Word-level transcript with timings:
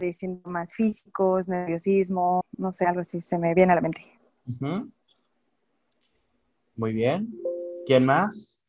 de 0.00 0.12
síntomas 0.12 0.74
físicos, 0.74 1.48
nerviosismo, 1.48 2.44
no 2.56 2.72
sé, 2.72 2.86
algo 2.86 3.00
así 3.00 3.20
se 3.20 3.38
me 3.38 3.54
viene 3.54 3.72
a 3.72 3.76
la 3.76 3.80
mente. 3.80 4.04
Muy 6.76 6.92
bien. 6.92 7.32
¿Quién 7.86 8.06
más? 8.06 8.64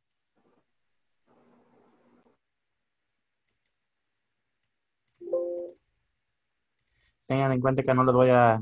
Tengan 7.27 7.51
en 7.51 7.61
cuenta 7.61 7.83
que 7.83 7.93
no 7.93 8.03
los 8.03 8.15
voy 8.15 8.29
a, 8.29 8.61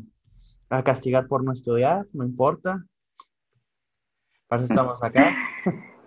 a 0.69 0.83
castigar 0.83 1.27
por 1.27 1.43
no 1.43 1.51
estudiar, 1.51 2.05
no 2.13 2.23
importa. 2.23 2.85
Para 4.47 4.63
eso 4.63 4.73
estamos 4.73 5.03
acá. 5.03 5.33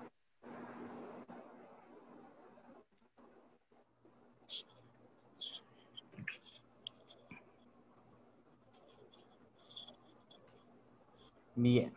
Bien. 11.55 11.95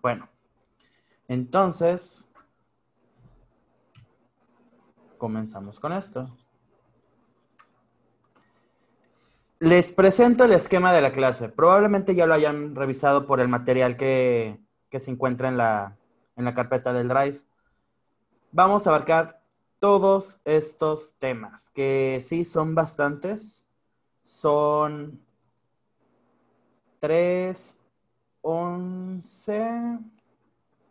Bueno. 0.00 0.28
Entonces, 1.28 2.26
comenzamos 5.18 5.80
con 5.80 5.92
esto. 5.92 6.28
Les 9.60 9.92
presento 9.92 10.44
el 10.44 10.52
esquema 10.52 10.92
de 10.92 11.00
la 11.00 11.12
clase. 11.12 11.48
Probablemente 11.48 12.14
ya 12.14 12.26
lo 12.26 12.34
hayan 12.34 12.74
revisado 12.74 13.26
por 13.26 13.40
el 13.40 13.48
material 13.48 13.96
que, 13.96 14.58
se 14.90 15.10
encuentra 15.10 15.48
en 15.48 15.56
la, 15.56 15.96
en 16.36 16.44
la 16.44 16.54
carpeta 16.54 16.92
del 16.92 17.08
Drive. 17.08 17.40
Vamos 18.50 18.86
a 18.86 18.90
abarcar 18.90 19.40
todos 19.78 20.40
estos 20.44 21.14
temas, 21.18 21.70
que 21.70 22.20
sí 22.22 22.44
son 22.44 22.74
bastantes. 22.74 23.68
Son 24.22 25.20
tres, 26.98 27.76
once, 28.42 29.98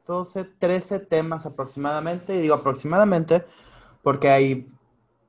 12, 0.07 0.45
13 0.45 0.99
temas 1.01 1.45
aproximadamente. 1.45 2.35
Y 2.35 2.41
digo 2.41 2.55
aproximadamente 2.55 3.45
porque 4.01 4.29
hay 4.29 4.67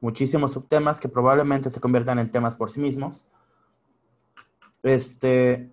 muchísimos 0.01 0.53
subtemas 0.53 0.99
que 0.99 1.09
probablemente 1.09 1.71
se 1.71 1.81
conviertan 1.81 2.19
en 2.19 2.31
temas 2.31 2.57
por 2.57 2.71
sí 2.71 2.81
mismos. 2.81 3.29
Este, 4.83 5.71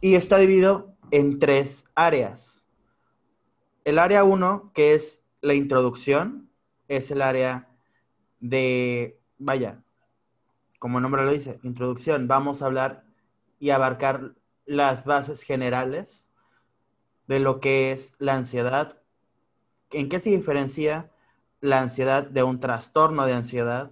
y 0.00 0.14
está 0.14 0.38
dividido 0.38 0.94
en 1.10 1.38
tres 1.38 1.84
áreas. 1.94 2.66
El 3.84 3.98
área 3.98 4.24
1, 4.24 4.72
que 4.74 4.94
es 4.94 5.22
la 5.40 5.54
introducción, 5.54 6.50
es 6.88 7.10
el 7.10 7.22
área 7.22 7.68
de, 8.40 9.18
vaya, 9.38 9.82
como 10.78 10.98
el 10.98 11.02
nombre 11.02 11.24
lo 11.24 11.30
dice, 11.30 11.60
introducción. 11.62 12.26
Vamos 12.26 12.62
a 12.62 12.66
hablar 12.66 13.04
y 13.58 13.70
abarcar 13.70 14.34
las 14.70 15.04
bases 15.04 15.42
generales 15.42 16.28
de 17.26 17.40
lo 17.40 17.58
que 17.58 17.90
es 17.90 18.14
la 18.18 18.34
ansiedad, 18.34 19.02
en 19.90 20.08
qué 20.08 20.20
se 20.20 20.30
diferencia 20.30 21.10
la 21.60 21.80
ansiedad 21.80 22.22
de 22.22 22.44
un 22.44 22.60
trastorno 22.60 23.26
de 23.26 23.32
ansiedad. 23.32 23.90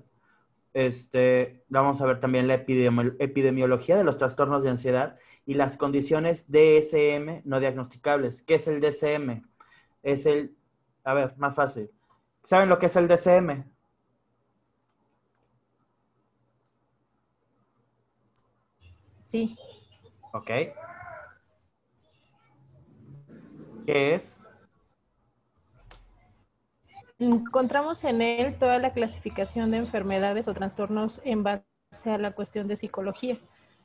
Este, 0.74 1.64
vamos 1.68 2.00
a 2.00 2.06
ver 2.06 2.20
también 2.20 2.46
la 2.46 2.54
epidemiología 2.54 3.96
de 3.96 4.04
los 4.04 4.18
trastornos 4.18 4.62
de 4.62 4.70
ansiedad 4.70 5.18
y 5.46 5.54
las 5.54 5.76
condiciones 5.76 6.48
DSM 6.48 7.42
no 7.44 7.58
diagnosticables. 7.58 8.42
¿Qué 8.42 8.54
es 8.54 8.68
el 8.68 8.80
DSM? 8.80 9.42
Es 10.04 10.26
el, 10.26 10.56
a 11.02 11.12
ver, 11.12 11.34
más 11.38 11.56
fácil. 11.56 11.90
¿Saben 12.44 12.68
lo 12.68 12.78
que 12.78 12.86
es 12.86 12.94
el 12.94 13.08
DSM? 13.08 13.64
Sí. 19.26 19.56
Ok. 20.38 20.50
¿Qué 23.86 24.14
es? 24.14 24.46
Encontramos 27.18 28.04
en 28.04 28.22
él 28.22 28.56
toda 28.56 28.78
la 28.78 28.92
clasificación 28.92 29.72
de 29.72 29.78
enfermedades 29.78 30.46
o 30.46 30.54
trastornos 30.54 31.20
en 31.24 31.42
base 31.42 31.64
a 32.04 32.18
la 32.18 32.30
cuestión 32.30 32.68
de 32.68 32.76
psicología. 32.76 33.38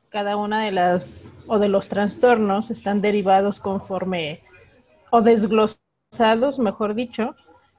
Cada 0.09 0.37
una 0.37 0.63
de 0.63 0.71
las 0.71 1.33
o 1.47 1.57
de 1.57 1.69
los 1.69 1.89
trastornos 1.89 2.69
están 2.69 3.01
derivados 3.01 3.59
conforme 3.59 4.43
o 5.09 5.23
desglosados, 5.23 6.59
mejor 6.59 6.93
dicho. 6.93 7.35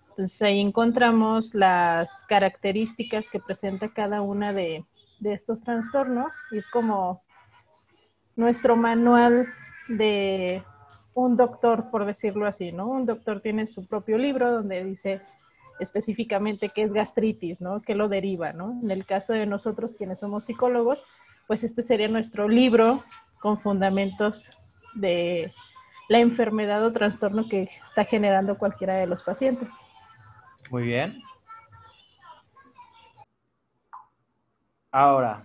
Entonces 0.08 0.42
ahí 0.42 0.58
encontramos 0.58 1.54
las 1.54 2.24
características 2.24 3.28
que 3.28 3.38
presenta 3.38 3.94
cada 3.94 4.20
una 4.20 4.52
de, 4.52 4.84
de 5.20 5.32
estos 5.32 5.62
trastornos 5.62 6.34
y 6.50 6.58
es 6.58 6.66
como 6.66 7.22
nuestro 8.36 8.76
manual 8.76 9.48
de 9.88 10.62
un 11.14 11.36
doctor, 11.36 11.90
por 11.90 12.04
decirlo 12.04 12.46
así, 12.46 12.72
¿no? 12.72 12.88
Un 12.88 13.06
doctor 13.06 13.40
tiene 13.40 13.66
su 13.66 13.86
propio 13.86 14.18
libro 14.18 14.50
donde 14.50 14.84
dice 14.84 15.20
específicamente 15.80 16.70
qué 16.70 16.82
es 16.82 16.92
gastritis, 16.92 17.60
¿no? 17.60 17.82
¿Qué 17.82 17.94
lo 17.94 18.08
deriva, 18.08 18.52
¿no? 18.52 18.78
En 18.82 18.90
el 18.90 19.06
caso 19.06 19.32
de 19.32 19.46
nosotros, 19.46 19.94
quienes 19.96 20.20
somos 20.20 20.44
psicólogos, 20.44 21.04
pues 21.46 21.64
este 21.64 21.82
sería 21.82 22.08
nuestro 22.08 22.48
libro 22.48 23.02
con 23.40 23.60
fundamentos 23.60 24.50
de 24.94 25.52
la 26.08 26.18
enfermedad 26.18 26.84
o 26.84 26.92
trastorno 26.92 27.48
que 27.48 27.70
está 27.82 28.04
generando 28.04 28.58
cualquiera 28.58 28.94
de 28.94 29.06
los 29.06 29.22
pacientes. 29.22 29.74
Muy 30.70 30.84
bien. 30.84 31.20
Ahora, 34.90 35.42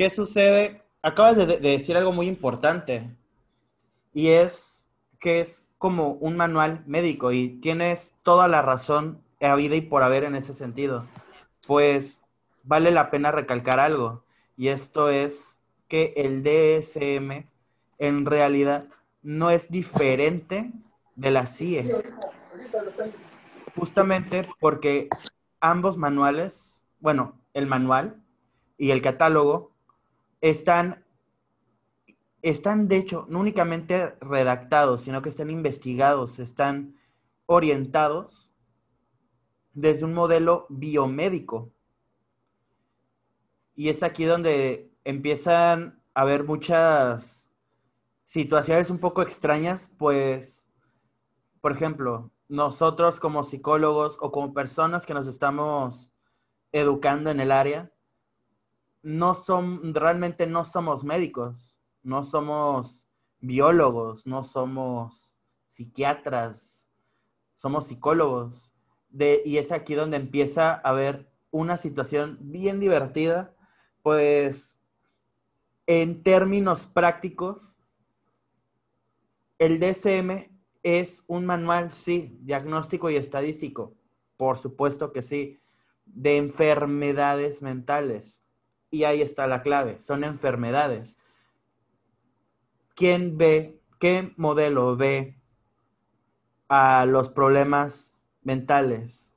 ¿qué 0.00 0.08
sucede? 0.08 0.80
Acabas 1.02 1.36
de, 1.36 1.44
de 1.44 1.58
decir 1.58 1.94
algo 1.94 2.10
muy 2.10 2.26
importante 2.26 3.10
y 4.14 4.28
es 4.28 4.88
que 5.18 5.40
es 5.40 5.66
como 5.76 6.12
un 6.12 6.38
manual 6.38 6.82
médico 6.86 7.32
y 7.32 7.60
tienes 7.60 8.14
toda 8.22 8.48
la 8.48 8.62
razón 8.62 9.20
a 9.42 9.54
vida 9.56 9.74
y 9.74 9.82
por 9.82 10.02
haber 10.02 10.24
en 10.24 10.36
ese 10.36 10.54
sentido. 10.54 11.06
Pues 11.68 12.24
vale 12.62 12.92
la 12.92 13.10
pena 13.10 13.30
recalcar 13.30 13.78
algo 13.78 14.24
y 14.56 14.68
esto 14.68 15.10
es 15.10 15.58
que 15.86 16.14
el 16.16 16.42
DSM 16.42 17.44
en 17.98 18.24
realidad 18.24 18.86
no 19.22 19.50
es 19.50 19.70
diferente 19.70 20.72
de 21.14 21.30
la 21.30 21.46
CIE. 21.46 21.84
Justamente 23.76 24.48
porque 24.60 25.10
ambos 25.60 25.98
manuales, 25.98 26.80
bueno, 27.00 27.34
el 27.52 27.66
manual 27.66 28.16
y 28.78 28.92
el 28.92 29.02
catálogo 29.02 29.69
están 30.40 31.04
están, 32.42 32.88
de 32.88 32.96
hecho, 32.96 33.26
no 33.28 33.40
únicamente 33.40 34.14
redactados, 34.20 35.02
sino 35.02 35.22
que 35.22 35.28
están 35.28 35.50
investigados, 35.50 36.38
están 36.38 36.94
orientados 37.46 38.52
desde 39.72 40.04
un 40.04 40.14
modelo 40.14 40.66
biomédico. 40.68 41.70
Y 43.74 43.88
es 43.88 44.02
aquí 44.02 44.24
donde 44.24 44.90
empiezan 45.04 46.02
a 46.14 46.22
haber 46.22 46.44
muchas 46.44 47.50
situaciones 48.24 48.90
un 48.90 48.98
poco 48.98 49.22
extrañas, 49.22 49.92
pues, 49.98 50.68
por 51.60 51.72
ejemplo, 51.72 52.30
nosotros 52.48 53.20
como 53.20 53.44
psicólogos 53.44 54.18
o 54.20 54.32
como 54.32 54.54
personas 54.54 55.06
que 55.06 55.14
nos 55.14 55.26
estamos 55.26 56.10
educando 56.72 57.30
en 57.30 57.40
el 57.40 57.52
área, 57.52 57.92
no 59.02 59.34
son, 59.34 59.94
realmente 59.94 60.46
no 60.46 60.64
somos 60.64 61.04
médicos 61.04 61.80
no 62.02 62.22
somos 62.22 63.06
biólogos, 63.40 64.26
no 64.26 64.44
somos 64.44 65.36
psiquiatras, 65.66 66.88
somos 67.54 67.86
psicólogos. 67.86 68.72
De, 69.08 69.42
y 69.44 69.58
es 69.58 69.72
aquí 69.72 69.94
donde 69.94 70.16
empieza 70.16 70.72
a 70.72 70.76
haber 70.76 71.28
una 71.50 71.76
situación 71.76 72.38
bien 72.40 72.78
divertida, 72.78 73.54
pues 74.02 74.80
en 75.86 76.22
términos 76.22 76.86
prácticos, 76.86 77.78
el 79.58 79.80
DSM 79.80 80.48
es 80.82 81.24
un 81.26 81.44
manual, 81.44 81.92
sí, 81.92 82.38
diagnóstico 82.40 83.10
y 83.10 83.16
estadístico, 83.16 83.94
por 84.36 84.56
supuesto 84.56 85.12
que 85.12 85.22
sí, 85.22 85.60
de 86.06 86.38
enfermedades 86.38 87.60
mentales. 87.60 88.42
Y 88.90 89.04
ahí 89.04 89.22
está 89.22 89.46
la 89.46 89.62
clave, 89.62 90.00
son 90.00 90.24
enfermedades. 90.24 91.16
¿quién 93.00 93.38
ve, 93.38 93.80
qué 93.98 94.34
modelo 94.36 94.94
ve 94.94 95.40
a 96.68 97.06
los 97.06 97.30
problemas 97.30 98.14
mentales 98.42 99.32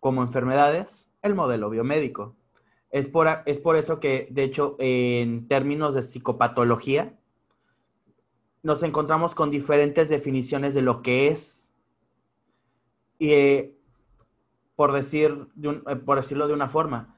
como 0.00 0.22
enfermedades? 0.22 1.10
El 1.20 1.34
modelo 1.34 1.68
biomédico. 1.68 2.34
Es 2.88 3.10
por, 3.10 3.28
es 3.44 3.60
por 3.60 3.76
eso 3.76 4.00
que, 4.00 4.26
de 4.30 4.44
hecho, 4.44 4.76
en 4.78 5.48
términos 5.48 5.94
de 5.94 6.02
psicopatología, 6.02 7.14
nos 8.62 8.82
encontramos 8.82 9.34
con 9.34 9.50
diferentes 9.50 10.08
definiciones 10.08 10.72
de 10.72 10.80
lo 10.80 11.02
que 11.02 11.28
es. 11.28 11.74
Y, 13.18 13.32
eh, 13.32 13.76
por, 14.76 14.92
decir 14.92 15.48
eh, 15.62 15.96
por 15.96 16.16
decirlo 16.16 16.48
de 16.48 16.54
una 16.54 16.70
forma, 16.70 17.17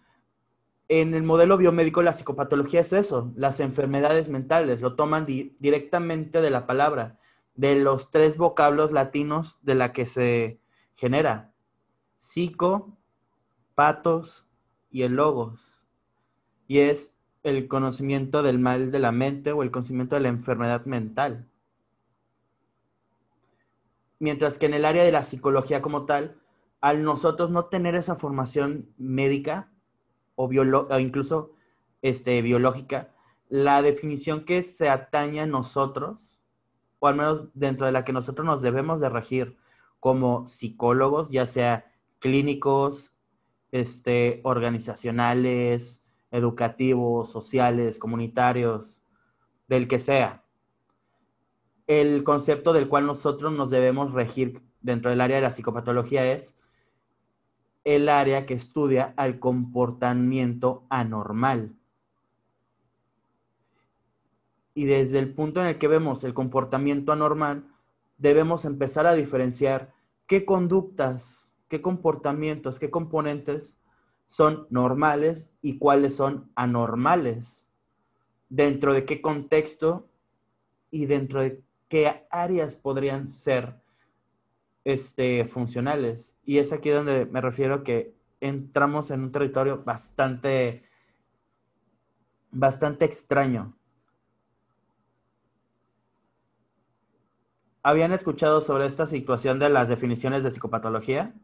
en 0.90 1.14
el 1.14 1.22
modelo 1.22 1.56
biomédico 1.56 2.02
la 2.02 2.12
psicopatología 2.12 2.80
es 2.80 2.92
eso, 2.92 3.32
las 3.36 3.60
enfermedades 3.60 4.28
mentales, 4.28 4.80
lo 4.80 4.96
toman 4.96 5.24
directamente 5.24 6.40
de 6.40 6.50
la 6.50 6.66
palabra, 6.66 7.20
de 7.54 7.76
los 7.76 8.10
tres 8.10 8.36
vocablos 8.36 8.90
latinos 8.90 9.60
de 9.62 9.76
la 9.76 9.92
que 9.92 10.04
se 10.04 10.60
genera, 10.96 11.54
psico, 12.18 12.98
patos 13.76 14.48
y 14.90 15.02
el 15.02 15.14
logos. 15.14 15.86
Y 16.66 16.80
es 16.80 17.14
el 17.44 17.68
conocimiento 17.68 18.42
del 18.42 18.58
mal 18.58 18.90
de 18.90 18.98
la 18.98 19.12
mente 19.12 19.52
o 19.52 19.62
el 19.62 19.70
conocimiento 19.70 20.16
de 20.16 20.22
la 20.22 20.28
enfermedad 20.28 20.86
mental. 20.86 21.48
Mientras 24.18 24.58
que 24.58 24.66
en 24.66 24.74
el 24.74 24.84
área 24.84 25.04
de 25.04 25.12
la 25.12 25.22
psicología 25.22 25.82
como 25.82 26.04
tal, 26.04 26.40
al 26.80 27.04
nosotros 27.04 27.52
no 27.52 27.66
tener 27.66 27.94
esa 27.94 28.16
formación 28.16 28.92
médica 28.98 29.70
o, 30.40 30.98
incluso 30.98 31.52
este, 32.02 32.40
biológica, 32.42 33.10
la 33.48 33.82
definición 33.82 34.44
que 34.44 34.62
se 34.62 34.88
atañe 34.88 35.40
a 35.40 35.46
nosotros, 35.46 36.40
o 36.98 37.08
al 37.08 37.16
menos 37.16 37.44
dentro 37.54 37.86
de 37.86 37.92
la 37.92 38.04
que 38.04 38.12
nosotros 38.12 38.46
nos 38.46 38.62
debemos 38.62 39.00
de 39.00 39.08
regir 39.08 39.58
como 39.98 40.46
psicólogos, 40.46 41.30
ya 41.30 41.46
sea 41.46 41.92
clínicos, 42.20 43.16
este, 43.72 44.40
organizacionales, 44.44 46.04
educativos, 46.30 47.30
sociales, 47.30 47.98
comunitarios, 47.98 49.02
del 49.68 49.88
que 49.88 49.98
sea. 49.98 50.44
El 51.86 52.24
concepto 52.24 52.72
del 52.72 52.88
cual 52.88 53.06
nosotros 53.06 53.52
nos 53.52 53.70
debemos 53.70 54.12
regir 54.12 54.62
dentro 54.80 55.10
del 55.10 55.20
área 55.20 55.36
de 55.36 55.42
la 55.42 55.50
psicopatología 55.50 56.32
es 56.32 56.56
el 57.84 58.08
área 58.08 58.46
que 58.46 58.54
estudia 58.54 59.14
al 59.16 59.38
comportamiento 59.38 60.84
anormal. 60.90 61.74
Y 64.74 64.84
desde 64.84 65.18
el 65.18 65.34
punto 65.34 65.60
en 65.60 65.66
el 65.66 65.78
que 65.78 65.88
vemos 65.88 66.24
el 66.24 66.34
comportamiento 66.34 67.12
anormal, 67.12 67.64
debemos 68.18 68.64
empezar 68.64 69.06
a 69.06 69.14
diferenciar 69.14 69.92
qué 70.26 70.44
conductas, 70.44 71.54
qué 71.68 71.80
comportamientos, 71.80 72.78
qué 72.78 72.90
componentes 72.90 73.80
son 74.26 74.66
normales 74.70 75.56
y 75.60 75.78
cuáles 75.78 76.14
son 76.14 76.50
anormales, 76.54 77.70
dentro 78.48 78.92
de 78.92 79.04
qué 79.04 79.20
contexto 79.20 80.08
y 80.90 81.06
dentro 81.06 81.42
de 81.42 81.62
qué 81.88 82.26
áreas 82.30 82.76
podrían 82.76 83.32
ser 83.32 83.79
este, 84.84 85.44
funcionales. 85.44 86.34
Y 86.44 86.58
es 86.58 86.72
aquí 86.72 86.90
donde 86.90 87.26
me 87.26 87.40
refiero 87.40 87.82
que 87.84 88.14
entramos 88.40 89.10
en 89.10 89.22
un 89.22 89.32
territorio 89.32 89.82
bastante, 89.84 90.84
bastante 92.50 93.04
extraño. 93.04 93.74
¿Habían 97.82 98.12
escuchado 98.12 98.60
sobre 98.62 98.86
esta 98.86 99.06
situación 99.06 99.58
de 99.58 99.68
las 99.68 99.88
definiciones 99.88 100.42
de 100.42 100.50
psicopatología? 100.50 101.34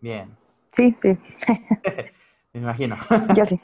Bien. 0.00 0.39
Sí, 0.72 0.94
sí. 0.98 1.18
Me 2.52 2.60
imagino. 2.60 2.96
Yo 3.36 3.44
sí. 3.46 3.60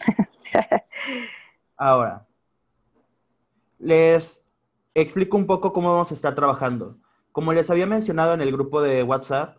Ahora, 1.76 2.26
les 3.78 4.44
explico 4.94 5.36
un 5.36 5.46
poco 5.46 5.72
cómo 5.72 5.92
vamos 5.92 6.10
a 6.10 6.14
estar 6.14 6.34
trabajando. 6.34 6.98
Como 7.32 7.52
les 7.52 7.70
había 7.70 7.86
mencionado 7.86 8.34
en 8.34 8.40
el 8.40 8.52
grupo 8.52 8.80
de 8.80 9.02
WhatsApp, 9.02 9.58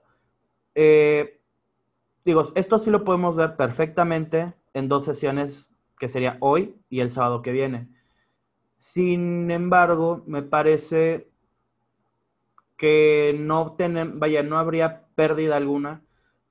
eh, 0.73 1.39
digo, 2.25 2.43
esto 2.55 2.79
sí 2.79 2.89
lo 2.89 3.03
podemos 3.03 3.35
ver 3.35 3.55
perfectamente 3.55 4.53
en 4.73 4.87
dos 4.87 5.05
sesiones, 5.05 5.71
que 5.99 6.09
sería 6.09 6.37
hoy 6.39 6.79
y 6.89 7.01
el 7.01 7.09
sábado 7.09 7.41
que 7.41 7.51
viene. 7.51 7.89
Sin 8.79 9.51
embargo, 9.51 10.23
me 10.27 10.41
parece 10.41 11.29
que 12.77 13.35
no, 13.39 13.73
ten, 13.73 14.19
vaya, 14.19 14.43
no 14.43 14.57
habría 14.57 15.07
pérdida 15.15 15.57
alguna 15.57 16.03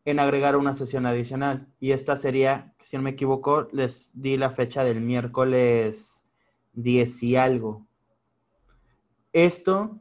en 0.07 0.21
agregar 0.21 0.57
una 0.57 0.73
sesión 0.73 1.05
adicional. 1.05 1.67
Y 1.81 1.91
esta 1.91 2.17
sería, 2.17 2.73
si 2.81 2.97
no 2.97 3.03
me 3.03 3.11
equivoco, 3.11 3.69
les 3.73 4.13
di 4.15 4.37
la 4.37 4.51
fecha 4.51 4.85
del 4.85 5.01
miércoles 5.01 6.27
10 6.75 7.23
y 7.25 7.37
algo. 7.37 7.87
Esto 9.33 10.01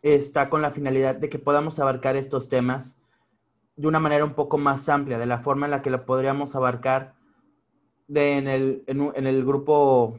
está 0.00 0.48
con 0.48 0.62
la 0.62 0.70
finalidad 0.70 1.14
de 1.14 1.28
que 1.28 1.38
podamos 1.38 1.78
abarcar 1.78 2.16
estos 2.16 2.48
temas 2.48 3.00
de 3.76 3.86
una 3.86 4.00
manera 4.00 4.24
un 4.24 4.34
poco 4.34 4.56
más 4.56 4.88
amplia, 4.88 5.18
de 5.18 5.26
la 5.26 5.38
forma 5.38 5.66
en 5.66 5.72
la 5.72 5.82
que 5.82 5.90
lo 5.90 6.06
podríamos 6.06 6.56
abarcar 6.56 7.14
en, 8.08 8.48
el, 8.48 8.82
en 8.86 9.26
el 9.26 9.44
grupo, 9.44 10.18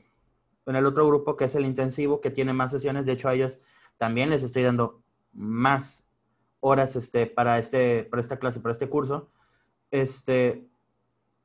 en 0.68 0.76
el 0.76 0.86
otro 0.86 1.08
grupo 1.08 1.36
que 1.36 1.46
es 1.46 1.56
el 1.56 1.66
intensivo, 1.66 2.22
que 2.22 2.30
tiene 2.30 2.54
más 2.54 2.70
sesiones. 2.70 3.08
De 3.08 3.14
hecho, 3.14 3.28
a 3.28 3.34
ellos 3.34 3.60
también 3.98 4.30
les 4.30 4.44
estoy 4.44 4.62
dando 4.62 5.02
más 5.32 6.06
horas 6.66 6.96
este, 6.96 7.28
para, 7.28 7.60
este, 7.60 8.06
para 8.06 8.22
esta 8.22 8.40
clase, 8.40 8.62
para 8.62 8.72
este 8.72 8.88
curso. 8.88 9.30
Este, 9.92 10.66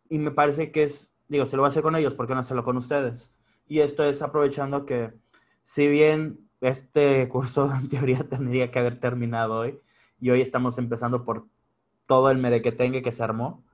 y 0.08 0.18
me 0.18 0.30
parece 0.30 0.70
que 0.70 0.84
es, 0.84 1.12
digo, 1.26 1.44
se 1.44 1.56
lo 1.56 1.62
voy 1.62 1.66
a 1.66 1.70
hacer 1.70 1.82
con 1.82 1.96
ellos, 1.96 2.14
¿por 2.14 2.28
qué 2.28 2.34
no 2.34 2.40
hacerlo 2.40 2.62
con 2.62 2.76
ustedes? 2.76 3.34
Y 3.66 3.80
esto 3.80 4.04
es 4.04 4.22
aprovechando 4.22 4.86
que, 4.86 5.12
si 5.64 5.88
bien 5.88 6.48
este 6.60 7.28
curso 7.28 7.68
en 7.80 7.88
teoría 7.88 8.28
tendría 8.28 8.70
que 8.70 8.78
haber 8.78 9.00
terminado 9.00 9.56
hoy, 9.58 9.80
y 10.20 10.30
hoy 10.30 10.40
estamos 10.40 10.78
empezando 10.78 11.24
por 11.24 11.46
todo 12.06 12.30
el 12.30 12.38
merequetengue 12.38 13.02
que 13.02 13.12
se 13.12 13.24
armó, 13.24 13.64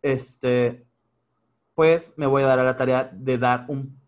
este, 0.00 0.86
pues 1.74 2.14
me 2.16 2.26
voy 2.26 2.44
a 2.44 2.46
dar 2.46 2.60
a 2.60 2.64
la 2.64 2.76
tarea 2.76 3.10
de 3.12 3.36
dar, 3.36 3.66
un, 3.66 4.00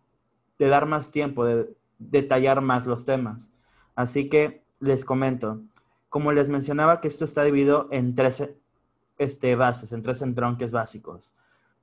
de 0.57 0.69
dar 0.69 0.85
más 0.85 1.11
tiempo, 1.11 1.43
de 1.43 1.75
detallar 1.97 2.61
más 2.61 2.87
los 2.87 3.03
temas. 3.03 3.51
Así 3.93 4.29
que 4.29 4.63
les 4.79 5.03
comento, 5.03 5.61
como 6.09 6.31
les 6.31 6.49
mencionaba, 6.49 7.01
que 7.01 7.07
esto 7.07 7.25
está 7.25 7.43
dividido 7.43 7.87
en 7.91 8.15
tres 8.15 8.49
este, 9.17 9.55
bases, 9.55 9.91
en 9.91 10.01
tres 10.01 10.21
entronques 10.21 10.71
básicos. 10.71 11.33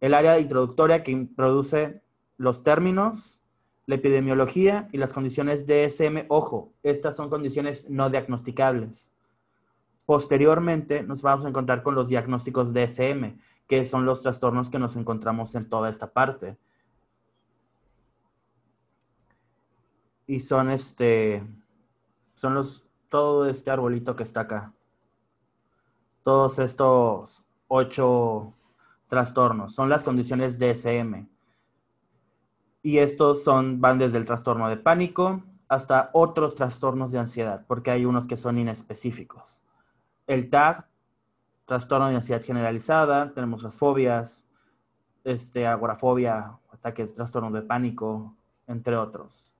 El 0.01 0.15
área 0.15 0.39
introductoria 0.39 1.03
que 1.03 1.13
introduce 1.13 2.03
los 2.37 2.63
términos, 2.63 3.43
la 3.87 3.95
epidemiología 3.95 4.89
y 4.93 4.99
las 4.99 5.13
condiciones 5.13 5.67
DSM. 5.67 6.27
Ojo, 6.29 6.73
estas 6.83 7.17
son 7.17 7.31
condiciones 7.31 7.89
no 7.89 8.11
diagnosticables. 8.11 9.13
Posteriormente 10.05 11.03
nos 11.03 11.23
vamos 11.23 11.45
a 11.45 11.49
encontrar 11.49 11.83
con 11.83 11.95
los 11.95 12.09
diagnósticos 12.09 12.73
DSM, 12.75 13.39
que 13.67 13.85
son 13.85 14.07
los 14.07 14.23
trastornos 14.23 14.71
que 14.71 14.79
nos 14.79 14.97
encontramos 14.97 15.55
en 15.55 15.69
toda 15.69 15.89
esta 15.89 16.13
parte. 16.13 16.57
Y 20.27 20.41
son 20.41 20.71
este, 20.71 21.45
son 22.35 22.55
los 22.55 22.86
todo 23.09 23.49
este 23.49 23.71
arbolito 23.71 24.17
que 24.17 24.23
está 24.23 24.43
acá. 24.43 24.73
Todos 26.23 26.59
estos 26.59 27.45
ocho 27.69 28.55
trastornos 29.09 29.75
son 29.75 29.89
las 29.89 30.05
condiciones 30.05 30.59
DSM. 30.59 31.29
Y 32.83 32.99
estos 32.99 33.43
son, 33.43 33.81
van 33.81 33.99
desde 33.99 34.19
el 34.19 34.25
trastorno 34.25 34.69
de 34.69 34.77
pánico 34.77 35.43
hasta 35.69 36.11
otros 36.13 36.55
trastornos 36.55 37.11
de 37.11 37.19
ansiedad, 37.19 37.65
porque 37.67 37.91
hay 37.91 38.05
unos 38.05 38.27
que 38.27 38.37
son 38.37 38.59
inespecíficos. 38.59 39.61
El 40.27 40.49
TAG, 40.51 40.89
trastorno 41.65 42.09
de 42.09 42.17
ansiedad 42.17 42.43
generalizada, 42.45 43.33
tenemos 43.35 43.63
las 43.63 43.77
fobias, 43.77 44.47
este, 45.25 45.67
agorafobia, 45.67 46.59
ataques, 46.71 47.13
trastorno 47.15 47.51
de 47.51 47.63
pánico, 47.63 48.37
entre 48.69 48.97
otros. 48.97 49.53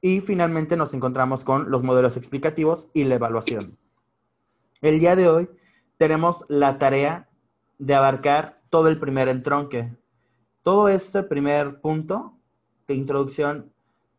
Y 0.00 0.20
finalmente 0.20 0.76
nos 0.76 0.94
encontramos 0.94 1.44
con 1.44 1.70
los 1.70 1.82
modelos 1.82 2.16
explicativos 2.16 2.88
y 2.94 3.04
la 3.04 3.16
evaluación. 3.16 3.78
El 4.80 5.00
día 5.00 5.16
de 5.16 5.28
hoy 5.28 5.50
tenemos 5.96 6.44
la 6.48 6.78
tarea 6.78 7.28
de 7.78 7.94
abarcar 7.94 8.60
todo 8.70 8.88
el 8.88 9.00
primer 9.00 9.28
entronque. 9.28 9.96
Todo 10.62 10.88
este 10.88 11.22
primer 11.22 11.80
punto 11.80 12.34
de 12.86 12.94
introducción, 12.94 13.72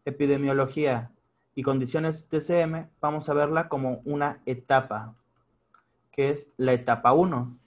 epidemiología 0.06 1.12
y 1.56 1.64
condiciones 1.64 2.28
TCM, 2.28 2.90
vamos 3.00 3.30
a 3.30 3.34
verla 3.34 3.70
como 3.70 4.02
una 4.06 4.42
etapa, 4.46 5.16
que 6.12 6.30
es 6.30 6.52
la 6.58 6.74
etapa 6.74 7.14
1. 7.14 7.58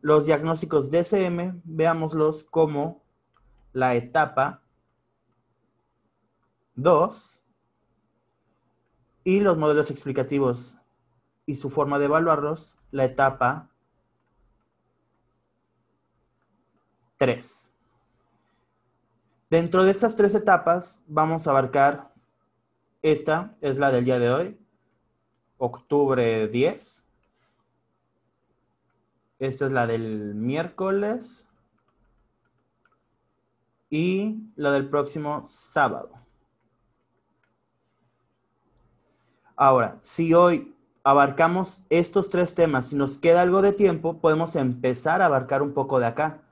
Los 0.00 0.26
diagnósticos 0.26 0.90
DCM, 0.90 1.60
veámoslos 1.64 2.44
como 2.44 3.02
la 3.72 3.96
etapa 3.96 4.62
Dos, 6.78 7.42
y 9.24 9.40
los 9.40 9.58
modelos 9.58 9.90
explicativos 9.90 10.78
y 11.44 11.56
su 11.56 11.70
forma 11.70 11.98
de 11.98 12.04
evaluarlos, 12.04 12.78
la 12.92 13.04
etapa 13.04 13.68
3. 17.16 17.74
Dentro 19.50 19.82
de 19.82 19.90
estas 19.90 20.14
tres 20.14 20.36
etapas 20.36 21.00
vamos 21.08 21.48
a 21.48 21.50
abarcar, 21.50 22.14
esta 23.02 23.56
es 23.60 23.78
la 23.78 23.90
del 23.90 24.04
día 24.04 24.20
de 24.20 24.30
hoy, 24.30 24.60
octubre 25.56 26.46
10. 26.46 27.08
Esta 29.40 29.66
es 29.66 29.72
la 29.72 29.88
del 29.88 30.36
miércoles 30.36 31.48
y 33.90 34.44
la 34.54 34.70
del 34.70 34.88
próximo 34.88 35.44
sábado. 35.48 36.27
Ahora, 39.60 39.98
si 40.00 40.34
hoy 40.34 40.72
abarcamos 41.02 41.80
estos 41.90 42.30
tres 42.30 42.54
temas 42.54 42.92
y 42.92 42.94
nos 42.94 43.18
queda 43.18 43.42
algo 43.42 43.60
de 43.60 43.72
tiempo, 43.72 44.20
podemos 44.20 44.54
empezar 44.54 45.20
a 45.20 45.26
abarcar 45.26 45.62
un 45.62 45.74
poco 45.74 45.98
de 45.98 46.06
acá 46.06 46.42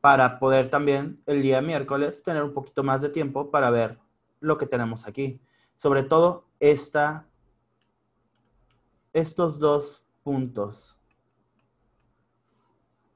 para 0.00 0.40
poder 0.40 0.66
también 0.66 1.22
el 1.26 1.40
día 1.40 1.60
miércoles 1.60 2.24
tener 2.24 2.42
un 2.42 2.52
poquito 2.52 2.82
más 2.82 3.02
de 3.02 3.10
tiempo 3.10 3.52
para 3.52 3.70
ver 3.70 4.00
lo 4.40 4.58
que 4.58 4.66
tenemos 4.66 5.06
aquí. 5.06 5.40
Sobre 5.76 6.02
todo 6.02 6.44
esta, 6.58 7.24
estos 9.12 9.60
dos 9.60 10.04
puntos 10.24 10.98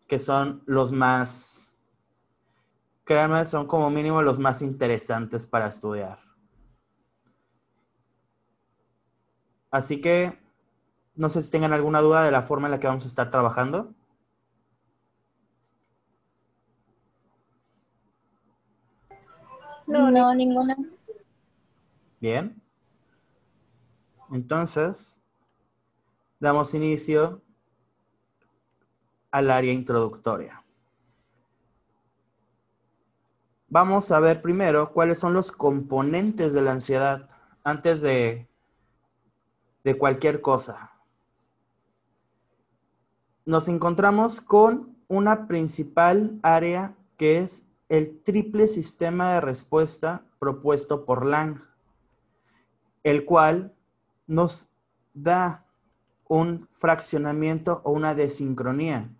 que 0.06 0.20
son 0.20 0.62
los 0.66 0.92
más, 0.92 1.76
créanme, 3.02 3.44
son 3.46 3.66
como 3.66 3.90
mínimo 3.90 4.22
los 4.22 4.38
más 4.38 4.62
interesantes 4.62 5.44
para 5.44 5.66
estudiar. 5.66 6.21
Así 9.72 10.02
que 10.02 10.38
no 11.14 11.30
sé 11.30 11.42
si 11.42 11.50
tengan 11.50 11.72
alguna 11.72 12.00
duda 12.00 12.22
de 12.22 12.30
la 12.30 12.42
forma 12.42 12.68
en 12.68 12.72
la 12.72 12.78
que 12.78 12.86
vamos 12.86 13.04
a 13.04 13.08
estar 13.08 13.30
trabajando. 13.30 13.94
No, 19.86 20.10
no, 20.10 20.34
ninguna. 20.34 20.76
Bien. 22.20 22.62
Entonces, 24.30 25.20
damos 26.38 26.74
inicio 26.74 27.42
al 29.30 29.50
área 29.50 29.72
introductoria. 29.72 30.62
Vamos 33.68 34.10
a 34.10 34.20
ver 34.20 34.42
primero 34.42 34.92
cuáles 34.92 35.18
son 35.18 35.32
los 35.32 35.50
componentes 35.50 36.52
de 36.52 36.60
la 36.60 36.72
ansiedad 36.72 37.30
antes 37.64 38.02
de, 38.02 38.51
de 39.84 39.98
cualquier 39.98 40.40
cosa. 40.40 40.92
Nos 43.44 43.68
encontramos 43.68 44.40
con 44.40 44.96
una 45.08 45.48
principal 45.48 46.38
área 46.42 46.96
que 47.16 47.38
es 47.38 47.64
el 47.88 48.22
triple 48.22 48.68
sistema 48.68 49.34
de 49.34 49.40
respuesta 49.40 50.24
propuesto 50.38 51.04
por 51.04 51.26
Lang, 51.26 51.60
el 53.02 53.24
cual 53.24 53.74
nos 54.26 54.70
da 55.12 55.66
un 56.28 56.68
fraccionamiento 56.72 57.82
o 57.84 57.92
una 57.92 58.14
desincronía. 58.14 59.10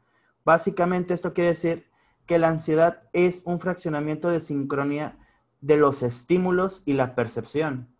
Básicamente 0.44 1.12
esto 1.14 1.34
quiere 1.34 1.50
decir 1.50 1.86
que 2.26 2.38
la 2.38 2.48
ansiedad 2.48 3.02
es 3.12 3.42
un 3.44 3.60
fraccionamiento 3.60 4.30
de 4.30 4.40
sincronía 4.40 5.18
de 5.60 5.76
los 5.76 6.02
estímulos 6.02 6.82
y 6.86 6.94
la 6.94 7.14
percepción, 7.14 7.91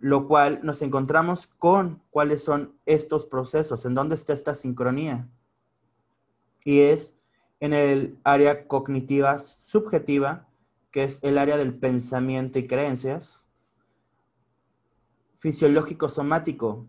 lo 0.00 0.26
cual 0.26 0.60
nos 0.62 0.82
encontramos 0.82 1.46
con 1.46 2.02
cuáles 2.10 2.42
son 2.42 2.74
estos 2.86 3.26
procesos, 3.26 3.84
en 3.84 3.94
dónde 3.94 4.14
está 4.14 4.32
esta 4.32 4.54
sincronía. 4.54 5.28
Y 6.64 6.80
es 6.80 7.18
en 7.60 7.72
el 7.72 8.18
área 8.24 8.66
cognitiva 8.66 9.38
subjetiva, 9.38 10.48
que 10.90 11.04
es 11.04 11.22
el 11.22 11.38
área 11.38 11.56
del 11.56 11.74
pensamiento 11.74 12.58
y 12.58 12.66
creencias, 12.66 13.48
fisiológico 15.38 16.08
somático, 16.08 16.86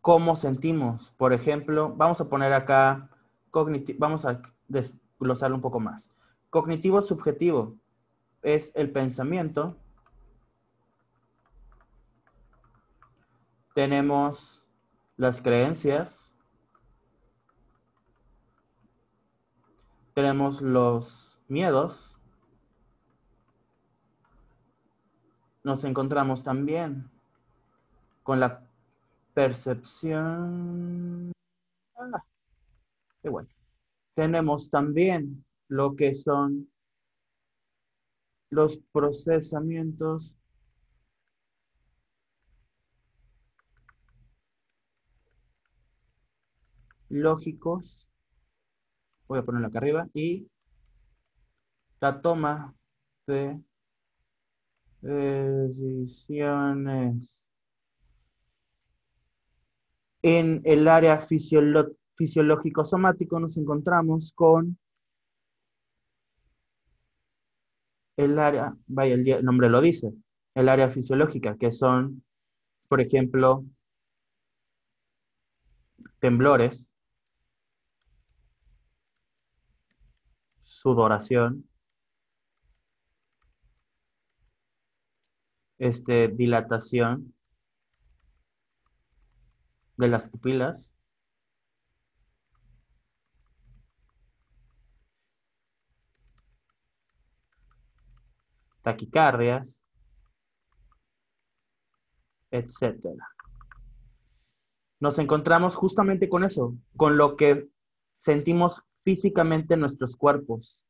cómo 0.00 0.36
sentimos. 0.36 1.10
Por 1.16 1.32
ejemplo, 1.32 1.94
vamos 1.96 2.20
a 2.20 2.28
poner 2.28 2.52
acá, 2.52 3.10
vamos 3.98 4.24
a 4.24 4.40
desglosarlo 4.68 5.56
un 5.56 5.62
poco 5.62 5.80
más. 5.80 6.10
Cognitivo 6.50 7.02
subjetivo 7.02 7.76
es 8.42 8.72
el 8.74 8.90
pensamiento. 8.90 9.76
Tenemos 13.78 14.66
las 15.16 15.40
creencias. 15.40 16.36
Tenemos 20.14 20.60
los 20.60 21.38
miedos. 21.46 22.20
Nos 25.62 25.84
encontramos 25.84 26.42
también 26.42 27.08
con 28.24 28.40
la 28.40 28.68
percepción. 29.32 31.30
Ah, 31.94 32.24
qué 33.22 33.28
bueno. 33.28 33.48
Tenemos 34.14 34.70
también 34.70 35.44
lo 35.68 35.94
que 35.94 36.14
son 36.14 36.68
los 38.50 38.78
procesamientos 38.90 40.36
lógicos. 47.08 48.08
Voy 49.26 49.38
a 49.38 49.44
ponerlo 49.44 49.68
acá 49.68 49.78
arriba. 49.78 50.08
Y 50.14 50.48
la 52.00 52.20
toma 52.20 52.74
de 53.26 53.60
decisiones. 55.00 57.48
En 60.22 60.60
el 60.64 60.88
área 60.88 61.18
fisiológico-somático 61.18 63.38
nos 63.38 63.56
encontramos 63.56 64.32
con 64.32 64.76
el 68.16 68.36
área, 68.38 68.76
vaya, 68.88 69.14
el 69.14 69.44
nombre 69.44 69.68
lo 69.68 69.80
dice, 69.80 70.12
el 70.54 70.68
área 70.68 70.90
fisiológica, 70.90 71.56
que 71.56 71.70
son, 71.70 72.24
por 72.88 73.00
ejemplo, 73.00 73.64
temblores, 76.18 76.92
sudoración, 80.80 81.68
este, 85.78 86.28
dilatación, 86.28 87.34
de 89.96 90.08
las 90.08 90.24
pupilas. 90.24 90.94
Taquicardias, 98.82 99.84
etcétera. 102.50 103.28
Nos 105.00 105.18
encontramos 105.18 105.76
justamente 105.76 106.28
con 106.28 106.44
eso, 106.44 106.74
con 106.96 107.18
lo 107.18 107.36
que 107.36 107.68
sentimos 108.14 108.87
físicamente 109.08 109.72
en 109.72 109.80
nuestros 109.80 110.14
cuerpos. 110.16 110.82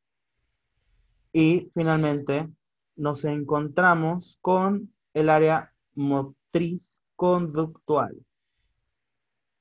Y 1.31 1.69
finalmente 1.73 2.49
nos 2.97 3.23
encontramos 3.23 4.37
con 4.41 4.93
el 5.13 5.29
área 5.29 5.73
motriz 5.95 7.01
conductual 7.15 8.17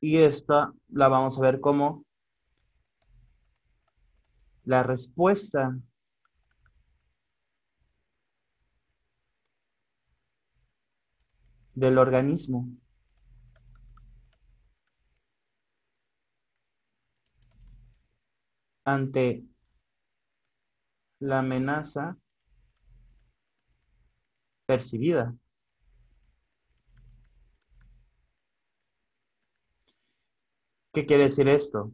y 0.00 0.16
esta 0.16 0.72
la 0.88 1.06
vamos 1.06 1.38
a 1.38 1.42
ver 1.42 1.60
como 1.60 2.04
la 4.64 4.82
respuesta 4.82 5.78
del 11.74 11.96
organismo. 11.96 12.68
Ante 18.88 19.45
la 21.21 21.40
amenaza 21.40 22.16
percibida. 24.66 25.35
¿Qué 30.92 31.04
quiere 31.07 31.25
decir 31.25 31.49
esto? 31.49 31.92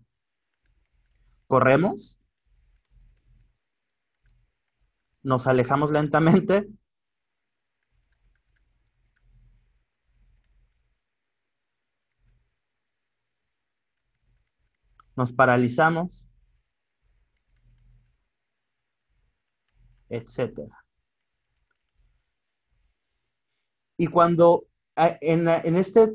Corremos, 1.48 2.18
nos 5.22 5.46
alejamos 5.46 5.90
lentamente, 5.90 6.68
nos 15.16 15.32
paralizamos, 15.32 16.26
etc. 20.16 20.70
Y 23.96 24.06
cuando 24.06 24.66
en, 24.96 25.48
en 25.48 25.76
este 25.76 26.12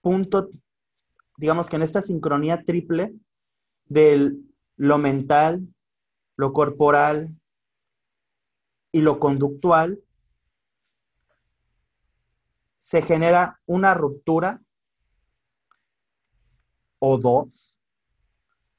punto, 0.00 0.50
digamos 1.36 1.68
que 1.68 1.76
en 1.76 1.82
esta 1.82 2.02
sincronía 2.02 2.62
triple 2.64 3.14
de 3.86 4.32
lo 4.76 4.98
mental, 4.98 5.66
lo 6.36 6.52
corporal 6.52 7.34
y 8.92 9.00
lo 9.00 9.18
conductual, 9.18 10.00
se 12.76 13.02
genera 13.02 13.60
una 13.66 13.94
ruptura 13.94 14.62
o 16.98 17.18
dos, 17.18 17.78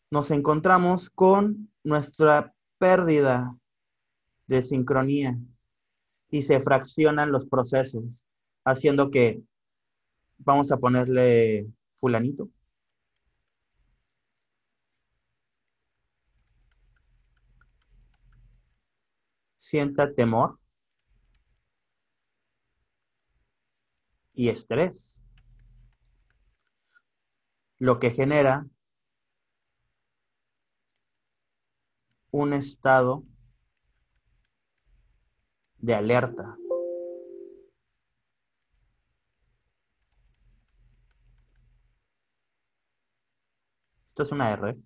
nos 0.09 0.31
encontramos 0.31 1.09
con 1.09 1.71
nuestra 1.83 2.53
pérdida 2.77 3.57
de 4.47 4.61
sincronía 4.61 5.37
y 6.29 6.41
se 6.41 6.59
fraccionan 6.61 7.31
los 7.31 7.45
procesos, 7.45 8.25
haciendo 8.65 9.11
que, 9.11 9.41
vamos 10.39 10.71
a 10.71 10.77
ponerle 10.77 11.67
fulanito. 11.95 12.49
Sienta 19.57 20.13
temor 20.13 20.59
y 24.33 24.49
estrés, 24.49 25.23
lo 27.79 27.99
que 27.99 28.11
genera 28.11 28.65
un 32.31 32.53
estado 32.53 33.23
de 35.87 35.95
alerta. 35.95 36.57
Esto 44.05 44.23
es 44.23 44.31
una 44.33 44.51
R. 44.51 44.77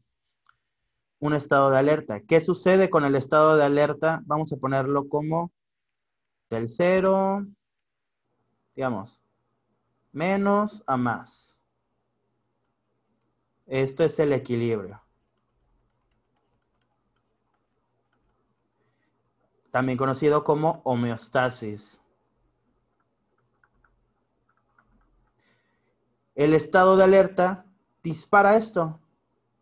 Un 1.17 1.34
estado 1.34 1.72
de 1.72 1.79
alerta. 1.79 2.20
¿Qué 2.20 2.39
sucede 2.39 2.91
con 2.91 3.03
el 3.03 3.15
estado 3.15 3.58
de 3.58 3.63
alerta? 3.63 4.22
Vamos 4.25 4.53
a 4.53 4.58
ponerlo 4.58 5.10
como 5.10 5.51
del 6.51 6.67
cero, 6.67 7.48
digamos, 8.75 9.24
menos 10.12 10.84
a 10.86 10.98
más. 10.98 11.63
Esto 13.65 14.03
es 14.03 14.20
el 14.20 14.34
equilibrio. 14.34 15.01
También 19.72 19.98
conocido 19.98 20.44
como 20.44 20.82
homeostasis. 20.84 22.01
El 26.36 26.54
estado 26.54 26.98
de 26.98 27.04
alerta 27.04 27.66
dispara 28.04 28.58
esto, 28.58 29.00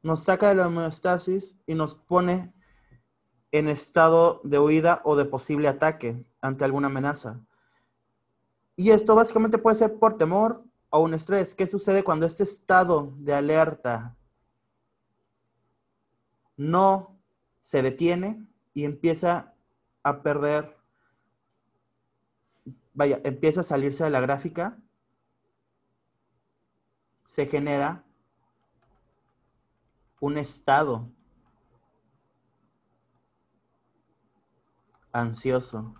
nos 0.01 0.23
saca 0.23 0.49
de 0.49 0.55
la 0.55 0.67
homeostasis 0.67 1.57
y 1.65 1.75
nos 1.75 1.95
pone 1.95 2.53
en 3.51 3.67
estado 3.67 4.41
de 4.43 4.59
huida 4.59 5.01
o 5.03 5.15
de 5.15 5.25
posible 5.25 5.67
ataque 5.67 6.25
ante 6.41 6.65
alguna 6.65 6.87
amenaza. 6.87 7.39
Y 8.75 8.91
esto 8.91 9.15
básicamente 9.15 9.57
puede 9.57 9.75
ser 9.75 9.99
por 9.99 10.17
temor 10.17 10.63
o 10.89 11.01
un 11.01 11.13
estrés. 11.13 11.53
¿Qué 11.53 11.67
sucede 11.67 12.03
cuando 12.03 12.25
este 12.25 12.43
estado 12.43 13.13
de 13.17 13.33
alerta 13.33 14.15
no 16.55 17.19
se 17.61 17.81
detiene 17.81 18.45
y 18.73 18.85
empieza 18.85 19.53
a 20.03 20.21
perder, 20.21 20.77
vaya, 22.93 23.19
empieza 23.23 23.61
a 23.61 23.63
salirse 23.63 24.03
de 24.03 24.09
la 24.09 24.21
gráfica? 24.21 24.77
Se 27.25 27.45
genera 27.45 28.03
un 30.19 30.37
estado 30.37 31.09
ansioso. 35.11 35.93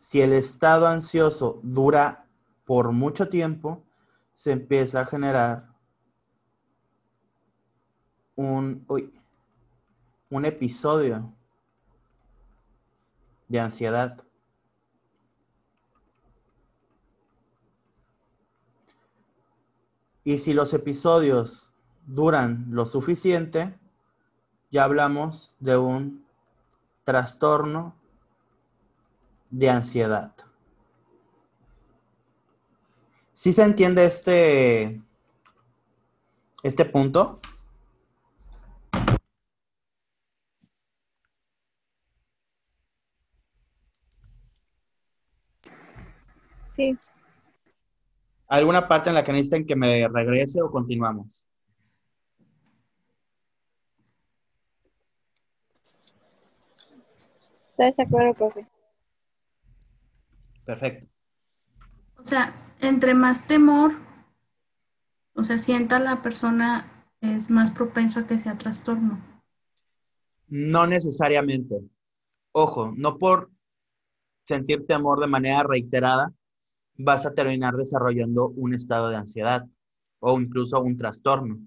Si 0.00 0.20
el 0.20 0.32
estado 0.32 0.86
ansioso 0.86 1.60
dura 1.62 2.26
por 2.64 2.92
mucho 2.92 3.28
tiempo, 3.28 3.82
se 4.32 4.52
empieza 4.52 5.00
a 5.00 5.06
generar 5.06 5.68
un, 8.36 8.86
un 10.30 10.44
episodio 10.44 11.32
de 13.54 13.60
ansiedad. 13.60 14.26
Y 20.24 20.38
si 20.38 20.54
los 20.54 20.74
episodios 20.74 21.72
duran 22.04 22.66
lo 22.70 22.84
suficiente, 22.84 23.78
ya 24.72 24.82
hablamos 24.82 25.54
de 25.60 25.76
un 25.76 26.26
trastorno 27.04 27.94
de 29.50 29.70
ansiedad. 29.70 30.34
¿Sí 33.34 33.52
se 33.52 33.62
entiende 33.62 34.04
este, 34.04 35.00
este 36.64 36.84
punto? 36.86 37.38
Sí. 46.74 46.98
¿Alguna 48.48 48.88
parte 48.88 49.08
en 49.08 49.14
la 49.14 49.22
que 49.22 49.32
necesiten 49.32 49.64
que 49.64 49.76
me 49.76 50.08
regrese 50.08 50.60
o 50.60 50.70
continuamos? 50.70 51.48
¿Estás 57.70 57.96
de 57.96 58.02
acuerdo, 58.02 58.34
profe? 58.34 58.66
Perfecto. 60.64 61.06
O 62.18 62.24
sea, 62.24 62.54
entre 62.80 63.14
más 63.14 63.46
temor, 63.46 63.92
o 65.34 65.44
sea, 65.44 65.58
sienta 65.58 66.00
la 66.00 66.22
persona, 66.22 67.06
es 67.20 67.50
más 67.50 67.70
propenso 67.70 68.20
a 68.20 68.26
que 68.26 68.38
sea 68.38 68.58
trastorno. 68.58 69.20
No 70.48 70.86
necesariamente. 70.86 71.80
Ojo, 72.52 72.92
no 72.96 73.18
por 73.18 73.50
sentir 74.44 74.86
temor 74.86 75.20
de 75.20 75.26
manera 75.26 75.62
reiterada 75.62 76.32
vas 76.96 77.26
a 77.26 77.34
terminar 77.34 77.74
desarrollando 77.74 78.48
un 78.48 78.74
estado 78.74 79.08
de 79.08 79.16
ansiedad 79.16 79.66
o 80.20 80.38
incluso 80.40 80.80
un 80.80 80.96
trastorno. 80.96 81.58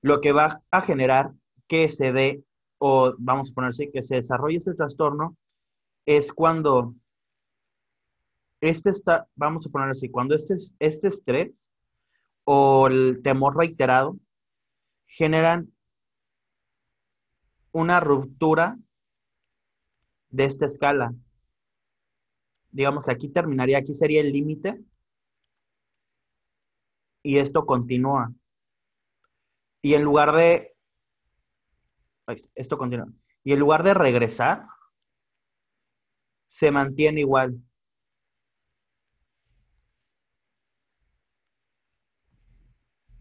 Lo 0.00 0.20
que 0.20 0.32
va 0.32 0.62
a 0.70 0.80
generar 0.80 1.32
que 1.66 1.88
se 1.88 2.12
dé, 2.12 2.42
o 2.78 3.14
vamos 3.18 3.50
a 3.50 3.54
ponerse 3.54 3.90
que 3.90 4.02
se 4.02 4.16
desarrolle 4.16 4.58
este 4.58 4.74
trastorno, 4.74 5.36
es 6.06 6.32
cuando 6.32 6.94
este 8.60 8.90
está, 8.90 9.28
vamos 9.34 9.66
a 9.66 9.70
ponerlo 9.70 9.92
así, 9.92 10.08
cuando 10.08 10.34
este, 10.34 10.56
este 10.78 11.08
estrés 11.08 11.66
o 12.44 12.86
el 12.88 13.20
temor 13.22 13.56
reiterado 13.56 14.16
generan 15.06 15.72
una 17.72 18.00
ruptura 18.00 18.78
de 20.30 20.44
esta 20.44 20.66
escala. 20.66 21.14
Digamos 22.72 23.04
que 23.04 23.12
aquí 23.12 23.28
terminaría, 23.28 23.78
aquí 23.78 23.94
sería 23.94 24.20
el 24.20 24.32
límite 24.32 24.82
y 27.22 27.38
esto 27.38 27.64
continúa. 27.66 28.32
Y 29.82 29.94
en 29.94 30.02
lugar 30.02 30.32
de, 30.32 30.74
esto 32.54 32.78
continúa, 32.78 33.08
y 33.44 33.52
en 33.52 33.58
lugar 33.60 33.82
de 33.82 33.94
regresar, 33.94 34.66
se 36.48 36.70
mantiene 36.70 37.20
igual. 37.20 37.60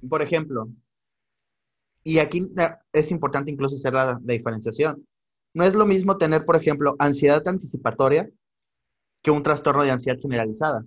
por 0.10 0.22
ejemplo, 0.22 0.70
y 2.04 2.20
aquí 2.20 2.52
es 2.94 3.12
importante 3.12 3.52
incluso 3.52 3.76
hacer 3.76 3.94
la, 3.94 4.20
diferenciación. 4.24 5.08
No 5.54 5.64
es 5.64 5.74
lo 5.74 5.86
mismo 5.86 6.18
tener, 6.18 6.46
por 6.46 6.56
ejemplo, 6.56 6.96
ansiedad 7.00 7.48
anticipatoria 7.48 8.30
que 9.22 9.32
un 9.32 9.44
trastorno 9.44 9.84
de 9.84 9.92
ansiedad 9.92 10.20
generalizada. 10.20 10.84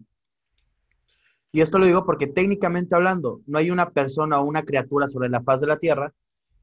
Y 1.52 1.60
esto 1.60 1.78
lo 1.78 1.86
digo 1.86 2.04
porque 2.04 2.26
técnicamente 2.26 2.96
hablando, 2.96 3.40
no 3.46 3.58
hay 3.58 3.70
una 3.70 3.90
persona 3.90 4.40
o 4.40 4.44
una 4.44 4.64
criatura 4.64 5.06
sobre 5.06 5.28
la 5.28 5.42
faz 5.42 5.60
de 5.60 5.68
la 5.68 5.78
Tierra 5.78 6.12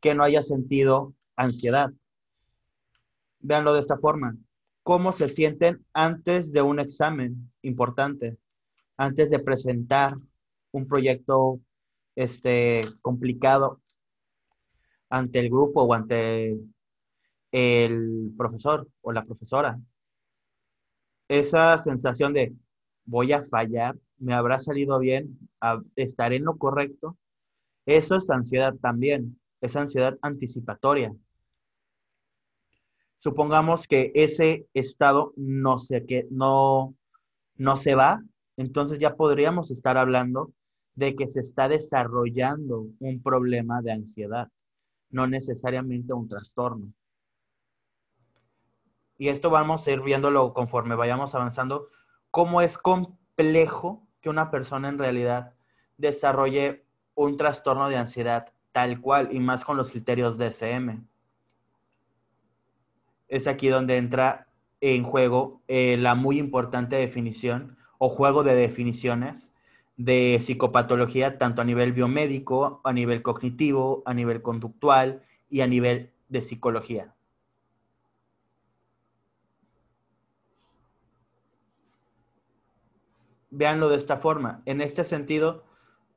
que 0.02 0.14
no 0.14 0.24
haya 0.24 0.42
sentido 0.42 1.14
ansiedad. 1.36 1.92
Véanlo 3.40 3.74
de 3.74 3.80
esta 3.80 3.98
forma. 3.98 4.36
¿Cómo 4.84 5.14
se 5.14 5.30
sienten 5.30 5.86
antes 5.94 6.52
de 6.52 6.62
un 6.62 6.80
examen 6.80 7.52
importante? 7.62 8.38
Antes 8.98 9.30
de 9.30 9.40
presentar 9.40 10.16
un 10.72 10.88
proyecto 10.88 11.62
este, 12.16 12.82
complicado 13.02 13.80
ante 15.10 15.40
el 15.40 15.50
grupo 15.50 15.84
o 15.84 15.94
ante 15.94 16.58
el 17.52 18.34
profesor 18.38 18.88
o 19.02 19.12
la 19.12 19.24
profesora. 19.24 19.80
Esa 21.32 21.80
sensación 21.80 22.34
de 22.34 22.54
voy 23.06 23.32
a 23.32 23.42
fallar, 23.42 23.96
me 24.18 24.34
habrá 24.34 24.60
salido 24.60 25.00
bien, 25.00 25.40
estaré 25.96 26.36
en 26.36 26.44
lo 26.44 26.58
correcto. 26.58 27.18
Eso 27.86 28.18
es 28.18 28.30
ansiedad 28.30 28.76
también, 28.82 29.40
es 29.62 29.78
ansiedad 29.78 30.18
anticipatoria. 30.22 31.16
Supongamos 33.18 33.88
que 33.88 34.12
ese 34.14 34.68
estado 34.74 35.32
no 35.38 35.80
se, 35.80 36.06
no, 36.32 36.96
no 37.56 37.78
se 37.78 37.96
va, 37.96 38.22
entonces 38.58 39.00
ya 39.00 39.16
podríamos 39.16 39.72
estar 39.72 39.98
hablando 39.98 40.52
de 40.96 41.16
que 41.16 41.28
se 41.28 41.40
está 41.40 41.70
desarrollando 41.70 42.88
un 43.00 43.24
problema 43.24 43.82
de 43.82 43.94
ansiedad, 43.94 44.50
no 45.10 45.28
necesariamente 45.28 46.12
un 46.12 46.28
trastorno. 46.28 46.92
Y 49.22 49.30
esto 49.30 49.52
vamos 49.52 49.86
a 49.86 49.92
ir 49.92 50.02
viéndolo 50.02 50.52
conforme 50.52 50.96
vayamos 50.96 51.36
avanzando, 51.36 51.90
cómo 52.32 52.60
es 52.64 52.80
complejo 52.80 54.02
que 54.20 54.30
una 54.32 54.50
persona 54.50 54.90
en 54.90 54.98
realidad 54.98 55.54
desarrolle 55.96 56.86
un 57.14 57.38
trastorno 57.38 57.88
de 57.88 57.98
ansiedad 57.98 58.52
tal 58.72 59.00
cual, 59.00 59.30
y 59.32 59.40
más 59.40 59.64
con 59.64 59.78
los 59.78 59.92
criterios 59.92 60.40
DSM. 60.40 61.06
Es 63.28 63.46
aquí 63.46 63.68
donde 63.68 63.98
entra 63.98 64.48
en 64.80 65.04
juego 65.04 65.62
eh, 65.68 65.98
la 65.98 66.16
muy 66.16 66.40
importante 66.40 66.96
definición 66.96 67.78
o 68.00 68.10
juego 68.10 68.42
de 68.42 68.56
definiciones 68.56 69.54
de 69.98 70.40
psicopatología, 70.42 71.38
tanto 71.38 71.62
a 71.62 71.66
nivel 71.66 71.94
biomédico, 71.94 72.82
a 72.84 72.92
nivel 72.92 73.22
cognitivo, 73.22 74.02
a 74.04 74.16
nivel 74.16 74.42
conductual 74.42 75.22
y 75.48 75.62
a 75.62 75.68
nivel 75.68 76.10
de 76.28 76.42
psicología. 76.42 77.14
Veanlo 83.52 83.90
de 83.90 83.98
esta 83.98 84.18
forma. 84.18 84.64
En 84.66 84.82
este 84.82 85.04
sentido, 85.04 85.64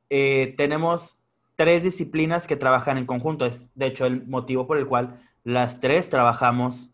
eh, 0.09 0.55
tenemos 0.57 1.21
tres 1.57 1.83
disciplinas 1.83 2.47
que 2.47 2.57
trabajan 2.57 2.97
en 2.99 3.07
conjunto. 3.07 3.47
Es, 3.47 3.71
de 3.75 3.87
hecho, 3.87 4.07
el 4.07 4.27
motivo 4.27 4.67
por 4.67 4.79
el 4.79 4.87
cual 4.87 5.21
las 5.43 5.81
tres 5.81 6.09
trabajamos 6.09 6.91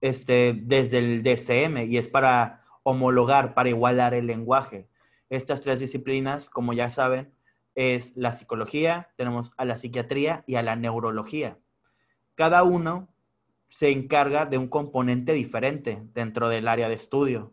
este, 0.00 0.54
desde 0.56 0.98
el 0.98 1.22
DCM 1.22 1.90
y 1.90 1.98
es 1.98 2.08
para 2.08 2.64
homologar, 2.82 3.54
para 3.54 3.68
igualar 3.68 4.14
el 4.14 4.26
lenguaje. 4.26 4.88
Estas 5.30 5.60
tres 5.60 5.80
disciplinas, 5.80 6.48
como 6.48 6.72
ya 6.72 6.90
saben, 6.90 7.34
es 7.74 8.16
la 8.16 8.32
psicología, 8.32 9.10
tenemos 9.16 9.52
a 9.56 9.64
la 9.64 9.76
psiquiatría 9.76 10.44
y 10.46 10.56
a 10.56 10.62
la 10.62 10.76
neurología. 10.76 11.58
Cada 12.34 12.62
uno 12.62 13.08
se 13.68 13.90
encarga 13.90 14.46
de 14.46 14.58
un 14.58 14.68
componente 14.68 15.32
diferente 15.32 16.02
dentro 16.14 16.48
del 16.48 16.68
área 16.68 16.88
de 16.88 16.94
estudio. 16.94 17.52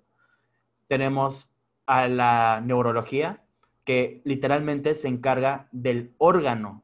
Tenemos 0.88 1.52
a 1.86 2.08
la 2.08 2.62
neurología, 2.64 3.44
que 3.84 4.22
literalmente 4.26 4.96
se 4.96 5.08
encarga 5.08 5.68
del 5.72 6.14
órgano 6.18 6.84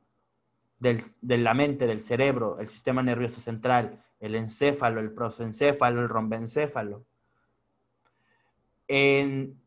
del, 0.80 1.02
de 1.22 1.38
la 1.38 1.54
mente, 1.54 1.88
del 1.88 2.02
cerebro, 2.02 2.60
el 2.60 2.70
sistema 2.70 3.04
nervioso 3.04 3.42
central, 3.42 4.04
el 4.20 4.36
encéfalo, 4.36 5.00
el 5.00 5.12
prosencéfalo, 5.12 6.02
el 6.02 6.10
rombencéfalo. 6.10 7.06
En 8.88 9.62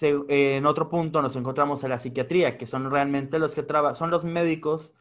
en 0.00 0.66
otro 0.66 0.88
punto 0.88 1.20
nos 1.20 1.36
encontramos 1.36 1.84
a 1.84 1.88
la 1.88 1.98
psiquiatría, 1.98 2.56
que 2.56 2.66
son 2.66 2.90
realmente 2.90 3.38
los 3.38 3.54
que 3.54 3.62
trabajan, 3.62 3.94
son 3.94 4.10
los 4.10 4.24
médicos 4.24 4.94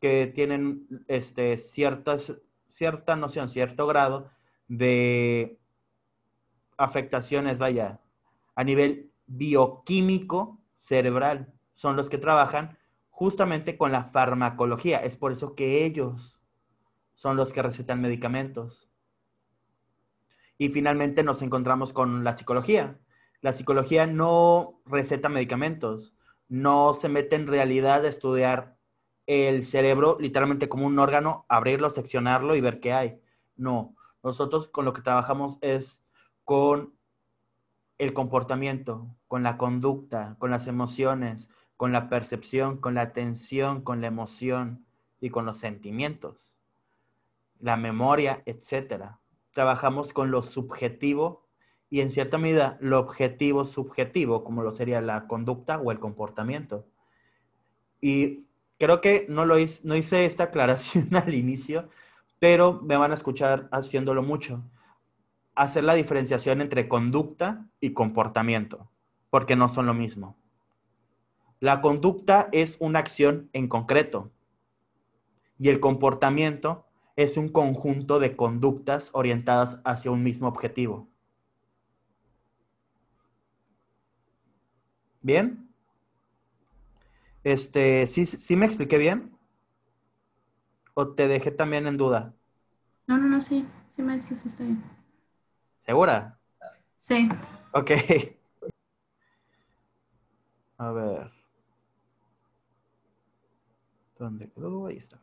que 0.00 0.30
tienen 0.32 0.86
este, 1.08 1.58
ciertas, 1.58 2.40
cierta 2.68 3.16
noción, 3.16 3.48
cierto 3.48 3.86
grado 3.86 4.30
de 4.68 5.58
afectaciones, 6.76 7.58
vaya, 7.58 8.00
a 8.54 8.64
nivel 8.64 9.10
bioquímico 9.26 10.60
cerebral. 10.80 11.52
Son 11.72 11.96
los 11.96 12.08
que 12.08 12.18
trabajan 12.18 12.78
justamente 13.10 13.76
con 13.76 13.92
la 13.92 14.04
farmacología. 14.04 14.98
Es 14.98 15.16
por 15.16 15.32
eso 15.32 15.54
que 15.54 15.84
ellos 15.84 16.40
son 17.14 17.36
los 17.36 17.52
que 17.52 17.62
recetan 17.62 18.00
medicamentos. 18.00 18.88
Y 20.58 20.68
finalmente 20.70 21.22
nos 21.22 21.42
encontramos 21.42 21.92
con 21.92 22.24
la 22.24 22.36
psicología, 22.36 22.98
la 23.42 23.52
psicología 23.52 24.06
no 24.06 24.80
receta 24.86 25.28
medicamentos, 25.28 26.16
no 26.48 26.94
se 26.94 27.08
mete 27.08 27.36
en 27.36 27.46
realidad 27.46 28.04
a 28.04 28.08
estudiar 28.08 28.76
el 29.26 29.64
cerebro 29.64 30.16
literalmente 30.20 30.68
como 30.68 30.86
un 30.86 30.98
órgano, 30.98 31.44
abrirlo, 31.48 31.90
seccionarlo 31.90 32.56
y 32.56 32.60
ver 32.60 32.80
qué 32.80 32.92
hay. 32.92 33.20
No, 33.56 33.94
nosotros 34.22 34.68
con 34.68 34.84
lo 34.84 34.92
que 34.92 35.02
trabajamos 35.02 35.58
es 35.60 36.04
con 36.44 36.94
el 37.98 38.12
comportamiento, 38.12 39.15
con 39.28 39.42
la 39.42 39.56
conducta, 39.58 40.36
con 40.38 40.50
las 40.50 40.66
emociones, 40.66 41.50
con 41.76 41.92
la 41.92 42.08
percepción, 42.08 42.78
con 42.78 42.94
la 42.94 43.02
atención, 43.02 43.82
con 43.82 44.00
la 44.00 44.06
emoción 44.06 44.86
y 45.20 45.30
con 45.30 45.46
los 45.46 45.58
sentimientos, 45.58 46.58
la 47.60 47.76
memoria, 47.76 48.42
etc. 48.46 49.16
Trabajamos 49.52 50.12
con 50.12 50.30
lo 50.30 50.42
subjetivo 50.42 51.46
y 51.90 52.00
en 52.00 52.10
cierta 52.10 52.38
medida 52.38 52.78
lo 52.80 52.98
objetivo 52.98 53.64
subjetivo, 53.64 54.44
como 54.44 54.62
lo 54.62 54.72
sería 54.72 55.00
la 55.00 55.26
conducta 55.26 55.78
o 55.78 55.92
el 55.92 55.98
comportamiento. 55.98 56.86
Y 58.00 58.44
creo 58.78 59.00
que 59.00 59.26
no, 59.28 59.44
lo 59.44 59.58
hice, 59.58 60.24
esta 60.24 60.44
aclaración 60.44 61.08
al 61.16 61.34
inicio, 61.34 61.88
pero 62.38 62.80
me 62.82 62.96
van 62.96 63.12
a 63.12 63.14
escuchar 63.14 63.68
haciéndolo 63.72 64.22
mucho. 64.22 64.62
Hacer 65.54 65.84
la 65.84 65.94
diferenciación 65.94 66.60
entre 66.60 66.88
conducta 66.88 67.66
y 67.80 67.92
comportamiento, 67.92 68.90
porque 69.36 69.54
no 69.54 69.68
son 69.68 69.84
lo 69.84 69.92
mismo. 69.92 70.34
La 71.60 71.82
conducta 71.82 72.48
es 72.52 72.78
una 72.80 73.00
acción 73.00 73.50
en 73.52 73.68
concreto 73.68 74.32
y 75.58 75.68
el 75.68 75.78
comportamiento 75.78 76.86
es 77.16 77.36
un 77.36 77.50
conjunto 77.50 78.18
de 78.18 78.34
conductas 78.34 79.10
orientadas 79.12 79.82
hacia 79.84 80.10
un 80.10 80.22
mismo 80.22 80.48
objetivo. 80.48 81.06
¿Bien? 85.20 85.68
Este, 87.44 88.06
¿sí, 88.06 88.24
¿sí 88.24 88.56
me 88.56 88.64
expliqué 88.64 88.96
bien? 88.96 89.36
¿O 90.94 91.08
te 91.08 91.28
dejé 91.28 91.50
también 91.50 91.86
en 91.86 91.98
duda? 91.98 92.32
No, 93.06 93.18
no, 93.18 93.28
no, 93.28 93.42
sí. 93.42 93.68
Sí, 93.90 94.00
maestro, 94.00 94.38
sí 94.38 94.48
está 94.48 94.64
bien. 94.64 94.82
¿Segura? 95.84 96.38
Sí. 96.96 97.28
Ok. 97.74 97.90
A 100.78 100.90
ver. 100.92 101.30
¿Dónde 104.18 104.50
quedó? 104.50 104.86
Ahí 104.86 104.96
está. 104.96 105.18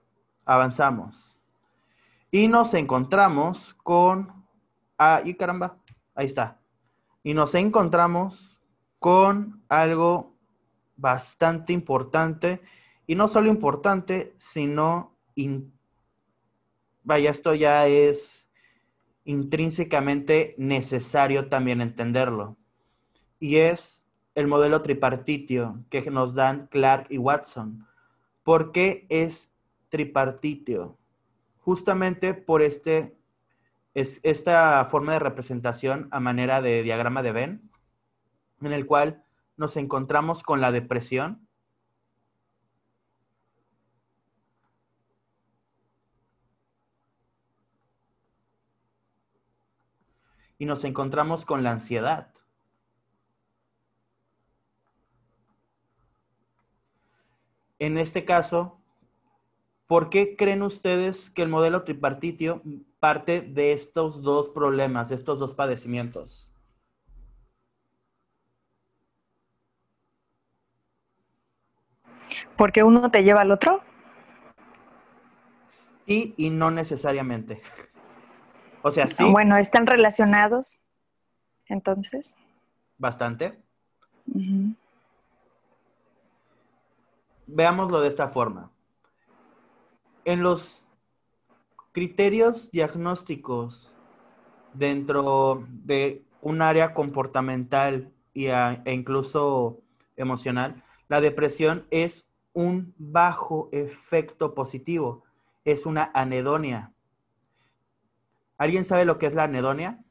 Avanzamos. 0.45 1.41
Y 2.31 2.47
nos 2.47 2.73
encontramos 2.73 3.73
con... 3.83 4.45
Ah, 4.97 5.21
y 5.23 5.35
caramba. 5.35 5.77
Ahí 6.15 6.25
está. 6.25 6.59
Y 7.23 7.33
nos 7.33 7.55
encontramos 7.55 8.59
con 8.99 9.63
algo 9.69 10.35
bastante 10.95 11.73
importante 11.73 12.61
y 13.05 13.15
no 13.15 13.27
solo 13.27 13.49
importante, 13.49 14.33
sino, 14.37 15.17
vaya, 17.03 17.31
esto 17.31 17.53
ya 17.53 17.87
es 17.87 18.47
intrínsecamente 19.25 20.55
necesario 20.57 21.49
también 21.49 21.81
entenderlo. 21.81 22.57
Y 23.39 23.57
es 23.57 24.02
el 24.36 24.48
modelo 24.48 24.82
tripartitio 24.82 25.84
que 25.89 26.10
nos 26.10 26.36
dan 26.36 26.67
Clark 26.67 27.08
y 27.10 27.17
Watson. 27.17 27.88
¿Por 28.43 28.72
qué 28.72 29.06
es 29.10 29.54
tripartitio? 29.89 30.98
Justamente 31.60 32.34
por 32.34 32.62
este, 32.62 33.15
es, 33.93 34.19
esta 34.24 34.86
forma 34.86 35.13
de 35.13 35.19
representación 35.19 36.08
a 36.12 36.19
manera 36.19 36.62
de 36.62 36.84
diagrama 36.84 37.22
de 37.22 37.32
Venn 37.32 37.74
en 38.62 38.74
el 38.74 38.86
cual 38.86 39.24
nos 39.58 39.78
encontramos 39.78 40.43
con 40.43 40.62
la 40.62 40.72
depresión. 40.72 41.48
Y 50.58 50.65
nos 50.65 50.84
encontramos 50.86 51.46
con 51.46 51.63
la 51.63 51.72
ansiedad. 51.72 52.34
En 57.84 57.98
este 57.98 58.24
caso, 58.24 58.80
¿por 59.88 60.10
qué 60.10 60.38
creen 60.38 60.62
ustedes 60.62 61.30
que 61.30 61.41
el 61.41 61.50
modelo 61.50 61.84
tripartitio 61.84 62.62
parte 63.02 63.41
de 63.41 63.74
estos 63.74 64.22
dos 64.22 64.52
problemas, 64.52 65.10
de 65.10 65.15
estos 65.15 65.38
dos 65.38 65.54
padecimientos? 65.54 66.50
¿Porque 72.56 72.84
uno 72.84 73.12
te 73.12 73.26
lleva 73.26 73.41
al 73.41 73.52
otro? 73.52 73.82
Sí 76.06 76.36
y 76.38 76.52
no 76.52 76.72
necesariamente. 76.72 77.62
O 78.82 78.91
sea, 78.91 79.08
sí, 79.08 79.30
Bueno, 79.30 79.58
¿están 79.58 79.88
relacionados? 79.88 80.82
Entonces. 81.65 82.38
bastante. 82.98 83.62
Veámoslo 87.47 88.01
de 88.01 88.08
esta 88.08 88.29
forma. 88.29 88.71
En 90.25 90.43
los 90.43 90.88
criterios 91.91 92.71
diagnósticos 92.71 93.93
dentro 94.73 95.65
de 95.69 96.23
un 96.41 96.62
área 96.62 96.93
comportamental 96.93 98.12
y 98.34 98.47
e 98.47 98.93
incluso 98.93 99.82
emocional, 100.15 100.84
la 101.08 101.21
depresión 101.21 101.86
es 101.91 102.25
un 102.53 102.93
bajo 102.97 103.69
efecto 103.71 104.53
positivo, 104.53 105.23
es 105.65 105.86
una 105.86 106.12
anedonia. 106.13 106.93
¿Alguien 108.58 108.86
sabe 108.86 109.06
lo 109.06 109.17
que 109.17 109.25
es 109.25 109.36
la 109.36 109.43
anedonia? 109.43 110.02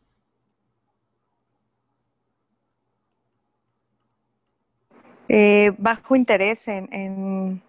Eh, 5.34 5.72
bajo 5.78 6.14
interés 6.14 6.68
en, 6.68 6.92
en- 6.92 7.62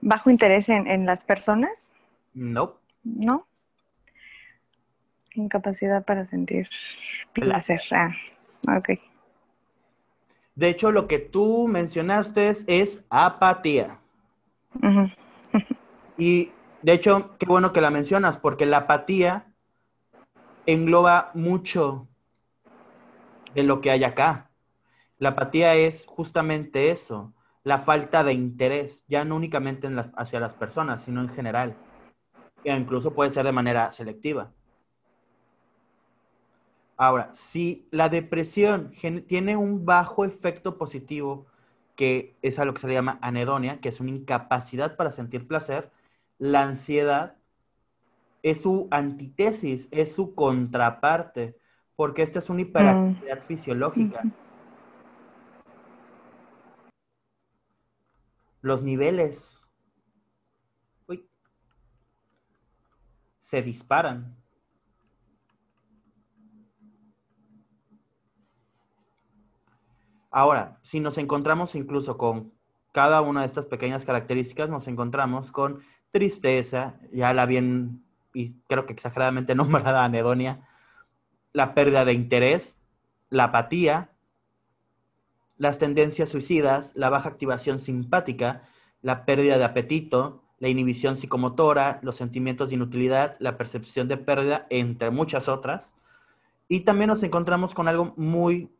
bajo 0.00 0.30
interés 0.30 0.70
en, 0.70 0.86
en 0.86 1.04
las 1.04 1.22
personas, 1.26 1.94
No. 2.32 2.80
¿no? 3.04 3.46
Incapacidad 5.34 6.02
para 6.02 6.24
sentir 6.24 6.70
placer. 7.34 7.82
Ah, 7.92 8.14
ok. 8.78 8.98
De 10.54 10.68
hecho, 10.70 10.92
lo 10.92 11.06
que 11.08 11.18
tú 11.18 11.68
mencionaste 11.68 12.48
es, 12.48 12.64
es 12.68 13.04
apatía. 13.10 13.98
Y 16.16 16.50
de 16.82 16.92
hecho, 16.92 17.36
qué 17.38 17.44
bueno 17.46 17.72
que 17.74 17.82
la 17.82 17.90
mencionas, 17.90 18.38
porque 18.38 18.64
la 18.64 18.78
apatía 18.78 19.52
engloba 20.64 21.32
mucho 21.34 22.08
de 23.54 23.62
lo 23.62 23.80
que 23.80 23.90
hay 23.90 24.04
acá. 24.04 24.50
La 25.18 25.30
apatía 25.30 25.74
es 25.74 26.06
justamente 26.06 26.90
eso, 26.90 27.34
la 27.62 27.78
falta 27.78 28.24
de 28.24 28.32
interés, 28.32 29.04
ya 29.08 29.24
no 29.24 29.36
únicamente 29.36 29.86
en 29.86 29.96
las- 29.96 30.12
hacia 30.16 30.40
las 30.40 30.54
personas, 30.54 31.02
sino 31.02 31.20
en 31.20 31.28
general. 31.28 31.76
E 32.64 32.74
incluso 32.76 33.14
puede 33.14 33.30
ser 33.30 33.44
de 33.46 33.52
manera 33.52 33.92
selectiva. 33.92 34.52
Ahora, 36.96 37.28
si 37.34 37.88
la 37.90 38.08
depresión 38.08 38.92
tiene 39.26 39.56
un 39.56 39.84
bajo 39.84 40.24
efecto 40.24 40.78
positivo, 40.78 41.46
que 41.96 42.36
es 42.42 42.58
a 42.58 42.64
lo 42.64 42.74
que 42.74 42.80
se 42.80 42.88
le 42.88 42.94
llama 42.94 43.18
anedonia, 43.20 43.80
que 43.80 43.88
es 43.88 44.00
una 44.00 44.10
incapacidad 44.10 44.96
para 44.96 45.10
sentir 45.10 45.46
placer, 45.48 45.90
la 46.38 46.62
ansiedad 46.62 47.36
es 48.42 48.62
su 48.62 48.88
antítesis, 48.90 49.88
es 49.90 50.14
su 50.14 50.34
contraparte, 50.34 51.56
porque 51.96 52.22
esta 52.22 52.38
es 52.38 52.50
una 52.50 52.60
hiperactividad 52.62 53.42
fisiológica. 53.42 54.30
Los 58.64 58.82
niveles 58.82 59.62
uy, 61.06 61.28
se 63.42 63.60
disparan. 63.60 64.34
Ahora, 70.30 70.78
si 70.80 70.98
nos 70.98 71.18
encontramos 71.18 71.74
incluso 71.74 72.16
con 72.16 72.54
cada 72.92 73.20
una 73.20 73.42
de 73.42 73.48
estas 73.48 73.66
pequeñas 73.66 74.06
características, 74.06 74.70
nos 74.70 74.88
encontramos 74.88 75.52
con 75.52 75.80
tristeza, 76.10 76.98
ya 77.12 77.34
la 77.34 77.44
bien 77.44 78.02
y 78.32 78.54
creo 78.66 78.86
que 78.86 78.94
exageradamente 78.94 79.54
nombrada 79.54 80.04
anedonia, 80.04 80.66
la 81.52 81.74
pérdida 81.74 82.06
de 82.06 82.14
interés, 82.14 82.80
la 83.28 83.44
apatía, 83.44 84.13
las 85.56 85.78
tendencias 85.78 86.28
suicidas, 86.28 86.92
la 86.96 87.10
baja 87.10 87.28
activación 87.28 87.78
simpática, 87.78 88.62
la 89.02 89.24
pérdida 89.24 89.58
de 89.58 89.64
apetito, 89.64 90.42
la 90.58 90.68
inhibición 90.68 91.16
psicomotora, 91.16 92.00
los 92.02 92.16
sentimientos 92.16 92.68
de 92.68 92.76
inutilidad, 92.76 93.36
la 93.38 93.58
percepción 93.58 94.08
de 94.08 94.16
pérdida, 94.16 94.66
entre 94.70 95.10
muchas 95.10 95.48
otras. 95.48 95.94
Y 96.68 96.80
también 96.80 97.08
nos 97.08 97.22
encontramos 97.22 97.74
con 97.74 97.88
algo 97.88 98.14
muy 98.16 98.70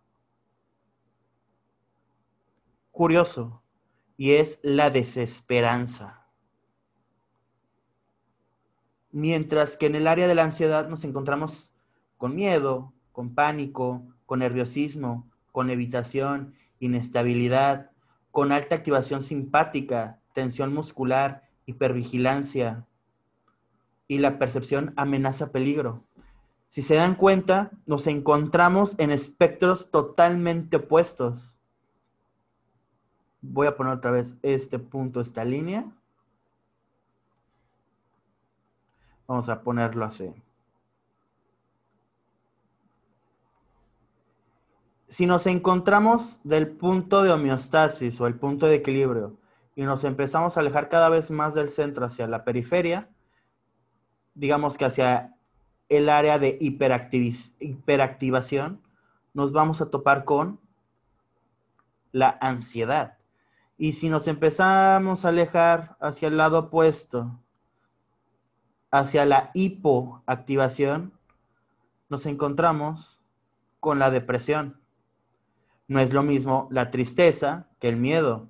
curioso 2.90 3.62
y 4.16 4.32
es 4.32 4.60
la 4.62 4.90
desesperanza. 4.90 6.26
Mientras 9.10 9.76
que 9.76 9.87
en 9.87 9.94
el 9.94 10.06
área 10.06 10.26
de 10.26 10.34
la 10.34 10.44
ansiedad 10.44 10.88
nos 10.88 11.04
encontramos 11.04 11.70
con 12.16 12.34
miedo, 12.34 12.92
con 13.12 13.34
pánico, 13.34 14.02
con 14.26 14.38
nerviosismo, 14.38 15.30
con 15.52 15.70
evitación, 15.70 16.54
inestabilidad, 16.80 17.90
con 18.30 18.52
alta 18.52 18.74
activación 18.74 19.22
simpática, 19.22 20.20
tensión 20.32 20.74
muscular, 20.74 21.48
hipervigilancia 21.66 22.84
y 24.08 24.18
la 24.18 24.38
percepción 24.38 24.92
amenaza-peligro. 24.96 26.02
Si 26.68 26.82
se 26.82 26.96
dan 26.96 27.14
cuenta, 27.14 27.70
nos 27.87 28.06
encontramos 28.08 28.98
en 28.98 29.12
espectros 29.12 29.90
totalmente 29.90 30.78
opuestos. 30.78 31.58
Voy 33.40 33.68
a 33.68 33.76
poner 33.76 33.92
otra 33.92 34.10
vez 34.10 34.37
este 34.42 34.80
punto, 34.80 35.20
esta 35.20 35.44
línea. 35.44 35.84
Vamos 39.28 39.48
a 39.48 39.62
ponerlo 39.62 40.04
así. 40.04 40.34
Si 45.14 45.27
nos 45.27 45.46
encontramos 45.46 46.40
del 46.42 46.72
punto 46.72 47.22
de 47.22 47.31
homeostasis 47.31 48.20
o 48.20 48.27
el 48.27 48.35
punto 48.35 48.66
de 48.66 48.74
equilibrio 48.74 49.38
y 49.77 49.85
nos 49.85 50.03
empezamos 50.03 50.57
a 50.57 50.61
alejar 50.61 50.88
cada 50.88 51.09
vez 51.09 51.31
más 51.31 51.55
del 51.55 51.68
centro 51.68 52.05
hacia 52.05 52.27
la 52.27 52.42
periferia, 52.42 53.09
digamos 54.35 54.77
que 54.77 54.87
hacia 54.87 55.37
el 55.88 56.09
área 56.09 56.40
de 56.40 56.59
hiperactivación, 56.61 58.83
nos 59.35 59.53
vamos 59.53 59.81
a 59.81 59.88
topar 59.88 60.24
con 60.24 60.59
la 62.11 62.37
ansiedad. 62.40 63.18
Y 63.79 63.92
si 63.92 64.09
nos 64.09 64.27
empezamos 64.27 65.24
a 65.24 65.29
alejar 65.29 65.96
hacia 66.00 66.27
el 66.27 66.38
lado 66.38 66.59
opuesto, 66.59 67.38
hacia 68.90 69.24
la 69.27 69.53
hipoactivación, 69.55 71.12
nos 72.09 72.27
encontramos 72.27 73.20
con 73.79 74.00
la 74.00 74.11
depresión. 74.11 74.83
No 75.94 76.00
es 76.00 76.12
lo 76.12 76.24
mismo 76.24 76.66
la 76.72 76.90
tristeza 76.90 77.68
que 77.78 77.88
el 77.88 77.96
miedo, 77.96 78.48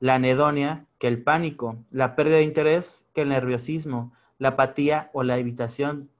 la 0.00 0.16
anedonia 0.16 0.84
que 0.98 1.08
el 1.08 1.22
pánico, 1.22 1.82
la 1.90 2.14
pérdida 2.14 2.36
de 2.36 2.42
interés 2.42 3.06
que 3.14 3.22
el 3.22 3.30
nerviosismo, 3.30 4.12
la 4.36 4.50
apatía 4.50 5.10
o 5.14 5.22
la 5.22 5.38
evitación. 5.38 6.10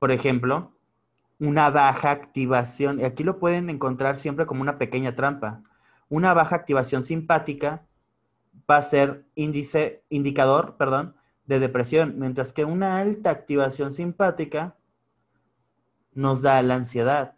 Por 0.00 0.10
ejemplo, 0.10 0.72
una 1.38 1.70
baja 1.70 2.10
activación, 2.10 2.98
y 2.98 3.04
aquí 3.04 3.22
lo 3.22 3.38
pueden 3.38 3.70
encontrar 3.70 4.16
siempre 4.16 4.46
como 4.46 4.62
una 4.62 4.78
pequeña 4.78 5.14
trampa. 5.14 5.62
Una 6.08 6.34
baja 6.34 6.56
activación 6.56 7.04
simpática 7.04 7.86
va 8.68 8.78
a 8.78 8.82
ser 8.82 9.26
índice, 9.36 10.02
indicador, 10.08 10.76
perdón, 10.76 11.14
de 11.46 11.60
depresión, 11.60 12.18
mientras 12.18 12.52
que 12.52 12.64
una 12.64 12.98
alta 12.98 13.30
activación 13.30 13.92
simpática 13.92 14.74
nos 16.14 16.42
da 16.42 16.60
la 16.62 16.74
ansiedad. 16.74 17.36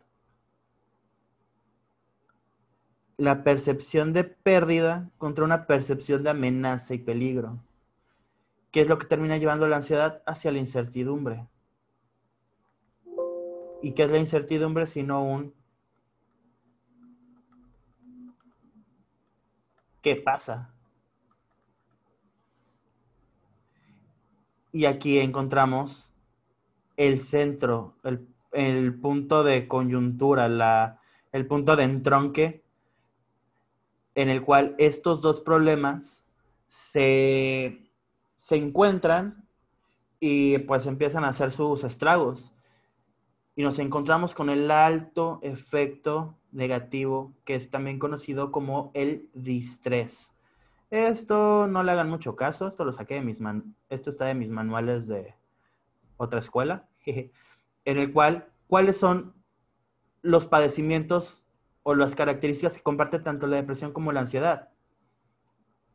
La 3.17 3.45
percepción 3.45 4.13
de 4.13 4.25
pérdida 4.25 5.11
contra 5.19 5.45
una 5.45 5.67
percepción 5.67 6.25
de 6.25 6.31
amenaza 6.31 6.95
y 6.95 6.99
peligro. 6.99 7.59
¿Qué 8.71 8.81
es 8.81 8.89
lo 8.89 8.99
que 8.99 9.07
termina 9.07 9.37
llevando 9.37 9.69
la 9.69 9.77
ansiedad 9.77 10.23
hacia 10.27 10.51
la 10.51 10.59
incertidumbre? 10.59 11.47
¿Y 13.83 13.93
qué 13.93 14.05
es 14.05 14.11
la 14.11 14.19
incertidumbre 14.19 14.87
sino 14.87 15.23
un 15.23 15.55
¿qué 20.03 20.17
pasa? 20.17 20.71
Y 24.73 24.87
aquí 24.87 25.19
encontramos 25.19 26.13
el 26.97 27.21
centro, 27.21 27.95
el, 28.03 28.27
el 28.53 28.95
punto 29.01 29.45
de 29.45 29.69
coyuntura, 29.69 30.49
la, 30.49 31.01
el 31.33 31.47
punto 31.47 31.77
de 31.77 31.85
entronque 31.85 32.64
en 34.15 34.29
el 34.29 34.43
cual 34.43 34.75
estos 34.79 35.21
dos 35.21 35.41
problemas 35.41 36.27
se, 36.69 37.91
se 38.37 38.57
encuentran 38.57 39.47
y 40.21 40.59
pues 40.59 40.87
empiezan 40.87 41.25
a 41.25 41.29
hacer 41.29 41.53
sus 41.53 41.85
estragos. 41.85 42.53
Y 43.57 43.63
nos 43.63 43.79
encontramos 43.79 44.35
con 44.35 44.51
el 44.51 44.71
alto 44.71 45.39
efecto 45.43 46.37
negativo 46.51 47.33
que 47.45 47.55
es 47.55 47.71
también 47.71 47.99
conocido 47.99 48.51
como 48.51 48.91
el 48.95 49.29
distrés. 49.35 50.33
Esto 50.91 51.67
no 51.67 51.83
le 51.83 51.93
hagan 51.93 52.09
mucho 52.09 52.37
caso, 52.37 52.67
esto 52.67 52.85
lo 52.85 52.93
saqué 52.93 53.15
de 53.15 53.23
mis 53.23 53.41
man 53.41 53.75
esto 53.89 54.11
está 54.11 54.27
de 54.27 54.35
mis 54.35 54.49
manuales 54.49 55.07
de 55.07 55.35
otra 56.17 56.41
escuela. 56.41 56.89
en 57.07 57.99
el 57.99 58.13
cual, 58.13 58.49
¿cuáles 58.67 58.97
son 58.97 59.35
los 60.23 60.47
padecimientos 60.47 61.44
o 61.85 61.95
las 61.95 62.17
características 62.17 62.77
que 62.77 62.83
comparte 62.83 63.21
tanto 63.21 63.47
la 63.47 63.57
depresión 63.57 63.93
como 63.93 64.11
la 64.11 64.21
ansiedad? 64.21 64.71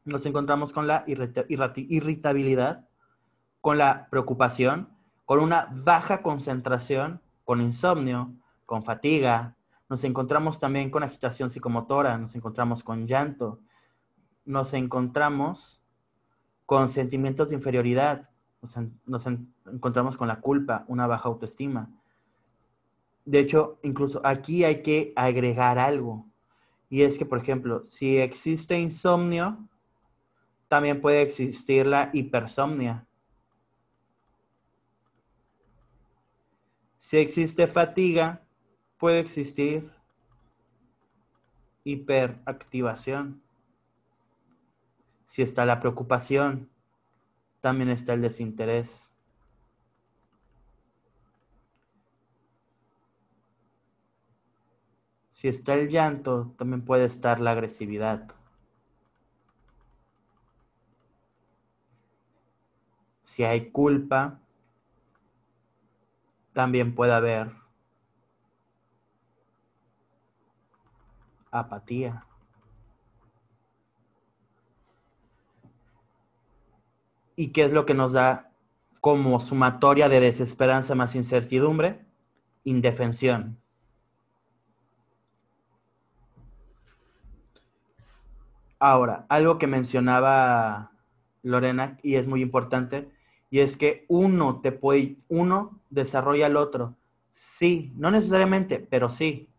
Nos 0.06 0.26
encontramos 0.26 0.72
con 0.72 0.88
la 0.88 1.04
irritabilidad, 1.08 2.88
con 3.60 3.78
la 3.78 4.08
preocupación, 4.10 4.90
con 5.26 5.40
una 5.40 5.68
baja 5.72 6.22
concentración, 6.22 7.22
con 7.44 7.62
insomnio, 7.62 8.34
con 8.66 8.84
fatiga. 8.84 9.58
Nos 9.90 10.04
encontramos 10.04 10.60
también 10.60 10.90
con 10.90 11.04
agitación 11.04 11.50
psicomotora, 11.50 12.18
nos 12.18 12.34
encontramos 12.36 12.84
con 12.84 13.06
llanto, 13.06 13.60
nos 14.46 14.74
encontramos 14.74 15.84
con 16.66 16.90
sentimientos 16.90 17.50
de 17.50 17.56
inferioridad, 17.56 18.30
nos, 18.62 19.26
encontramos 19.66 20.18
con 20.18 20.28
la 20.28 20.40
culpa, 20.40 20.86
una 20.88 21.08
baja 21.08 21.30
autoestima. 21.30 21.90
De 23.26 23.40
hecho, 23.40 23.80
incluso 23.84 24.22
aquí 24.24 24.64
hay 24.64 24.82
que 24.82 25.14
agregar 25.16 25.78
algo. 25.78 26.26
Y 26.90 27.04
es 27.04 27.18
que, 27.18 27.26
por 27.26 27.40
ejemplo, 27.40 27.86
si 27.86 28.18
existe 28.18 28.80
insomnio, 28.80 29.70
también 30.68 31.02
puede 31.02 31.22
existir 31.22 31.86
la 31.86 32.10
hipersomnia. 32.14 33.06
Si 36.98 37.18
existe 37.18 37.68
fatiga, 37.68 38.42
puede 38.98 39.20
existir 39.20 39.92
hiperactivación. 41.84 43.42
Si 45.26 45.42
está 45.42 45.66
la 45.66 45.80
preocupación, 45.80 46.70
también 47.62 47.90
está 47.90 48.14
el 48.14 48.22
desinterés. 48.22 49.12
Si 55.40 55.48
está 55.48 55.74
el 55.74 55.88
llanto, 55.88 56.54
también 56.58 56.84
puede 56.84 57.06
estar 57.06 57.40
la 57.40 57.52
agresividad. 57.52 58.36
Si 63.24 63.46
hay 63.46 63.72
culpa, 63.72 64.42
también 66.52 66.94
puede 66.94 67.14
haber 67.14 67.54
apatía. 71.52 72.26
¿Y 77.38 77.54
qué 77.54 77.64
es 77.64 77.72
lo 77.72 77.86
que 77.86 77.94
nos 77.94 78.12
da 78.12 78.52
como 79.00 79.40
sumatoria 79.40 80.10
de 80.10 80.20
desesperanza 80.20 80.96
más 80.96 81.16
incertidumbre? 81.16 82.06
Indefensión. 82.66 83.62
Ahora, 88.80 89.26
algo 89.30 89.58
que 89.58 89.68
mencionaba 89.68 90.92
Lorena 91.44 91.98
y 92.02 92.16
es 92.16 92.28
muy 92.28 92.42
importante, 92.42 93.12
y 93.50 93.60
es 93.60 93.78
que 93.78 94.06
uno 94.08 94.62
te 94.62 94.72
puede, 94.72 95.18
uno 95.28 95.82
desarrolla 95.90 96.46
al 96.46 96.58
otro. 96.58 96.96
Sí, 97.34 97.94
no 97.96 98.12
necesariamente, 98.12 98.80
pero 98.80 99.10
sí. 99.10 99.50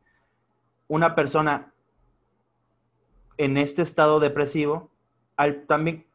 Una 0.88 1.14
persona 1.14 1.72
en 3.36 3.56
este 3.56 3.82
estado 3.82 4.20
depresivo, 4.20 4.90
al 5.36 5.66
también 5.66 6.06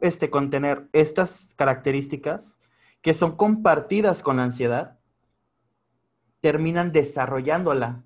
este, 0.00 0.30
contener 0.30 0.88
estas 0.92 1.54
características 1.56 2.58
que 3.00 3.14
son 3.14 3.36
compartidas 3.36 4.22
con 4.22 4.38
la 4.38 4.44
ansiedad, 4.44 4.98
terminan 6.40 6.92
desarrollándola. 6.92 8.02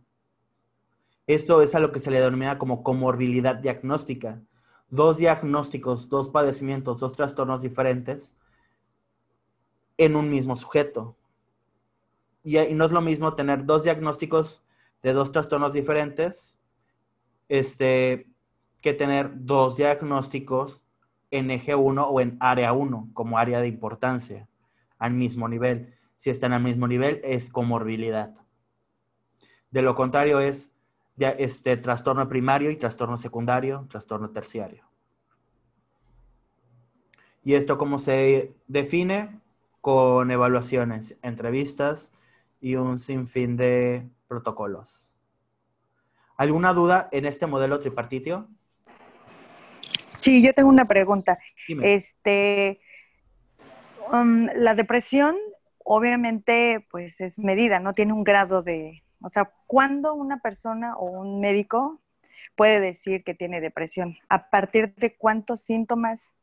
Eso 1.32 1.62
es 1.62 1.74
a 1.74 1.80
lo 1.80 1.92
que 1.92 1.98
se 1.98 2.10
le 2.10 2.20
denomina 2.20 2.58
como 2.58 2.82
comorbilidad 2.82 3.54
diagnóstica. 3.54 4.42
Dos 4.90 5.16
diagnósticos, 5.16 6.10
dos 6.10 6.28
padecimientos, 6.28 7.00
dos 7.00 7.14
trastornos 7.14 7.62
diferentes 7.62 8.36
en 9.96 10.14
un 10.14 10.28
mismo 10.28 10.56
sujeto. 10.56 11.16
Y, 12.44 12.58
y 12.58 12.74
no 12.74 12.84
es 12.84 12.90
lo 12.90 13.00
mismo 13.00 13.34
tener 13.34 13.64
dos 13.64 13.84
diagnósticos 13.84 14.62
de 15.02 15.14
dos 15.14 15.32
trastornos 15.32 15.72
diferentes 15.72 16.58
este, 17.48 18.26
que 18.82 18.92
tener 18.92 19.30
dos 19.32 19.78
diagnósticos 19.78 20.84
en 21.30 21.50
eje 21.50 21.74
1 21.74 22.08
o 22.10 22.20
en 22.20 22.36
área 22.40 22.74
1 22.74 23.08
como 23.14 23.38
área 23.38 23.62
de 23.62 23.68
importancia 23.68 24.50
al 24.98 25.14
mismo 25.14 25.48
nivel. 25.48 25.94
Si 26.16 26.28
están 26.28 26.52
al 26.52 26.62
mismo 26.62 26.86
nivel 26.86 27.22
es 27.24 27.48
comorbilidad. 27.48 28.34
De 29.70 29.80
lo 29.80 29.94
contrario 29.94 30.38
es 30.38 30.72
este 31.16 31.76
trastorno 31.76 32.28
primario 32.28 32.70
y 32.70 32.76
trastorno 32.76 33.18
secundario, 33.18 33.86
trastorno 33.90 34.30
terciario. 34.30 34.84
¿Y 37.44 37.54
esto 37.54 37.76
cómo 37.76 37.98
se 37.98 38.54
define? 38.66 39.40
Con 39.80 40.30
evaluaciones, 40.30 41.16
entrevistas 41.22 42.12
y 42.60 42.76
un 42.76 42.98
sinfín 42.98 43.56
de 43.56 44.08
protocolos. 44.28 45.12
¿Alguna 46.36 46.72
duda 46.72 47.08
en 47.12 47.26
este 47.26 47.46
modelo 47.46 47.80
tripartitio? 47.80 48.48
Sí, 50.14 50.40
yo 50.40 50.54
tengo 50.54 50.68
una 50.68 50.86
pregunta. 50.86 51.38
Este, 51.82 52.80
um, 54.12 54.46
la 54.54 54.74
depresión, 54.74 55.36
obviamente, 55.78 56.86
pues 56.90 57.20
es 57.20 57.38
medida, 57.40 57.80
no 57.80 57.92
tiene 57.92 58.12
un 58.12 58.22
grado 58.22 58.62
de, 58.62 59.01
o 59.22 59.28
sea, 59.28 59.52
¿cuándo 59.66 60.14
una 60.14 60.40
persona 60.40 60.96
o 60.96 61.04
un 61.04 61.40
médico 61.40 62.00
puede 62.56 62.80
decir 62.80 63.24
que 63.24 63.34
tiene 63.34 63.60
depresión? 63.60 64.16
¿A 64.28 64.50
partir 64.50 64.94
de 64.96 65.16
cuántos 65.16 65.60
síntomas 65.60 66.34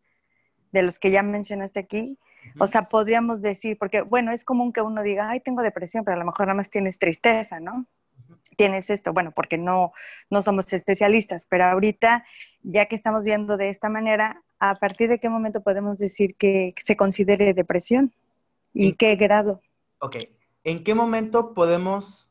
de 0.72 0.84
los 0.84 1.00
que 1.00 1.12
ya 1.12 1.24
mencionaste 1.24 1.80
aquí? 1.80 2.18
O 2.58 2.68
sea, 2.68 2.90
podríamos 2.90 3.42
decir, 3.42 3.78
porque 3.78 4.02
bueno, 4.02 4.32
es 4.32 4.46
común 4.46 4.72
que 4.72 4.82
uno 4.82 5.04
diga, 5.04 5.30
ay, 5.30 5.40
tengo 5.42 5.62
depresión, 5.62 6.04
pero 6.04 6.16
a 6.16 6.20
lo 6.20 6.26
mejor 6.26 6.48
nada 6.48 6.56
más 6.56 6.70
tienes 6.70 6.98
tristeza, 6.98 7.60
¿no? 7.60 7.86
tienes 8.60 8.90
esto, 8.90 9.14
bueno, 9.14 9.32
porque 9.32 9.58
no, 9.58 9.94
no 10.30 10.42
somos 10.42 10.74
especialistas, 10.74 11.46
pero 11.50 11.64
ahorita, 11.64 12.26
ya 12.62 12.88
que 12.88 12.96
estamos 12.98 13.24
viendo 13.24 13.56
de 13.56 13.70
esta 13.70 13.88
manera, 13.88 14.44
¿a 14.60 14.76
partir 14.76 15.08
de 15.08 15.18
qué 15.18 15.30
momento 15.30 15.64
podemos 15.64 15.98
decir 15.98 16.36
que 16.36 16.74
se 16.84 16.98
considere 16.98 17.54
depresión? 17.54 18.12
¿Y 18.74 18.96
qué 18.96 19.16
grado? 19.16 19.62
Ok, 20.00 20.18
¿en 20.66 20.84
qué 20.84 20.94
momento 20.94 21.54
podemos 21.54 22.29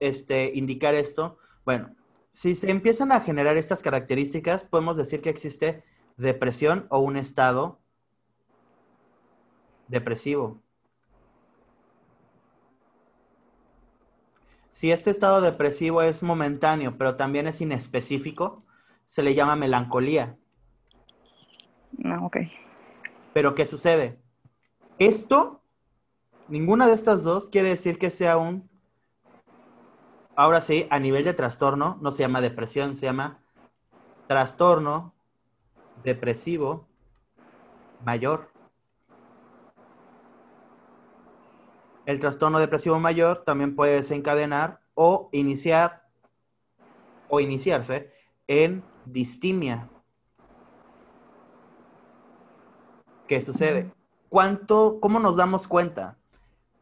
este, 0.00 0.50
indicar 0.54 0.94
esto? 0.94 1.38
Bueno, 1.64 1.94
si 2.32 2.54
se 2.54 2.70
empiezan 2.70 3.12
a 3.12 3.20
generar 3.20 3.56
estas 3.56 3.82
características, 3.82 4.64
podemos 4.64 4.96
decir 4.96 5.20
que 5.20 5.30
existe 5.30 5.84
depresión 6.16 6.86
o 6.90 6.98
un 6.98 7.16
estado 7.16 7.78
depresivo. 9.88 10.62
Si 14.70 14.92
este 14.92 15.10
estado 15.10 15.42
depresivo 15.42 16.00
es 16.00 16.22
momentáneo, 16.22 16.96
pero 16.96 17.16
también 17.16 17.46
es 17.46 17.60
inespecífico, 17.60 18.64
se 19.04 19.22
le 19.22 19.34
llama 19.34 19.56
melancolía. 19.56 20.38
No, 21.98 22.14
ah, 22.14 22.24
ok. 22.24 22.36
Pero 23.34 23.54
¿qué 23.54 23.66
sucede? 23.66 24.18
Esto, 24.98 25.62
ninguna 26.48 26.86
de 26.86 26.94
estas 26.94 27.24
dos 27.24 27.48
quiere 27.48 27.70
decir 27.70 27.98
que 27.98 28.08
sea 28.08 28.38
un, 28.38 28.69
ahora 30.40 30.62
sí, 30.62 30.86
a 30.88 30.98
nivel 30.98 31.24
de 31.24 31.34
trastorno, 31.34 31.98
no 32.00 32.12
se 32.12 32.22
llama 32.22 32.40
depresión, 32.40 32.96
se 32.96 33.04
llama 33.04 33.40
trastorno 34.26 35.12
depresivo 36.02 36.88
mayor. 38.06 38.48
El 42.06 42.20
trastorno 42.20 42.58
depresivo 42.58 42.98
mayor 42.98 43.44
también 43.44 43.76
puede 43.76 43.96
desencadenar 43.96 44.80
o 44.94 45.28
iniciar 45.32 46.08
o 47.28 47.40
iniciarse 47.40 48.10
en 48.48 48.82
distimia. 49.04 49.88
¿Qué 53.28 53.42
sucede? 53.42 53.92
¿Cuánto, 54.30 55.00
¿Cómo 55.00 55.20
nos 55.20 55.36
damos 55.36 55.68
cuenta? 55.68 56.16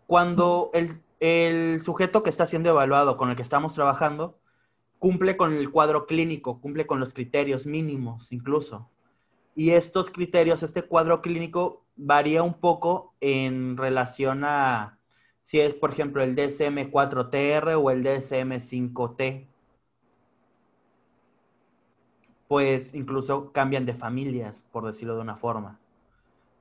Cuando 0.07 0.71
el, 0.75 1.03
el 1.21 1.81
sujeto 1.83 2.23
que 2.23 2.31
está 2.31 2.47
siendo 2.47 2.71
evaluado, 2.71 3.17
con 3.17 3.31
el 3.31 3.37
que 3.37 3.43
estamos 3.43 3.75
trabajando, 3.75 4.39
cumple 4.99 5.37
con 5.37 5.53
el 5.55 5.71
cuadro 5.71 6.07
clínico, 6.07 6.61
cumple 6.61 6.87
con 6.87 7.01
los 7.01 7.13
criterios 7.13 7.67
mínimos 7.67 8.33
incluso. 8.33 8.91
Y 9.55 9.71
estos 9.71 10.11
criterios, 10.11 10.63
este 10.63 10.83
cuadro 10.83 11.21
clínico 11.21 11.85
varía 11.97 12.43
un 12.43 12.55
poco 12.55 13.15
en 13.21 13.77
relación 13.77 14.45
a 14.45 14.99
si 15.43 15.61
es, 15.61 15.75
por 15.75 15.91
ejemplo, 15.91 16.23
el 16.23 16.37
DSM-4TR 16.37 17.83
o 17.83 17.91
el 17.91 18.05
DSM-5T. 18.05 19.47
Pues 22.47 22.95
incluso 22.95 23.51
cambian 23.53 23.87
de 23.87 23.95
familias, 23.95 24.63
por 24.71 24.85
decirlo 24.87 25.15
de 25.15 25.23
una 25.23 25.37
forma. 25.37 25.81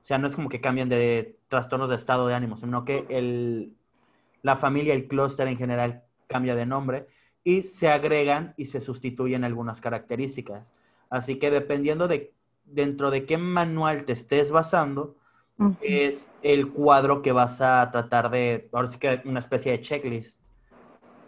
O 0.02 0.06
sea, 0.06 0.18
no 0.18 0.26
es 0.26 0.34
como 0.34 0.48
que 0.48 0.60
cambian 0.62 0.88
de 0.88 1.38
trastornos 1.48 1.90
de 1.90 1.96
estado 1.96 2.26
de 2.26 2.34
ánimo, 2.34 2.56
sino 2.56 2.84
que 2.84 3.06
el, 3.10 3.74
la 4.42 4.56
familia, 4.56 4.94
el 4.94 5.08
clúster 5.08 5.48
en 5.48 5.56
general 5.56 6.04
cambia 6.26 6.54
de 6.54 6.66
nombre 6.66 7.06
y 7.44 7.62
se 7.62 7.88
agregan 7.88 8.54
y 8.56 8.66
se 8.66 8.80
sustituyen 8.80 9.44
algunas 9.44 9.80
características. 9.80 10.66
Así 11.10 11.38
que 11.38 11.50
dependiendo 11.50 12.08
de 12.08 12.34
dentro 12.64 13.10
de 13.10 13.24
qué 13.24 13.38
manual 13.38 14.04
te 14.04 14.12
estés 14.12 14.50
basando, 14.50 15.16
es 15.80 16.30
el 16.42 16.68
cuadro 16.68 17.20
que 17.20 17.32
vas 17.32 17.60
a 17.60 17.90
tratar 17.90 18.30
de, 18.30 18.68
ahora 18.72 18.88
sí 18.88 18.98
que 18.98 19.22
una 19.24 19.40
especie 19.40 19.72
de 19.72 19.80
checklist. 19.80 20.40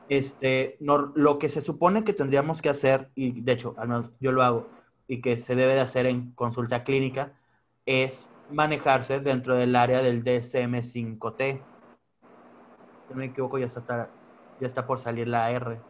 Este, 0.09 0.77
lo 0.81 1.39
que 1.39 1.49
se 1.49 1.63
supone 1.63 2.05
que 2.05 2.13
tendríamos 2.13 2.63
que 2.63 2.69
hacer, 2.69 3.11
y 3.15 3.41
de 3.41 3.53
hecho, 3.53 3.75
al 3.79 3.89
menos 3.89 4.11
yo 4.21 4.33
lo 4.33 4.43
hago, 4.43 4.69
y 5.09 5.21
que 5.21 5.37
se 5.37 5.57
debe 5.57 5.75
de 5.75 5.81
hacer 5.81 6.07
en 6.07 6.33
consulta 6.33 6.85
clínica, 6.85 7.33
es 7.87 8.31
manejarse 8.51 9.21
dentro 9.21 9.57
del 9.57 9.75
área 9.75 10.03
del 10.03 10.23
DSM-5T. 10.23 11.61
No 13.11 13.17
me 13.17 13.27
equivoco, 13.27 13.59
ya 13.59 13.67
está, 13.67 14.09
ya 14.61 14.67
está 14.67 14.87
por 14.87 15.01
salir 15.01 15.29
la 15.29 15.51
R. 15.51 15.81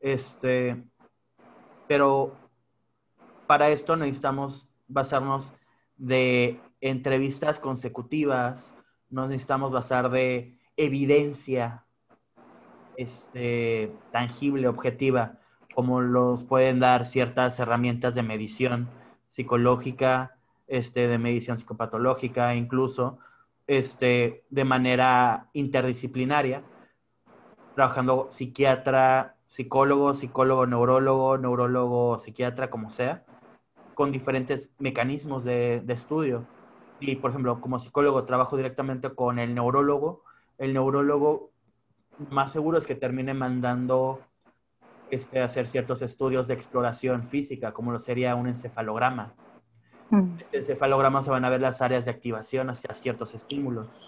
Este, 0.00 0.82
pero 1.86 2.34
para 3.46 3.68
esto 3.68 3.96
necesitamos 3.96 4.70
basarnos 4.88 5.52
de 5.96 6.60
entrevistas 6.80 7.60
consecutivas, 7.60 8.74
nos 9.10 9.28
necesitamos 9.28 9.70
basar 9.70 10.10
de 10.10 10.58
evidencia 10.76 11.84
este, 12.96 13.94
tangible, 14.10 14.68
objetiva, 14.68 15.38
como 15.74 16.00
los 16.00 16.42
pueden 16.42 16.80
dar 16.80 17.06
ciertas 17.06 17.58
herramientas 17.60 18.14
de 18.14 18.22
medición 18.22 18.88
psicológica, 19.30 20.38
este, 20.66 21.08
de 21.08 21.18
medición 21.18 21.58
psicopatológica, 21.58 22.54
incluso 22.54 23.18
este, 23.78 24.44
de 24.50 24.64
manera 24.64 25.48
interdisciplinaria, 25.54 26.62
trabajando 27.74 28.28
psiquiatra, 28.30 29.36
psicólogo, 29.46 30.12
psicólogo, 30.12 30.66
neurólogo, 30.66 31.38
neurólogo, 31.38 32.18
psiquiatra, 32.18 32.68
como 32.68 32.90
sea, 32.90 33.24
con 33.94 34.12
diferentes 34.12 34.70
mecanismos 34.78 35.44
de, 35.44 35.82
estudio. 35.88 36.46
Y, 37.00 37.16
por 37.16 37.30
ejemplo, 37.30 37.62
como 37.62 37.78
psicólogo 37.78 38.24
trabajo 38.24 38.58
directamente 38.58 39.08
con 39.14 39.38
el 39.38 39.54
neurólogo. 39.54 40.22
El 40.58 40.74
neurólogo 40.74 41.50
más 42.30 42.52
seguro 42.52 42.76
es 42.76 42.86
que 42.86 42.94
termine 42.94 43.32
mandando 43.32 44.20
este, 45.10 45.40
hacer 45.40 45.66
ciertos 45.66 46.02
estudios 46.02 46.46
de 46.46 46.52
exploración 46.52 47.24
física, 47.24 47.72
como 47.72 47.90
lo 47.90 47.98
sería 47.98 48.34
un 48.34 48.48
encefalograma. 48.48 49.32
Mm. 50.10 50.38
Este 50.40 50.58
encefalograma 50.58 51.22
se 51.22 51.30
van 51.30 51.44
a 51.44 51.50
ver 51.50 51.60
las 51.60 51.82
áreas 51.82 52.04
de 52.04 52.10
activación 52.10 52.70
hacia 52.70 52.94
ciertos 52.94 53.34
estímulos, 53.34 54.00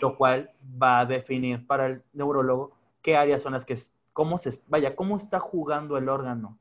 lo 0.00 0.16
cual 0.16 0.50
va 0.80 1.00
a 1.00 1.06
definir 1.06 1.66
para 1.66 1.86
el 1.86 2.02
neurólogo 2.12 2.72
qué 3.02 3.16
áreas 3.16 3.42
son 3.42 3.52
las 3.52 3.64
que, 3.64 3.76
cómo 4.12 4.38
se, 4.38 4.50
vaya, 4.68 4.96
cómo 4.96 5.16
está 5.16 5.40
jugando 5.40 5.96
el 5.96 6.08
órgano. 6.08 6.58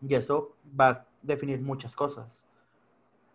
Y 0.00 0.14
eso 0.14 0.56
va 0.78 0.88
a 0.88 1.06
definir 1.22 1.60
muchas 1.60 1.94
cosas. 1.94 2.44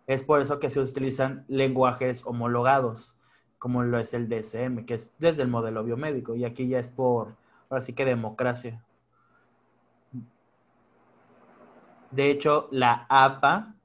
Es 0.06 0.22
por 0.22 0.40
eso 0.40 0.60
que 0.60 0.70
se 0.70 0.80
utilizan 0.80 1.44
lenguajes 1.48 2.26
homologados, 2.26 3.16
como 3.58 3.82
lo 3.82 3.98
es 3.98 4.14
el 4.14 4.28
DSM, 4.28 4.84
que 4.84 4.94
es 4.94 5.14
desde 5.18 5.42
el 5.42 5.48
modelo 5.48 5.82
biomédico, 5.82 6.34
y 6.34 6.44
aquí 6.44 6.68
ya 6.68 6.78
es 6.78 6.90
por, 6.90 7.36
ahora 7.68 7.80
sí 7.80 7.92
que 7.92 8.04
democracia. 8.04 8.84
De 12.10 12.30
hecho, 12.30 12.68
la 12.70 13.06
APA, 13.08 13.75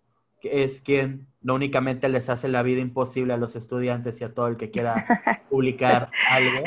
es 0.43 0.81
quien 0.81 1.27
no 1.41 1.55
únicamente 1.55 2.09
les 2.09 2.29
hace 2.29 2.47
la 2.47 2.63
vida 2.63 2.81
imposible 2.81 3.33
a 3.33 3.37
los 3.37 3.55
estudiantes 3.55 4.21
y 4.21 4.23
a 4.23 4.33
todo 4.33 4.47
el 4.47 4.57
que 4.57 4.71
quiera 4.71 5.43
publicar 5.49 6.09
algo, 6.29 6.65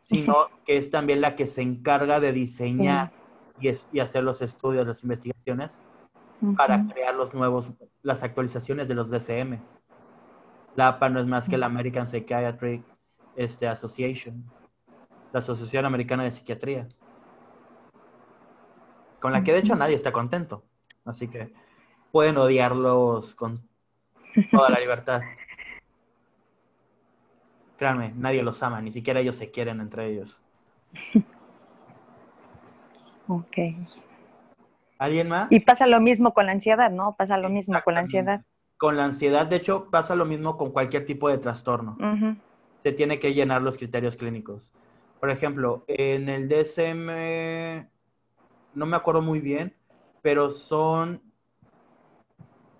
sino 0.00 0.48
que 0.64 0.76
es 0.76 0.90
también 0.90 1.20
la 1.20 1.36
que 1.36 1.46
se 1.46 1.62
encarga 1.62 2.20
de 2.20 2.32
diseñar 2.32 3.10
y, 3.60 3.70
y 3.92 4.00
hacer 4.00 4.24
los 4.24 4.42
estudios, 4.42 4.86
las 4.86 5.02
investigaciones 5.02 5.80
para 6.56 6.86
crear 6.86 7.14
los 7.14 7.34
nuevos, 7.34 7.72
las 8.02 8.22
actualizaciones 8.22 8.88
de 8.88 8.94
los 8.94 9.10
DCM. 9.10 9.60
La 10.76 10.88
APA 10.88 11.08
no 11.08 11.20
es 11.20 11.26
más 11.26 11.48
que 11.48 11.56
la 11.56 11.66
American 11.66 12.06
Psychiatric 12.06 12.82
este, 13.36 13.66
Association, 13.66 14.44
la 15.32 15.40
Asociación 15.40 15.84
Americana 15.86 16.24
de 16.24 16.32
Psiquiatría, 16.32 16.88
con 19.20 19.32
la 19.32 19.42
que 19.42 19.52
de 19.52 19.60
hecho 19.60 19.76
nadie 19.76 19.94
está 19.94 20.12
contento. 20.12 20.64
Así 21.04 21.28
que 21.28 21.52
pueden 22.14 22.36
odiarlos 22.36 23.34
con 23.34 23.68
toda 24.52 24.70
la 24.70 24.78
libertad. 24.78 25.22
Créanme, 27.76 28.12
nadie 28.14 28.40
los 28.44 28.62
ama, 28.62 28.80
ni 28.80 28.92
siquiera 28.92 29.18
ellos 29.18 29.34
se 29.34 29.50
quieren 29.50 29.80
entre 29.80 30.06
ellos. 30.06 30.38
Ok. 33.26 33.56
¿Alguien 34.96 35.28
más? 35.28 35.50
Y 35.50 35.58
pasa 35.58 35.88
lo 35.88 36.00
mismo 36.00 36.32
con 36.34 36.46
la 36.46 36.52
ansiedad, 36.52 36.92
¿no? 36.92 37.16
Pasa 37.16 37.36
lo 37.36 37.48
mismo 37.48 37.80
con 37.82 37.94
la 37.94 38.00
ansiedad. 38.00 38.44
Con 38.76 38.96
la 38.96 39.06
ansiedad, 39.06 39.48
de 39.48 39.56
hecho, 39.56 39.90
pasa 39.90 40.14
lo 40.14 40.24
mismo 40.24 40.56
con 40.56 40.70
cualquier 40.70 41.04
tipo 41.04 41.28
de 41.28 41.38
trastorno. 41.38 41.98
Se 42.84 42.92
tiene 42.92 43.18
que 43.18 43.34
llenar 43.34 43.60
los 43.60 43.76
criterios 43.76 44.14
clínicos. 44.14 44.72
Por 45.18 45.30
ejemplo, 45.30 45.84
en 45.88 46.28
el 46.28 46.48
DSM, 46.48 47.88
no 48.74 48.86
me 48.86 48.96
acuerdo 48.96 49.20
muy 49.20 49.40
bien, 49.40 49.74
pero 50.22 50.48
son, 50.48 51.20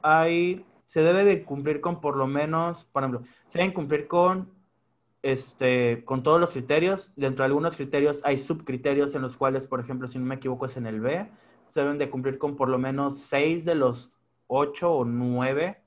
hay, 0.05 0.65
se 0.87 1.03
debe 1.03 1.25
de 1.25 1.43
cumplir 1.43 1.81
con 1.81 2.01
por 2.01 2.17
lo 2.17 2.29
menos, 2.29 2.85
por 2.85 3.03
ejemplo, 3.03 3.23
se 3.49 3.59
deben 3.59 3.73
cumplir 3.73 4.07
con, 4.07 4.49
este, 5.23 6.05
con 6.05 6.23
todos 6.23 6.41
los 6.41 6.53
criterios. 6.53 7.13
Dentro 7.17 7.43
de 7.43 7.47
algunos 7.47 7.75
criterios 7.75 8.25
hay 8.25 8.39
subcriterios 8.39 9.17
en 9.17 9.23
los 9.23 9.37
cuales, 9.37 9.67
por 9.67 9.81
ejemplo, 9.81 10.07
si 10.07 10.21
no 10.21 10.27
me 10.27 10.37
equivoco, 10.37 10.67
es 10.67 10.77
en 10.77 10.87
el 10.87 11.01
B 11.01 11.27
se 11.67 11.81
deben 11.81 11.99
de 11.99 12.11
cumplir 12.11 12.39
con 12.39 12.57
por 12.57 12.69
lo 12.69 12.79
menos 12.79 13.19
seis 13.19 13.65
de 13.65 13.75
los 13.75 14.19
ocho 14.47 14.93
o 14.93 15.05
nueve 15.05 15.79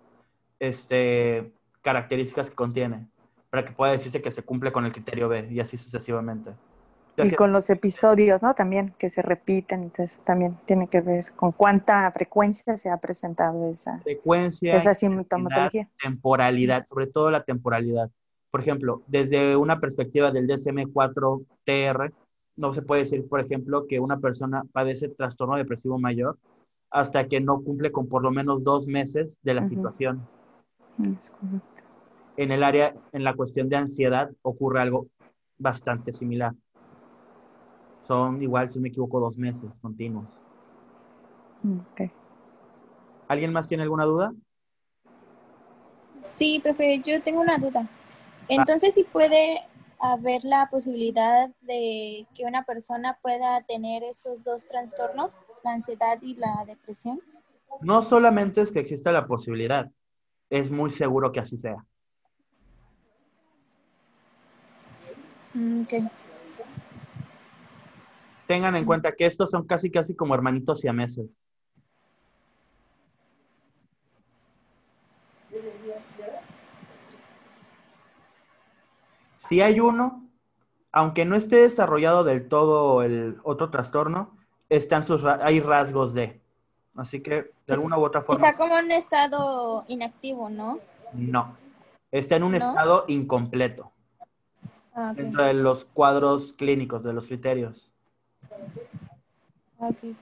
este, 0.60 1.54
características 1.82 2.50
que 2.50 2.56
contiene, 2.56 3.08
para 3.50 3.64
que 3.64 3.72
pueda 3.72 3.94
decirse 3.94 4.22
que 4.22 4.32
se 4.32 4.44
cumple 4.44 4.72
con 4.72 4.86
el 4.86 4.92
criterio 4.92 5.30
B 5.30 5.48
y 5.50 5.60
así 5.60 5.78
sucesivamente. 5.78 6.52
Y 7.18 7.32
con 7.32 7.52
los 7.52 7.70
episodios, 7.70 8.44
¿no? 8.44 8.54
También 8.54 8.94
que 9.00 9.10
se 9.10 9.24
repiten, 9.24 9.84
entonces 9.84 10.20
también 10.24 10.58
tiene 10.66 10.88
que 10.88 11.02
ver 11.02 11.32
con 11.36 11.52
cuánta 11.52 12.12
frecuencia 12.12 12.78
se 12.78 12.90
ha 12.90 12.98
presentado 12.98 13.72
esa, 13.72 14.00
frecuencia, 14.02 14.76
esa 14.76 14.94
sintomatología. 14.94 15.90
Temporalidad, 16.02 16.86
sobre 16.86 17.08
todo 17.08 17.32
la 17.32 17.44
temporalidad. 17.44 18.12
Por 18.52 18.62
ejemplo, 18.62 19.02
desde 19.08 19.56
una 19.56 19.80
perspectiva 19.80 20.32
del 20.32 20.48
DSM-4-TR, 20.48 22.14
no 22.56 22.74
se 22.74 22.82
puede 22.82 23.02
decir, 23.02 23.28
por 23.28 23.40
ejemplo, 23.40 23.88
que 23.88 24.00
una 24.00 24.18
persona 24.20 24.64
padece 24.72 25.10
trastorno 25.10 25.56
depresivo 25.56 25.98
mayor 25.98 26.38
hasta 26.90 27.28
que 27.28 27.40
no 27.40 27.62
cumple 27.62 27.92
con 27.92 28.08
por 28.08 28.24
lo 28.24 28.32
menos 28.32 28.64
dos 28.64 28.88
meses 28.88 29.38
de 29.42 29.54
la 29.54 29.66
situación. 29.66 30.28
En 32.38 32.52
el 32.52 32.64
área, 32.64 32.96
en 33.12 33.24
la 33.24 33.34
cuestión 33.34 33.70
de 33.70 33.76
ansiedad, 33.76 34.30
ocurre 34.42 34.82
algo 34.82 35.08
bastante 35.58 36.14
similar. 36.14 36.54
Son 38.08 38.42
igual, 38.42 38.70
si 38.70 38.80
me 38.80 38.90
equivoco, 38.90 39.20
dos 39.20 39.38
meses 39.38 39.78
continuos. 39.80 40.40
Okay. 41.92 42.12
¿Alguien 43.28 43.52
más 43.52 43.68
tiene 43.68 43.84
alguna 43.84 44.06
duda? 44.06 44.34
Sí, 46.24 46.60
profe, 46.64 47.02
yo 47.04 47.22
tengo 47.22 47.42
una 47.42 47.58
duda. 47.58 47.88
Entonces, 48.48 48.94
si 48.94 49.04
puede 49.04 49.62
haber 50.00 50.44
la 50.44 50.70
posibilidad 50.70 51.50
de 51.62 52.26
que 52.36 52.46
una 52.46 52.64
persona 52.64 53.18
pueda 53.22 53.62
tener 53.64 54.04
esos 54.04 54.44
dos 54.44 54.66
trastornos, 54.66 55.38
la 55.64 55.74
ansiedad 55.74 56.22
y 56.22 56.36
la 56.36 56.64
depresión? 56.66 57.20
No 57.82 58.04
solamente 58.04 58.62
es 58.62 58.72
que 58.72 58.80
exista 58.80 59.12
la 59.12 59.28
posibilidad, 59.28 59.90
es 60.50 60.72
muy 60.72 60.92
seguro 60.92 61.32
que 61.32 61.40
así 61.40 61.58
sea. 61.58 61.84
Mm, 65.54 65.84
Tengan 68.48 68.76
en 68.76 68.86
cuenta 68.86 69.12
que 69.12 69.26
estos 69.26 69.52
son 69.52 69.68
casi 69.68 69.92
casi 69.92 70.16
como 70.16 70.34
hermanitos 70.34 70.80
siameses. 70.80 71.28
Si 79.38 79.62
hay 79.62 79.80
uno, 79.80 80.26
aunque 80.92 81.26
no 81.26 81.36
esté 81.36 81.58
desarrollado 81.58 82.24
del 82.24 82.48
todo 82.48 83.04
el 83.04 83.38
otro 83.44 83.70
trastorno, 83.70 84.38
están 84.70 85.04
sus, 85.04 85.24
hay 85.26 85.60
rasgos 85.60 86.14
de. 86.14 86.42
Así 86.96 87.22
que 87.22 87.52
de 87.68 87.74
alguna 87.74 87.98
u 87.98 88.04
otra 88.04 88.22
forma. 88.22 88.48
Está 88.48 88.62
como 88.62 88.78
en 88.78 88.92
estado 88.92 89.86
inactivo, 89.88 90.50
¿no? 90.50 90.80
No. 91.14 91.56
Está 92.12 92.38
en 92.38 92.44
un 92.44 92.56
estado 92.56 93.06
incompleto. 93.08 93.92
Ah, 94.94 95.14
Dentro 95.16 95.44
de 95.44 95.54
los 95.54 95.86
cuadros 95.86 96.54
clínicos, 96.54 97.04
de 97.04 97.14
los 97.14 97.28
criterios. 97.28 97.92
Okay. 99.80 100.16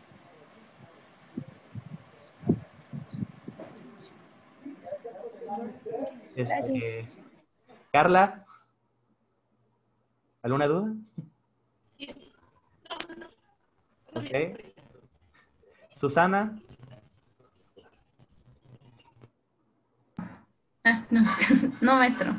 Este, 6.36 7.07
Carla. 7.91 8.45
¿Alguna 10.41 10.68
duda? 10.68 10.93
Ok. 14.13 14.59
Susana. 15.95 16.59
Ah, 20.84 21.05
no, 21.09 21.22
no, 21.82 21.95
maestro. 21.95 22.36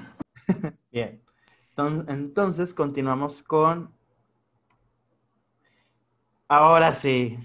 Bien. 0.93 1.23
Entonces, 1.77 2.73
continuamos 2.73 3.43
con... 3.43 3.96
Ahora 6.49 6.95
sí. 6.95 7.39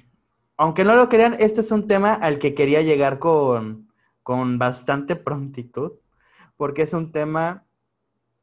Aunque 0.58 0.84
no 0.84 0.95
lo 0.95 1.10
crean, 1.10 1.36
este 1.39 1.62
es 1.62 1.72
un 1.72 1.88
tema 1.88 2.14
al 2.14 2.38
que 2.38 2.54
quería 2.54 2.82
llegar 2.82 3.18
con, 3.18 3.91
con 4.22 4.60
bastante 4.60 5.16
prontitud, 5.16 5.93
porque 6.56 6.84
es 6.84 6.93
un 6.93 7.12
tema 7.12 7.66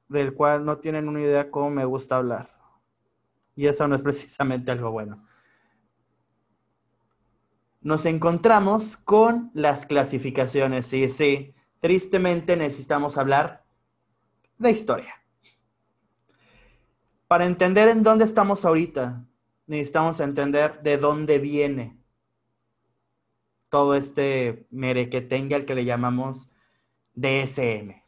del 0.09 0.35
cual 0.35 0.65
no 0.65 0.79
tienen 0.79 1.09
una 1.09 1.21
idea 1.21 1.51
cómo 1.51 1.71
me 1.71 1.85
gusta 1.85 2.17
hablar. 2.17 2.51
Y 3.55 3.67
eso 3.67 3.87
no 3.87 3.95
es 3.95 4.03
precisamente 4.03 4.73
algo 4.73 4.91
bueno. 4.91 5.25
Nos 7.81 8.05
encontramos 8.07 8.97
con 8.97 9.53
las 9.55 9.87
clasificaciones. 9.87 10.87
Sí, 10.87 11.09
sí, 11.09 11.55
tristemente 11.79 12.57
necesitamos 12.57 13.17
hablar 13.17 13.65
de 14.59 14.73
historia. 14.73 15.15
Para 17.29 17.45
entender 17.45 17.89
en 17.89 18.03
dónde 18.03 18.25
estamos 18.25 18.65
ahorita, 18.65 19.25
necesitamos 19.69 20.19
entender 20.19 20.83
de 20.83 20.97
dónde 20.97 21.39
viene 21.39 21.99
todo 23.69 23.95
este 23.95 24.67
merequetengue 24.71 25.55
al 25.55 25.67
que 25.67 25.75
le 25.75 25.85
llamamos 25.85 26.51
DSM. 27.15 28.03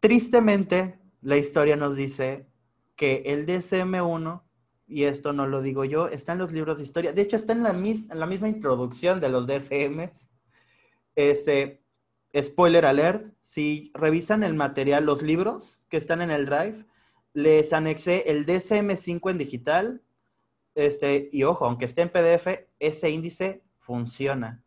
Tristemente, 0.00 0.98
la 1.22 1.36
historia 1.36 1.76
nos 1.76 1.94
dice 1.94 2.48
que 2.96 3.22
el 3.26 3.46
DSM-1, 3.46 4.42
y 4.88 5.04
esto 5.04 5.32
no 5.32 5.46
lo 5.46 5.62
digo 5.62 5.84
yo, 5.84 6.08
está 6.08 6.32
en 6.32 6.38
los 6.38 6.52
libros 6.52 6.78
de 6.78 6.84
historia. 6.84 7.12
De 7.12 7.22
hecho, 7.22 7.36
está 7.36 7.52
en 7.52 7.62
la, 7.62 7.70
en 7.70 8.18
la 8.18 8.26
misma 8.26 8.48
introducción 8.48 9.20
de 9.20 9.28
los 9.28 9.46
DSMs. 9.46 10.30
Este, 11.14 11.84
spoiler 12.36 12.84
alert, 12.84 13.32
si 13.42 13.92
revisan 13.94 14.42
el 14.42 14.54
material, 14.54 15.04
los 15.04 15.22
libros 15.22 15.84
que 15.88 15.96
están 15.98 16.20
en 16.20 16.30
el 16.30 16.46
drive, 16.46 16.87
les 17.38 17.72
anexé 17.72 18.30
el 18.30 18.46
DSM-5 18.46 19.30
en 19.30 19.38
digital. 19.38 20.02
Este, 20.74 21.28
y 21.32 21.44
ojo, 21.44 21.66
aunque 21.66 21.84
esté 21.84 22.02
en 22.02 22.08
PDF, 22.08 22.66
ese 22.80 23.10
índice 23.10 23.62
funciona. 23.78 24.64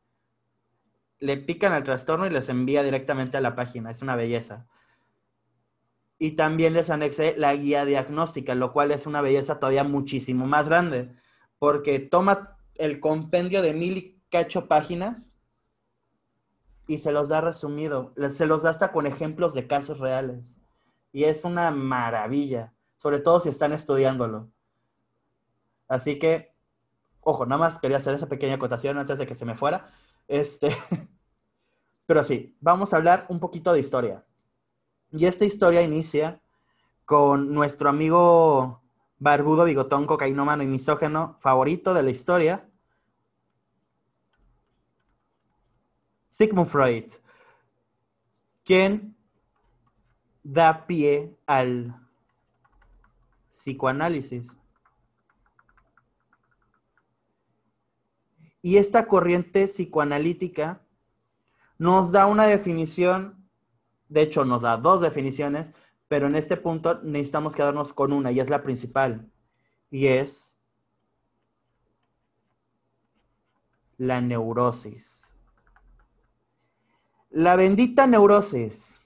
Le 1.19 1.35
pican 1.35 1.73
al 1.73 1.83
trastorno 1.83 2.25
y 2.25 2.29
les 2.29 2.47
envía 2.47 2.81
directamente 2.81 3.35
a 3.35 3.41
la 3.41 3.55
página. 3.55 3.91
Es 3.91 4.01
una 4.01 4.15
belleza 4.15 4.67
y 6.17 6.33
también 6.35 6.73
les 6.73 6.91
anexé 6.91 7.33
la 7.35 7.55
guía 7.55 7.83
diagnóstica, 7.83 8.53
lo 8.53 8.73
cual 8.73 8.91
es 8.91 9.07
una 9.07 9.21
belleza 9.21 9.57
todavía 9.57 9.83
muchísimo 9.83 10.45
más 10.45 10.69
grande, 10.69 11.15
porque 11.57 11.97
toma 11.97 12.59
el 12.75 12.99
compendio 12.99 13.63
de 13.63 13.73
mil 13.73 13.97
y 13.97 14.21
cacho 14.29 14.67
páginas 14.67 15.33
y 16.85 16.99
se 16.99 17.11
los 17.11 17.29
da 17.29 17.41
resumido, 17.41 18.13
se 18.29 18.45
los 18.45 18.61
da 18.61 18.69
hasta 18.69 18.91
con 18.91 19.07
ejemplos 19.07 19.55
de 19.55 19.65
casos 19.65 19.97
reales. 19.97 20.61
Y 21.11 21.25
es 21.25 21.43
una 21.43 21.71
maravilla, 21.71 22.73
sobre 22.97 23.19
todo 23.19 23.39
si 23.39 23.49
están 23.49 23.73
estudiándolo. 23.73 24.49
Así 25.87 26.17
que, 26.17 26.55
ojo, 27.19 27.45
nada 27.45 27.59
más 27.59 27.79
quería 27.79 27.97
hacer 27.97 28.13
esa 28.13 28.29
pequeña 28.29 28.55
acotación 28.55 28.97
antes 28.97 29.17
de 29.17 29.27
que 29.27 29.35
se 29.35 29.45
me 29.45 29.55
fuera. 29.55 29.89
Este, 30.27 30.75
pero 32.05 32.23
sí, 32.23 32.55
vamos 32.61 32.93
a 32.93 32.97
hablar 32.97 33.25
un 33.29 33.39
poquito 33.39 33.73
de 33.73 33.79
historia. 33.79 34.25
Y 35.11 35.25
esta 35.25 35.43
historia 35.43 35.81
inicia 35.81 36.41
con 37.03 37.53
nuestro 37.53 37.89
amigo 37.89 38.81
barbudo, 39.19 39.65
bigotón, 39.65 40.05
cocainómano 40.05 40.63
y 40.63 40.67
misógeno 40.67 41.35
favorito 41.39 41.93
de 41.93 42.03
la 42.03 42.09
historia, 42.09 42.67
Sigmund 46.29 46.67
Freud, 46.67 47.11
quien 48.63 49.17
da 50.43 50.85
pie 50.87 51.37
al 51.45 51.95
psicoanálisis. 53.49 54.57
Y 58.61 58.77
esta 58.77 59.07
corriente 59.07 59.65
psicoanalítica 59.65 60.81
nos 61.77 62.11
da 62.11 62.27
una 62.27 62.45
definición 62.45 63.41
de 64.11 64.23
hecho, 64.23 64.43
nos 64.43 64.63
da 64.63 64.75
dos 64.75 64.99
definiciones, 64.99 65.73
pero 66.09 66.27
en 66.27 66.35
este 66.35 66.57
punto 66.57 67.01
necesitamos 67.01 67.55
quedarnos 67.55 67.93
con 67.93 68.11
una 68.11 68.29
y 68.33 68.41
es 68.41 68.49
la 68.49 68.61
principal. 68.61 69.31
Y 69.89 70.07
es 70.07 70.59
la 73.97 74.19
neurosis. 74.19 75.33
La 77.29 77.55
bendita 77.55 78.05
neurosis 78.05 78.99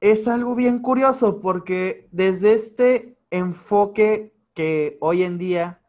es 0.00 0.28
algo 0.28 0.54
bien 0.54 0.80
curioso 0.80 1.40
porque 1.40 2.08
desde 2.12 2.52
este 2.52 3.18
enfoque 3.30 4.34
que 4.54 4.96
hoy 5.00 5.22
en 5.22 5.38
día 5.38 5.82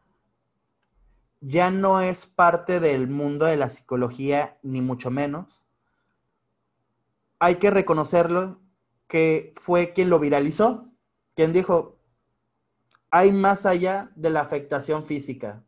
ya 1.40 1.70
no 1.70 2.00
es 2.00 2.26
parte 2.26 2.80
del 2.80 3.08
mundo 3.08 3.46
de 3.46 3.56
la 3.56 3.68
psicología, 3.68 4.58
ni 4.62 4.80
mucho 4.80 5.10
menos, 5.10 5.66
hay 7.38 7.56
que 7.56 7.70
reconocerlo 7.70 8.60
que 9.06 9.52
fue 9.54 9.92
quien 9.92 10.10
lo 10.10 10.18
viralizó, 10.18 10.92
quien 11.34 11.52
dijo, 11.52 11.98
hay 13.10 13.32
más 13.32 13.64
allá 13.64 14.12
de 14.14 14.30
la 14.30 14.40
afectación 14.40 15.02
física 15.02 15.64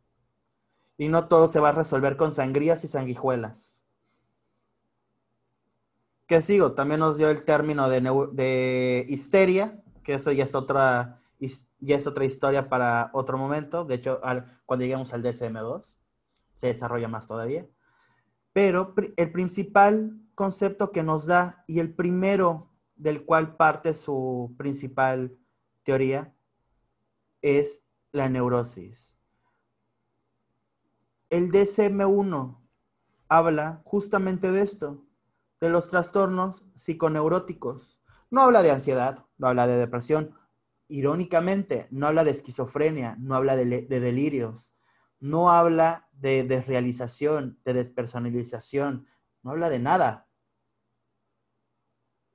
y 0.97 1.07
no 1.07 1.27
todo 1.27 1.47
se 1.47 1.59
va 1.59 1.69
a 1.69 1.73
resolver 1.73 2.15
con 2.15 2.31
sangrías 2.31 2.83
y 2.83 2.87
sanguijuelas. 2.87 3.82
¿Qué 6.27 6.41
sigo? 6.41 6.73
También 6.73 6.99
nos 6.99 7.17
dio 7.17 7.29
el 7.29 7.43
término 7.43 7.89
de, 7.89 9.05
histeria, 9.09 9.83
que 10.03 10.15
eso 10.15 10.31
ya 10.31 10.43
es 10.45 10.55
otra 10.55 11.19
ya 11.79 11.97
es 11.97 12.07
otra 12.07 12.23
historia 12.23 12.69
para 12.69 13.09
otro 13.13 13.37
momento. 13.37 13.83
De 13.83 13.95
hecho, 13.95 14.21
cuando 14.65 14.83
lleguemos 14.83 15.13
al 15.13 15.21
DSM2, 15.21 15.97
se 16.53 16.67
desarrolla 16.67 17.09
más 17.09 17.27
todavía. 17.27 17.67
Pero 18.53 18.93
el 19.17 19.31
principal 19.31 20.21
concepto 20.35 20.91
que 20.91 21.03
nos 21.03 21.25
da 21.25 21.63
y 21.67 21.79
el 21.79 21.93
primero 21.93 22.69
del 22.95 23.25
cual 23.25 23.57
parte 23.57 23.93
su 23.93 24.53
principal 24.57 25.37
teoría 25.83 26.33
es 27.41 27.83
la 28.11 28.29
neurosis. 28.29 29.17
El 31.29 31.51
DSM-1 31.51 32.57
habla 33.27 33.81
justamente 33.85 34.51
de 34.51 34.61
esto, 34.61 35.03
de 35.63 35.69
los 35.69 35.87
trastornos 35.87 36.65
psiconeuróticos. 36.75 37.97
No 38.29 38.41
habla 38.41 38.61
de 38.63 38.71
ansiedad, 38.71 39.25
no 39.37 39.47
habla 39.47 39.65
de 39.65 39.77
depresión. 39.77 40.35
Irónicamente, 40.89 41.87
no 41.89 42.07
habla 42.07 42.25
de 42.25 42.31
esquizofrenia, 42.31 43.15
no 43.17 43.33
habla 43.33 43.55
de, 43.55 43.83
de 43.83 43.99
delirios, 44.01 44.75
no 45.21 45.49
habla 45.49 46.09
de 46.11 46.43
desrealización, 46.43 47.61
de 47.63 47.75
despersonalización, 47.75 49.07
no 49.41 49.51
habla 49.51 49.69
de 49.69 49.79
nada. 49.79 50.27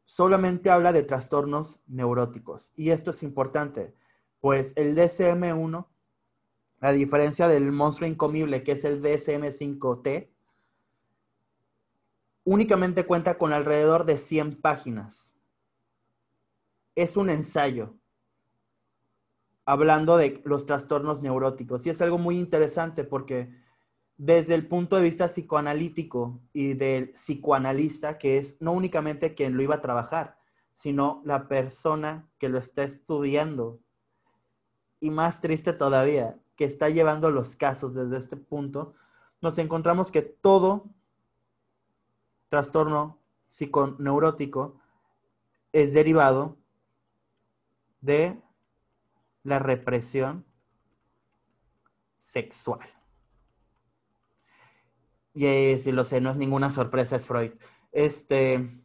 Solamente 0.05 0.71
habla 0.71 0.95
de 0.95 1.03
trastornos 1.03 1.83
neuróticos. 1.87 2.73
Y 2.77 2.93
esto 2.93 3.11
es 3.11 3.23
importante, 3.23 3.95
pues 4.41 4.73
el 4.75 4.97
DSM-1, 4.97 5.87
a 6.81 6.93
diferencia 6.93 7.47
del 7.47 7.73
monstruo 7.73 8.09
incomible 8.09 8.63
que 8.63 8.73
es 8.73 8.87
el 8.87 9.03
DSM-5T, 9.03 10.31
únicamente 12.51 13.05
cuenta 13.05 13.37
con 13.37 13.53
alrededor 13.53 14.07
de 14.07 14.17
100 14.17 14.63
páginas. 14.63 15.35
Es 16.95 17.19
un 17.19 17.29
ensayo 17.29 17.95
hablando 19.67 20.17
de 20.17 20.41
los 20.47 20.65
trastornos 20.65 21.21
neuróticos. 21.21 21.85
Y 21.85 21.91
es 21.91 22.01
algo 22.01 22.17
muy 22.17 22.39
interesante 22.39 23.05
porque 23.05 23.51
desde 24.17 24.55
el 24.55 24.67
punto 24.67 24.97
de 24.97 25.03
vista 25.03 25.27
psicoanalítico 25.27 26.41
y 26.55 26.73
del 26.73 27.11
psicoanalista, 27.11 28.17
que 28.17 28.39
es 28.39 28.57
no 28.61 28.73
únicamente 28.73 29.35
quien 29.35 29.55
lo 29.55 29.63
iba 29.63 29.75
a 29.75 29.83
trabajar, 29.83 30.39
sino 30.73 31.21
la 31.27 31.49
persona 31.49 32.31
que 32.39 32.49
lo 32.49 32.59
está 32.59 32.83
estudiando. 32.83 33.79
Y 35.01 35.11
más 35.11 35.43
triste 35.43 35.75
todavía, 35.75 36.39
que 36.57 36.65
está 36.65 36.89
llevando 36.89 37.31
los 37.31 37.57
casos 37.57 37.93
desde 37.95 38.17
este 38.17 38.39
punto, 38.39 38.95
nos 39.43 39.59
encontramos 39.59 40.11
que 40.11 40.23
todo 40.23 40.87
trastorno 42.49 43.19
psiconeurótico 43.49 44.81
es 45.73 45.93
derivado 45.95 46.57
de 48.01 48.41
la 49.43 49.59
represión 49.59 50.45
sexual. 52.17 52.87
Y 55.35 55.79
si 55.79 55.93
lo 55.93 56.05
sé, 56.05 56.21
no 56.21 56.31
es 56.31 56.37
ninguna 56.37 56.71
sorpresa, 56.71 57.17
es 57.17 57.27
Freud. 57.27 57.53
Este, 57.93 58.85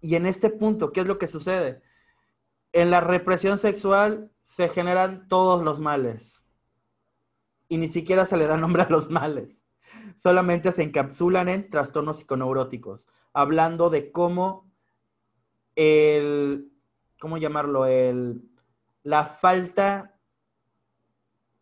Y 0.00 0.16
en 0.16 0.26
este 0.26 0.50
punto, 0.50 0.92
¿qué 0.92 1.00
es 1.00 1.06
lo 1.06 1.18
que 1.18 1.28
sucede? 1.28 1.82
En 2.72 2.90
la 2.90 3.00
represión 3.00 3.58
sexual 3.58 4.32
se 4.40 4.68
generan 4.68 5.28
todos 5.28 5.62
los 5.62 5.80
males. 5.80 6.44
Y 7.68 7.76
ni 7.76 7.88
siquiera 7.88 8.26
se 8.26 8.36
le 8.36 8.46
da 8.46 8.56
nombre 8.56 8.82
a 8.82 8.88
los 8.88 9.10
males. 9.10 9.64
Solamente 10.14 10.72
se 10.72 10.82
encapsulan 10.82 11.48
en 11.48 11.70
trastornos 11.70 12.18
psiconeuróticos, 12.18 13.08
hablando 13.32 13.90
de 13.90 14.12
cómo 14.12 14.70
el, 15.76 16.70
¿cómo 17.18 17.38
llamarlo? 17.38 17.86
El, 17.86 18.42
la 19.02 19.24
falta 19.24 20.18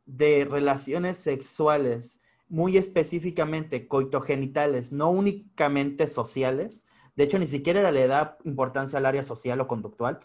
de 0.07 0.47
relaciones 0.51 1.19
sexuales, 1.19 2.21
muy 2.49 2.79
específicamente 2.79 3.87
coitogenitales, 3.87 4.93
no 4.93 5.11
únicamente 5.11 6.07
sociales. 6.07 6.87
De 7.15 7.25
hecho, 7.25 7.39
ni 7.39 7.47
siquiera 7.47 7.91
le 7.91 8.07
da 8.07 8.39
importancia 8.45 8.99
al 8.99 9.07
área 9.07 9.23
social 9.23 9.61
o 9.61 9.69
conductual, 9.69 10.21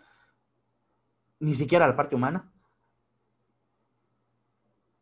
ni 1.40 1.54
siquiera 1.54 1.86
a 1.86 1.90
la 1.90 1.98
parte 1.98 2.16
humana. 2.16 2.52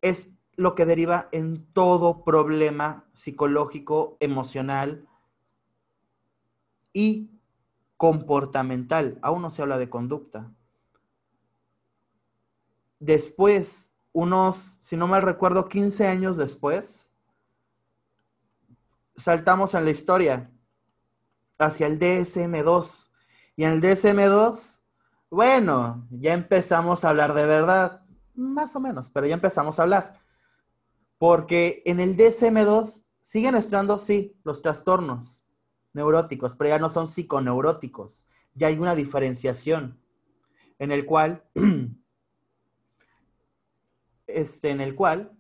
Es 0.02 0.32
lo 0.56 0.76
que 0.76 0.86
deriva 0.86 1.30
en 1.32 1.66
todo 1.74 2.24
problema 2.24 3.06
psicológico, 3.14 4.18
emocional 4.20 5.08
y 6.94 7.30
comportamental. 7.98 9.18
Aún 9.22 9.42
no 9.42 9.50
se 9.50 9.62
habla 9.62 9.78
de 9.78 9.90
conducta. 9.90 10.52
Después, 13.00 13.94
unos, 14.14 14.56
si 14.56 14.98
no 14.98 15.08
mal 15.08 15.22
recuerdo, 15.22 15.68
15 15.68 16.08
años 16.08 16.38
después, 16.38 17.12
saltamos 19.16 19.74
en 19.74 19.86
la 19.86 19.92
historia 19.92 20.52
hacia 21.58 21.88
el 21.88 22.00
DSM2. 22.00 23.10
Y 23.56 23.64
en 23.64 23.72
el 23.74 23.82
DSM2, 23.82 24.80
bueno, 25.30 26.08
ya 26.12 26.34
empezamos 26.34 27.04
a 27.04 27.10
hablar 27.10 27.34
de 27.34 27.46
verdad, 27.46 28.02
más 28.36 28.76
o 28.76 28.80
menos, 28.80 29.10
pero 29.10 29.28
ya 29.28 29.36
empezamos 29.36 29.80
a 29.80 29.84
hablar. 29.84 30.21
Porque 31.22 31.84
en 31.86 32.00
el 32.00 32.18
DSM2 32.18 33.06
siguen 33.20 33.54
estando, 33.54 34.00
sí, 34.00 34.36
los 34.44 34.64
trastornos, 34.64 35.44
neuróticos, 35.94 36.56
pero 36.56 36.72
ya 36.72 36.80
no 36.80 36.90
son 36.90 37.08
psiconeuróticos. 37.08 38.26
Ya 38.56 38.70
hay 38.70 38.80
una 38.80 38.96
diferenciación 38.96 40.02
en 40.80 40.92
el 40.92 41.06
cual, 41.06 41.44
este, 44.26 44.72
en 44.72 44.82
el 44.82 44.96
cual 44.96 45.38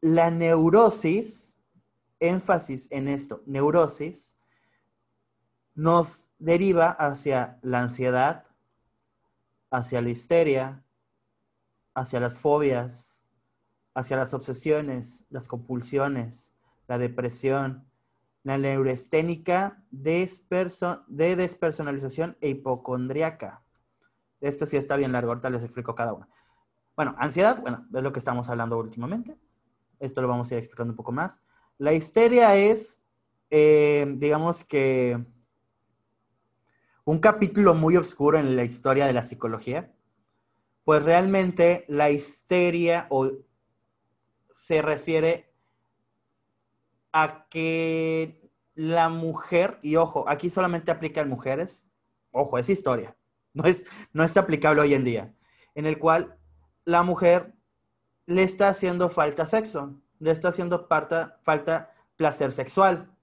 la 0.00 0.30
neurosis, 0.30 1.58
énfasis 2.20 2.86
en 2.92 3.08
esto, 3.08 3.42
neurosis, 3.46 4.38
nos 5.74 6.28
deriva 6.38 6.90
hacia 6.90 7.58
la 7.62 7.80
ansiedad, 7.80 8.44
hacia 9.72 10.00
la 10.00 10.08
histeria, 10.08 10.84
hacia 11.96 12.20
las 12.20 12.38
fobias, 12.38 13.15
hacia 13.96 14.18
las 14.18 14.34
obsesiones, 14.34 15.24
las 15.30 15.48
compulsiones, 15.48 16.52
la 16.86 16.98
depresión, 16.98 17.88
la 18.44 18.58
neuroesténica 18.58 19.82
de 19.90 20.28
despersonalización 21.34 22.36
e 22.42 22.50
hipocondriaca. 22.50 23.62
Esto 24.42 24.66
sí 24.66 24.76
está 24.76 24.96
bien 24.98 25.12
largo, 25.12 25.30
ahorita 25.30 25.48
les 25.48 25.62
explico 25.64 25.94
cada 25.94 26.12
una. 26.12 26.28
Bueno, 26.94 27.14
ansiedad, 27.18 27.62
bueno, 27.62 27.86
es 27.92 28.02
lo 28.02 28.12
que 28.12 28.18
estamos 28.18 28.50
hablando 28.50 28.76
últimamente. 28.76 29.34
Esto 29.98 30.20
lo 30.20 30.28
vamos 30.28 30.50
a 30.50 30.54
ir 30.54 30.58
explicando 30.58 30.92
un 30.92 30.96
poco 30.96 31.12
más. 31.12 31.42
La 31.78 31.94
histeria 31.94 32.54
es, 32.54 33.02
eh, 33.48 34.06
digamos 34.18 34.62
que, 34.62 35.24
un 37.04 37.18
capítulo 37.18 37.74
muy 37.74 37.96
oscuro 37.96 38.38
en 38.38 38.56
la 38.56 38.64
historia 38.64 39.06
de 39.06 39.14
la 39.14 39.22
psicología, 39.22 39.90
pues 40.84 41.02
realmente 41.02 41.86
la 41.88 42.10
histeria 42.10 43.06
o, 43.08 43.30
se 44.56 44.80
refiere 44.80 45.52
a 47.12 47.46
que 47.50 48.50
la 48.74 49.10
mujer, 49.10 49.78
y 49.82 49.96
ojo, 49.96 50.24
aquí 50.28 50.48
solamente 50.48 50.90
aplica 50.90 51.20
en 51.20 51.28
mujeres, 51.28 51.92
ojo, 52.30 52.56
es 52.56 52.70
historia, 52.70 53.14
no 53.52 53.64
es, 53.64 53.86
no 54.14 54.24
es 54.24 54.34
aplicable 54.36 54.80
hoy 54.80 54.94
en 54.94 55.04
día, 55.04 55.34
en 55.74 55.84
el 55.84 55.98
cual 55.98 56.38
la 56.86 57.02
mujer 57.02 57.54
le 58.24 58.42
está 58.42 58.68
haciendo 58.68 59.10
falta 59.10 59.44
sexo, 59.44 60.00
le 60.18 60.30
está 60.30 60.48
haciendo 60.48 60.86
falta, 60.86 61.38
falta 61.42 61.92
placer 62.16 62.50
sexual. 62.50 63.14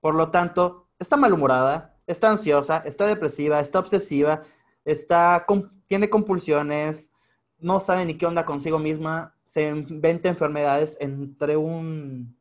Por 0.00 0.14
lo 0.14 0.30
tanto, 0.30 0.88
está 0.98 1.16
malhumorada, 1.16 1.96
está 2.06 2.30
ansiosa, 2.30 2.82
está 2.84 3.06
depresiva, 3.06 3.60
está 3.60 3.78
obsesiva, 3.78 4.42
está, 4.84 5.46
tiene 5.86 6.10
compulsiones, 6.10 7.12
no 7.58 7.80
sabe 7.80 8.04
ni 8.04 8.16
qué 8.16 8.26
onda 8.26 8.46
consigo 8.46 8.78
misma, 8.78 9.34
se 9.44 9.68
inventa 9.68 10.28
enfermedades 10.28 10.96
entre 11.00 11.56
un 11.56 12.36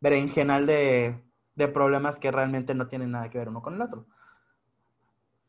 berenjenal 0.00 0.66
de, 0.66 1.22
de 1.54 1.68
problemas 1.68 2.18
que 2.18 2.30
realmente 2.30 2.74
no 2.74 2.88
tienen 2.88 3.12
nada 3.12 3.30
que 3.30 3.38
ver 3.38 3.48
uno 3.48 3.62
con 3.62 3.74
el 3.74 3.82
otro. 3.82 4.06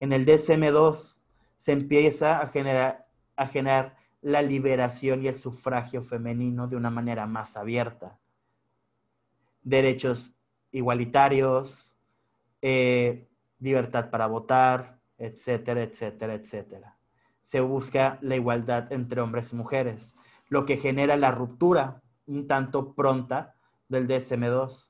en 0.00 0.14
el 0.14 0.24
DSM2 0.24 1.18
se 1.58 1.72
empieza 1.72 2.40
a 2.40 2.48
generar, 2.48 3.06
a 3.36 3.46
generar 3.46 3.96
la 4.22 4.40
liberación 4.40 5.22
y 5.22 5.28
el 5.28 5.34
sufragio 5.34 6.02
femenino 6.02 6.66
de 6.66 6.76
una 6.76 6.90
manera 6.90 7.26
más 7.26 7.56
abierta. 7.56 8.18
Derechos 9.62 10.34
igualitarios, 10.72 11.96
eh, 12.62 13.28
libertad 13.58 14.08
para 14.08 14.26
votar, 14.26 14.98
etcétera, 15.18 15.82
etcétera, 15.82 16.34
etcétera. 16.34 16.96
Se 17.42 17.60
busca 17.60 18.18
la 18.22 18.36
igualdad 18.36 18.90
entre 18.92 19.20
hombres 19.20 19.52
y 19.52 19.56
mujeres, 19.56 20.16
lo 20.48 20.64
que 20.64 20.78
genera 20.78 21.16
la 21.16 21.30
ruptura 21.30 22.02
un 22.26 22.46
tanto 22.46 22.94
pronta 22.94 23.54
del 23.88 24.06
DSM2. 24.06 24.89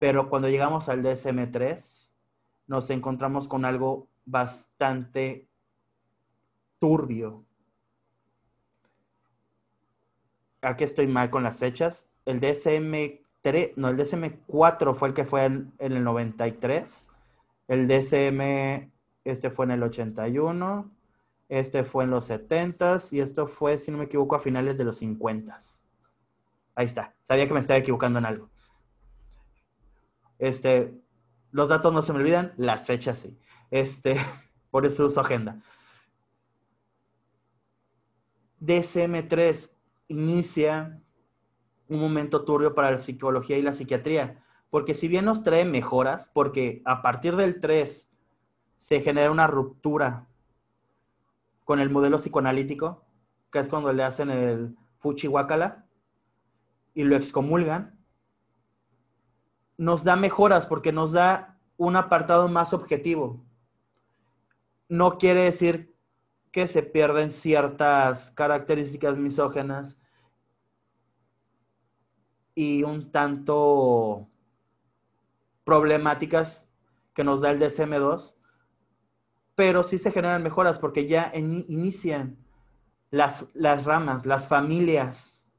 Pero 0.00 0.30
cuando 0.30 0.48
llegamos 0.48 0.88
al 0.88 1.02
DSM3, 1.02 2.10
nos 2.66 2.88
encontramos 2.88 3.46
con 3.46 3.66
algo 3.66 4.08
bastante 4.24 5.46
turbio. 6.78 7.44
Aquí 10.62 10.84
estoy 10.84 11.06
mal 11.06 11.28
con 11.28 11.42
las 11.42 11.58
fechas. 11.58 12.08
El 12.24 12.40
DSM3, 12.40 13.74
no, 13.76 13.88
el 13.90 13.98
DSM4 13.98 14.94
fue 14.94 15.08
el 15.08 15.14
que 15.14 15.26
fue 15.26 15.44
en, 15.44 15.74
el 15.78 16.02
93. 16.02 17.10
El 17.68 17.86
DSM, 17.86 18.90
este 19.24 19.50
fue 19.50 19.66
en 19.66 19.72
el 19.72 19.82
81. 19.82 20.90
Este 21.50 21.84
fue 21.84 22.04
en 22.04 22.10
los 22.10 22.24
70 22.24 23.00
y 23.10 23.20
esto 23.20 23.46
fue, 23.46 23.76
si 23.76 23.90
no 23.90 23.98
me 23.98 24.04
equivoco, 24.04 24.34
a 24.34 24.40
finales 24.40 24.78
de 24.78 24.84
los 24.84 24.96
50. 24.96 25.58
Ahí 26.74 26.86
está. 26.86 27.14
Sabía 27.24 27.46
que 27.46 27.52
me 27.52 27.60
estaba 27.60 27.78
equivocando 27.78 28.18
en 28.18 28.24
algo. 28.24 28.48
Este, 30.40 30.98
los 31.52 31.68
datos 31.68 31.92
no 31.92 32.02
se 32.02 32.12
me 32.12 32.18
olvidan, 32.18 32.52
las 32.56 32.86
fechas 32.86 33.18
sí. 33.20 33.38
Este, 33.70 34.16
por 34.70 34.86
eso 34.86 35.06
uso 35.06 35.20
agenda. 35.20 35.60
DSM-3 38.60 39.72
inicia 40.08 41.00
un 41.88 42.00
momento 42.00 42.44
turbio 42.44 42.74
para 42.74 42.90
la 42.90 42.98
psicología 42.98 43.58
y 43.58 43.62
la 43.62 43.72
psiquiatría, 43.72 44.42
porque 44.70 44.94
si 44.94 45.08
bien 45.08 45.24
nos 45.24 45.44
trae 45.44 45.64
mejoras, 45.64 46.30
porque 46.32 46.82
a 46.84 47.02
partir 47.02 47.36
del 47.36 47.60
3 47.60 48.10
se 48.76 49.00
genera 49.00 49.30
una 49.30 49.46
ruptura 49.46 50.26
con 51.64 51.80
el 51.80 51.90
modelo 51.90 52.16
psicoanalítico, 52.16 53.04
que 53.52 53.58
es 53.58 53.68
cuando 53.68 53.92
le 53.92 54.04
hacen 54.04 54.30
el 54.30 54.76
fuchihuacala 54.98 55.86
y 56.94 57.04
lo 57.04 57.16
excomulgan, 57.16 57.99
nos 59.80 60.04
da 60.04 60.14
mejoras 60.14 60.66
porque 60.66 60.92
nos 60.92 61.12
da 61.12 61.58
un 61.78 61.96
apartado 61.96 62.48
más 62.48 62.74
objetivo. 62.74 63.42
No 64.90 65.16
quiere 65.16 65.44
decir 65.44 65.96
que 66.52 66.68
se 66.68 66.82
pierden 66.82 67.30
ciertas 67.30 68.30
características 68.32 69.16
misógenas 69.16 70.02
y 72.54 72.82
un 72.82 73.10
tanto 73.10 74.28
problemáticas 75.64 76.70
que 77.14 77.24
nos 77.24 77.40
da 77.40 77.50
el 77.50 77.58
DSM2, 77.58 78.36
pero 79.54 79.82
sí 79.82 79.98
se 79.98 80.12
generan 80.12 80.42
mejoras 80.42 80.78
porque 80.78 81.06
ya 81.06 81.32
inician 81.34 82.36
las, 83.10 83.46
las 83.54 83.86
ramas, 83.86 84.26
las 84.26 84.46
familias 84.46 85.50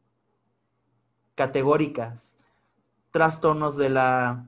categóricas, 1.34 2.38
trastornos 3.12 3.78
de 3.78 3.90
la 3.90 4.48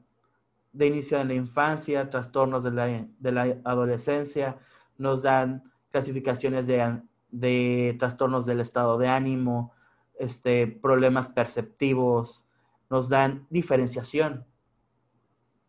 de 0.73 0.87
inicio 0.87 1.19
de 1.19 1.25
la 1.25 1.35
infancia, 1.35 2.09
trastornos 2.09 2.63
de 2.63 2.71
la, 2.71 2.87
de 3.19 3.31
la 3.31 3.57
adolescencia, 3.63 4.57
nos 4.97 5.21
dan 5.21 5.71
clasificaciones 5.91 6.65
de, 6.65 6.99
de, 7.29 7.95
trastornos 7.99 8.47
del 8.47 8.59
estado 8.59 8.97
de 8.97 9.07
ánimo, 9.07 9.71
este, 10.17 10.67
problemas 10.67 11.29
perceptivos, 11.29 12.47
nos 12.89 13.09
dan 13.09 13.45
diferenciación. 13.51 14.45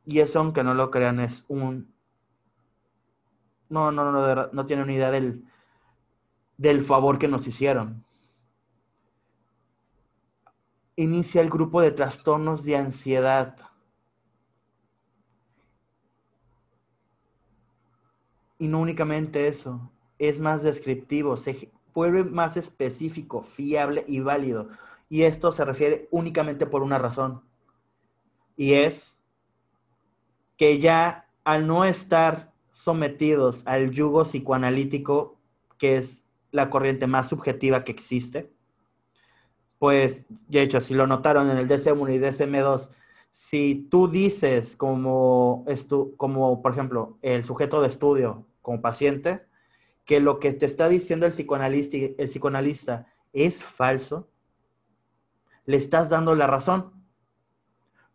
Y 0.07 0.21
eso, 0.21 0.41
aunque 0.41 0.65
no 0.65 0.75
lo 0.75 0.91
crean, 0.91 1.21
es 1.21 1.45
un... 1.49 1.93
No, 3.69 3.93
no, 3.93 4.11
no, 4.11 4.49
no 4.53 4.67
tienen 4.67 4.87
ni 4.87 4.95
idea 4.95 5.11
del, 5.11 5.45
del 6.57 6.83
favor 6.83 7.19
que 7.19 7.29
nos 7.29 7.47
hicieron. 7.47 8.04
Inicia 10.97 11.41
el 11.41 11.51
grupo 11.51 11.81
de 11.81 11.91
trastornos 11.91 12.65
de 12.65 12.77
ansiedad. 12.77 13.57
Y 18.59 18.69
no 18.69 18.81
únicamente 18.81 19.49
eso, 19.49 19.91
es 20.19 20.39
más 20.39 20.63
descriptivo, 20.63 21.37
se 21.37 21.71
vuelve 21.93 22.25
más 22.25 22.57
específico, 22.57 23.43
fiable 23.43 24.05
y 24.07 24.21
válido. 24.21 24.69
Y 25.09 25.23
esto 25.23 25.53
se 25.53 25.65
refiere 25.65 26.09
únicamente 26.11 26.67
por 26.67 26.83
una 26.83 26.99
razón. 26.99 27.43
Y 28.57 28.75
es 28.75 29.23
que 30.57 30.79
ya 30.79 31.29
al 31.45 31.67
no 31.67 31.85
estar 31.85 32.53
sometidos 32.71 33.63
al 33.67 33.91
yugo 33.91 34.25
psicoanalítico, 34.25 35.39
que 35.79 35.97
es 35.97 36.27
la 36.51 36.71
corriente 36.71 37.07
más 37.07 37.29
subjetiva 37.29 37.85
que 37.85 37.93
existe, 37.93 38.54
pues, 39.85 40.25
de 40.49 40.63
hecho, 40.63 40.81
si 40.81 40.95
lo 40.95 41.07
notaron 41.07 41.51
en 41.51 41.59
el 41.59 41.69
DSM-1 41.69 42.15
y 42.15 42.19
DSM-2, 42.19 42.89
si 43.31 43.87
tú 43.91 44.09
dices 44.09 44.77
como, 44.77 45.67
como, 46.17 46.63
por 46.63 46.73
ejemplo, 46.73 47.19
el 47.21 47.45
sujeto 47.45 47.83
de 47.83 47.89
estudio 47.89 48.47
como 48.63 48.81
paciente, 48.81 49.45
que 50.07 50.21
lo 50.21 50.41
que 50.41 50.55
te 50.55 50.65
está 50.65 50.89
diciendo 50.89 51.27
el 51.27 51.33
psicoanalista, 51.33 51.99
el 51.99 52.29
psicoanalista 52.29 53.13
es 53.35 53.63
falso, 53.63 54.27
le 55.67 55.77
estás 55.77 56.09
dando 56.09 56.35
la 56.35 56.47
razón. 56.47 56.91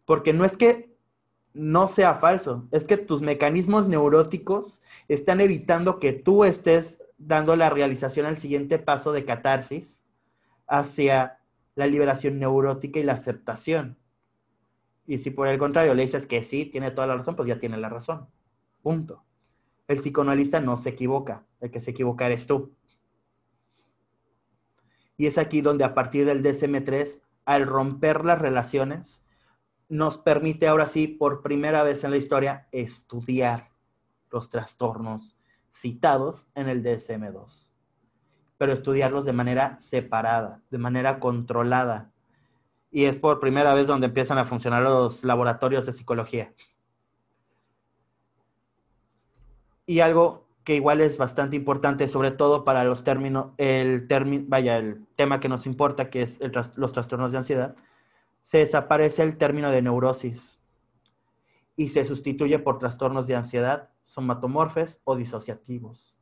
Porque 0.05 0.33
no 0.33 0.45
es 0.45 0.57
que 0.57 0.97
no 1.53 1.87
sea 1.87 2.15
falso, 2.15 2.67
es 2.71 2.85
que 2.85 2.97
tus 2.97 3.21
mecanismos 3.21 3.87
neuróticos 3.87 4.81
están 5.07 5.39
evitando 5.39 5.99
que 5.99 6.13
tú 6.13 6.45
estés 6.45 7.03
dando 7.19 7.55
la 7.55 7.69
realización 7.69 8.25
al 8.25 8.37
siguiente 8.37 8.79
paso 8.79 9.11
de 9.11 9.23
catarsis 9.23 10.03
hacia 10.65 11.38
la 11.79 11.87
liberación 11.87 12.39
neurótica 12.39 12.99
y 12.99 13.03
la 13.03 13.13
aceptación. 13.13 13.97
Y 15.07 15.17
si 15.17 15.31
por 15.31 15.47
el 15.47 15.57
contrario 15.57 15.93
le 15.93 16.01
dices 16.01 16.25
que 16.25 16.43
sí, 16.43 16.65
tiene 16.65 16.91
toda 16.91 17.07
la 17.07 17.15
razón, 17.15 17.37
pues 17.37 17.47
ya 17.47 17.57
tiene 17.57 17.77
la 17.77 17.87
razón. 17.87 18.27
Punto. 18.81 19.23
El 19.87 19.97
psicoanalista 19.97 20.59
no 20.59 20.75
se 20.75 20.89
equivoca, 20.89 21.45
el 21.61 21.71
que 21.71 21.79
se 21.79 21.91
equivoca 21.91 22.25
eres 22.25 22.47
tú. 22.47 22.75
Y 25.15 25.27
es 25.27 25.37
aquí 25.37 25.61
donde 25.61 25.85
a 25.85 25.93
partir 25.93 26.25
del 26.25 26.43
DSM-3, 26.43 27.21
al 27.45 27.65
romper 27.65 28.25
las 28.25 28.39
relaciones, 28.39 29.23
nos 29.87 30.17
permite 30.17 30.67
ahora 30.67 30.85
sí, 30.85 31.07
por 31.07 31.41
primera 31.41 31.81
vez 31.83 32.03
en 32.03 32.11
la 32.11 32.17
historia, 32.17 32.67
estudiar 32.73 33.69
los 34.29 34.49
trastornos 34.49 35.37
citados 35.71 36.49
en 36.55 36.67
el 36.67 36.83
DSM-2, 36.83 37.68
pero 38.59 38.73
estudiarlos 38.73 39.23
de 39.23 39.31
manera 39.31 39.79
separada, 39.79 40.61
de 40.69 40.77
manera 40.77 41.19
controlada. 41.19 42.11
Y 42.91 43.05
es 43.05 43.15
por 43.15 43.39
primera 43.39 43.73
vez 43.73 43.87
donde 43.87 44.07
empiezan 44.07 44.37
a 44.37 44.43
funcionar 44.43 44.83
los 44.83 45.23
laboratorios 45.23 45.85
de 45.85 45.93
psicología. 45.93 46.53
Y 49.85 50.01
algo 50.01 50.45
que 50.65 50.75
igual 50.75 50.99
es 50.99 51.17
bastante 51.17 51.55
importante, 51.55 52.09
sobre 52.09 52.31
todo 52.31 52.65
para 52.65 52.83
los 52.83 53.05
términos, 53.05 53.53
el 53.57 54.09
término, 54.09 54.43
vaya, 54.49 54.77
el 54.77 55.07
tema 55.15 55.39
que 55.39 55.47
nos 55.47 55.65
importa, 55.65 56.09
que 56.09 56.23
es 56.23 56.41
los 56.75 56.91
trastornos 56.91 57.31
de 57.31 57.37
ansiedad, 57.37 57.75
se 58.43 58.57
desaparece 58.57 59.23
el 59.23 59.37
término 59.37 59.71
de 59.71 59.81
neurosis 59.81 60.59
y 61.77 61.87
se 61.87 62.03
sustituye 62.03 62.59
por 62.59 62.77
trastornos 62.77 63.25
de 63.25 63.35
ansiedad 63.35 63.89
somatomorfes 64.01 64.99
o 65.05 65.15
disociativos. 65.15 66.18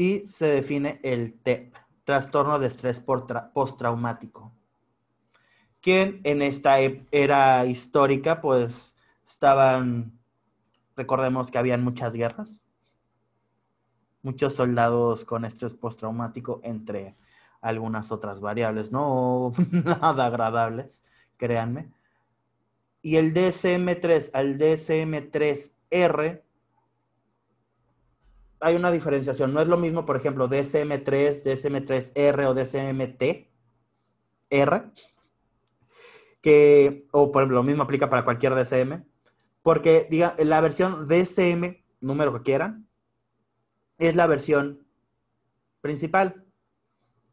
Y 0.00 0.26
se 0.26 0.46
define 0.46 0.98
el 1.02 1.34
TEP, 1.34 1.74
trastorno 2.04 2.58
de 2.58 2.68
estrés 2.68 3.00
postraumático, 3.00 4.50
que 5.82 6.22
en 6.24 6.40
esta 6.40 6.78
era 6.78 7.66
histórica, 7.66 8.40
pues 8.40 8.94
estaban, 9.28 10.18
recordemos 10.96 11.50
que 11.50 11.58
habían 11.58 11.84
muchas 11.84 12.14
guerras, 12.14 12.64
muchos 14.22 14.54
soldados 14.54 15.26
con 15.26 15.44
estrés 15.44 15.74
postraumático, 15.74 16.62
entre 16.64 17.14
algunas 17.60 18.10
otras 18.10 18.40
variables, 18.40 18.92
no 18.92 19.52
nada 19.70 20.24
agradables, 20.24 21.04
créanme. 21.36 21.90
Y 23.02 23.16
el 23.16 23.34
DSM3 23.34 24.30
al 24.32 24.56
DSM3R, 24.56 26.40
hay 28.60 28.76
una 28.76 28.92
diferenciación. 28.92 29.52
No 29.52 29.60
es 29.60 29.68
lo 29.68 29.76
mismo, 29.76 30.04
por 30.04 30.16
ejemplo, 30.16 30.48
DSM3, 30.48 31.44
DSM3R 31.44 32.46
o 32.46 32.54
DSMT, 32.54 33.48
R, 34.50 34.90
que, 36.40 37.06
o 37.12 37.32
por 37.32 37.42
ejemplo, 37.42 37.58
lo 37.58 37.62
mismo 37.62 37.82
aplica 37.82 38.10
para 38.10 38.24
cualquier 38.24 38.54
DSM, 38.54 39.04
porque 39.62 40.06
diga, 40.10 40.34
la 40.38 40.60
versión 40.60 41.08
DSM, 41.08 41.82
número 42.00 42.32
que 42.32 42.42
quieran, 42.42 42.88
es 43.98 44.16
la 44.16 44.26
versión 44.26 44.86
principal. 45.80 46.44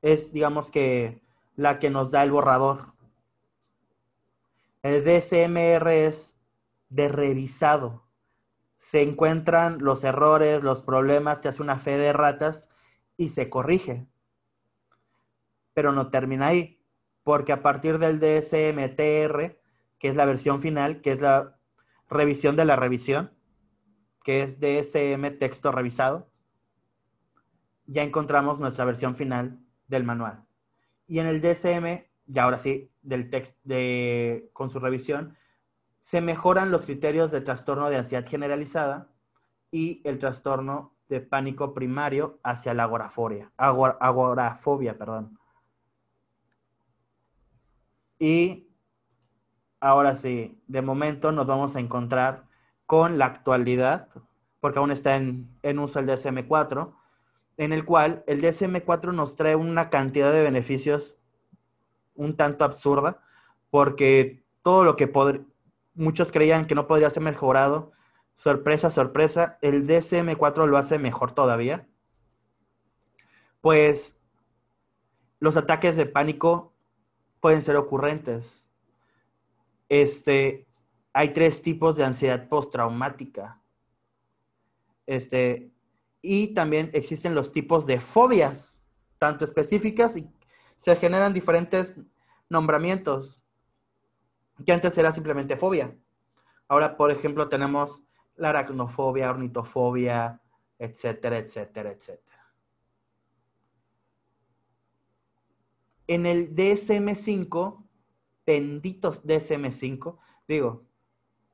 Es, 0.01 0.31
digamos 0.31 0.71
que, 0.71 1.21
la 1.55 1.79
que 1.79 1.89
nos 1.89 2.11
da 2.11 2.23
el 2.23 2.31
borrador. 2.31 2.93
El 4.83 5.03
DSMR 5.03 5.87
es 5.87 6.37
de 6.89 7.09
revisado. 7.09 8.06
Se 8.77 9.01
encuentran 9.01 9.79
los 9.79 10.03
errores, 10.03 10.63
los 10.63 10.81
problemas, 10.81 11.41
se 11.41 11.49
hace 11.49 11.61
una 11.61 11.77
fe 11.77 11.97
de 11.97 12.13
ratas 12.13 12.69
y 13.17 13.29
se 13.29 13.49
corrige. 13.49 14.07
Pero 15.73 15.91
no 15.91 16.09
termina 16.09 16.47
ahí, 16.47 16.81
porque 17.23 17.51
a 17.51 17.61
partir 17.61 17.99
del 17.99 18.19
DSMTR, 18.19 19.59
que 19.99 20.07
es 20.07 20.15
la 20.15 20.25
versión 20.25 20.61
final, 20.61 21.01
que 21.01 21.11
es 21.11 21.21
la 21.21 21.59
revisión 22.09 22.55
de 22.55 22.65
la 22.65 22.75
revisión, 22.75 23.33
que 24.23 24.41
es 24.41 24.59
DSM 24.59 25.37
texto 25.37 25.71
revisado, 25.71 26.31
ya 27.85 28.03
encontramos 28.03 28.59
nuestra 28.59 28.85
versión 28.85 29.15
final 29.15 29.59
del 29.87 30.03
manual. 30.03 30.45
Y 31.07 31.19
en 31.19 31.27
el 31.27 31.41
DSM 31.41 32.07
y 32.27 32.39
ahora 32.39 32.59
sí, 32.59 32.91
del 33.01 33.29
texto 33.29 33.59
de, 33.63 34.49
con 34.53 34.69
su 34.69 34.79
revisión, 34.79 35.37
se 36.07 36.21
mejoran 36.21 36.71
los 36.71 36.85
criterios 36.85 37.31
de 37.31 37.41
trastorno 37.41 37.89
de 37.89 37.97
ansiedad 37.97 38.25
generalizada 38.25 39.09
y 39.71 40.01
el 40.05 40.19
trastorno 40.19 40.95
de 41.09 41.19
pánico 41.19 41.73
primario 41.73 42.39
hacia 42.43 42.73
la 42.73 42.83
agorafobia, 42.83 43.51
agorafobia, 43.57 44.97
perdón. 44.97 45.37
Y 48.19 48.69
ahora 49.81 50.15
sí, 50.15 50.63
de 50.67 50.81
momento 50.81 51.33
nos 51.33 51.45
vamos 51.45 51.75
a 51.75 51.81
encontrar 51.81 52.45
con 52.85 53.17
la 53.17 53.25
actualidad, 53.25 54.07
porque 54.61 54.79
aún 54.79 54.91
está 54.91 55.17
en, 55.17 55.59
en 55.61 55.77
uso 55.77 55.99
el 55.99 56.07
DSM-4, 56.07 56.93
en 57.57 57.73
el 57.73 57.83
cual 57.83 58.23
el 58.27 58.41
DSM-4 58.41 59.13
nos 59.13 59.35
trae 59.35 59.57
una 59.57 59.89
cantidad 59.89 60.31
de 60.31 60.41
beneficios 60.41 61.19
un 62.15 62.37
tanto 62.37 62.63
absurda, 62.63 63.19
porque 63.69 64.45
todo 64.63 64.85
lo 64.85 64.95
que 64.95 65.09
muchos 65.97 66.31
creían 66.31 66.67
que 66.67 66.75
no 66.75 66.87
podría 66.87 67.09
ser 67.09 67.23
mejorado, 67.23 67.91
sorpresa, 68.35 68.89
sorpresa, 68.91 69.57
el 69.61 69.87
DSM-4 69.87 70.67
lo 70.67 70.77
hace 70.77 70.99
mejor 70.99 71.33
todavía. 71.33 71.87
Pues 73.61 74.21
los 75.39 75.57
ataques 75.57 75.95
de 75.95 76.05
pánico 76.05 76.73
pueden 77.41 77.63
ser 77.63 77.75
ocurrentes. 77.75 78.69
Este, 79.89 80.67
hay 81.13 81.29
tres 81.33 81.61
tipos 81.61 81.95
de 81.95 82.05
ansiedad 82.05 82.47
postraumática. 82.47 83.61
Este, 85.05 85.71
y 86.21 86.53
también 86.53 86.91
existen 86.93 87.33
los 87.33 87.51
tipos 87.51 87.85
de 87.85 87.99
fobias, 87.99 88.83
tanto 89.17 89.45
específicas 89.45 90.17
y 90.17 90.29
se 90.77 90.95
generan 90.95 91.33
diferentes 91.33 91.97
nombramientos, 92.49 93.43
que 94.65 94.71
antes 94.71 94.97
era 94.97 95.11
simplemente 95.11 95.57
fobia. 95.57 95.95
Ahora, 96.67 96.97
por 96.97 97.11
ejemplo, 97.11 97.49
tenemos 97.49 98.03
la 98.35 98.49
aracnofobia, 98.49 99.29
ornitofobia, 99.29 100.41
etcétera, 100.77 101.37
etcétera, 101.39 101.91
etcétera. 101.91 102.27
En 106.07 106.25
el 106.25 106.55
DSM5, 106.55 107.83
benditos 108.45 109.25
DSM5, 109.25 110.17
digo, 110.47 110.85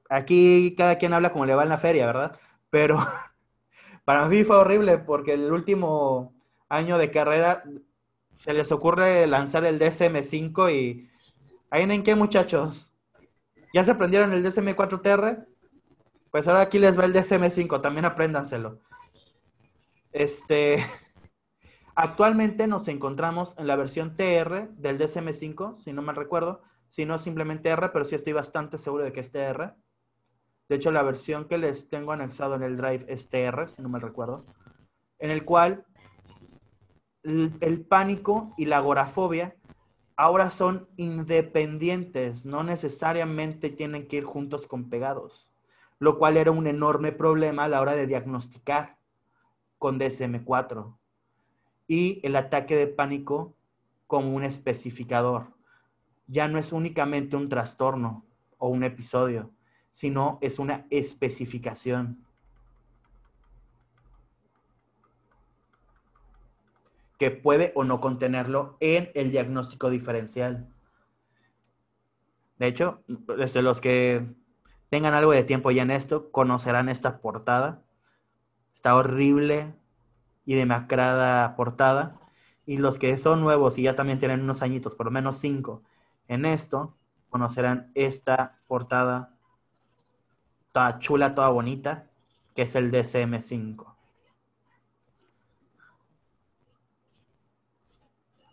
aquí 0.10 0.76
cada 0.78 0.98
quien 0.98 1.14
habla 1.14 1.32
como 1.32 1.46
le 1.46 1.56
va 1.56 1.64
en 1.64 1.70
la 1.70 1.78
feria, 1.80 2.06
¿verdad? 2.06 2.40
Pero 2.70 3.00
para 4.06 4.28
mí 4.28 4.44
fue 4.44 4.58
horrible 4.58 5.00
porque 5.00 5.34
el 5.34 5.52
último 5.52 6.34
año 6.70 6.98
de 6.98 7.12
carrera 7.12 7.64
se 8.36 8.54
les 8.54 8.72
ocurre 8.72 9.26
lanzar 9.28 9.66
el 9.66 9.80
DSM5 9.80 10.72
y 10.72 11.10
ahí 11.70 11.84
en 11.84 12.04
qué 12.04 12.16
muchachos. 12.16 12.93
¿Ya 13.74 13.84
se 13.84 13.92
aprendieron 13.92 14.32
el 14.32 14.46
DSM4TR? 14.46 15.48
Pues 16.30 16.48
ahora 16.48 16.62
aquí 16.62 16.78
les 16.80 16.98
va 16.98 17.06
el 17.06 17.14
DSM5, 17.14 17.82
también 17.82 18.06
apréndanselo. 18.06 18.80
Este, 20.12 20.86
actualmente 21.96 22.68
nos 22.68 22.88
encontramos 22.88 23.58
en 23.58 23.66
la 23.66 23.76
versión 23.76 24.16
TR 24.16 24.70
del 24.78 25.00
DSM5, 25.00 25.76
si 25.76 25.92
no 25.92 26.04
mal 26.04 26.16
recuerdo, 26.16 26.62
si 26.88 27.06
no 27.06 27.18
simplemente 27.18 27.70
R, 27.70 27.90
pero 27.90 28.06
sí 28.06 28.14
estoy 28.14 28.34
bastante 28.34 28.78
seguro 28.78 29.04
de 29.04 29.12
que 29.12 29.22
es 29.22 29.32
TR. 29.32 29.74
De 30.70 30.76
hecho, 30.76 30.92
la 30.92 31.02
versión 31.02 31.48
que 31.48 31.58
les 31.58 31.90
tengo 31.90 32.12
anexado 32.12 32.56
en 32.56 32.64
el 32.64 32.78
drive 32.78 33.06
es 33.08 33.30
TR, 33.30 33.68
si 33.68 33.82
no 33.82 33.90
mal 33.90 34.02
recuerdo, 34.02 34.46
en 35.18 35.32
el 35.32 35.44
cual 35.46 35.86
el, 37.24 37.86
pánico 37.86 38.54
y 38.58 38.66
la 38.66 38.78
agorafobia 38.78 39.56
ahora 40.16 40.52
son 40.52 40.88
independientes, 40.98 42.46
no 42.46 42.64
necesariamente 42.64 43.70
tienen 43.70 44.08
que 44.08 44.18
ir 44.18 44.24
juntos 44.24 44.68
con 44.68 44.90
pegados, 44.90 45.50
lo 46.00 46.18
cual 46.18 46.38
era 46.38 46.52
un 46.52 46.68
enorme 46.68 47.12
problema 47.12 47.66
a 47.66 47.68
la 47.68 47.82
hora 47.82 47.96
de 47.96 48.08
diagnosticar 48.08 48.98
con 49.80 50.00
DSM4. 50.00 50.96
Y 51.88 52.20
el 52.24 52.36
ataque 52.36 52.76
de 52.76 52.88
pánico 52.88 53.56
como 54.08 54.36
un 54.36 54.44
especificador. 54.44 55.48
Ya 56.28 56.48
no 56.48 56.60
es 56.60 56.72
únicamente 56.72 57.36
un 57.36 57.50
trastorno 57.50 58.26
o 58.58 58.70
un 58.70 58.84
episodio, 58.84 59.52
sino 59.92 60.38
es 60.42 60.60
una 60.60 60.86
especificación. 60.90 62.26
Que 67.24 67.32
puede 67.32 67.72
o 67.74 67.86
no 67.86 68.02
contenerlo 68.02 68.76
en 68.82 69.10
el 69.16 69.32
diagnóstico 69.32 69.90
diferencial. 69.90 70.68
De 72.60 72.68
hecho, 72.68 73.02
desde 73.08 73.62
los 73.62 73.80
que 73.80 74.26
tengan 74.90 75.14
algo 75.14 75.32
de 75.32 75.46
tiempo 75.46 75.72
ya 75.72 75.84
en 75.84 75.92
esto, 75.92 76.32
conocerán 76.32 76.90
esta 76.90 77.22
portada. 77.22 77.82
Está 78.74 78.98
horrible 78.98 79.74
y 80.46 80.56
demacrada 80.56 81.56
portada. 81.56 82.20
Y 82.66 82.76
los 82.76 83.00
que 83.00 83.18
son 83.18 83.40
nuevos 83.40 83.78
y 83.78 83.84
ya 83.84 83.96
también 83.96 84.20
tienen 84.20 84.42
unos 84.42 84.62
añitos, 84.62 84.94
por 84.96 85.06
lo 85.06 85.12
menos 85.14 85.38
cinco, 85.38 85.82
en 86.28 86.44
esto, 86.44 86.94
conocerán 87.30 87.90
esta 87.96 88.60
portada 88.68 89.34
toda 90.74 91.00
chula, 91.00 91.36
toda 91.36 91.48
bonita, 91.48 92.10
que 92.54 92.64
es 92.64 92.76
el 92.76 92.92
DCM5. 92.92 93.93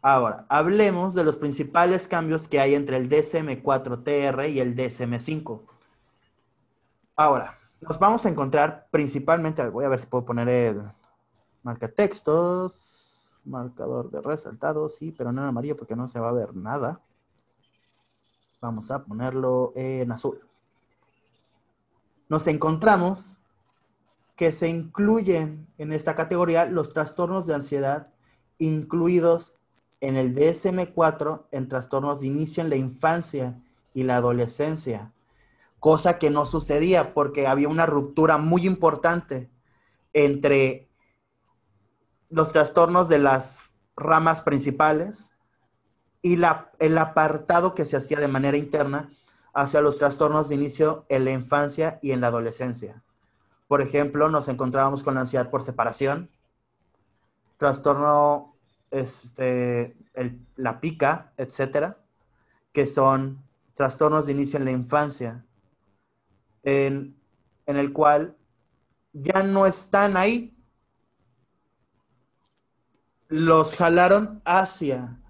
Ahora, 0.03 0.47
hablemos 0.49 1.15
de 1.15 1.25
los 1.25 1.37
principales 1.37 2.09
cambios 2.09 2.49
que 2.49 2.59
hay 2.59 2.75
entre 2.75 2.97
el 2.97 3.11
DSM4TR 3.11 4.51
y 4.51 4.61
el 4.61 4.75
DSM5. 4.75 5.61
Ahora, 7.17 7.59
nos 7.83 7.99
vamos 7.99 8.25
a 8.25 8.31
encontrar 8.31 8.89
principalmente, 8.91 9.69
voy 9.69 9.85
a 9.85 9.89
ver 9.89 10.01
si 10.01 10.07
puedo 10.07 10.25
poner 10.25 10.49
el 10.49 10.83
marca 11.63 11.89
textos, 11.89 13.39
marcador 13.45 14.11
de 14.11 14.23
resaltados, 14.23 14.95
sí, 14.95 15.13
pero 15.13 15.33
no 15.33 15.43
en 15.43 15.49
amarillo 15.49 15.77
porque 15.77 15.97
no 15.97 16.09
se 16.09 16.19
va 16.19 16.31
a 16.31 16.33
ver 16.33 16.55
nada. 16.57 17.01
Vamos 18.63 18.91
a 18.91 19.05
ponerlo 19.05 19.73
en 19.75 20.13
azul. 20.13 20.41
Nos 22.31 22.47
encontramos 22.47 23.39
que 24.35 24.53
se 24.53 24.69
incluyen 24.69 25.67
en 25.77 25.93
esta 25.93 26.15
categoría 26.15 26.65
los 26.65 26.95
trastornos 26.95 27.47
de 27.47 27.55
ansiedad 27.55 28.09
incluidos 28.59 29.55
en 30.01 30.17
el 30.17 30.35
DSM-4 30.35 31.45
en 31.51 31.69
trastornos 31.69 32.21
de 32.21 32.27
inicio 32.27 32.63
en 32.63 32.71
la 32.71 32.77
infancia 32.77 33.61
y 33.93 34.05
la 34.05 34.17
adolescencia, 34.17 35.13
cosa 35.79 36.19
que 36.19 36.31
no 36.31 36.47
sucedía 36.47 37.15
porque 37.15 37.47
había 37.47 37.69
una 37.69 37.87
ruptura 37.87 38.39
muy 38.39 38.67
importante 38.67 39.51
entre 40.13 40.89
los 42.29 42.53
trastornos 42.53 43.09
de 43.09 43.19
las 43.19 43.61
ramas 43.97 44.43
principales 44.43 45.33
y 46.23 46.37
la, 46.37 46.71
el 46.79 46.97
apartado 46.99 47.75
que 47.75 47.85
se 47.85 47.97
hacía 47.97 48.21
de 48.21 48.29
manera 48.29 48.57
interna 48.57 49.11
hacia 49.53 49.81
los 49.81 49.99
trastornos 49.99 50.49
de 50.49 50.55
inicio 50.55 51.05
en 51.09 51.25
la 51.25 51.33
infancia 51.33 51.99
y 52.03 52.13
en 52.13 52.21
la 52.21 52.29
adolescencia. 52.29 53.03
Por 53.69 53.83
ejemplo, 53.83 54.29
nos 54.29 54.49
encontrábamos 54.49 55.03
con 55.03 55.15
la 55.15 55.21
ansiedad 55.21 55.51
por 55.51 55.63
separación, 55.63 56.31
trastorno 57.57 58.50
este, 58.91 59.97
la 60.57 60.81
pica, 60.81 61.33
etcétera, 61.37 61.99
que 62.73 62.87
son 62.87 63.43
trastornos 63.75 64.27
de 64.27 64.33
inicio 64.33 64.59
en 64.59 64.65
la 64.65 64.73
infancia, 64.73 65.45
en, 66.63 67.17
en 67.67 67.77
el 67.77 67.93
cual 67.93 68.37
ya 69.13 69.43
no 69.43 69.67
están 69.67 70.17
ahí. 70.17 70.57
Los 73.29 73.77
jalaron 73.77 74.43
hacia 74.45 75.21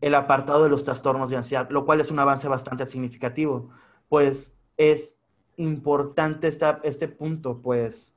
el 0.00 0.14
apartado 0.14 0.64
de 0.64 0.70
los 0.70 0.84
trastornos 0.84 1.30
de 1.30 1.36
ansiedad, 1.36 1.68
lo 1.70 1.84
cual 1.84 2.00
es 2.00 2.10
un 2.10 2.18
avance 2.18 2.48
bastante 2.48 2.86
significativo, 2.86 3.70
pues 4.08 4.58
es 4.76 5.20
importante 5.56 6.48
esta, 6.48 6.80
este 6.84 7.08
punto, 7.08 7.60
pues 7.60 8.15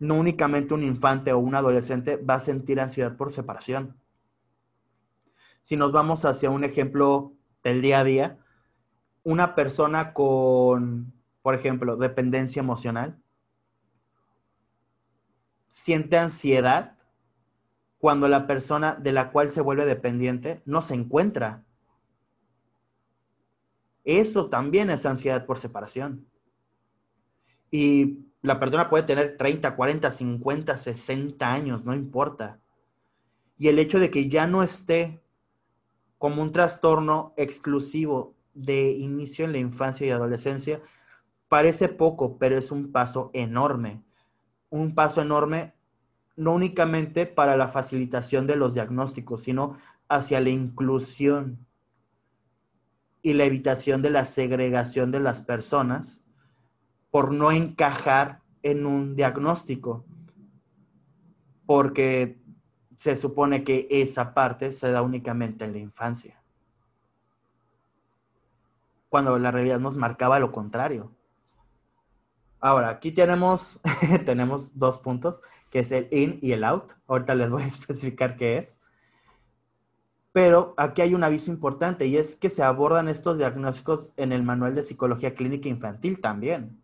no 0.00 0.16
únicamente 0.16 0.74
un 0.74 0.82
infante 0.82 1.32
o 1.32 1.38
un 1.38 1.54
adolescente 1.54 2.16
va 2.16 2.34
a 2.34 2.40
sentir 2.40 2.80
ansiedad 2.80 3.16
por 3.16 3.32
separación. 3.32 3.96
Si 5.62 5.76
nos 5.76 5.92
vamos 5.92 6.24
hacia 6.24 6.50
un 6.50 6.64
ejemplo 6.64 7.34
del 7.62 7.82
día 7.82 8.00
a 8.00 8.04
día, 8.04 8.38
una 9.22 9.54
persona 9.54 10.14
con, 10.14 11.12
por 11.42 11.54
ejemplo, 11.54 11.98
dependencia 11.98 12.60
emocional, 12.60 13.18
siente 15.68 16.16
ansiedad 16.16 16.96
cuando 17.98 18.26
la 18.26 18.46
persona 18.46 18.94
de 18.94 19.12
la 19.12 19.30
cual 19.30 19.50
se 19.50 19.60
vuelve 19.60 19.84
dependiente 19.84 20.62
no 20.64 20.80
se 20.80 20.94
encuentra. 20.94 21.64
Eso 24.04 24.48
también 24.48 24.88
es 24.88 25.04
ansiedad 25.04 25.44
por 25.44 25.58
separación. 25.58 26.26
Y 27.70 28.29
la 28.42 28.58
persona 28.58 28.88
puede 28.88 29.04
tener 29.04 29.36
30, 29.36 29.76
40, 29.76 30.10
50, 30.10 30.76
60 30.76 31.52
años, 31.52 31.84
no 31.84 31.94
importa. 31.94 32.58
Y 33.58 33.68
el 33.68 33.78
hecho 33.78 33.98
de 33.98 34.10
que 34.10 34.28
ya 34.28 34.46
no 34.46 34.62
esté 34.62 35.22
como 36.18 36.42
un 36.42 36.52
trastorno 36.52 37.34
exclusivo 37.36 38.34
de 38.54 38.92
inicio 38.92 39.44
en 39.44 39.52
la 39.52 39.58
infancia 39.58 40.06
y 40.06 40.10
adolescencia, 40.10 40.80
parece 41.48 41.88
poco, 41.88 42.38
pero 42.38 42.56
es 42.58 42.70
un 42.70 42.92
paso 42.92 43.30
enorme. 43.34 44.02
Un 44.70 44.94
paso 44.94 45.20
enorme 45.20 45.74
no 46.36 46.54
únicamente 46.54 47.26
para 47.26 47.56
la 47.56 47.68
facilitación 47.68 48.46
de 48.46 48.56
los 48.56 48.72
diagnósticos, 48.72 49.42
sino 49.42 49.76
hacia 50.08 50.40
la 50.40 50.48
inclusión 50.48 51.66
y 53.22 53.34
la 53.34 53.44
evitación 53.44 54.00
de 54.00 54.10
la 54.10 54.24
segregación 54.24 55.10
de 55.10 55.20
las 55.20 55.42
personas 55.42 56.24
por 57.10 57.32
no 57.32 57.52
encajar 57.52 58.40
en 58.62 58.86
un 58.86 59.16
diagnóstico, 59.16 60.04
porque 61.66 62.38
se 62.98 63.16
supone 63.16 63.64
que 63.64 63.86
esa 63.90 64.34
parte 64.34 64.72
se 64.72 64.90
da 64.90 65.02
únicamente 65.02 65.64
en 65.64 65.72
la 65.72 65.78
infancia, 65.78 66.42
cuando 69.08 69.38
la 69.38 69.50
realidad 69.50 69.80
nos 69.80 69.96
marcaba 69.96 70.38
lo 70.38 70.52
contrario. 70.52 71.10
Ahora, 72.60 72.90
aquí 72.90 73.10
tenemos, 73.10 73.80
tenemos 74.26 74.78
dos 74.78 74.98
puntos, 74.98 75.40
que 75.70 75.78
es 75.78 75.90
el 75.92 76.08
in 76.10 76.38
y 76.42 76.52
el 76.52 76.62
out. 76.64 76.92
Ahorita 77.06 77.34
les 77.34 77.50
voy 77.50 77.62
a 77.62 77.66
especificar 77.68 78.36
qué 78.36 78.58
es. 78.58 78.80
Pero 80.32 80.74
aquí 80.76 81.02
hay 81.02 81.14
un 81.14 81.24
aviso 81.24 81.50
importante 81.50 82.06
y 82.06 82.16
es 82.16 82.36
que 82.36 82.50
se 82.50 82.62
abordan 82.62 83.08
estos 83.08 83.38
diagnósticos 83.38 84.12
en 84.16 84.30
el 84.32 84.42
Manual 84.44 84.74
de 84.74 84.82
Psicología 84.82 85.34
Clínica 85.34 85.68
Infantil 85.68 86.20
también. 86.20 86.80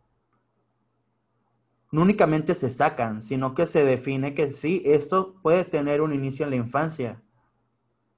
No 1.92 2.02
únicamente 2.02 2.54
se 2.54 2.70
sacan, 2.70 3.22
sino 3.22 3.54
que 3.54 3.66
se 3.66 3.84
define 3.84 4.34
que 4.34 4.50
sí, 4.50 4.82
esto 4.84 5.34
puede 5.42 5.64
tener 5.64 6.00
un 6.00 6.12
inicio 6.12 6.44
en 6.44 6.50
la 6.50 6.56
infancia 6.56 7.22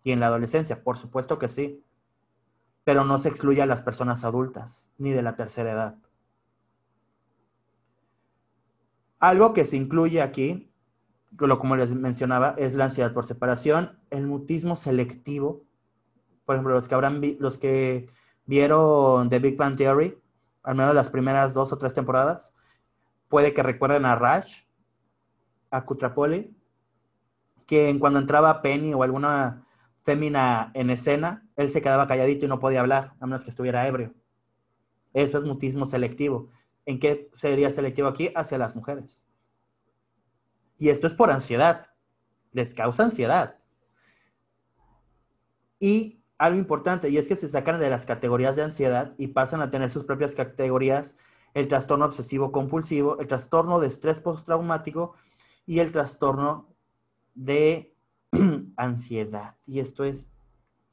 y 0.03 0.13
en 0.13 0.21
la 0.21 0.29
adolescencia, 0.29 0.83
por 0.83 0.99
supuesto 0.99 1.39
que 1.39 1.49
sí, 1.49 1.85
pero 2.85 3.05
no 3.05 3.19
se 3.19 3.29
excluye 3.29 3.61
a 3.61 3.67
las 3.67 3.83
personas 3.83 4.25
adultas 4.25 4.91
ni 4.97 5.11
de 5.11 5.23
la 5.23 5.37
tercera 5.37 5.73
edad. 5.73 5.99
Algo 9.19 9.53
que 9.53 9.65
se 9.65 9.77
incluye 9.77 10.23
aquí, 10.23 10.73
como 11.37 11.77
les 11.77 11.93
mencionaba, 11.93 12.55
es 12.57 12.75
la 12.75 12.85
ansiedad 12.85 13.13
por 13.13 13.27
separación, 13.27 13.99
el 14.11 14.27
mutismo 14.27 14.77
selectivo. 14.77 15.65
Por 16.47 16.55
ejemplo, 16.55 16.75
los 16.75 16.89
que 16.89 16.95
habrán 16.95 17.21
los 17.41 17.59
que 17.59 18.09
vieron 18.47 19.29
The 19.29 19.41
Big 19.41 19.57
Bang 19.57 19.77
Theory, 19.77 20.19
al 20.63 20.77
menos 20.77 20.95
las 20.95 21.11
primeras 21.11 21.53
dos 21.53 21.73
o 21.73 21.79
tres 21.79 21.95
temporadas, 21.95 22.55
puede 23.29 23.55
que 23.55 23.63
recuerden 23.63 24.05
a 24.07 24.17
Raj, 24.17 24.47
a 25.71 25.85
Kutrapoli, 25.85 26.55
que 27.67 27.95
cuando 28.01 28.19
entraba 28.19 28.63
Penny 28.63 28.95
o 28.95 29.03
alguna 29.03 29.67
fémina 30.03 30.71
en 30.75 30.91
escena, 30.91 31.47
él 31.57 31.69
se 31.69 31.83
quedaba 31.83 32.07
calladito 32.07 32.47
y 32.47 32.49
no 32.49 32.59
podía 32.59 32.81
hablar, 32.81 33.13
a 33.21 33.27
menos 33.27 33.45
que 33.45 33.51
estuviera 33.51 33.87
ebrio. 33.87 34.15
Eso 35.13 35.39
es 35.39 35.45
mutismo 35.45 35.85
selectivo. 35.85 36.49
¿En 36.87 36.99
qué 36.99 37.31
sería 37.35 37.71
selectivo 37.71 38.09
aquí? 38.09 38.31
Hacia 38.35 38.57
las 38.57 38.75
mujeres. 38.75 39.27
Y 40.79 40.89
esto 40.89 41.07
es 41.07 41.15
por 41.15 41.31
ansiedad. 41.31 41.91
Les 42.53 42.73
causa 42.73 43.05
ansiedad. 43.05 43.57
Y 45.79 46.23
algo 46.39 46.59
importante, 46.59 47.11
y 47.11 47.19
es 47.19 47.29
que 47.29 47.37
se 47.37 47.49
sacan 47.49 47.79
de 47.81 47.91
las 47.91 48.07
categorías 48.07 48.57
de 48.57 48.63
ansiedad 48.63 49.13
y 49.19 49.29
pasan 49.29 49.61
a 49.61 49.71
tener 49.71 49.91
sus 49.91 50.05
propias 50.05 50.35
categorías, 50.35 51.17
el 51.55 51.69
trastorno 51.69 52.05
obsesivo 52.05 52.53
compulsivo, 52.53 53.19
el 53.19 53.27
trastorno 53.27 53.81
de 53.81 53.89
estrés 53.89 54.21
postraumático 54.21 55.15
y 55.67 55.81
el 55.81 55.93
trastorno 55.93 56.69
de 57.35 57.95
ansiedad. 58.77 59.57
Y 59.67 59.81
esto 59.81 60.05
es 60.05 60.31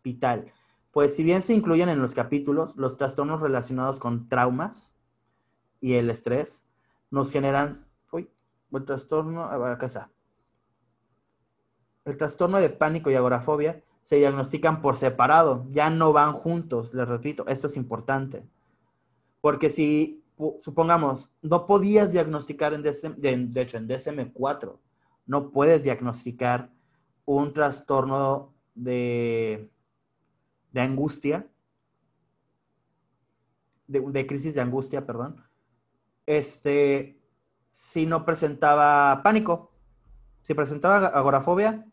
vital. 0.03 0.51
Pues 0.91 1.16
si 1.16 1.24
bien 1.24 1.41
se 1.41 1.53
incluyen 1.53 1.89
en 1.89 2.01
los 2.01 2.14
capítulos 2.14 2.76
los 2.78 2.97
trastornos 2.97 3.41
relacionados 3.41 3.99
con 3.99 4.30
traumas, 4.30 4.95
y 5.86 5.93
el 5.93 6.10
estrés 6.10 6.68
nos 7.12 7.32
generan, 7.32 7.86
uy, 8.12 8.28
el 8.72 8.86
trastorno, 8.86 9.43
acá 9.43 9.86
está. 9.86 10.10
El 12.06 12.18
trastorno 12.18 12.58
de 12.58 12.72
pánico 12.72 13.12
y 13.12 13.14
agorafobia 13.14 13.84
se 14.01 14.16
diagnostican 14.16 14.82
por 14.82 14.95
separado, 14.95 15.64
ya 15.70 15.91
no 15.91 16.12
van 16.12 16.34
juntos, 16.34 16.95
les 16.95 17.08
repito, 17.08 17.45
esto 17.47 17.68
es 17.68 17.78
importante. 17.78 18.47
Porque 19.41 19.70
si, 19.70 20.25
supongamos, 20.60 21.32
no 21.42 21.66
podías 21.66 22.12
diagnosticar 22.12 22.74
en 22.74 22.82
DSM, 22.82 23.16
de, 23.18 23.62
hecho 23.62 23.78
en 23.78 23.88
DSM-4, 23.88 24.78
no 25.26 25.52
puedes 25.52 25.84
diagnosticar 25.84 26.72
un 27.26 27.54
trastorno 27.54 28.54
de, 28.76 29.70
de 30.72 30.82
angustia, 30.82 31.48
de, 33.88 34.28
crisis 34.28 34.56
de 34.56 34.62
angustia, 34.62 35.06
perdón, 35.06 35.44
este, 36.26 37.20
si 37.70 38.06
no 38.06 38.26
presentaba 38.26 39.22
pánico. 39.24 39.72
Si 40.42 40.54
presentaba 40.54 41.08
agorafobia, 41.08 41.86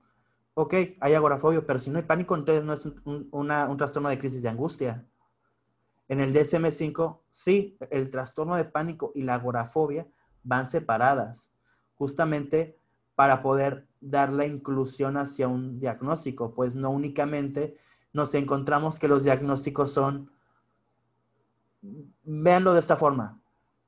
ok, 0.55 0.75
hay 1.01 1.15
agorafobia, 1.15 1.67
pero 1.67 1.79
si 1.79 1.91
no 1.91 1.99
hay 1.99 2.05
pánico, 2.05 2.37
entonces 2.37 2.65
no 2.65 2.75
es 2.75 2.87
un, 2.87 3.29
un 3.33 3.77
trastorno 3.77 4.11
de 4.11 4.19
crisis 4.19 4.43
de 4.43 4.49
angustia. 4.51 5.07
En 6.09 6.21
el 6.21 6.35
DSM-5, 6.35 7.21
sí, 7.31 7.77
el 7.91 8.11
trastorno 8.11 8.57
de 8.57 8.65
pánico 8.65 9.13
y 9.15 9.23
la 9.23 9.35
agorafobia 9.35 10.07
van 10.43 10.67
separadas, 10.67 11.53
justamente 11.95 12.77
para 13.15 13.43
poder 13.43 13.87
dar 14.01 14.33
la 14.33 14.47
inclusión 14.47 15.17
hacia 15.17 15.49
un 15.49 15.79
diagnóstico, 15.79 16.55
pues 16.55 16.75
no 16.75 16.91
únicamente 16.91 17.77
nos 18.13 18.35
encontramos 18.35 18.99
que 18.99 19.09
los 19.09 19.25
diagnósticos 19.25 19.93
son, 19.93 20.31
véanlo 22.25 22.75
de 22.75 22.81
esta 22.81 22.97
forma, 22.97 23.41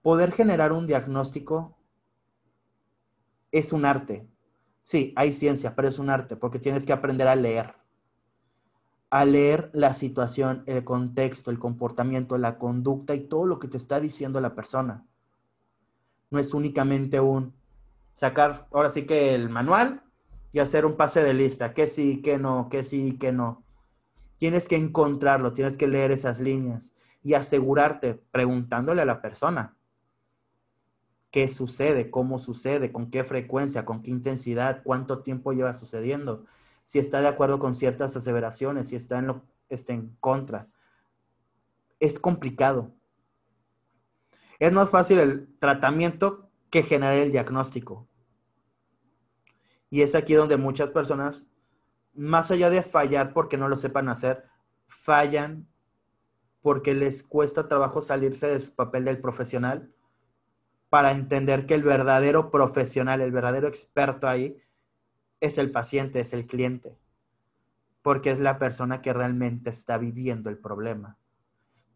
poder 0.03 0.33
generar 0.33 0.73
un 0.73 0.87
diagnóstico 0.87 1.77
es 3.51 3.73
un 3.73 3.85
arte. 3.85 4.27
Sí, 4.83 5.12
hay 5.17 5.33
ciencia, 5.33 5.75
pero 5.75 5.89
es 5.89 5.99
un 5.99 6.11
arte 6.11 6.37
porque 6.37 6.59
tienes 6.59 6.85
que 6.85 6.93
aprender 6.93 7.29
a 7.29 7.37
leer. 7.37 7.75
A 9.15 9.25
leer 9.25 9.71
la 9.73 9.95
situación, 9.95 10.65
el 10.67 10.83
contexto, 10.83 11.53
el 11.53 11.61
comportamiento, 11.61 12.37
la 12.37 12.59
conducta 12.59 13.15
y 13.15 13.21
todo 13.21 13.47
lo 13.47 13.61
que 13.61 13.69
te 13.69 13.77
está 13.77 14.01
diciendo 14.01 14.41
la 14.41 14.57
persona. 14.57 15.07
No 16.31 16.41
es 16.41 16.53
únicamente 16.53 17.21
un 17.21 17.55
sacar, 18.15 18.67
ahora 18.73 18.91
sí 18.91 19.07
que 19.07 19.37
el 19.37 19.51
manual 19.51 20.03
y 20.53 20.59
hacer 20.59 20.85
un 20.85 20.97
pase 20.97 21.23
de 21.23 21.33
lista, 21.33 21.75
que 21.75 21.87
sí, 21.87 22.23
que 22.23 22.39
no, 22.39 22.69
que 22.69 22.83
sí, 22.83 23.17
que 23.17 23.31
no. 23.31 23.62
Tienes 24.37 24.67
que 24.67 24.75
encontrarlo, 24.75 25.53
tienes 25.53 25.77
que 25.77 25.87
leer 25.87 26.11
esas 26.11 26.41
líneas 26.41 26.97
y 27.23 27.35
asegurarte 27.35 28.15
preguntándole 28.33 29.03
a 29.03 29.05
la 29.05 29.23
persona 29.23 29.77
qué 31.31 31.47
sucede, 31.47 32.11
cómo 32.11 32.41
sucede, 32.41 32.91
con 32.91 33.11
qué 33.11 33.23
frecuencia, 33.23 33.85
con 33.85 34.03
qué 34.03 34.11
intensidad, 34.11 34.83
cuánto 34.83 35.21
tiempo 35.21 35.53
lleva 35.53 35.73
sucediendo, 35.73 36.47
si 36.85 36.99
está 36.99 37.20
de 37.20 37.28
acuerdo 37.28 37.59
con 37.59 37.74
ciertas 37.74 38.16
aseveraciones, 38.16 38.89
si 38.89 38.97
está 38.97 39.18
en, 39.18 39.26
lo, 39.26 39.43
está 39.68 39.93
en 39.93 40.16
contra. 40.20 40.68
Es 41.99 42.18
complicado. 42.18 42.93
Es 44.59 44.72
más 44.72 44.91
fácil 44.91 45.18
el 45.18 45.59
tratamiento 45.59 46.51
que 46.70 46.82
generar 46.82 47.14
el 47.14 47.32
diagnóstico. 47.32 48.09
Y 49.91 50.03
es 50.03 50.14
aquí 50.14 50.35
donde 50.35 50.57
muchas 50.57 50.91
personas, 50.91 51.51
más 52.14 52.51
allá 52.51 52.70
de 52.70 52.82
fallar 52.82 53.32
porque 53.32 53.57
no 53.57 53.68
lo 53.68 53.76
sepan 53.76 54.09
hacer, 54.09 54.45
fallan 54.87 55.68
porque 56.62 56.95
les 56.95 57.22
cuesta 57.22 57.68
trabajo 57.68 58.01
salirse 58.01 58.47
de 58.47 58.61
su 58.61 58.74
papel 58.74 59.05
del 59.05 59.20
profesional 59.20 59.93
para 60.89 61.11
entender 61.11 61.66
que 61.66 61.74
el 61.74 61.82
verdadero 61.82 62.51
profesional, 62.51 63.20
el 63.20 63.32
verdadero 63.32 63.68
experto 63.68 64.28
ahí, 64.28 64.57
es 65.41 65.59
el 65.59 65.70
paciente, 65.70 66.20
es 66.20 66.32
el 66.32 66.47
cliente, 66.47 66.99
porque 68.03 68.30
es 68.30 68.41
la 68.41 68.59
persona 68.59 69.03
que 69.03 69.12
realmente 69.12 69.70
está 69.70 69.99
viviendo 69.99 70.51
el 70.51 70.59
problema. 70.59 71.18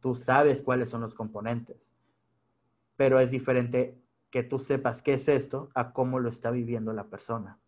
Tú 0.01 0.15
sabes 0.15 0.63
cuáles 0.63 0.91
son 0.91 1.01
los 1.01 1.15
componentes, 1.15 1.95
pero 2.97 3.21
es 3.21 3.31
diferente 3.31 3.99
que 4.31 4.43
tú 4.43 4.59
sepas 4.59 5.03
qué 5.03 5.15
es 5.15 5.29
esto 5.29 5.71
a 5.75 5.93
cómo 5.93 6.19
lo 6.19 6.29
está 6.29 6.51
viviendo 6.51 6.93
la 6.93 7.09
persona. 7.09 7.59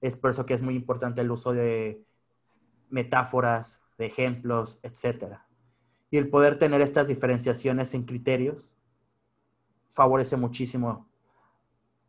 Es 0.00 0.16
por 0.16 0.30
eso 0.30 0.46
que 0.46 0.54
es 0.54 0.62
muy 0.62 0.74
importante 0.74 1.20
el 1.20 1.30
uso 1.30 1.52
de 1.52 2.04
metáforas, 2.88 3.82
de 3.98 4.06
ejemplos, 4.06 4.78
etc. 4.82 5.38
Y 6.10 6.18
el 6.18 6.28
poder 6.28 6.58
tener 6.58 6.80
estas 6.80 7.08
diferenciaciones 7.08 7.94
en 7.94 8.04
criterios 8.04 8.76
favorece 9.88 10.36
muchísimo 10.36 11.08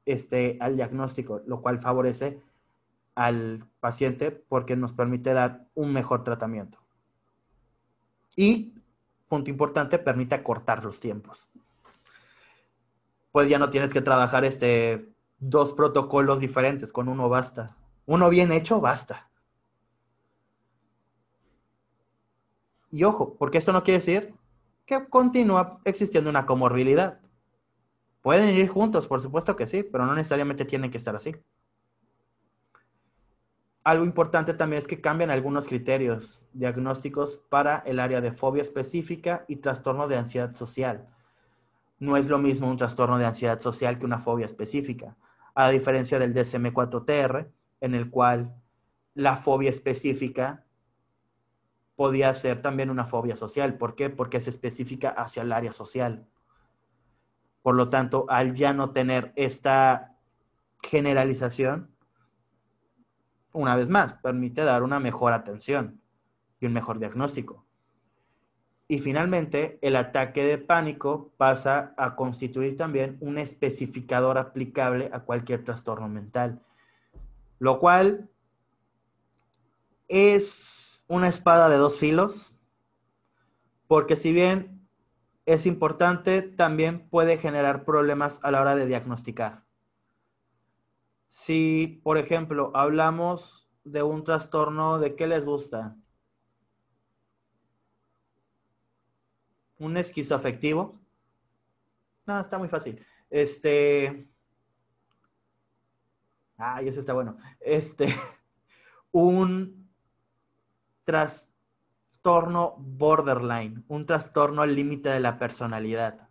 este, 0.07 0.57
al 0.59 0.75
diagnóstico, 0.75 1.41
lo 1.45 1.61
cual 1.61 1.77
favorece 1.77 2.41
al 3.13 3.63
paciente 3.79 4.31
porque 4.31 4.75
nos 4.75 4.93
permite 4.93 5.33
dar 5.33 5.67
un 5.75 5.93
mejor 5.93 6.23
tratamiento. 6.23 6.79
Y, 8.35 8.73
punto 9.27 9.49
importante, 9.49 9.99
permite 9.99 10.35
acortar 10.35 10.83
los 10.83 10.99
tiempos. 10.99 11.49
Pues 13.31 13.49
ya 13.49 13.59
no 13.59 13.69
tienes 13.69 13.91
que 13.91 14.01
trabajar 14.01 14.45
este, 14.45 15.09
dos 15.39 15.73
protocolos 15.73 16.39
diferentes, 16.39 16.93
con 16.93 17.09
uno 17.09 17.27
basta. 17.27 17.67
Uno 18.05 18.29
bien 18.29 18.51
hecho, 18.51 18.79
basta. 18.79 19.29
Y 22.91 23.03
ojo, 23.03 23.35
porque 23.37 23.57
esto 23.57 23.73
no 23.73 23.83
quiere 23.83 23.99
decir 23.99 24.33
que 24.85 25.07
continúa 25.09 25.79
existiendo 25.83 26.29
una 26.29 26.45
comorbilidad. 26.45 27.19
Pueden 28.27 28.53
ir 28.57 28.67
juntos, 28.67 29.07
por 29.07 29.21
supuesto 29.21 29.55
que 29.55 29.67
sí, 29.67 29.83
pero 29.83 30.05
no 30.05 30.13
necesariamente 30.13 30.65
tienen 30.65 30.91
que 30.91 30.97
estar 30.97 31.15
así. 31.15 31.33
algo 33.85 34.03
importante 34.03 34.53
también 34.53 34.79
es 34.79 34.85
que 34.85 34.99
cambian 34.99 35.31
algunos 35.31 35.65
criterios 35.65 36.45
diagnósticos 36.51 37.37
para 37.47 37.77
el 37.85 38.01
área 38.01 38.19
de 38.19 38.33
fobia 38.33 38.63
específica 38.63 39.45
y 39.47 39.55
trastorno 39.55 40.09
de 40.09 40.17
ansiedad 40.17 40.53
social. 40.55 41.07
No 41.99 42.17
es 42.17 42.27
lo 42.27 42.37
mismo 42.37 42.69
un 42.69 42.75
trastorno 42.75 43.17
de 43.17 43.25
ansiedad 43.25 43.61
social 43.61 43.97
que 43.97 44.05
una 44.05 44.19
fobia 44.19 44.45
específica, 44.45 45.15
a 45.55 45.69
diferencia 45.69 46.19
del 46.19 46.33
DSM-4TR, 46.33 47.47
en 47.79 47.95
el 47.95 48.09
cual 48.09 48.61
la 49.13 49.37
fobia 49.37 49.69
específica 49.69 50.65
podía 51.95 52.33
ser 52.33 52.61
también 52.61 52.89
una 52.89 53.05
fobia 53.05 53.37
social. 53.37 53.77
¿Por 53.77 53.95
qué? 53.95 54.09
Porque 54.09 54.35
es 54.35 54.49
específica 54.49 55.11
hacia 55.11 55.43
el 55.43 55.53
área 55.53 55.71
social. 55.71 56.27
Por 57.67 57.75
lo 57.75 57.89
tanto, 57.89 58.25
al 58.29 58.55
ya 58.55 58.71
no 58.71 58.91
tener 58.91 59.33
esta 59.35 60.15
generalización, 60.81 61.91
una 63.51 63.75
vez 63.75 63.89
más, 63.89 64.13
permite 64.13 64.63
dar 64.63 64.83
una 64.83 65.01
mejor 65.01 65.33
atención 65.33 65.99
y 66.61 66.67
un 66.67 66.71
mejor 66.71 66.97
diagnóstico. 66.97 67.65
Y 68.87 68.99
finalmente, 68.99 69.79
el 69.81 69.97
ataque 69.97 70.45
de 70.45 70.59
pánico 70.59 71.33
pasa 71.35 71.93
a 71.97 72.15
constituir 72.15 72.77
también 72.77 73.17
un 73.19 73.37
especificador 73.37 74.37
aplicable 74.37 75.09
a 75.11 75.19
cualquier 75.19 75.65
trastorno 75.65 76.07
mental, 76.07 76.61
lo 77.59 77.81
cual 77.81 78.29
es 80.07 81.03
una 81.09 81.27
espada 81.27 81.67
de 81.67 81.75
dos 81.75 81.99
filos, 81.99 82.55
porque 83.89 84.15
si 84.15 84.31
bien 84.31 84.76
es 85.47 85.65
importante, 85.65 86.41
también 86.41 87.07
puede 87.09 87.37
generar 87.37 87.85
problemas 87.85 88.43
a 88.43 88.51
la 88.51 88.59
hora 88.59 88.75
de 88.75 88.85
diagnosticar. 88.85 89.63
Si, 91.29 92.01
por 92.03 92.17
ejemplo, 92.17 92.71
hablamos 92.75 93.69
de 93.85 94.03
un 94.03 94.25
trastorno, 94.25 94.99
¿de 94.99 95.15
qué 95.15 95.25
les 95.25 95.45
gusta? 95.45 95.95
¿Un 99.79 99.95
esquizoafectivo? 99.95 100.99
No, 102.25 102.41
está 102.41 102.57
muy 102.57 102.67
fácil. 102.67 103.01
Este. 103.29 104.27
Ay, 106.57 106.89
ese 106.89 106.99
está 106.99 107.13
bueno. 107.13 107.37
Este. 107.61 108.13
Un 109.11 109.89
trastorno 112.27 112.75
borderline, 112.77 113.85
un 113.87 114.05
trastorno 114.05 114.61
al 114.61 114.75
límite 114.75 115.07
de 115.07 115.21
la 115.21 115.39
personalidad. 115.39 116.27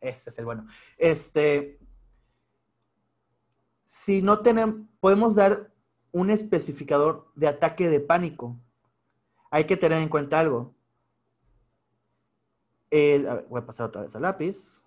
Ese 0.00 0.30
es 0.30 0.38
el 0.38 0.44
bueno. 0.44 0.68
Este 0.96 1.80
si 3.80 4.22
no 4.22 4.38
tenemos, 4.38 4.86
podemos 5.00 5.34
dar 5.34 5.72
un 6.12 6.30
especificador 6.30 7.32
de 7.34 7.48
ataque 7.48 7.88
de 7.88 7.98
pánico. 7.98 8.56
Hay 9.50 9.64
que 9.64 9.76
tener 9.76 10.00
en 10.00 10.08
cuenta 10.08 10.38
algo. 10.38 10.76
voy 12.92 13.60
a 13.60 13.66
pasar 13.66 13.86
otra 13.86 14.02
vez 14.02 14.14
al 14.14 14.22
lápiz. 14.22 14.84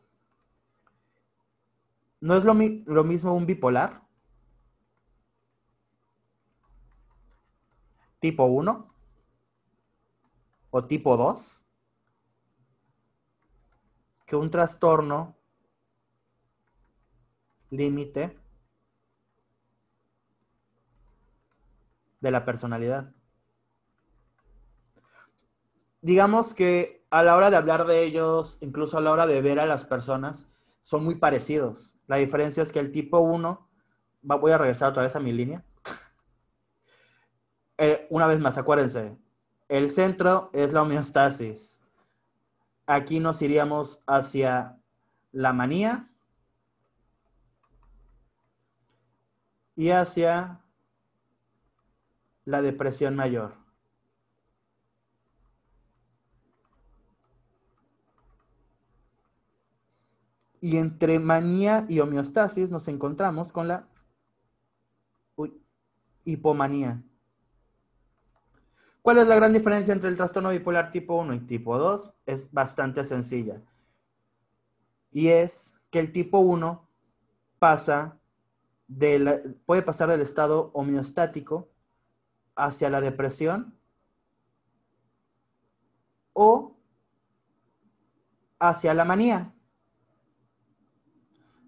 ¿No 2.21 2.35
es 2.35 2.45
lo, 2.45 2.53
lo 2.53 3.03
mismo 3.03 3.33
un 3.35 3.45
bipolar? 3.45 4.03
Tipo 8.21 8.45
1 8.45 8.98
o 10.71 10.85
tipo 10.85 11.17
2 11.17 11.65
que 14.25 14.35
un 14.35 14.49
trastorno 14.49 15.35
límite 17.71 18.37
de 22.21 22.31
la 22.31 22.45
personalidad. 22.45 23.11
Digamos 26.01 26.53
que 26.53 27.05
a 27.09 27.23
la 27.23 27.35
hora 27.35 27.49
de 27.49 27.57
hablar 27.57 27.85
de 27.85 28.03
ellos, 28.03 28.57
incluso 28.61 28.97
a 28.97 29.01
la 29.01 29.11
hora 29.11 29.25
de 29.25 29.41
ver 29.41 29.59
a 29.59 29.65
las 29.65 29.85
personas, 29.85 30.49
son 30.81 31.03
muy 31.03 31.15
parecidos. 31.15 31.97
La 32.07 32.17
diferencia 32.17 32.63
es 32.63 32.71
que 32.71 32.79
el 32.79 32.91
tipo 32.91 33.19
1, 33.19 33.67
voy 34.21 34.51
a 34.51 34.57
regresar 34.57 34.91
otra 34.91 35.03
vez 35.03 35.15
a 35.15 35.19
mi 35.19 35.31
línea. 35.31 35.63
Eh, 37.81 38.07
una 38.09 38.27
vez 38.27 38.41
más, 38.41 38.57
acuérdense, 38.57 39.17
el 39.69 39.89
centro 39.91 40.49
es 40.51 40.73
la 40.73 40.81
homeostasis. 40.81 41.83
Aquí 42.87 43.19
nos 43.19 43.41
iríamos 43.41 44.01
hacia 44.07 44.81
la 45.31 45.53
manía 45.53 46.09
y 49.75 49.91
hacia 49.91 50.59
la 52.45 52.63
depresión 52.63 53.15
mayor. 53.15 53.55
Y 60.61 60.77
entre 60.77 61.19
manía 61.19 61.85
y 61.87 61.99
homeostasis 61.99 62.71
nos 62.71 62.87
encontramos 62.87 63.51
con 63.51 63.67
la 63.67 63.87
hipomanía. 66.25 67.03
¿Cuál 69.09 69.17
es 69.17 69.27
la 69.27 69.37
gran 69.37 69.53
diferencia 69.53 69.91
entre 69.91 70.07
el 70.07 70.15
trastorno 70.15 70.51
bipolar 70.51 70.91
tipo 70.91 71.15
1 71.15 71.33
y 71.33 71.39
tipo 71.39 71.79
2? 71.79 72.13
Es 72.27 72.51
bastante 72.51 73.03
sencilla. 73.03 73.59
Y 75.11 75.29
es 75.29 75.81
que 75.89 75.97
el 75.97 76.11
tipo 76.11 76.37
1 76.37 76.87
pasa 77.57 78.19
de 78.87 79.57
puede 79.65 79.81
pasar 79.81 80.09
del 80.09 80.21
estado 80.21 80.69
homeostático 80.75 81.67
hacia 82.55 82.91
la 82.91 83.01
depresión 83.01 83.75
o 86.33 86.77
hacia 88.59 88.93
la 88.93 89.05
manía. 89.05 89.55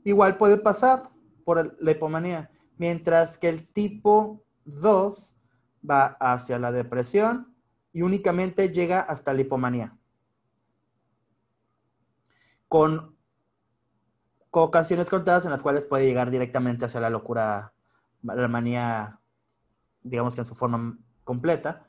Igual 0.04 0.38
puede 0.38 0.58
pasar 0.58 1.10
por 1.44 1.76
la 1.82 1.92
hipomanía, 1.92 2.52
mientras 2.78 3.40
que 3.40 3.50
el 3.50 3.68
tipo 3.68 4.44
2 4.66 5.41
va 5.88 6.18
hacia 6.20 6.60
la 6.60 6.72
depresión 6.72 7.56
y 7.94 8.02
únicamente 8.02 8.70
llega 8.70 9.02
hasta 9.02 9.34
la 9.34 9.42
hipomanía. 9.42 9.98
Con, 12.68 13.18
ocasiones 14.50 15.10
contadas 15.10 15.46
en 15.46 15.52
las 15.52 15.62
cuales 15.62 15.86
puede 15.86 16.06
llegar 16.06 16.30
directamente 16.30 16.86
hacia 16.86 17.00
la 17.00 17.10
locura, 17.10 17.74
la 18.22 18.48
manía 18.48 19.22
digamos 20.04 20.36
que 20.36 20.42
en 20.42 20.46
su 20.46 20.56
forma 20.56 20.98
completa, 21.24 21.88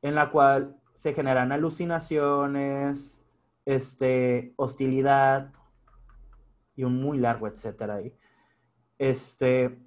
en 0.00 0.14
la 0.14 0.30
cual 0.30 0.80
se 0.94 1.14
generan 1.14 1.52
alucinaciones, 1.52 3.24
este, 3.64 4.52
hostilidad 4.56 5.52
y 6.74 6.84
un 6.84 6.96
muy 7.00 7.18
largo 7.18 7.46
etcétera 7.46 7.96
ahí. 7.96 8.16
Este, 8.98 9.78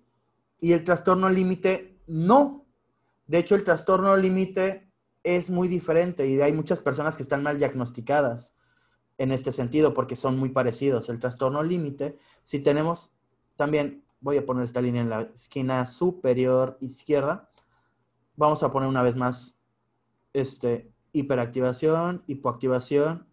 y 0.59 0.73
el 0.73 0.83
trastorno 0.83 1.29
límite, 1.29 1.94
no. 2.07 2.65
De 3.27 3.39
hecho, 3.39 3.55
el 3.55 3.63
trastorno 3.63 4.15
límite 4.17 4.91
es 5.23 5.49
muy 5.49 5.67
diferente 5.67 6.27
y 6.27 6.39
hay 6.41 6.53
muchas 6.53 6.79
personas 6.79 7.17
que 7.17 7.23
están 7.23 7.41
mal 7.41 7.57
diagnosticadas 7.57 8.55
en 9.17 9.31
este 9.31 9.51
sentido 9.51 9.93
porque 9.93 10.15
son 10.15 10.37
muy 10.37 10.49
parecidos. 10.49 11.09
El 11.09 11.19
trastorno 11.19 11.63
límite, 11.63 12.17
si 12.43 12.59
tenemos 12.59 13.11
también 13.55 14.03
voy 14.19 14.37
a 14.37 14.45
poner 14.45 14.63
esta 14.63 14.81
línea 14.81 15.01
en 15.01 15.09
la 15.09 15.21
esquina 15.21 15.85
superior 15.85 16.77
izquierda. 16.81 17.49
Vamos 18.35 18.63
a 18.63 18.71
poner 18.71 18.89
una 18.89 19.03
vez 19.03 19.15
más 19.15 19.57
este, 20.33 20.91
hiperactivación, 21.13 22.23
hipoactivación, 22.27 23.27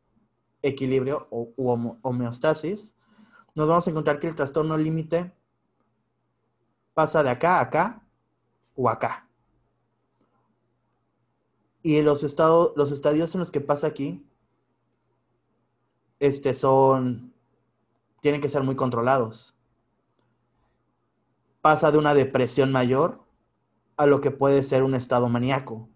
equilibrio 0.62 1.26
o 1.30 1.52
homeostasis. 2.02 2.96
Nos 3.54 3.68
vamos 3.68 3.86
a 3.86 3.90
encontrar 3.90 4.20
que 4.20 4.28
el 4.28 4.36
trastorno 4.36 4.76
límite 4.78 5.32
pasa 6.94 7.22
de 7.22 7.30
acá 7.30 7.58
a 7.58 7.62
acá 7.62 8.02
o 8.76 8.88
acá. 8.88 9.28
Y 11.82 12.00
los, 12.02 12.22
estados, 12.22 12.72
los 12.76 12.92
estadios 12.92 13.34
en 13.34 13.40
los 13.40 13.50
que 13.50 13.60
pasa 13.60 13.88
aquí 13.88 14.24
este, 16.20 16.54
son, 16.54 17.32
tienen 18.20 18.40
que 18.40 18.48
ser 18.48 18.62
muy 18.62 18.76
controlados 18.76 19.56
pasa 21.62 21.92
de 21.92 21.96
una 21.96 22.12
depresión 22.12 22.72
mayor 22.72 23.20
a 23.96 24.04
lo 24.04 24.20
que 24.20 24.32
puede 24.32 24.62
ser 24.62 24.82
un 24.82 24.94
estado 24.94 25.28
maníaco. 25.28 25.88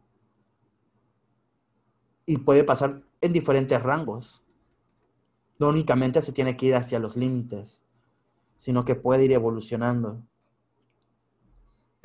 Y 2.25 2.39
puede 2.39 2.65
pasar 2.65 3.03
en 3.21 3.33
diferentes 3.33 3.83
rangos. 3.83 4.45
No 5.59 5.69
únicamente 5.69 6.23
se 6.23 6.33
tiene 6.33 6.57
que 6.57 6.67
ir 6.67 6.77
hacia 6.77 7.01
los 7.01 7.17
límites, 7.17 7.85
sino 8.57 8.85
que 8.85 8.95
puede 8.95 9.25
ir 9.25 9.33
evolucionando. 9.33 10.23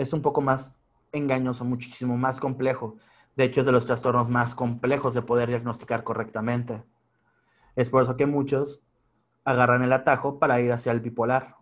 Es 0.02 0.14
un 0.14 0.22
poco 0.22 0.42
más 0.42 0.78
engañoso, 1.12 1.66
muchísimo 1.66 2.18
más 2.18 2.40
complejo. 2.40 2.98
De 3.36 3.44
hecho, 3.46 3.62
es 3.62 3.66
de 3.66 3.72
los 3.72 3.86
trastornos 3.86 4.30
más 4.30 4.56
complejos 4.56 5.14
de 5.14 5.22
poder 5.22 5.50
diagnosticar 5.50 6.04
correctamente. 6.04 6.84
Es 7.76 7.90
por 7.90 8.04
eso 8.04 8.18
que 8.18 8.26
muchos 8.26 8.84
agarran 9.44 9.84
el 9.84 9.94
atajo 9.94 10.40
para 10.40 10.60
ir 10.62 10.72
hacia 10.72 10.92
el 10.92 11.00
bipolar 11.00 11.62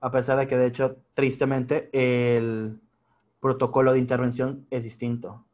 a 0.00 0.10
pesar 0.10 0.38
de 0.38 0.46
que 0.46 0.56
de 0.56 0.66
hecho, 0.66 0.98
tristemente, 1.14 1.90
el 1.92 2.80
protocolo 3.40 3.92
de 3.92 3.98
intervención 3.98 4.66
es 4.70 4.84
distinto. 4.84 5.44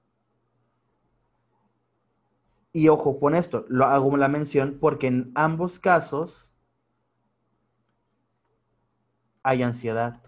Y 2.72 2.88
ojo 2.88 3.18
con 3.20 3.34
esto, 3.34 3.64
lo 3.68 3.84
hago 3.86 4.16
la 4.16 4.28
mención 4.28 4.78
porque 4.80 5.06
en 5.06 5.32
ambos 5.34 5.78
casos 5.78 6.52
hay 9.42 9.62
ansiedad. 9.62 10.20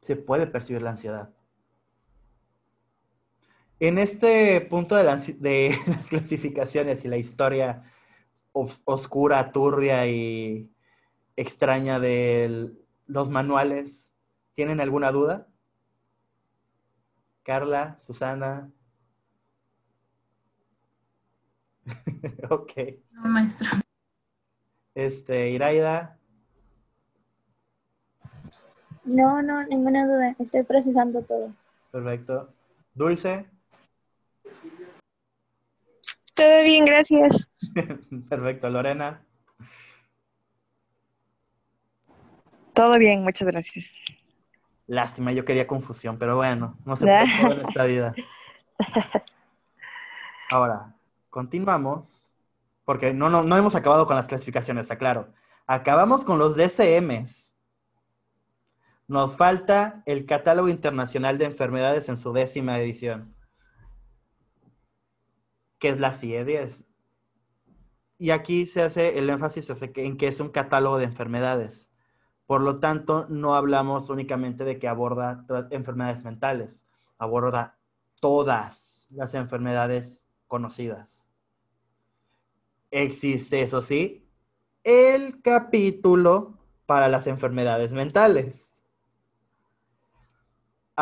Se 0.00 0.16
puede 0.16 0.46
percibir 0.46 0.82
la 0.82 0.90
ansiedad. 0.90 1.30
En 3.78 3.98
este 3.98 4.60
punto 4.62 4.96
de, 4.96 5.04
de 5.38 5.76
las 5.86 6.08
clasificaciones 6.08 7.04
y 7.04 7.08
la 7.08 7.16
historia 7.16 7.84
oscura, 8.52 9.52
turbia 9.52 10.06
y 10.06 10.70
extraña 11.36 11.98
de 11.98 12.72
los 13.06 13.30
manuales, 13.30 14.16
¿tienen 14.54 14.80
alguna 14.80 15.12
duda? 15.12 15.48
Carla, 17.42 17.98
Susana, 18.00 18.70
ok. 22.50 22.72
No, 23.12 23.22
maestro. 23.24 23.68
Este, 24.94 25.50
Iraida. 25.50 26.19
No, 29.04 29.42
no, 29.42 29.64
ninguna 29.64 30.06
duda. 30.06 30.36
Estoy 30.38 30.62
procesando 30.62 31.22
todo. 31.22 31.52
Perfecto. 31.90 32.52
Dulce. 32.94 33.46
Todo 36.34 36.62
bien, 36.64 36.84
gracias. 36.84 37.50
Perfecto. 38.28 38.68
Lorena. 38.68 39.22
Todo 42.74 42.98
bien, 42.98 43.22
muchas 43.22 43.46
gracias. 43.46 43.94
Lástima, 44.86 45.32
yo 45.32 45.44
quería 45.44 45.66
confusión, 45.66 46.18
pero 46.18 46.36
bueno, 46.36 46.76
no 46.84 46.96
se 46.96 47.04
puede 47.06 47.26
todo 47.40 47.52
en 47.52 47.60
esta 47.60 47.84
vida. 47.84 48.14
Ahora, 50.50 50.94
continuamos, 51.28 52.34
porque 52.84 53.12
no, 53.12 53.28
no, 53.28 53.56
hemos 53.56 53.74
acabado 53.74 54.06
con 54.06 54.16
las 54.16 54.26
clasificaciones, 54.26 54.82
está 54.82 54.98
claro. 54.98 55.28
Acabamos 55.66 56.24
con 56.24 56.38
los 56.38 56.56
DCMs. 56.56 57.49
Nos 59.10 59.36
falta 59.36 60.04
el 60.06 60.24
Catálogo 60.24 60.68
Internacional 60.68 61.36
de 61.36 61.44
Enfermedades 61.44 62.08
en 62.08 62.16
su 62.16 62.32
décima 62.32 62.78
edición, 62.78 63.34
que 65.80 65.88
es 65.88 65.98
la 65.98 66.12
CIE 66.12 66.44
10. 66.44 66.84
Y 68.18 68.30
aquí 68.30 68.66
se 68.66 68.82
hace 68.82 69.18
el 69.18 69.28
énfasis 69.28 69.68
en 69.82 70.16
que 70.16 70.28
es 70.28 70.38
un 70.38 70.50
catálogo 70.50 70.98
de 70.98 71.06
enfermedades. 71.06 71.92
Por 72.46 72.60
lo 72.60 72.78
tanto, 72.78 73.26
no 73.28 73.56
hablamos 73.56 74.10
únicamente 74.10 74.62
de 74.62 74.78
que 74.78 74.86
aborda 74.86 75.44
enfermedades 75.70 76.22
mentales, 76.22 76.86
aborda 77.18 77.80
todas 78.20 79.08
las 79.10 79.34
enfermedades 79.34 80.24
conocidas. 80.46 81.26
Existe, 82.92 83.62
eso 83.62 83.82
sí, 83.82 84.30
el 84.84 85.42
capítulo 85.42 86.60
para 86.86 87.08
las 87.08 87.26
enfermedades 87.26 87.92
mentales. 87.92 88.79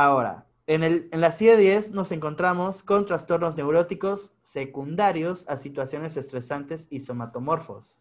Ahora, 0.00 0.46
en, 0.68 0.84
el, 0.84 1.08
en 1.10 1.20
la 1.20 1.32
CIE 1.32 1.56
10 1.56 1.90
nos 1.90 2.12
encontramos 2.12 2.84
con 2.84 3.04
trastornos 3.04 3.56
neuróticos 3.56 4.36
secundarios 4.44 5.48
a 5.48 5.56
situaciones 5.56 6.16
estresantes 6.16 6.86
y 6.88 7.00
somatomorfos. 7.00 8.00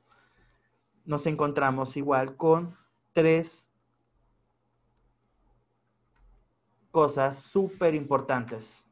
Nos 1.05 1.25
encontramos 1.25 1.97
igual 1.97 2.37
con 2.37 2.77
tres 3.13 3.73
cosas 6.91 7.39
súper 7.39 7.95
importantes. 7.95 8.83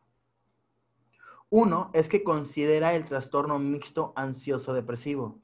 Uno 1.52 1.92
es 1.94 2.10
que 2.10 2.24
considera 2.24 2.96
el 2.96 3.06
trastorno 3.06 3.60
mixto 3.60 4.14
ansioso 4.16 4.74
depresivo, 4.74 5.44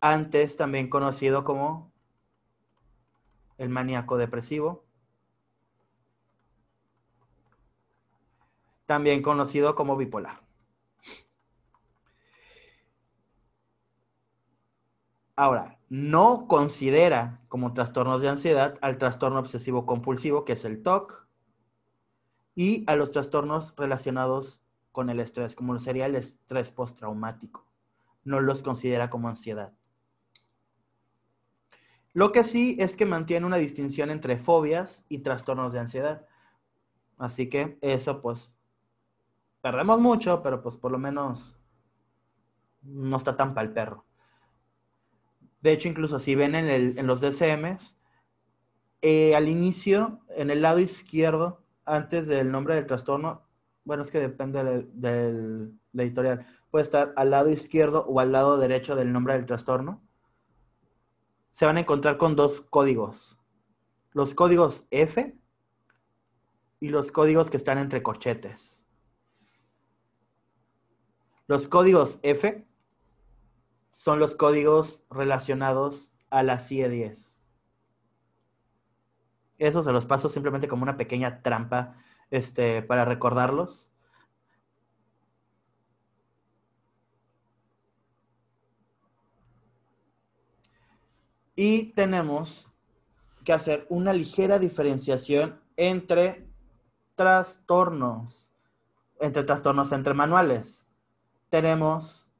antes 0.00 0.56
también 0.56 0.90
conocido 0.90 1.42
como 1.42 1.90
el 3.56 3.68
maníaco 3.68 4.16
depresivo, 4.16 4.86
también 8.88 9.20
conocido 9.20 9.74
como 9.74 9.98
bipolar. 9.98 10.40
Ahora, 15.36 15.78
no 15.90 16.48
considera 16.48 17.42
como 17.48 17.74
trastornos 17.74 18.22
de 18.22 18.30
ansiedad 18.30 18.78
al 18.80 18.96
trastorno 18.96 19.40
obsesivo 19.40 19.84
compulsivo, 19.84 20.46
que 20.46 20.54
es 20.54 20.64
el 20.64 20.82
TOC, 20.82 21.28
y 22.54 22.84
a 22.86 22.96
los 22.96 23.12
trastornos 23.12 23.76
relacionados 23.76 24.62
con 24.90 25.10
el 25.10 25.20
estrés, 25.20 25.54
como 25.54 25.78
sería 25.78 26.06
el 26.06 26.16
estrés 26.16 26.70
postraumático. 26.70 27.66
No 28.24 28.40
los 28.40 28.62
considera 28.62 29.10
como 29.10 29.28
ansiedad. 29.28 29.74
Lo 32.14 32.32
que 32.32 32.42
sí 32.42 32.78
es 32.80 32.96
que 32.96 33.04
mantiene 33.04 33.44
una 33.44 33.58
distinción 33.58 34.10
entre 34.10 34.38
fobias 34.38 35.04
y 35.10 35.18
trastornos 35.18 35.74
de 35.74 35.80
ansiedad. 35.80 36.26
Así 37.18 37.50
que 37.50 37.76
eso 37.82 38.22
pues 38.22 38.50
perdemos 39.60 40.00
mucho, 40.00 40.42
pero 40.42 40.62
pues 40.62 40.76
por 40.76 40.92
lo 40.92 40.98
menos 40.98 41.58
no 42.82 43.16
está 43.16 43.36
tan 43.36 43.54
para 43.54 43.66
el 43.66 43.72
perro. 43.72 44.04
De 45.60 45.72
hecho, 45.72 45.88
incluso 45.88 46.18
si 46.18 46.34
ven 46.34 46.54
en, 46.54 47.06
los 47.06 47.20
DCMs, 47.20 47.98
eh, 49.02 49.34
al 49.34 49.48
inicio, 49.48 50.20
en 50.28 50.50
el 50.50 50.62
lado 50.62 50.78
izquierdo, 50.78 51.62
antes 51.84 52.26
del 52.26 52.50
nombre 52.50 52.74
del 52.74 52.86
trastorno, 52.86 53.42
bueno, 53.84 54.02
es 54.02 54.10
que 54.10 54.20
depende 54.20 54.86
del, 54.92 55.72
editorial, 55.94 56.46
puede 56.70 56.84
estar 56.84 57.12
al 57.16 57.30
lado 57.30 57.48
izquierdo 57.48 58.04
o 58.06 58.20
al 58.20 58.32
lado 58.32 58.58
derecho 58.58 58.94
del 58.94 59.12
nombre 59.12 59.34
del 59.34 59.46
trastorno, 59.46 60.02
se 61.50 61.66
van 61.66 61.78
a 61.78 61.80
encontrar 61.80 62.18
con 62.18 62.36
dos 62.36 62.60
códigos. 62.60 63.40
Los 64.12 64.34
códigos 64.34 64.86
F 64.90 65.36
y 66.80 66.88
los 66.90 67.10
códigos 67.10 67.50
que 67.50 67.56
están 67.56 67.78
entre 67.78 68.02
corchetes. 68.02 68.77
Los 71.48 71.66
códigos 71.66 72.20
F 72.22 72.66
son 73.92 74.20
los 74.20 74.36
códigos 74.36 75.06
relacionados 75.10 76.12
a 76.28 76.42
la 76.42 76.58
CIE 76.58 76.90
10. 76.90 77.40
Eso 79.56 79.82
se 79.82 79.92
los 79.92 80.04
paso 80.04 80.28
simplemente 80.28 80.68
como 80.68 80.82
una 80.82 80.98
pequeña 80.98 81.40
trampa 81.40 81.96
este, 82.30 82.82
para 82.82 83.06
recordarlos. 83.06 83.90
Y 91.56 91.86
tenemos 91.94 92.74
que 93.42 93.54
hacer 93.54 93.86
una 93.88 94.12
ligera 94.12 94.58
diferenciación 94.58 95.62
entre 95.78 96.46
trastornos, 97.16 98.52
entre 99.18 99.44
trastornos 99.44 99.90
entre 99.92 100.12
manuales. 100.12 100.87
Tenemos 101.50 102.30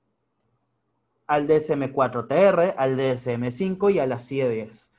al 1.26 1.46
DSM-4TR, 1.46 2.74
al 2.76 2.98
DSM-5 2.98 3.92
y 3.94 3.98
a 3.98 4.06
la 4.06 4.18
CIE-10. 4.18 4.90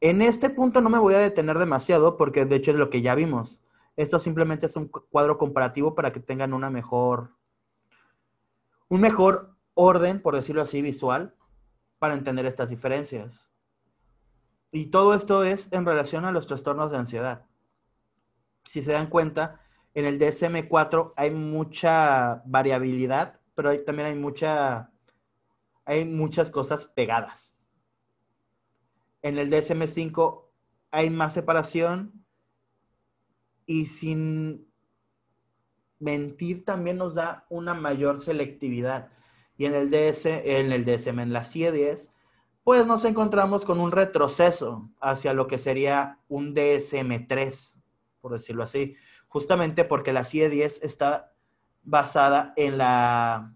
En 0.00 0.22
este 0.22 0.50
punto 0.50 0.80
no 0.80 0.90
me 0.90 0.98
voy 0.98 1.14
a 1.14 1.18
detener 1.18 1.58
demasiado 1.58 2.16
porque 2.16 2.44
de 2.44 2.56
hecho 2.56 2.70
es 2.70 2.76
lo 2.76 2.90
que 2.90 3.02
ya 3.02 3.14
vimos. 3.14 3.62
Esto 3.96 4.18
simplemente 4.20 4.66
es 4.66 4.76
un 4.76 4.86
cuadro 4.86 5.38
comparativo 5.38 5.94
para 5.94 6.12
que 6.12 6.20
tengan 6.20 6.52
una 6.52 6.70
mejor, 6.70 7.30
un 8.88 9.00
mejor 9.00 9.56
orden, 9.74 10.22
por 10.22 10.36
decirlo 10.36 10.62
así, 10.62 10.82
visual, 10.82 11.34
para 11.98 12.14
entender 12.14 12.46
estas 12.46 12.70
diferencias. 12.70 13.52
Y 14.70 14.86
todo 14.86 15.14
esto 15.14 15.44
es 15.44 15.72
en 15.72 15.84
relación 15.84 16.24
a 16.24 16.32
los 16.32 16.46
trastornos 16.46 16.90
de 16.90 16.98
ansiedad. 16.98 17.46
Si 18.64 18.82
se 18.82 18.92
dan 18.92 19.08
cuenta, 19.08 19.60
en 19.94 20.04
el 20.04 20.18
DSM-4 20.20 21.14
hay 21.16 21.30
mucha 21.30 22.42
variabilidad, 22.44 23.37
pero 23.58 23.76
también 23.82 24.06
hay 24.06 24.14
mucha, 24.14 24.92
hay 25.84 26.04
muchas 26.04 26.48
cosas 26.48 26.86
pegadas. 26.86 27.58
En 29.20 29.36
el 29.36 29.50
DSM5 29.50 30.44
hay 30.92 31.10
más 31.10 31.34
separación 31.34 32.24
y 33.66 33.86
sin 33.86 34.72
mentir 35.98 36.64
también 36.64 36.98
nos 36.98 37.16
da 37.16 37.46
una 37.48 37.74
mayor 37.74 38.20
selectividad. 38.20 39.10
Y 39.56 39.64
en 39.64 39.74
el, 39.74 39.90
DS, 39.90 40.26
en 40.26 40.70
el 40.70 40.84
DSM, 40.84 41.18
en 41.18 41.32
la 41.32 41.40
CIE10, 41.40 42.12
pues 42.62 42.86
nos 42.86 43.04
encontramos 43.04 43.64
con 43.64 43.80
un 43.80 43.90
retroceso 43.90 44.88
hacia 45.00 45.32
lo 45.32 45.48
que 45.48 45.58
sería 45.58 46.20
un 46.28 46.54
DSM3, 46.54 47.82
por 48.20 48.34
decirlo 48.34 48.62
así, 48.62 48.94
justamente 49.26 49.84
porque 49.84 50.12
la 50.12 50.22
CIE10 50.22 50.78
está 50.82 51.34
basada 51.88 52.52
en 52.56 52.76
la 52.76 53.54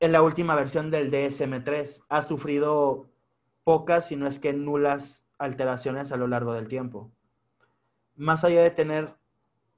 en 0.00 0.12
la 0.12 0.22
última 0.22 0.54
versión 0.54 0.90
del 0.90 1.10
DSM-3. 1.10 2.04
Ha 2.08 2.22
sufrido 2.24 3.08
pocas, 3.62 4.08
si 4.08 4.16
no 4.16 4.26
es 4.26 4.38
que 4.38 4.52
nulas, 4.52 5.24
alteraciones 5.38 6.12
a 6.12 6.16
lo 6.16 6.26
largo 6.26 6.52
del 6.52 6.68
tiempo. 6.68 7.10
Más 8.16 8.44
allá 8.44 8.62
de 8.62 8.70
tener 8.70 9.14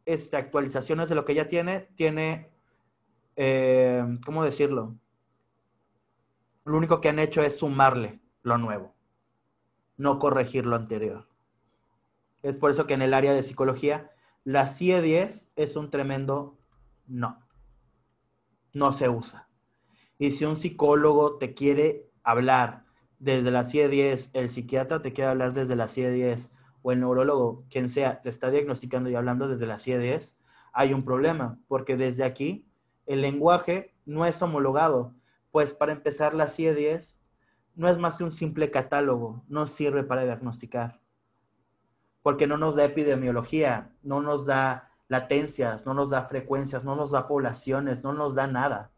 este, 0.07 0.37
actualizaciones 0.37 1.09
de 1.09 1.15
lo 1.15 1.25
que 1.25 1.35
ya 1.35 1.49
tiene, 1.49 1.89
tiene, 1.97 2.51
eh, 3.37 4.05
¿cómo 4.25 4.43
decirlo? 4.43 4.97
Lo 6.65 6.77
único 6.77 7.01
que 7.01 7.11
han 7.11 7.19
hecho 7.19 7.43
es 7.43 7.59
sumarle 7.59 8.19
lo 8.43 8.59
nuevo, 8.59 8.95
no 9.97 10.19
corregir 10.19 10.67
lo 10.67 10.77
anterior. 10.77 11.29
Es 12.43 12.57
por 12.57 12.71
eso 12.71 12.87
que 12.87 12.95
en 12.95 13.03
el 13.03 13.15
área 13.15 13.33
de 13.33 13.45
psicología, 13.45 14.11
la 14.47 14.69
CIE 14.69 15.03
10 15.03 15.51
es 15.57 15.75
un 15.75 15.91
tremendo 15.91 16.57
no. 17.09 17.41
No 18.73 18.93
se 18.93 19.09
usa. 19.09 19.49
Y 20.19 20.31
si 20.31 20.45
un 20.45 20.57
psicólogo 20.57 21.37
te 21.37 21.53
quiere 21.53 22.09
hablar 22.23 22.85
desde 23.19 23.51
la 23.51 23.65
CIE 23.65 23.89
10, 23.89 24.31
el 24.35 24.49
psiquiatra 24.49 25.03
te 25.03 25.13
quiere 25.13 25.31
hablar 25.31 25.53
desde 25.53 25.75
la 25.75 25.89
CIE 25.89 26.13
10, 26.13 26.55
o 26.83 26.93
el 26.93 27.01
neurólogo, 27.01 27.65
quien 27.71 27.89
sea, 27.89 28.21
te 28.21 28.29
está 28.29 28.53
diagnosticando 28.53 29.11
y 29.11 29.17
hablando 29.17 29.49
desde 29.49 29.67
la 29.67 29.79
CIE 29.79 29.99
10, 29.99 30.39
hay 30.73 30.93
un 30.93 31.05
problema, 31.05 31.59
porque 31.67 31.97
desde 31.97 32.23
aquí 32.23 32.69
el 33.07 33.23
lenguaje 33.23 33.97
no 34.05 34.27
es 34.27 34.41
homologado. 34.41 35.13
Pues 35.51 35.75
para 35.75 35.91
empezar, 35.91 36.35
la 36.35 36.47
CIE 36.47 36.73
10 36.73 37.21
no 37.75 37.89
es 37.89 37.99
más 37.99 38.17
que 38.17 38.23
un 38.23 38.31
simple 38.31 38.71
catálogo, 38.71 39.43
no 39.49 39.67
sirve 39.67 40.05
para 40.05 40.23
diagnosticar, 40.23 41.01
porque 42.27 42.49
no 42.49 42.57
nos 42.57 42.75
da 42.75 42.85
epidemiología, 42.85 43.93
no 44.03 44.21
nos 44.21 44.47
da 44.47 44.91
latencias, 45.07 45.87
no 45.87 45.95
nos 45.95 46.11
da 46.11 46.27
frecuencias, 46.27 46.85
no 46.85 46.97
nos 46.97 47.13
da 47.13 47.29
poblaciones, 47.29 48.03
no 48.03 48.13
nos 48.13 48.35
da 48.35 48.49
nada. 48.49 48.91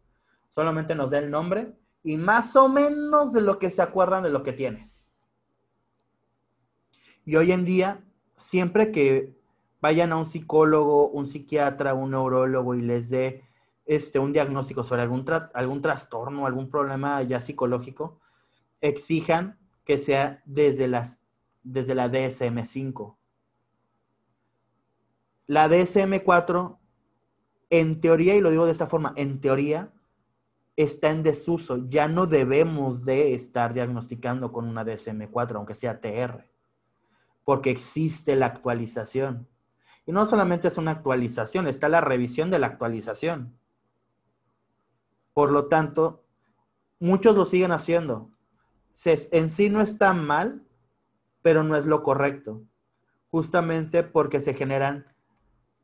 Solamente 0.47 0.95
nos 0.95 1.11
da 1.11 1.19
el 1.19 1.29
nombre 1.29 1.75
y 2.01 2.17
más 2.17 2.55
o 2.55 2.67
menos 2.67 3.31
de 3.31 3.41
lo 3.41 3.59
que 3.59 3.69
se 3.69 3.83
acuerdan 3.83 4.23
de 4.23 4.31
lo 4.31 4.41
que 4.41 4.53
tiene. 4.53 4.89
Y 7.23 7.35
hoy 7.35 7.51
en 7.51 7.65
día, 7.65 8.03
siempre 8.35 8.91
que 8.91 9.37
vayan 9.79 10.11
a 10.11 10.17
un 10.17 10.25
psicólogo, 10.25 11.09
un 11.09 11.27
psiquiatra, 11.27 11.93
un 11.93 12.09
neurólogo 12.09 12.73
y 12.73 12.81
les 12.81 13.11
dé 13.11 13.43
este, 13.85 14.17
un 14.17 14.33
diagnóstico 14.33 14.83
sobre 14.83 15.03
algún, 15.03 15.23
algún 15.53 15.83
trastorno, 15.83 16.47
algún 16.47 16.67
problema 16.71 17.21
ya 17.21 17.39
psicológico, 17.39 18.19
exijan 18.81 19.59
que 19.85 19.99
sea 19.99 20.41
desde, 20.45 20.87
las, 20.87 21.21
desde 21.61 21.93
la 21.93 22.09
DSM-5. 22.09 23.18
La 25.49 25.67
DSM-4, 25.67 26.77
en 27.71 28.01
teoría, 28.01 28.35
y 28.35 28.39
lo 28.39 28.51
digo 28.51 28.67
de 28.67 28.71
esta 28.71 28.85
forma, 28.85 29.13
en 29.15 29.41
teoría, 29.41 29.91
está 30.75 31.09
en 31.09 31.23
desuso. 31.23 31.89
Ya 31.89 32.07
no 32.07 32.27
debemos 32.27 33.03
de 33.03 33.33
estar 33.33 33.73
diagnosticando 33.73 34.51
con 34.51 34.67
una 34.67 34.85
DSM-4, 34.85 35.55
aunque 35.55 35.73
sea 35.73 36.01
TR, 36.01 36.47
porque 37.45 37.71
existe 37.71 38.35
la 38.35 38.45
actualización. 38.45 39.47
Y 40.05 40.11
no 40.11 40.27
solamente 40.27 40.67
es 40.67 40.77
una 40.77 40.91
actualización, 40.91 41.67
está 41.67 41.89
la 41.89 42.01
revisión 42.01 42.51
de 42.51 42.59
la 42.59 42.67
actualización. 42.67 43.57
Por 45.33 45.49
lo 45.49 45.65
tanto, 45.65 46.25
muchos 46.99 47.35
lo 47.35 47.45
siguen 47.45 47.71
haciendo. 47.71 48.29
en 49.03 49.49
sí 49.49 49.71
no 49.71 49.81
está 49.81 50.13
mal, 50.13 50.63
pero 51.41 51.63
no 51.63 51.75
es 51.75 51.87
lo 51.87 52.03
correcto. 52.03 52.61
Justamente 53.31 54.03
porque 54.03 54.41
se 54.41 54.53
generan 54.53 55.08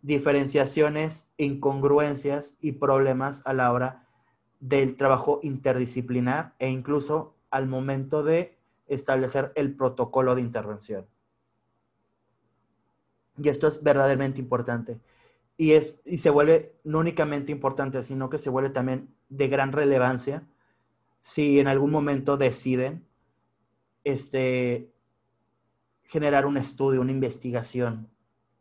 diferenciaciones, 0.05 1.31
incongruencias 1.37 2.57
y 2.61 2.73
problemas 2.73 3.41
a 3.43 3.53
la 3.53 3.71
hora 3.71 4.07
del 4.59 4.97
trabajo 4.97 5.39
interdisciplinar 5.41 6.53
e 6.59 6.69
incluso 6.69 7.35
al 7.49 7.67
momento 7.67 8.21
de 8.21 8.55
establecer 8.85 9.51
el 9.55 9.75
protocolo 9.75 10.35
de 10.35 10.41
intervención. 10.41 11.07
Y 13.41 13.49
esto 13.49 13.67
es 13.67 13.81
verdaderamente 13.81 14.39
importante. 14.39 14.99
Y, 15.57 15.71
es, 15.71 15.99
y 16.05 16.17
se 16.17 16.29
vuelve 16.29 16.75
no 16.83 16.99
únicamente 16.99 17.51
importante, 17.51 18.03
sino 18.03 18.29
que 18.29 18.37
se 18.37 18.51
vuelve 18.51 18.69
también 18.69 19.09
de 19.29 19.47
gran 19.47 19.71
relevancia 19.71 20.43
si 21.23 21.59
en 21.59 21.67
algún 21.67 21.89
momento 21.89 22.37
deciden 22.37 23.07
este, 24.03 24.91
generar 26.03 26.45
un 26.45 26.57
estudio, 26.57 27.01
una 27.01 27.11
investigación 27.11 28.07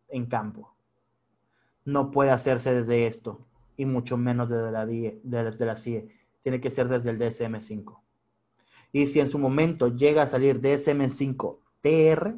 en 0.09 0.25
campo 0.25 0.74
no 1.85 2.11
puede 2.11 2.31
hacerse 2.31 2.75
desde 2.75 3.07
esto, 3.07 3.47
y 3.77 3.87
mucho 3.87 4.17
menos 4.17 4.51
desde 4.51 4.71
la, 4.71 4.85
la 5.67 5.77
CIE. 5.77 6.09
Tiene 6.41 6.61
que 6.61 6.71
ser 6.71 6.89
desde 6.89 7.11
el 7.11 7.19
DSM5. 7.19 8.01
Y 8.93 9.07
si 9.07 9.21
en 9.21 9.29
su 9.29 9.39
momento 9.39 9.89
llega 9.89 10.23
a 10.23 10.27
salir 10.27 10.61
DSM5 10.61 11.59
TR, 11.81 12.37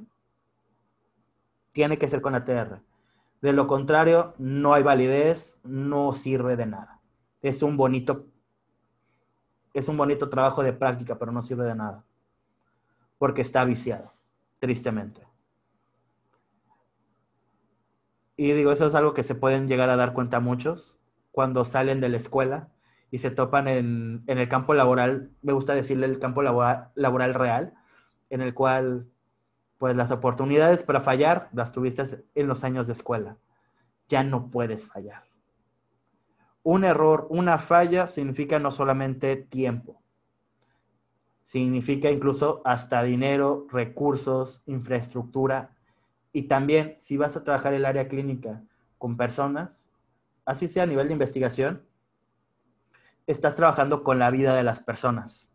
tiene 1.72 1.98
que 1.98 2.08
ser 2.08 2.22
con 2.22 2.32
la 2.32 2.44
TR. 2.44 2.80
De 3.42 3.52
lo 3.52 3.66
contrario, 3.66 4.34
no 4.38 4.72
hay 4.72 4.82
validez, 4.82 5.58
no 5.62 6.12
sirve 6.14 6.56
de 6.56 6.66
nada. 6.66 7.00
Es 7.42 7.62
un 7.62 7.76
bonito, 7.76 8.26
es 9.74 9.88
un 9.88 9.98
bonito 9.98 10.30
trabajo 10.30 10.62
de 10.62 10.72
práctica, 10.72 11.18
pero 11.18 11.32
no 11.32 11.42
sirve 11.42 11.64
de 11.64 11.74
nada. 11.74 12.04
Porque 13.18 13.42
está 13.42 13.64
viciado, 13.64 14.12
tristemente. 14.58 15.25
Y 18.36 18.52
digo, 18.52 18.70
eso 18.70 18.86
es 18.86 18.94
algo 18.94 19.14
que 19.14 19.22
se 19.22 19.34
pueden 19.34 19.68
llegar 19.68 19.88
a 19.88 19.96
dar 19.96 20.12
cuenta 20.12 20.40
muchos 20.40 20.98
cuando 21.32 21.64
salen 21.64 22.00
de 22.00 22.08
la 22.08 22.18
escuela 22.18 22.68
y 23.10 23.18
se 23.18 23.30
topan 23.30 23.68
en, 23.68 24.24
el 24.26 24.48
campo 24.48 24.74
laboral, 24.74 25.30
me 25.42 25.52
gusta 25.52 25.74
decirle 25.74 26.06
el 26.06 26.18
campo 26.18 26.42
laboral, 26.42 26.90
laboral 26.94 27.34
real, 27.34 27.74
en 28.30 28.42
el 28.42 28.52
cual 28.52 29.06
pues 29.78 29.94
las 29.96 30.10
oportunidades 30.10 30.82
para 30.82 31.00
fallar 31.00 31.48
las 31.52 31.72
tuviste 31.72 32.24
en 32.34 32.46
los 32.46 32.64
años 32.64 32.86
de 32.86 32.94
escuela. 32.94 33.36
Ya 34.08 34.24
no 34.24 34.50
puedes 34.50 34.86
fallar. 34.86 35.24
Un 36.62 36.84
error, 36.84 37.26
una 37.30 37.58
falla 37.58 38.06
significa 38.06 38.58
no 38.58 38.70
solamente 38.70 39.36
tiempo, 39.36 40.02
significa 41.44 42.10
incluso 42.10 42.60
hasta 42.64 43.02
dinero, 43.02 43.66
recursos, 43.70 44.62
infraestructura 44.66 45.75
y 46.36 46.48
también, 46.48 46.96
si 46.98 47.16
vas 47.16 47.34
a 47.34 47.44
trabajar 47.44 47.72
el 47.72 47.86
área 47.86 48.08
clínica 48.08 48.62
con 48.98 49.16
personas, 49.16 49.86
así 50.44 50.68
sea 50.68 50.82
a 50.82 50.86
nivel 50.86 51.06
de 51.06 51.14
investigación, 51.14 51.82
estás 53.26 53.56
trabajando 53.56 54.04
con 54.04 54.18
la 54.18 54.30
vida 54.30 54.54
de 54.54 54.62
las 54.62 54.80
personas. 54.80 55.50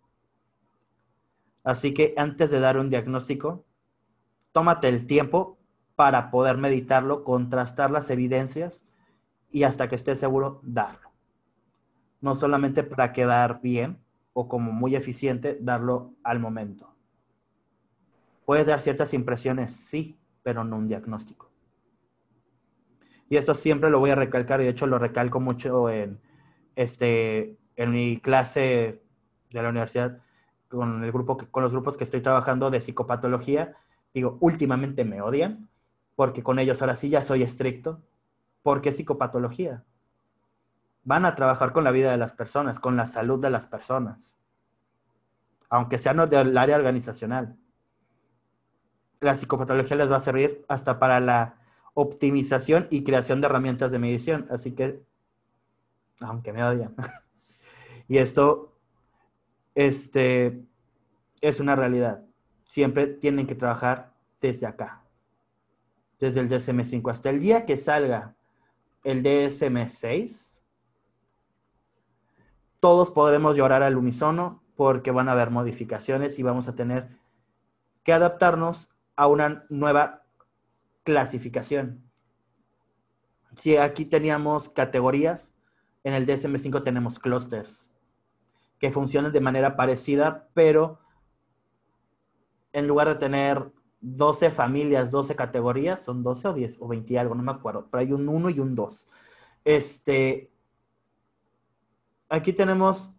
Así 1.63 1.93
que 1.93 2.15
antes 2.17 2.49
de 2.49 2.59
dar 2.59 2.79
un 2.79 2.89
diagnóstico, 2.89 3.63
tómate 4.53 4.89
el 4.89 5.05
tiempo 5.05 5.59
para 5.95 6.31
poder 6.31 6.57
meditarlo, 6.57 7.23
contrastar 7.23 7.91
las 7.91 8.09
evidencias 8.09 8.83
y 9.51 9.61
hasta 9.61 9.87
que 9.87 9.93
estés 9.93 10.19
seguro, 10.19 10.61
darlo. 10.63 11.11
No 12.21 12.33
solamente 12.35 12.81
para 12.81 13.13
quedar 13.13 13.61
bien 13.61 13.99
o 14.33 14.47
como 14.47 14.71
muy 14.71 14.95
eficiente, 14.95 15.59
darlo 15.61 16.15
al 16.23 16.39
momento. 16.39 16.91
Puedes 18.45 18.65
dar 18.65 18.81
ciertas 18.81 19.13
impresiones, 19.13 19.75
sí, 19.75 20.17
pero 20.43 20.63
no 20.63 20.77
un 20.77 20.87
diagnóstico. 20.87 21.49
Y 23.29 23.37
esto 23.37 23.55
siempre 23.55 23.89
lo 23.89 23.99
voy 23.99 24.09
a 24.09 24.15
recalcar 24.15 24.59
y 24.59 24.65
de 24.65 24.71
hecho 24.71 24.87
lo 24.87 24.99
recalco 24.99 25.39
mucho 25.39 25.89
en, 25.89 26.19
este, 26.75 27.57
en 27.77 27.91
mi 27.91 28.19
clase 28.19 29.01
de 29.51 29.61
la 29.61 29.69
universidad 29.69 30.19
con, 30.67 31.03
el 31.03 31.11
grupo, 31.11 31.37
con 31.37 31.63
los 31.63 31.71
grupos 31.71 31.95
que 31.95 32.03
estoy 32.03 32.21
trabajando 32.21 32.69
de 32.69 32.81
psicopatología. 32.81 33.75
Digo, 34.13 34.37
últimamente 34.41 35.05
me 35.05 35.21
odian 35.21 35.69
porque 36.15 36.43
con 36.43 36.59
ellos 36.59 36.81
ahora 36.81 36.95
sí 36.95 37.09
ya 37.09 37.21
soy 37.21 37.43
estricto. 37.43 38.01
¿Por 38.63 38.81
qué 38.81 38.91
psicopatología? 38.91 39.85
Van 41.03 41.25
a 41.25 41.33
trabajar 41.33 41.71
con 41.71 41.83
la 41.83 41.91
vida 41.91 42.11
de 42.11 42.17
las 42.17 42.33
personas, 42.33 42.79
con 42.79 42.97
la 42.97 43.05
salud 43.05 43.41
de 43.41 43.49
las 43.49 43.65
personas, 43.65 44.37
aunque 45.69 45.97
sean 45.97 46.29
del 46.29 46.57
área 46.57 46.75
organizacional 46.75 47.57
la 49.21 49.35
psicopatología 49.35 49.95
les 49.95 50.11
va 50.11 50.17
a 50.17 50.21
servir 50.21 50.65
hasta 50.67 50.99
para 50.99 51.19
la 51.19 51.55
optimización 51.93 52.87
y 52.89 53.03
creación 53.03 53.39
de 53.39 53.45
herramientas 53.45 53.91
de 53.91 53.99
medición. 53.99 54.47
Así 54.49 54.73
que, 54.73 55.03
aunque 56.19 56.51
me 56.51 56.63
odian. 56.63 56.95
y 58.07 58.17
esto 58.17 58.75
este, 59.75 60.65
es 61.39 61.59
una 61.59 61.75
realidad. 61.75 62.23
Siempre 62.65 63.07
tienen 63.07 63.45
que 63.45 63.55
trabajar 63.55 64.13
desde 64.41 64.65
acá, 64.65 65.03
desde 66.19 66.39
el 66.39 66.49
DSM5. 66.49 67.11
Hasta 67.11 67.29
el 67.29 67.39
día 67.39 67.65
que 67.65 67.77
salga 67.77 68.35
el 69.03 69.21
DSM6, 69.23 70.61
todos 72.79 73.11
podremos 73.11 73.55
llorar 73.55 73.83
al 73.83 73.97
unísono 73.97 74.63
porque 74.75 75.11
van 75.11 75.29
a 75.29 75.33
haber 75.33 75.51
modificaciones 75.51 76.39
y 76.39 76.43
vamos 76.43 76.67
a 76.67 76.73
tener 76.73 77.09
que 78.03 78.13
adaptarnos 78.13 78.95
a 79.21 79.27
una 79.27 79.65
nueva 79.69 80.23
clasificación. 81.03 82.01
Si 83.55 83.77
aquí 83.77 84.03
teníamos 84.05 84.69
categorías, 84.69 85.53
en 86.03 86.15
el 86.15 86.25
DSM5 86.25 86.83
tenemos 86.83 87.19
clusters. 87.19 87.93
que 88.79 88.89
funcionen 88.89 89.31
de 89.31 89.39
manera 89.39 89.75
parecida, 89.75 90.49
pero 90.55 90.97
en 92.73 92.87
lugar 92.87 93.09
de 93.09 93.15
tener 93.15 93.71
12 93.99 94.49
familias, 94.49 95.11
12 95.11 95.35
categorías, 95.35 96.03
son 96.03 96.23
12 96.23 96.47
o 96.47 96.53
10 96.53 96.77
o 96.79 96.87
20 96.87 97.13
y 97.13 97.17
algo, 97.17 97.35
no 97.35 97.43
me 97.43 97.51
acuerdo, 97.51 97.89
pero 97.91 98.01
hay 98.01 98.11
un 98.13 98.27
1 98.27 98.49
y 98.49 98.59
un 98.59 98.73
2. 98.73 99.05
Este, 99.65 100.49
aquí 102.27 102.53
tenemos 102.53 103.13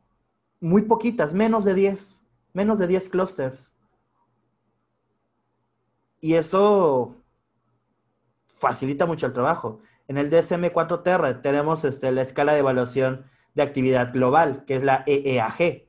muy 0.58 0.82
poquitas, 0.82 1.32
menos 1.32 1.64
de 1.64 1.74
10, 1.74 2.24
menos 2.54 2.80
de 2.80 2.88
10 2.88 3.08
clusters. 3.08 3.72
Y 6.22 6.34
eso 6.36 7.16
facilita 8.46 9.06
mucho 9.06 9.26
el 9.26 9.32
trabajo. 9.32 9.80
En 10.06 10.18
el 10.18 10.30
DSM4TR 10.30 11.42
tenemos 11.42 11.84
este, 11.84 12.12
la 12.12 12.22
escala 12.22 12.52
de 12.52 12.60
evaluación 12.60 13.26
de 13.54 13.62
actividad 13.62 14.12
global, 14.12 14.64
que 14.64 14.76
es 14.76 14.84
la 14.84 15.02
EEAG, 15.06 15.88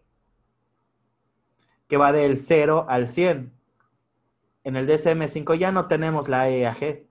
que 1.88 1.98
va 1.98 2.12
del 2.12 2.38
0 2.38 2.88
al 2.90 3.08
100. 3.08 3.54
En 4.64 4.76
el 4.76 4.88
DSM5 4.88 5.56
ya 5.56 5.72
no 5.72 5.88
tenemos 5.88 6.28
la 6.30 6.50
EEAG, 6.50 7.06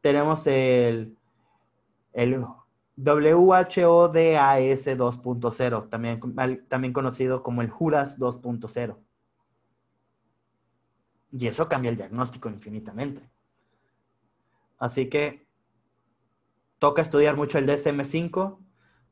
tenemos 0.00 0.44
el, 0.48 1.16
el 2.12 2.44
WHODAS 2.96 3.76
2.0, 4.96 5.88
también, 5.90 6.20
también 6.66 6.92
conocido 6.92 7.44
como 7.44 7.62
el 7.62 7.70
JURAS 7.70 8.18
2.0. 8.18 8.96
Y 11.30 11.46
eso 11.46 11.68
cambia 11.68 11.90
el 11.90 11.96
diagnóstico 11.96 12.48
infinitamente. 12.48 13.22
Así 14.78 15.08
que 15.08 15.46
toca 16.78 17.02
estudiar 17.02 17.36
mucho 17.36 17.58
el 17.58 17.66
DSM5, 17.66 18.58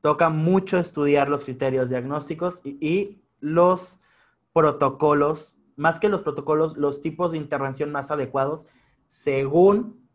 toca 0.00 0.30
mucho 0.30 0.78
estudiar 0.78 1.28
los 1.28 1.44
criterios 1.44 1.90
diagnósticos 1.90 2.60
y, 2.64 3.22
los 3.40 4.00
protocolos, 4.52 5.56
más 5.76 5.98
que 6.00 6.08
los 6.08 6.22
protocolos, 6.22 6.78
los 6.78 7.02
tipos 7.02 7.32
de 7.32 7.38
intervención 7.38 7.92
más 7.92 8.10
adecuados 8.10 8.66
según 9.08 10.08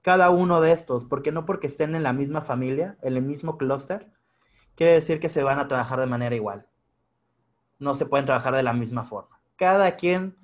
cada 0.00 0.30
uno 0.30 0.60
de 0.60 0.70
estos, 0.70 1.04
porque 1.04 1.32
no 1.32 1.44
porque 1.44 1.66
estén 1.66 1.96
en 1.96 2.04
la 2.04 2.12
misma 2.12 2.40
familia, 2.40 2.96
en 3.02 3.16
el 3.16 3.22
mismo 3.22 3.58
clúster, 3.58 4.12
quiere 4.76 4.92
decir 4.92 5.18
que 5.18 5.28
se 5.28 5.42
van 5.42 5.58
a 5.58 5.66
trabajar 5.66 5.98
de 5.98 6.06
manera 6.06 6.36
igual. 6.36 6.68
No 7.80 7.96
se 7.96 8.06
pueden 8.06 8.26
trabajar 8.26 8.54
de 8.54 8.62
la 8.62 8.72
misma 8.72 9.04
forma. 9.04 9.35
Cada 9.56 9.96
quien 9.96 10.36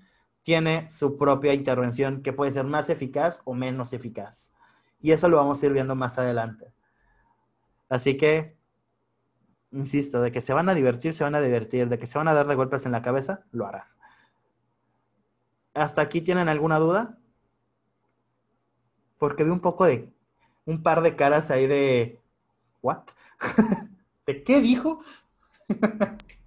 tiene 0.43 0.89
su 0.91 1.17
propia 1.17 1.55
intervención 1.55 2.23
que 2.23 2.33
puede 2.33 2.51
ser 2.51 2.65
más 2.65 2.91
eficaz 2.91 3.43
o 3.45 3.55
menos 3.55 3.93
eficaz. 3.93 4.53
Y 5.01 5.13
eso 5.13 5.29
lo 5.29 5.37
vamos 5.37 5.63
a 5.63 5.67
ir 5.67 5.73
viendo 5.73 5.95
más 5.95 6.19
adelante. 6.19 6.73
Así 7.89 8.17
que, 8.17 8.57
insisto, 9.71 10.21
de 10.23 10.33
que 10.33 10.41
se 10.41 10.53
van 10.53 10.69
a 10.69 10.75
divertir, 10.75 11.15
se 11.15 11.25
van 11.25 11.35
a 11.35 11.41
divertir, 11.41 11.89
de 11.89 11.99
que 11.99 12.07
se 12.07 12.19
van 12.19 12.29
a 12.29 12.35
dar 12.35 12.47
de 12.47 12.55
golpes 12.55 12.87
en 12.87 12.93
la 12.93 13.03
cabeza, 13.03 13.45
lo 13.53 13.67
harán. 13.67 13.85
¿Hasta 15.75 16.03
aquí 16.03 16.21
tienen 16.21 16.49
alguna 16.49 16.79
duda? 16.79 17.19
porque 19.23 19.45
vi 19.45 19.51
un 19.51 19.61
poco 19.61 19.85
de, 19.85 20.13
un 20.65 20.83
par 20.83 21.01
de 21.01 21.15
caras 21.15 21.53
ahí 21.53 21.69
de, 21.69 22.21
¿what? 22.83 23.05
¿De 24.27 24.43
qué 24.43 24.61
dijo? 24.61 24.99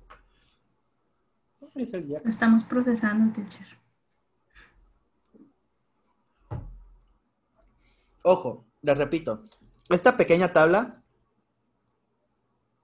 Lo 1.76 2.30
estamos 2.30 2.64
procesando, 2.64 3.34
teacher. 3.34 3.68
Ojo, 8.24 8.66
les 8.82 8.98
repito, 8.98 9.44
esta 9.90 10.16
pequeña 10.16 10.54
tabla 10.54 11.04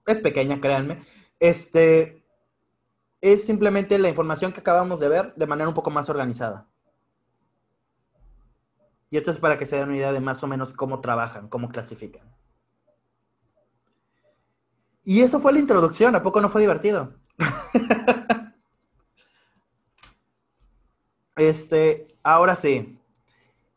es 0.05 0.19
pequeña, 0.19 0.59
créanme. 0.59 1.03
Este 1.39 2.26
es 3.22 3.45
simplemente 3.45 3.97
la 3.97 4.09
información 4.09 4.51
que 4.51 4.59
acabamos 4.59 4.99
de 4.99 5.07
ver 5.07 5.34
de 5.35 5.47
manera 5.47 5.69
un 5.69 5.73
poco 5.73 5.89
más 5.89 6.09
organizada. 6.09 6.68
Y 9.09 9.18
esto 9.18 9.31
es 9.31 9.39
para 9.39 9.57
que 9.57 9.65
se 9.65 9.77
den 9.77 9.88
una 9.88 9.97
idea 9.97 10.11
de 10.11 10.19
más 10.19 10.43
o 10.43 10.47
menos 10.47 10.73
cómo 10.73 10.99
trabajan, 10.99 11.47
cómo 11.47 11.69
clasifican. 11.69 12.30
Y 15.05 15.22
eso 15.22 15.39
fue 15.39 15.53
la 15.53 15.59
introducción, 15.59 16.13
¿a 16.15 16.23
poco 16.23 16.41
no 16.41 16.49
fue 16.49 16.61
divertido? 16.61 17.13
este, 21.49 22.07
ahora 22.23 22.55
sí. 22.55 22.99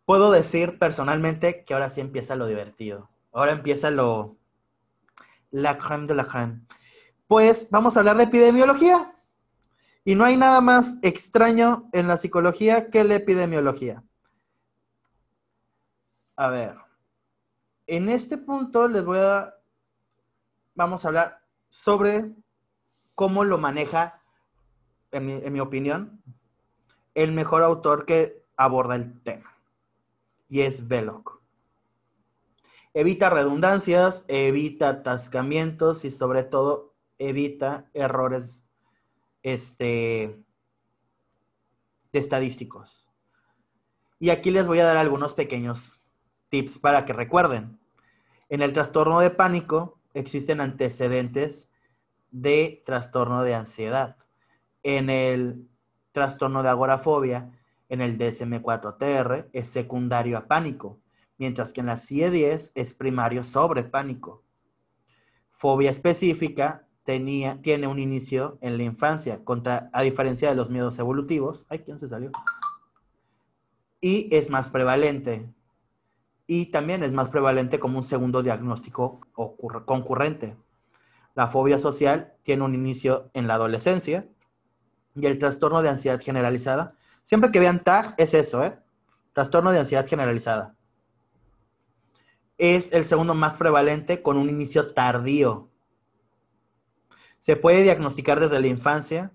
Puedo 0.05 0.31
decir 0.31 0.79
personalmente 0.79 1.65
que 1.65 1.75
ahora 1.75 1.91
sí 1.91 2.01
empieza 2.01 2.37
lo 2.37 2.47
divertido. 2.47 3.09
Ahora 3.33 3.53
empieza 3.53 3.91
lo. 3.91 4.37
La 5.51 5.79
crème 5.79 6.07
de 6.07 6.15
la 6.15 6.27
crème. 6.27 6.67
Pues 7.27 7.69
vamos 7.71 7.97
a 7.97 8.01
hablar 8.01 8.17
de 8.17 8.25
epidemiología. 8.25 9.15
Y 10.05 10.15
no 10.15 10.25
hay 10.25 10.37
nada 10.37 10.61
más 10.61 10.97
extraño 11.03 11.89
en 11.93 12.09
la 12.09 12.19
psicología 12.19 12.91
que 12.91 13.05
la 13.05 13.15
epidemiología. 13.15 14.03
A 16.37 16.49
ver, 16.49 16.77
en 17.87 18.09
este 18.09 18.37
punto 18.37 18.89
les 18.89 19.05
voy 19.07 19.19
a, 19.19 19.55
vamos 20.75 21.05
a 21.05 21.09
hablar 21.09 21.41
sobre 21.69 22.33
cómo 23.15 23.45
lo 23.45 23.59
maneja, 23.59 24.21
en 25.13 25.53
mi, 25.53 25.61
opinión, 25.61 26.21
el 27.15 27.33
mejor 27.33 27.63
autor 27.63 28.07
que 28.07 28.43
aborda 28.57 28.97
el 28.97 29.21
tema. 29.23 29.57
Y 30.49 30.61
es 30.61 30.87
Veloc. 30.87 31.41
Evita 32.93 33.31
redundancias, 33.31 34.25
evita 34.29 34.89
atascamientos 34.89 36.05
y 36.05 36.11
sobre 36.11 36.45
todo 36.45 36.95
evita 37.19 37.91
errores 37.93 38.67
este, 39.43 40.39
estadísticos. 42.13 43.11
Y 44.21 44.31
aquí 44.31 44.51
les 44.51 44.67
voy 44.67 44.79
a 44.79 44.85
dar 44.85 44.97
algunos 44.97 45.35
pequeños 45.35 45.99
tips 46.49 46.79
para 46.79 47.05
que 47.05 47.13
recuerden. 47.13 47.79
En 48.49 48.63
el 48.63 48.73
trastorno 48.73 49.21
de 49.21 49.31
pánico 49.31 49.99
existen 50.15 50.61
antecedentes 50.61 51.71
de 52.31 52.83
trastorno 52.87 53.43
de 53.43 53.55
ansiedad. 53.55 54.17
En 54.83 55.11
el 55.11 55.69
trastorno 56.15 56.63
de 56.63 56.69
agorafobia, 56.71 57.51
en 57.89 58.01
el 58.01 58.17
DSM-4TR, 58.17 59.49
es 59.53 59.69
secundario 59.69 60.39
a 60.39 60.47
pánico, 60.47 61.01
mientras 61.37 61.73
que 61.73 61.81
en 61.81 61.87
la 61.87 61.97
CIE-10 61.97 62.71
es 62.75 62.95
primario 62.95 63.43
sobre 63.45 63.83
pánico. 63.83 64.43
Fobia 65.51 65.91
específica 65.91 66.87
tenía, 67.03 67.61
tiene 67.61 67.89
un 67.89 67.99
inicio 67.99 68.59
en 68.61 68.79
la 68.79 68.85
infancia, 68.85 69.43
a 69.93 70.03
diferencia 70.03 70.49
de 70.49 70.55
los 70.55 70.71
miedos 70.71 70.99
evolutivos. 70.99 71.67
Ay, 71.69 71.81
¿quién 71.81 71.99
se 71.99 72.09
salió? 72.09 72.31
Y 74.01 74.35
es 74.35 74.51
más 74.51 74.69
prevalente 74.69 75.53
y 76.47 76.67
también 76.67 77.03
es 77.03 77.13
más 77.13 77.29
prevalente 77.29 77.81
como 77.81 77.99
un 77.99 78.05
segundo 78.05 78.43
diagnóstico 78.43 79.21
concurrente. 79.85 80.57
La 81.35 81.49
fobia 81.49 81.79
social 81.79 82.35
tiene 82.43 82.63
un 82.63 82.75
inicio 82.75 83.31
en 83.35 83.49
la 83.49 83.55
adolescencia 83.55 84.29
y 85.15 85.27
el 85.27 85.39
trastorno 85.39 85.83
de 85.83 85.89
ansiedad 85.89 86.21
generalizada. 86.21 86.89
Siempre 87.23 87.51
que 87.51 87.61
vean 87.61 87.83
TAG 87.83 88.15
es 88.19 88.35
eso, 88.35 88.65
¿eh? 88.65 88.79
Trastorno 89.33 89.73
de 89.73 89.79
ansiedad 89.81 90.07
generalizada. 90.07 90.77
Es 92.59 92.93
el 92.93 93.05
segundo 93.05 93.35
más 93.35 93.57
prevalente 93.57 94.23
con 94.23 94.37
un 94.37 94.49
inicio 94.49 94.93
tardío. 94.93 95.71
Se 97.41 97.57
puede 97.57 97.83
diagnosticar 97.83 98.41
desde 98.41 98.61
la 98.61 98.69
infancia, 98.69 99.33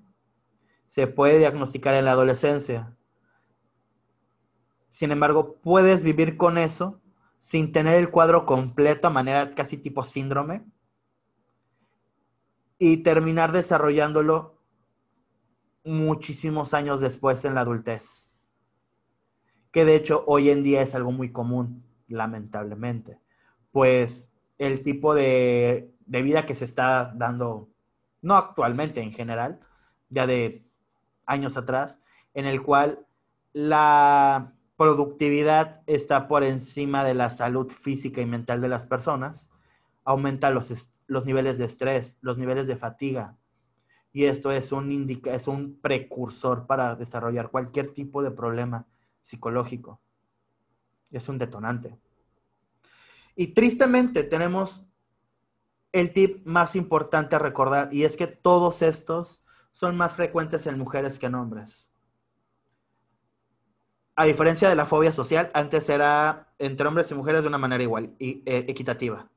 se 0.87 1.07
puede 1.07 1.37
diagnosticar 1.39 1.93
en 1.93 2.05
la 2.05 2.11
adolescencia. 2.11 2.95
Sin 4.89 5.11
embargo, 5.11 5.57
puedes 5.61 6.03
vivir 6.03 6.37
con 6.37 6.57
eso 6.57 7.01
sin 7.37 7.71
tener 7.71 7.95
el 7.95 8.09
cuadro 8.09 8.45
completo 8.45 9.07
a 9.07 9.11
manera 9.11 9.55
casi 9.55 9.77
tipo 9.77 10.03
síndrome 10.03 10.65
y 12.77 12.97
terminar 12.97 13.51
desarrollándolo 13.51 14.58
muchísimos 15.83 16.73
años 16.73 17.01
después 17.01 17.43
en 17.45 17.55
la 17.55 17.61
adultez. 17.61 18.29
Que 19.71 19.85
de 19.85 19.95
hecho 19.95 20.23
hoy 20.27 20.49
en 20.49 20.63
día 20.63 20.81
es 20.81 20.95
algo 20.95 21.11
muy 21.11 21.31
común, 21.31 21.83
lamentablemente. 22.07 23.19
Pues 23.71 24.31
el 24.57 24.83
tipo 24.83 25.13
de, 25.13 25.93
de 26.05 26.21
vida 26.21 26.45
que 26.45 26.55
se 26.55 26.65
está 26.65 27.13
dando, 27.15 27.69
no 28.21 28.35
actualmente 28.35 29.01
en 29.01 29.13
general, 29.13 29.59
ya 30.09 30.25
de 30.27 30.65
años 31.25 31.55
atrás, 31.55 32.01
en 32.33 32.45
el 32.45 32.61
cual 32.63 33.05
la 33.53 34.53
productividad 34.75 35.81
está 35.87 36.27
por 36.27 36.43
encima 36.43 37.03
de 37.03 37.13
la 37.13 37.29
salud 37.29 37.69
física 37.69 38.21
y 38.21 38.25
mental 38.25 38.61
de 38.61 38.69
las 38.69 38.85
personas, 38.85 39.51
aumenta 40.03 40.49
los, 40.49 40.71
los 41.07 41.25
niveles 41.25 41.57
de 41.57 41.65
estrés, 41.65 42.17
los 42.21 42.37
niveles 42.37 42.67
de 42.67 42.77
fatiga. 42.77 43.35
Y 44.11 44.25
esto 44.25 44.51
es 44.51 44.71
un, 44.71 44.91
indica, 44.91 45.33
es 45.33 45.47
un 45.47 45.79
precursor 45.79 46.65
para 46.65 46.95
desarrollar 46.95 47.49
cualquier 47.49 47.93
tipo 47.93 48.23
de 48.23 48.31
problema 48.31 48.85
psicológico. 49.21 49.99
Es 51.11 51.29
un 51.29 51.37
detonante. 51.37 51.97
Y 53.35 53.47
tristemente 53.47 54.23
tenemos 54.23 54.85
el 55.91 56.13
tip 56.13 56.45
más 56.45 56.75
importante 56.75 57.35
a 57.35 57.39
recordar, 57.39 57.93
y 57.93 58.03
es 58.03 58.17
que 58.17 58.27
todos 58.27 58.81
estos 58.81 59.43
son 59.71 59.95
más 59.95 60.13
frecuentes 60.13 60.67
en 60.67 60.77
mujeres 60.77 61.17
que 61.19 61.27
en 61.27 61.35
hombres. 61.35 61.89
A 64.15 64.25
diferencia 64.25 64.67
de 64.67 64.75
la 64.75 64.85
fobia 64.85 65.13
social, 65.13 65.49
antes 65.53 65.87
era 65.87 66.53
entre 66.57 66.87
hombres 66.87 67.09
y 67.09 67.15
mujeres 67.15 67.43
de 67.43 67.47
una 67.47 67.57
manera 67.57 67.81
igual 67.81 68.13
y 68.19 68.43
eh, 68.45 68.65
equitativa. 68.67 69.29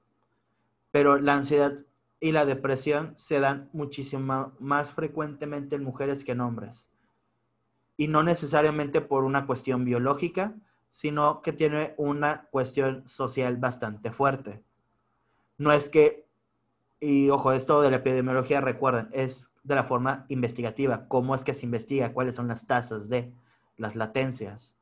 Pero 0.90 1.19
la 1.19 1.35
ansiedad 1.35 1.78
y 2.23 2.31
la 2.31 2.47
depresión 2.47 3.15
se 3.16 3.40
dan 3.40 3.69
muchísimo 3.73 4.53
más 4.61 4.93
frecuentemente 4.93 5.74
en 5.74 5.82
mujeres 5.82 6.23
que 6.23 6.31
en 6.31 6.40
hombres. 6.40 6.89
Y 7.97 8.07
no 8.07 8.23
necesariamente 8.23 9.01
por 9.01 9.24
una 9.24 9.44
cuestión 9.44 9.85
biológica, 9.85 10.55
sino 10.89 11.43
que 11.43 11.53
tiene 11.53 11.94
una 11.97 12.47
cuestión 12.53 13.03
social 13.09 13.57
bastante 13.57 14.12
fuerte. 14.12 14.62
No 15.59 15.73
es 15.73 15.89
que, 15.89 16.24
y 17.01 17.28
ojo, 17.28 17.51
esto 17.51 17.82
de 17.82 17.90
la 17.90 17.97
epidemiología, 17.97 18.61
recuerden, 18.61 19.09
es 19.11 19.53
de 19.65 19.74
la 19.74 19.82
forma 19.82 20.24
investigativa, 20.28 21.09
cómo 21.09 21.35
es 21.35 21.43
que 21.43 21.55
se 21.55 21.66
investiga, 21.66 22.12
cuáles 22.12 22.36
son 22.36 22.47
las 22.47 22.69
tasas 22.69 23.09
de 23.09 23.32
las 23.77 23.97
latencias. 23.97 24.77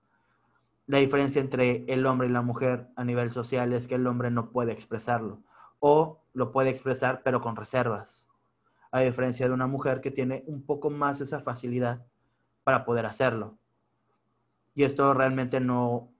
La 0.86 0.98
diferencia 0.98 1.40
entre 1.40 1.86
el 1.88 2.04
hombre 2.04 2.28
y 2.28 2.32
la 2.32 2.42
mujer 2.42 2.88
a 2.96 3.04
nivel 3.04 3.30
social 3.30 3.72
es 3.72 3.88
que 3.88 3.94
el 3.94 4.06
hombre 4.06 4.30
no 4.30 4.50
puede 4.50 4.72
expresarlo 4.72 5.42
o 5.80 6.19
lo 6.32 6.52
puede 6.52 6.70
expresar 6.70 7.22
pero 7.22 7.40
con 7.40 7.56
reservas, 7.56 8.28
a 8.92 9.00
diferencia 9.00 9.46
de 9.46 9.52
una 9.54 9.66
mujer 9.66 10.00
que 10.00 10.10
tiene 10.10 10.44
un 10.46 10.62
poco 10.62 10.90
más 10.90 11.20
esa 11.20 11.40
facilidad 11.40 12.04
para 12.64 12.84
poder 12.84 13.06
hacerlo. 13.06 13.58
Y 14.74 14.84
esto 14.84 15.12
realmente 15.14 15.60
no, 15.60 16.12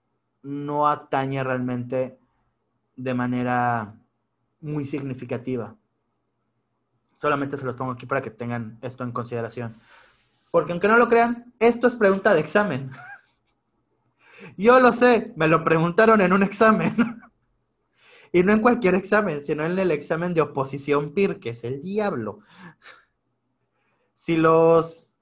no 0.43 0.89
atañe 0.89 1.43
realmente 1.43 2.19
de 2.97 3.15
manera 3.15 3.95
muy 4.61 4.85
significativa. 4.85 5.75
Solamente 7.17 7.57
se 7.57 7.65
los 7.65 7.75
pongo 7.75 7.93
aquí 7.93 8.07
para 8.07 8.23
que 8.23 8.31
tengan 8.31 8.79
esto 8.83 9.05
en 9.05 9.13
consideración. 9.13 9.77
Porque 10.51 10.73
aunque 10.73 10.89
no 10.89 10.97
lo 10.97 11.09
crean, 11.09 11.53
esto 11.59 11.87
es 11.87 11.97
pregunta 11.97 12.35
de 12.35 12.41
examen. 12.41 12.91
Yo 14.57 14.81
lo 14.81 14.93
sé, 14.93 15.33
me 15.37 15.49
lo 15.49 15.63
preguntaron 15.63 16.21
en 16.21 16.33
un 16.33 16.43
examen. 16.43 17.23
y 18.33 18.43
no 18.43 18.53
en 18.53 18.61
cualquier 18.61 18.95
examen, 18.95 19.41
sino 19.41 19.65
en 19.65 19.79
el 19.79 19.91
examen 19.91 20.35
de 20.35 20.41
oposición 20.41 21.15
PIR, 21.15 21.41
que 21.41 21.51
es 21.51 21.65
el 21.65 21.81
diablo. 21.81 22.41
Si 24.15 24.37
los 24.37 25.17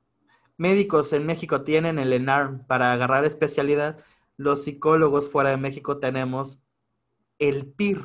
médicos 0.56 1.12
en 1.12 1.24
México 1.24 1.62
tienen 1.62 1.98
el 1.98 2.12
ENARM 2.12 2.66
para 2.66 2.92
agarrar 2.92 3.24
especialidad, 3.24 4.04
los 4.36 4.64
psicólogos 4.64 5.30
fuera 5.30 5.50
de 5.50 5.56
México 5.56 5.98
tenemos 5.98 6.60
el 7.38 7.66
PIR, 7.66 8.04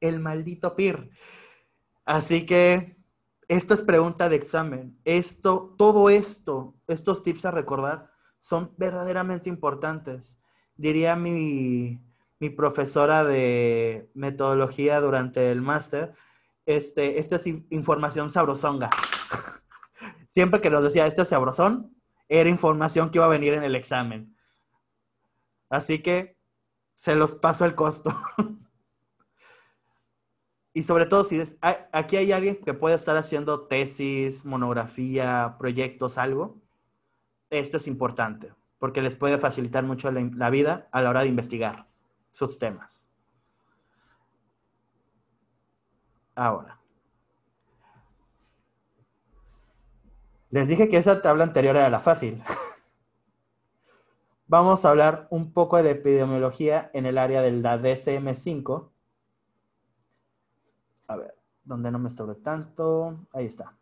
el 0.00 0.20
maldito 0.20 0.76
PIR. 0.76 1.10
Así 2.04 2.46
que 2.46 2.96
esto 3.48 3.74
es 3.74 3.82
pregunta 3.82 4.28
de 4.28 4.36
examen. 4.36 4.98
Esto, 5.04 5.74
todo 5.76 6.10
esto, 6.10 6.74
estos 6.86 7.22
tips 7.22 7.44
a 7.44 7.50
recordar 7.50 8.10
son 8.40 8.72
verdaderamente 8.76 9.48
importantes. 9.48 10.40
Diría 10.76 11.16
mi, 11.16 12.00
mi 12.38 12.50
profesora 12.50 13.24
de 13.24 14.10
metodología 14.14 15.00
durante 15.00 15.50
el 15.50 15.62
máster, 15.62 16.14
este, 16.66 17.18
esto 17.18 17.36
es 17.36 17.46
información 17.46 18.30
sabrosonga. 18.30 18.90
Siempre 20.26 20.60
que 20.60 20.70
nos 20.70 20.84
decía, 20.84 21.06
este 21.06 21.22
es 21.22 21.28
sabrosón, 21.28 21.96
era 22.28 22.50
información 22.50 23.10
que 23.10 23.18
iba 23.18 23.24
a 23.24 23.30
venir 23.30 23.54
en 23.54 23.62
el 23.62 23.76
examen. 23.76 24.36
Así 25.70 26.02
que 26.02 26.36
se 26.94 27.14
los 27.14 27.34
paso 27.34 27.64
el 27.64 27.74
costo. 27.74 28.14
y 30.74 30.82
sobre 30.82 31.06
todo, 31.06 31.24
si 31.24 31.40
aquí 31.60 32.16
hay 32.16 32.32
alguien 32.32 32.56
que 32.56 32.74
puede 32.74 32.96
estar 32.96 33.16
haciendo 33.16 33.66
tesis, 33.66 34.44
monografía, 34.44 35.56
proyectos, 35.58 36.18
algo, 36.18 36.60
esto 37.48 37.76
es 37.76 37.86
importante, 37.86 38.52
porque 38.78 39.02
les 39.02 39.14
puede 39.14 39.38
facilitar 39.38 39.84
mucho 39.84 40.10
la, 40.10 40.50
vida 40.50 40.88
a 40.90 41.00
la 41.00 41.10
hora 41.10 41.22
de 41.22 41.28
investigar 41.28 41.86
sus 42.36 42.58
temas. 42.58 43.08
Ahora. 46.34 46.78
Les 50.50 50.68
dije 50.68 50.90
que 50.90 50.98
esa 50.98 51.22
tabla 51.22 51.44
anterior 51.44 51.76
era 51.76 51.88
la 51.88 51.98
fácil. 51.98 52.42
Vamos 54.48 54.84
a 54.84 54.90
hablar 54.90 55.28
un 55.30 55.54
poco 55.54 55.78
de 55.78 55.84
la 55.84 55.90
epidemiología 55.90 56.90
en 56.92 57.06
el 57.06 57.16
área 57.16 57.40
de 57.40 57.52
la 57.52 57.78
DSM-5 57.78 58.90
a 61.08 61.16
ver, 61.16 61.34
donde 61.64 61.90
no 61.90 61.98
me 61.98 62.08
estorbe 62.08 62.34
tanto. 62.34 63.26
Ahí 63.32 63.46
está. 63.46 63.74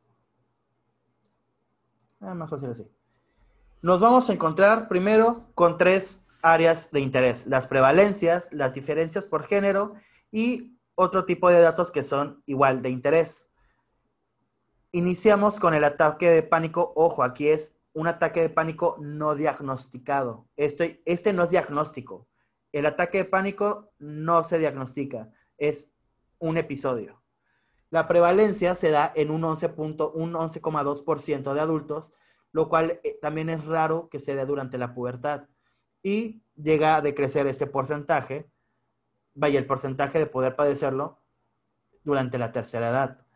Ah, 2.20 2.35
más 2.35 2.48
fácil 2.48 2.70
así. 2.70 2.89
Nos 3.82 4.01
vamos 4.01 4.31
a 4.31 4.32
encontrar 4.32 4.86
primero 4.86 5.43
con 5.56 5.76
tres 5.76 6.23
áreas 6.45 6.93
de 6.93 7.01
interés. 7.01 7.47
Las 7.47 7.66
prevalencias, 7.66 8.49
las 8.53 8.75
diferencias 8.75 9.25
por 9.25 9.47
género 9.47 9.95
y 10.31 10.79
otro 10.95 11.25
tipo 11.25 11.49
de 11.49 11.61
datos 11.61 11.91
que 11.91 12.05
son 12.05 12.43
igual 12.47 12.83
de 12.83 12.91
interés. 12.91 13.51
Iniciamos 14.93 15.59
con 15.59 15.75
el 15.75 15.83
ataque 15.83 16.31
de 16.31 16.43
pánico. 16.43 16.93
Ojo, 16.95 17.25
aquí 17.25 17.49
es 17.49 17.77
un 17.95 18.07
ataque 18.09 18.43
de 18.43 18.51
pánico 18.51 18.99
no 19.01 19.35
diagnosticado. 19.35 20.47
Este, 20.57 21.03
este 21.07 21.33
no 21.33 21.45
es 21.45 21.51
diagnóstico. 21.51 22.29
El 22.73 22.85
ataque 22.87 23.19
de 23.19 23.25
pánico 23.25 23.93
no 23.99 24.45
se 24.45 24.59
diagnostica. 24.59 25.31
Es 25.57 25.93
un 26.39 26.59
episodio. 26.59 27.23
La 27.91 28.07
prevalencia 28.07 28.75
se 28.75 28.91
da 28.91 29.11
en 29.15 29.31
un 29.31 29.41
11.2% 29.43 31.55
de 31.55 31.61
adultos, 31.61 32.11
lo 32.53 32.69
cual 32.69 33.01
eh, 33.03 33.19
también 33.23 33.49
es 33.49 33.65
raro 33.65 34.11
que 34.11 34.21
se 34.21 34.35
dé 34.35 34.45
durante 34.45 34.77
la 34.77 34.93
pubertad. 34.95 35.47
Y 36.05 36.43
llega 36.55 36.97
a 36.97 37.01
decrecer 37.01 37.48
este 37.48 37.66
porcentaje, 37.66 38.48
vaya, 39.35 39.59
el 39.59 39.66
porcentaje 39.66 40.20
de 40.20 40.26
poder 40.26 40.55
padecerlo 40.55 41.18
durante 42.05 42.39
la 42.39 42.52
tercera 42.52 42.90
edad. 42.90 43.26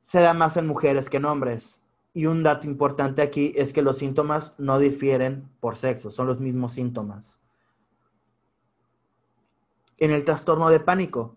Se 0.00 0.20
da 0.20 0.34
más 0.34 0.56
en 0.56 0.66
mujeres 0.66 1.08
que 1.08 1.16
en 1.18 1.24
hombres. 1.24 1.82
Y 2.12 2.26
un 2.26 2.42
dato 2.42 2.66
importante 2.66 3.22
aquí 3.22 3.52
es 3.56 3.72
que 3.72 3.82
los 3.82 3.98
síntomas 3.98 4.54
no 4.58 4.78
difieren 4.78 5.48
por 5.60 5.76
sexo, 5.76 6.10
son 6.10 6.26
los 6.26 6.40
mismos 6.40 6.72
síntomas. 6.72 7.40
En 9.96 10.10
el 10.10 10.24
trastorno 10.24 10.70
de 10.70 10.80
pánico, 10.80 11.36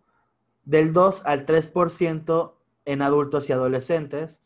del 0.65 0.93
2 0.93 1.25
al 1.25 1.45
3% 1.45 2.53
en 2.85 3.01
adultos 3.01 3.49
y 3.49 3.53
adolescentes, 3.53 4.41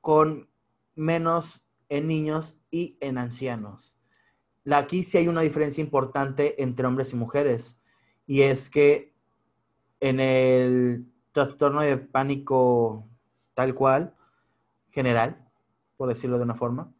con 0.00 0.48
menos 0.94 1.64
en 1.88 2.06
niños 2.06 2.58
y 2.70 2.96
en 3.00 3.18
ancianos. 3.18 3.95
Aquí 4.72 5.02
sí 5.02 5.18
hay 5.18 5.28
una 5.28 5.42
diferencia 5.42 5.82
importante 5.82 6.60
entre 6.62 6.86
hombres 6.86 7.12
y 7.12 7.16
mujeres, 7.16 7.80
y 8.26 8.42
es 8.42 8.68
que 8.70 9.12
en 10.00 10.20
el 10.20 11.06
trastorno 11.32 11.82
de 11.82 11.96
pánico 11.96 13.06
tal 13.54 13.74
cual, 13.74 14.14
general, 14.90 15.46
por 15.96 16.08
decirlo 16.08 16.38
de 16.38 16.44
una 16.44 16.54
forma, 16.54 16.92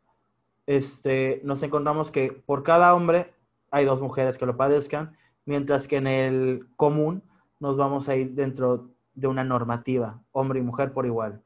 este, 0.67 1.41
nos 1.45 1.63
encontramos 1.63 2.11
que 2.11 2.33
por 2.33 2.63
cada 2.63 2.95
hombre 2.95 3.35
hay 3.71 3.85
dos 3.85 4.01
mujeres 4.01 4.39
que 4.39 4.47
lo 4.47 4.57
padezcan, 4.57 5.17
mientras 5.45 5.89
que 5.89 5.97
en 5.97 6.07
el 6.07 6.69
común 6.77 7.23
nos 7.61 7.77
vamos 7.77 8.09
a 8.09 8.17
ir 8.17 8.35
dentro 8.35 8.91
de 9.15 9.27
una 9.27 9.45
normativa, 9.45 10.23
hombre 10.33 10.61
y 10.61 10.63
mujer 10.63 10.93
por 10.93 11.07
igual. 11.07 11.43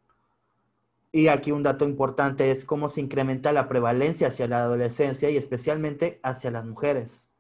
Y 1.13 1.27
aquí 1.29 1.51
un 1.51 1.63
dato 1.63 1.85
importante 1.85 2.51
es 2.51 2.65
cómo 2.65 2.89
se 2.89 3.01
incrementa 3.01 3.53
la 3.53 3.69
prevalencia 3.69 4.29
hacia 4.29 4.47
la 4.47 4.63
adolescencia 4.63 5.29
y 5.31 5.37
especialmente 5.37 6.21
hacia 6.23 6.51
las 6.51 6.65
mujeres. 6.65 7.33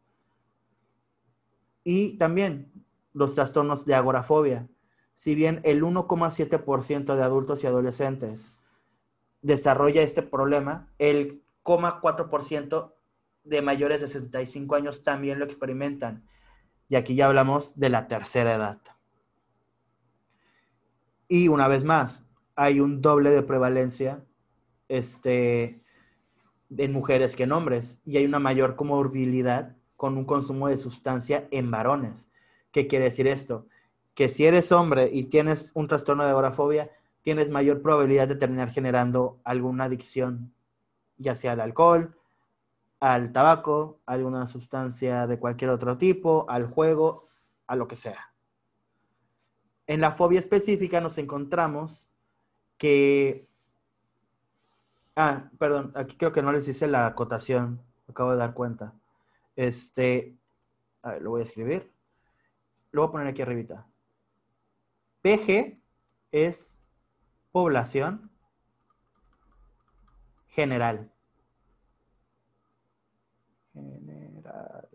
Y 1.85 2.19
también 2.19 2.73
los 3.13 3.35
trastornos 3.35 3.87
de 3.87 3.95
agorafobia. 3.95 4.69
Si 5.13 5.35
bien 5.35 5.61
el 5.65 5.83
1,7% 5.83 7.15
de 7.15 7.23
adultos 7.23 7.63
y 7.63 7.67
adolescentes 7.67 8.55
desarrolla 9.43 10.03
este 10.03 10.23
problema, 10.23 10.89
el 10.99 11.43
0,4% 11.65 12.95
de 13.45 13.63
mayores 13.63 14.01
de 14.01 14.07
65 14.09 14.75
años 14.75 15.05
también 15.05 15.39
lo 15.39 15.45
experimentan. 15.45 16.27
Y 16.89 16.97
aquí 16.97 17.15
ya 17.15 17.27
hablamos 17.27 17.79
de 17.79 17.89
la 17.89 18.09
tercera 18.09 18.55
edad. 18.55 18.79
Y 21.29 21.49
una 21.49 21.69
vez 21.69 21.85
más, 21.85 22.27
hay 22.55 22.81
un 22.81 23.01
doble 23.01 23.31
de 23.31 23.43
prevalencia 23.43 24.25
este, 24.89 25.81
en 26.77 26.93
mujeres 26.93 27.37
que 27.37 27.45
en 27.45 27.53
hombres. 27.53 28.01
Y 28.05 28.17
hay 28.17 28.25
una 28.25 28.39
mayor 28.39 28.77
comorbilidad 28.77 29.77
con 29.97 30.17
un 30.17 30.25
consumo 30.25 30.69
de 30.69 30.77
sustancia 30.77 31.47
en 31.51 31.71
varones. 31.71 32.33
¿Qué 32.73 32.87
quiere 32.87 33.07
decir 33.07 33.27
esto? 33.27 33.67
Que 34.15 34.29
si 34.29 34.47
eres 34.47 34.73
hombre 34.73 35.11
y 35.13 35.25
tienes 35.25 35.73
un 35.75 35.89
trastorno 35.89 36.25
de 36.25 36.31
agorafobia, 36.31 36.91
tienes 37.23 37.51
mayor 37.51 37.83
probabilidad 37.83 38.29
de 38.29 38.37
terminar 38.37 38.71
generando 38.71 39.41
alguna 39.45 39.85
adicción, 39.85 40.53
ya 41.17 41.35
sea 41.35 41.53
al 41.53 41.61
alcohol, 41.61 42.17
al 42.99 43.33
tabaco, 43.33 44.01
alguna 44.07 44.47
sustancia 44.47 45.27
de 45.27 45.39
cualquier 45.39 45.71
otro 45.71 45.97
tipo, 45.97 46.47
al 46.49 46.67
juego, 46.67 47.29
a 47.67 47.77
lo 47.77 47.89
que 47.89 47.97
sea. 47.97 48.33
En 49.87 50.01
la 50.01 50.13
fobia 50.13 50.39
específica 50.39 51.01
nos 51.01 51.19
encontramos 51.19 52.10
que... 52.81 53.47
Ah, 55.15 55.51
perdón, 55.59 55.93
aquí 55.95 56.17
creo 56.17 56.33
que 56.33 56.43
no 56.43 56.51
les 56.51 56.67
hice 56.67 56.87
la 56.87 57.07
acotación, 57.07 57.83
acabo 58.09 58.33
de 58.33 58.39
dar 58.39 58.55
cuenta. 58.55 58.95
Este, 59.55 60.35
a 61.03 61.11
ver, 61.11 61.23
lo 61.23 61.31
voy 61.31 61.41
a 61.41 61.45
escribir. 61.45 61.93
Lo 62.91 63.03
voy 63.03 63.09
a 63.09 63.13
poner 63.13 63.27
aquí 63.29 63.43
arribita. 63.43 63.87
PG 65.21 65.79
es 66.33 66.81
población 67.53 68.31
general. 70.49 71.13
General. 73.75 74.89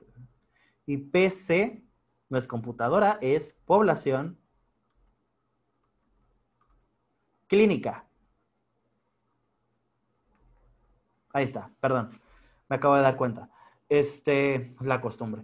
Y 0.87 0.97
PC 0.97 1.83
no 2.29 2.39
es 2.39 2.47
computadora, 2.47 3.19
es 3.21 3.53
población 3.65 4.39
clínica. 7.47 8.05
Ahí 11.33 11.43
está, 11.43 11.71
perdón. 11.79 12.19
Me 12.69 12.77
acabo 12.77 12.95
de 12.95 13.01
dar 13.01 13.17
cuenta. 13.17 13.49
Este, 13.89 14.75
la 14.81 15.01
costumbre. 15.01 15.43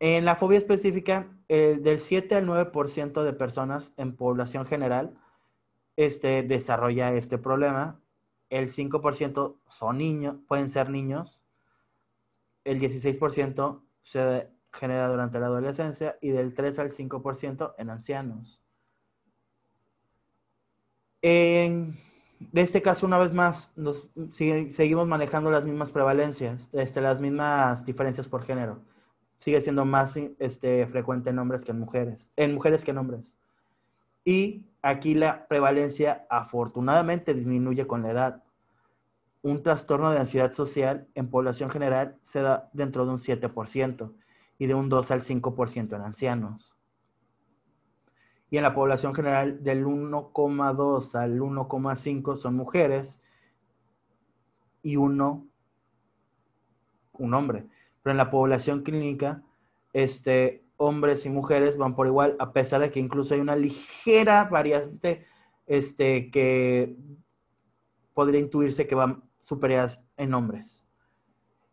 En 0.00 0.24
la 0.24 0.36
fobia 0.36 0.58
específica, 0.58 1.28
del 1.48 1.98
7 1.98 2.34
al 2.34 2.46
9% 2.46 3.22
de 3.22 3.32
personas 3.32 3.92
en 3.96 4.16
población 4.16 4.66
general 4.66 5.18
este, 5.96 6.42
desarrolla 6.42 7.12
este 7.14 7.38
problema. 7.38 8.00
El 8.50 8.68
5% 8.68 9.58
son 9.68 9.98
niños, 9.98 10.36
pueden 10.46 10.70
ser 10.70 10.90
niños. 10.90 11.42
El 12.64 12.80
16% 12.80 13.82
se 14.02 14.48
genera 14.72 15.08
durante 15.08 15.40
la 15.40 15.46
adolescencia 15.46 16.16
y 16.20 16.30
del 16.30 16.54
3 16.54 16.78
al 16.78 16.90
5% 16.90 17.74
en 17.78 17.90
ancianos. 17.90 18.62
En 21.22 21.96
este 22.52 22.82
caso, 22.82 23.06
una 23.06 23.18
vez 23.18 23.32
más, 23.32 23.72
nos, 23.76 24.08
seguimos 24.30 25.08
manejando 25.08 25.50
las 25.50 25.64
mismas 25.64 25.90
prevalencias, 25.90 26.68
este, 26.72 27.00
las 27.00 27.20
mismas 27.20 27.84
diferencias 27.84 28.28
por 28.28 28.44
género. 28.44 28.80
Sigue 29.38 29.60
siendo 29.60 29.84
más 29.84 30.16
este, 30.38 30.86
frecuente 30.86 31.30
en 31.30 31.38
hombres 31.38 31.64
que 31.64 31.72
en 31.72 31.80
mujeres, 31.80 32.32
en 32.36 32.54
mujeres 32.54 32.84
que 32.84 32.92
en 32.92 32.98
hombres. 32.98 33.38
Y 34.24 34.66
aquí 34.82 35.14
la 35.14 35.46
prevalencia 35.48 36.26
afortunadamente 36.30 37.34
disminuye 37.34 37.86
con 37.86 38.02
la 38.02 38.10
edad. 38.10 38.42
Un 39.42 39.62
trastorno 39.62 40.10
de 40.10 40.18
ansiedad 40.18 40.52
social 40.52 41.08
en 41.14 41.30
población 41.30 41.70
general 41.70 42.16
se 42.22 42.42
da 42.42 42.68
dentro 42.72 43.04
de 43.04 43.12
un 43.12 43.18
7% 43.18 44.12
y 44.58 44.66
de 44.66 44.74
un 44.74 44.88
2 44.88 45.10
al 45.10 45.22
5% 45.22 45.96
en 45.96 46.02
ancianos. 46.02 46.77
Y 48.50 48.56
en 48.56 48.62
la 48.62 48.74
población 48.74 49.14
general 49.14 49.62
del 49.62 49.84
1,2 49.84 51.14
al 51.14 51.38
1,5 51.38 52.36
son 52.36 52.56
mujeres 52.56 53.20
y 54.82 54.96
uno 54.96 55.46
un 57.12 57.34
hombre. 57.34 57.66
Pero 58.02 58.12
en 58.12 58.18
la 58.18 58.30
población 58.30 58.82
clínica, 58.82 59.42
este, 59.92 60.64
hombres 60.76 61.26
y 61.26 61.30
mujeres 61.30 61.76
van 61.76 61.94
por 61.94 62.06
igual, 62.06 62.36
a 62.38 62.52
pesar 62.52 62.80
de 62.80 62.90
que 62.90 63.00
incluso 63.00 63.34
hay 63.34 63.40
una 63.40 63.56
ligera 63.56 64.44
variante 64.44 65.26
este, 65.66 66.30
que 66.30 66.96
podría 68.14 68.40
intuirse 68.40 68.86
que 68.86 68.94
van 68.94 69.22
superiores 69.38 70.00
en 70.16 70.34
hombres. 70.34 70.88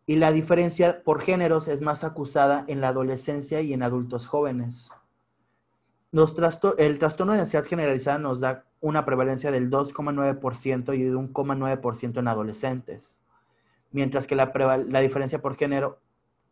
Y 0.04 0.16
la 0.16 0.30
diferencia 0.30 1.02
por 1.02 1.20
géneros 1.20 1.66
es 1.66 1.80
más 1.80 2.04
acusada 2.04 2.64
en 2.68 2.80
la 2.80 2.88
adolescencia 2.88 3.60
y 3.60 3.72
en 3.72 3.82
adultos 3.82 4.26
jóvenes. 4.26 4.92
El 6.78 6.98
trastorno 6.98 7.32
de 7.32 7.40
ansiedad 7.40 7.66
generalizada 7.66 8.18
nos 8.18 8.40
da 8.40 8.64
una 8.80 9.04
prevalencia 9.04 9.50
del 9.50 9.70
2,9% 9.70 10.96
y 10.96 11.02
de 11.02 11.12
1,9% 11.12 12.18
en 12.18 12.28
adolescentes. 12.28 13.18
Mientras 13.92 14.26
que 14.26 14.34
la, 14.34 14.52
la 14.88 15.00
diferencia 15.00 15.40
por 15.40 15.56
género, 15.56 16.00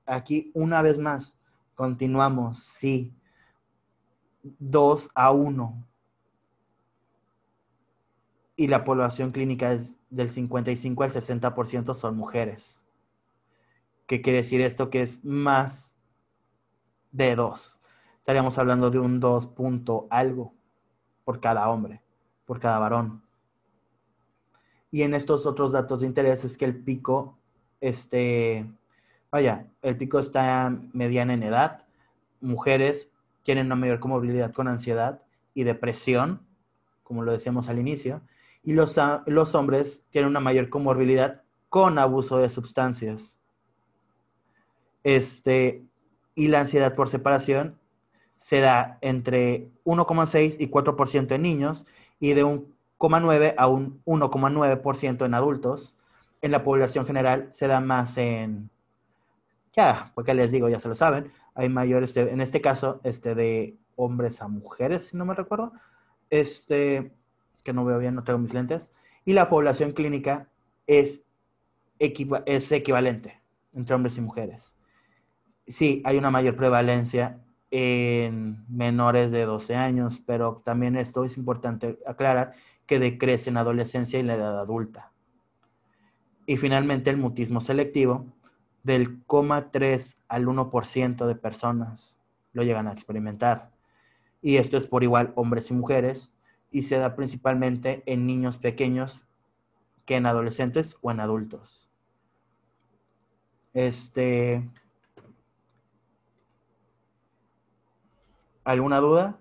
aquí 0.06 0.50
una 0.54 0.82
vez 0.82 0.98
más, 0.98 1.38
continuamos, 1.74 2.58
sí, 2.58 3.14
2 4.42 5.10
a 5.14 5.30
1. 5.30 5.86
Y 8.56 8.68
la 8.68 8.84
población 8.84 9.32
clínica 9.32 9.72
es 9.72 9.98
del 10.10 10.30
55 10.30 11.02
al 11.02 11.10
60% 11.10 11.94
son 11.94 12.16
mujeres. 12.16 12.82
¿Qué 14.06 14.20
quiere 14.20 14.38
decir 14.38 14.60
esto? 14.60 14.90
Que 14.90 15.00
es 15.00 15.24
más 15.24 15.94
de 17.10 17.34
dos. 17.34 17.73
Estaríamos 18.24 18.56
hablando 18.56 18.90
de 18.90 18.98
un 18.98 19.20
2 19.20 19.48
punto 19.48 20.06
algo 20.08 20.54
por 21.26 21.40
cada 21.40 21.68
hombre, 21.68 22.00
por 22.46 22.58
cada 22.58 22.78
varón. 22.78 23.22
Y 24.90 25.02
en 25.02 25.12
estos 25.12 25.44
otros 25.44 25.72
datos 25.72 26.00
de 26.00 26.06
interés 26.06 26.42
es 26.42 26.56
que 26.56 26.64
el 26.64 26.74
pico, 26.74 27.36
este, 27.82 28.64
vaya, 29.30 29.66
el 29.82 29.98
pico 29.98 30.18
está 30.18 30.74
mediana 30.94 31.34
en 31.34 31.42
edad. 31.42 31.84
Mujeres 32.40 33.12
tienen 33.42 33.66
una 33.66 33.76
mayor 33.76 34.00
comorbilidad 34.00 34.54
con 34.54 34.68
ansiedad 34.68 35.20
y 35.52 35.64
depresión, 35.64 36.40
como 37.02 37.24
lo 37.24 37.32
decíamos 37.32 37.68
al 37.68 37.78
inicio. 37.78 38.22
Y 38.62 38.72
los, 38.72 38.98
los 39.26 39.54
hombres 39.54 40.06
tienen 40.08 40.30
una 40.30 40.40
mayor 40.40 40.70
comorbilidad 40.70 41.42
con 41.68 41.98
abuso 41.98 42.38
de 42.38 42.48
sustancias. 42.48 43.38
Este, 45.02 45.84
y 46.34 46.48
la 46.48 46.60
ansiedad 46.60 46.94
por 46.94 47.10
separación 47.10 47.83
se 48.44 48.60
da 48.60 48.98
entre 49.00 49.70
1,6 49.86 50.56
y 50.58 50.68
4% 50.68 51.34
en 51.34 51.40
niños 51.40 51.86
y 52.20 52.34
de 52.34 52.44
1,9 52.44 53.54
a 53.56 53.68
un 53.68 54.02
1,9% 54.04 55.24
en 55.24 55.32
adultos. 55.32 55.96
En 56.42 56.50
la 56.50 56.62
población 56.62 57.06
general 57.06 57.48
se 57.52 57.68
da 57.68 57.80
más 57.80 58.18
en, 58.18 58.68
ya, 59.72 60.12
porque 60.14 60.34
les 60.34 60.52
digo, 60.52 60.68
ya 60.68 60.78
se 60.78 60.88
lo 60.88 60.94
saben, 60.94 61.32
hay 61.54 61.70
mayores, 61.70 62.14
en 62.18 62.42
este 62.42 62.60
caso, 62.60 63.00
este, 63.02 63.34
de 63.34 63.78
hombres 63.96 64.42
a 64.42 64.48
mujeres, 64.48 65.06
si 65.06 65.16
no 65.16 65.24
me 65.24 65.32
recuerdo, 65.32 65.72
este, 66.28 67.12
que 67.64 67.72
no 67.72 67.86
veo 67.86 67.98
bien, 67.98 68.14
no 68.14 68.24
tengo 68.24 68.40
mis 68.40 68.52
lentes, 68.52 68.92
y 69.24 69.32
la 69.32 69.48
población 69.48 69.92
clínica 69.92 70.48
es, 70.86 71.24
es 71.98 72.72
equivalente 72.72 73.40
entre 73.72 73.94
hombres 73.94 74.18
y 74.18 74.20
mujeres. 74.20 74.74
Sí, 75.66 76.02
hay 76.04 76.18
una 76.18 76.30
mayor 76.30 76.56
prevalencia 76.56 77.40
en 77.76 78.64
menores 78.68 79.32
de 79.32 79.44
12 79.44 79.74
años, 79.74 80.22
pero 80.24 80.62
también 80.64 80.94
esto 80.96 81.24
es 81.24 81.36
importante 81.36 81.98
aclarar 82.06 82.52
que 82.86 83.00
decrece 83.00 83.50
en 83.50 83.56
adolescencia 83.56 84.20
y 84.20 84.22
la 84.22 84.36
edad 84.36 84.60
adulta. 84.60 85.10
Y 86.46 86.56
finalmente 86.56 87.10
el 87.10 87.16
mutismo 87.16 87.60
selectivo, 87.60 88.26
del 88.84 89.26
0,3 89.26 90.18
al 90.28 90.46
1% 90.46 91.26
de 91.26 91.34
personas 91.34 92.16
lo 92.52 92.62
llegan 92.62 92.86
a 92.86 92.92
experimentar. 92.92 93.72
Y 94.40 94.58
esto 94.58 94.76
es 94.76 94.86
por 94.86 95.02
igual 95.02 95.32
hombres 95.34 95.72
y 95.72 95.74
mujeres 95.74 96.32
y 96.70 96.82
se 96.82 96.98
da 96.98 97.16
principalmente 97.16 98.04
en 98.06 98.24
niños 98.24 98.58
pequeños 98.58 99.26
que 100.04 100.14
en 100.14 100.26
adolescentes 100.26 100.96
o 101.02 101.10
en 101.10 101.18
adultos. 101.18 101.90
Este, 103.72 104.62
¿Alguna 108.64 108.98
duda? 109.00 109.38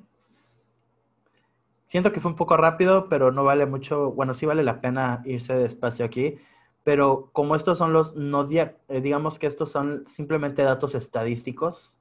Siento 1.87 2.11
que 2.11 2.19
fue 2.19 2.31
un 2.31 2.37
poco 2.37 2.57
rápido, 2.57 3.07
pero 3.07 3.31
no 3.31 3.43
vale 3.43 3.65
mucho, 3.65 4.11
bueno, 4.11 4.33
sí 4.33 4.45
vale 4.45 4.63
la 4.63 4.81
pena 4.81 5.21
irse 5.25 5.53
despacio 5.53 6.03
aquí, 6.03 6.37
pero 6.83 7.29
como 7.33 7.55
estos 7.55 7.77
son 7.77 7.93
los, 7.93 8.15
no, 8.15 8.49
eh, 8.49 8.75
digamos 9.01 9.39
que 9.39 9.47
estos 9.47 9.71
son 9.71 10.05
simplemente 10.09 10.63
datos 10.63 10.95
estadísticos, 10.95 11.97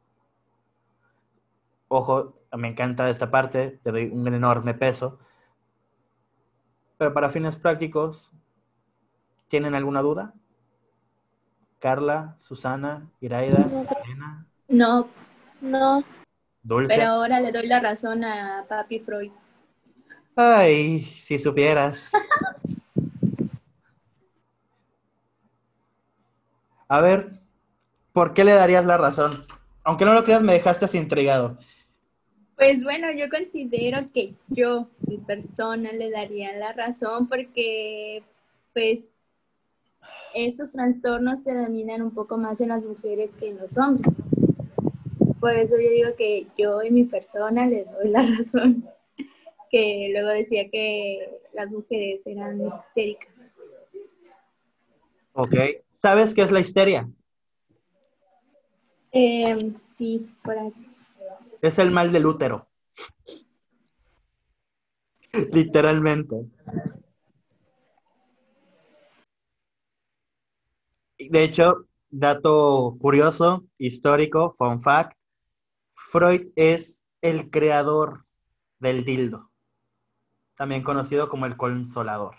ojo, 1.89 2.39
me 2.57 2.69
encanta 2.69 3.11
esta 3.11 3.31
parte, 3.31 3.81
le 3.85 3.93
doy 3.93 4.11
un 4.11 4.27
enorme 4.33 4.73
peso, 4.73 5.19
pero 6.97 7.13
para 7.13 7.29
fines 7.29 7.57
prácticos, 7.57 8.33
¿tienen 9.49 9.75
alguna 9.75 10.01
duda? 10.01 10.33
Carla, 11.81 12.37
Susana, 12.39 13.11
Iraida, 13.21 13.67
Elena. 14.05 14.47
No, 14.69 15.09
no. 15.61 16.03
Pero 16.67 17.05
ahora 17.05 17.41
le 17.41 17.51
doy 17.51 17.67
la 17.67 17.81
razón 17.81 18.25
a 18.25 18.65
Papi 18.69 19.01
Freud. 19.01 19.33
Ay, 20.37 21.03
si 21.03 21.39
supieras. 21.39 22.11
A 26.89 27.01
ver, 27.01 27.41
¿por 28.13 28.35
qué 28.35 28.45
le 28.45 28.53
darías 28.53 28.85
la 28.85 28.97
razón? 28.99 29.45
Aunque 29.83 30.05
no 30.05 30.15
lo 30.15 30.25
creas, 30.25 30.43
me 30.43 30.53
dejaste 30.53 30.85
así 30.85 30.99
intrigado. 30.99 31.59
Pues 32.57 32.85
bueno, 32.85 33.11
yo 33.13 33.29
considero 33.29 33.99
que 34.13 34.35
yo, 34.49 34.89
mi 35.07 35.19
persona, 35.19 35.91
le 35.93 36.11
daría 36.11 36.53
la 36.53 36.73
razón 36.73 37.29
porque, 37.29 38.23
pues, 38.73 39.09
esos 40.35 40.73
trastornos 40.73 41.43
predominan 41.43 42.03
un 42.03 42.13
poco 42.13 42.37
más 42.37 42.61
en 42.61 42.69
las 42.69 42.83
mujeres 42.83 43.35
que 43.35 43.49
en 43.49 43.59
los 43.59 43.77
hombres. 43.79 44.13
Por 45.43 45.57
eso 45.57 45.75
yo 45.75 45.91
digo 45.91 46.15
que 46.17 46.47
yo 46.57 46.85
y 46.85 46.93
mi 46.93 47.03
persona 47.03 47.67
le 47.67 47.85
doy 47.85 48.11
la 48.11 48.23
razón. 48.39 48.89
que 49.69 50.09
luego 50.13 50.29
decía 50.29 50.71
que 50.71 51.41
las 51.53 51.69
mujeres 51.69 52.25
eran 52.29 52.65
histéricas. 52.65 53.59
Ok. 55.33 55.55
¿Sabes 55.91 56.33
qué 56.33 56.43
es 56.43 56.53
la 56.53 56.61
histeria? 56.61 57.11
Eh, 59.11 59.73
sí, 59.89 60.33
por 60.45 60.57
ahí. 60.57 60.73
Es 61.61 61.81
el 61.81 61.91
mal 61.91 62.13
del 62.13 62.27
útero. 62.27 62.69
Literalmente. 65.53 66.37
De 71.19 71.43
hecho, 71.43 71.89
dato 72.11 72.97
curioso, 73.01 73.65
histórico, 73.77 74.53
fun 74.53 74.79
fact, 74.79 75.17
Freud 76.13 76.49
es 76.57 77.07
el 77.23 77.49
creador 77.49 78.27
del 78.81 79.03
dildo, 79.03 79.51
también 80.55 80.83
conocido 80.83 81.31
como 81.31 81.47
el 81.47 81.57
consolador. 81.57 82.37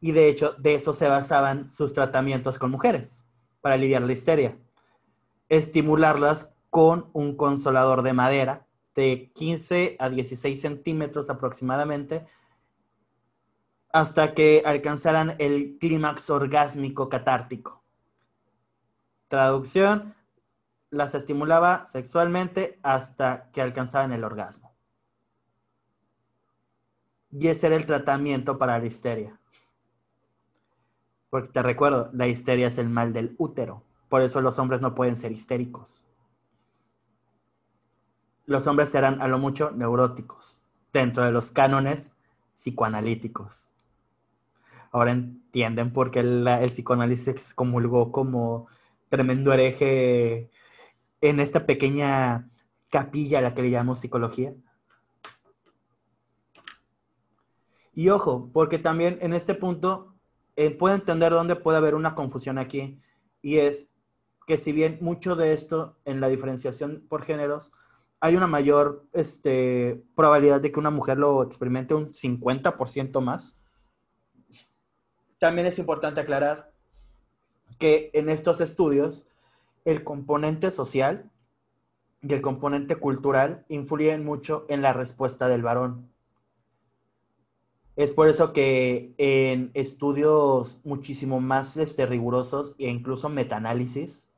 Y 0.00 0.12
de 0.12 0.28
hecho, 0.28 0.52
de 0.52 0.76
eso 0.76 0.92
se 0.92 1.08
basaban 1.08 1.68
sus 1.68 1.94
tratamientos 1.94 2.60
con 2.60 2.70
mujeres, 2.70 3.26
para 3.60 3.74
aliviar 3.74 4.02
la 4.02 4.12
histeria. 4.12 4.56
Estimularlas 5.48 6.54
con 6.70 7.10
un 7.12 7.36
consolador 7.36 8.02
de 8.02 8.12
madera 8.12 8.68
de 8.94 9.32
15 9.34 9.96
a 9.98 10.10
16 10.10 10.60
centímetros 10.60 11.28
aproximadamente, 11.28 12.24
hasta 13.92 14.32
que 14.32 14.62
alcanzaran 14.64 15.34
el 15.40 15.76
clímax 15.80 16.30
orgásmico 16.30 17.08
catártico. 17.08 17.82
Traducción, 19.26 20.14
las 20.90 21.14
estimulaba 21.14 21.84
sexualmente 21.84 22.78
hasta 22.82 23.50
que 23.52 23.60
alcanzaban 23.60 24.12
el 24.12 24.24
orgasmo. 24.24 24.74
Y 27.30 27.48
ese 27.48 27.66
era 27.66 27.76
el 27.76 27.86
tratamiento 27.86 28.58
para 28.58 28.78
la 28.78 28.86
histeria. 28.86 29.38
Porque 31.30 31.50
te 31.50 31.62
recuerdo, 31.62 32.10
la 32.14 32.26
histeria 32.26 32.68
es 32.68 32.78
el 32.78 32.88
mal 32.88 33.12
del 33.12 33.34
útero. 33.38 33.82
Por 34.08 34.22
eso 34.22 34.40
los 34.40 34.58
hombres 34.58 34.80
no 34.80 34.94
pueden 34.94 35.16
ser 35.16 35.30
histéricos. 35.32 36.06
Los 38.46 38.66
hombres 38.66 38.88
serán 38.88 39.20
a 39.20 39.28
lo 39.28 39.38
mucho 39.38 39.70
neuróticos, 39.72 40.62
dentro 40.90 41.22
de 41.22 41.32
los 41.32 41.50
cánones 41.50 42.14
psicoanalíticos. 42.54 43.74
Ahora 44.90 45.10
entienden 45.10 45.92
por 45.92 46.10
qué 46.10 46.20
el, 46.20 46.48
el 46.48 46.70
psicoanálisis 46.70 47.52
comulgó 47.52 48.10
como 48.10 48.68
tremendo 49.10 49.52
hereje 49.52 50.50
en 51.20 51.40
esta 51.40 51.66
pequeña 51.66 52.48
capilla 52.90 53.38
a 53.38 53.42
la 53.42 53.54
que 53.54 53.62
le 53.62 53.70
llamamos 53.70 54.00
psicología. 54.00 54.54
Y 57.94 58.10
ojo, 58.10 58.50
porque 58.52 58.78
también 58.78 59.18
en 59.20 59.34
este 59.34 59.54
punto 59.54 60.14
eh, 60.56 60.70
puedo 60.70 60.94
entender 60.94 61.32
dónde 61.32 61.56
puede 61.56 61.78
haber 61.78 61.94
una 61.94 62.14
confusión 62.14 62.58
aquí, 62.58 63.00
y 63.42 63.58
es 63.58 63.90
que 64.46 64.56
si 64.56 64.72
bien 64.72 64.98
mucho 65.00 65.36
de 65.36 65.52
esto 65.52 65.96
en 66.04 66.20
la 66.20 66.28
diferenciación 66.28 67.04
por 67.08 67.22
géneros, 67.22 67.72
hay 68.20 68.36
una 68.36 68.46
mayor 68.46 69.04
este, 69.12 70.02
probabilidad 70.16 70.60
de 70.60 70.72
que 70.72 70.80
una 70.80 70.90
mujer 70.90 71.18
lo 71.18 71.42
experimente 71.42 71.94
un 71.94 72.12
50% 72.12 73.20
más, 73.20 73.58
también 75.38 75.66
es 75.66 75.78
importante 75.78 76.20
aclarar 76.20 76.72
que 77.78 78.10
en 78.14 78.28
estos 78.28 78.60
estudios 78.60 79.26
el 79.84 80.04
componente 80.04 80.70
social 80.70 81.30
y 82.22 82.32
el 82.32 82.40
componente 82.40 82.96
cultural 82.96 83.64
influyen 83.68 84.24
mucho 84.24 84.66
en 84.68 84.82
la 84.82 84.92
respuesta 84.92 85.48
del 85.48 85.62
varón. 85.62 86.10
Es 87.96 88.12
por 88.12 88.28
eso 88.28 88.52
que 88.52 89.14
en 89.18 89.70
estudios 89.74 90.78
muchísimo 90.84 91.40
más 91.40 91.76
este, 91.76 92.06
rigurosos 92.06 92.76
e 92.78 92.88
incluso 92.88 93.28
metaanálisis, 93.28 94.28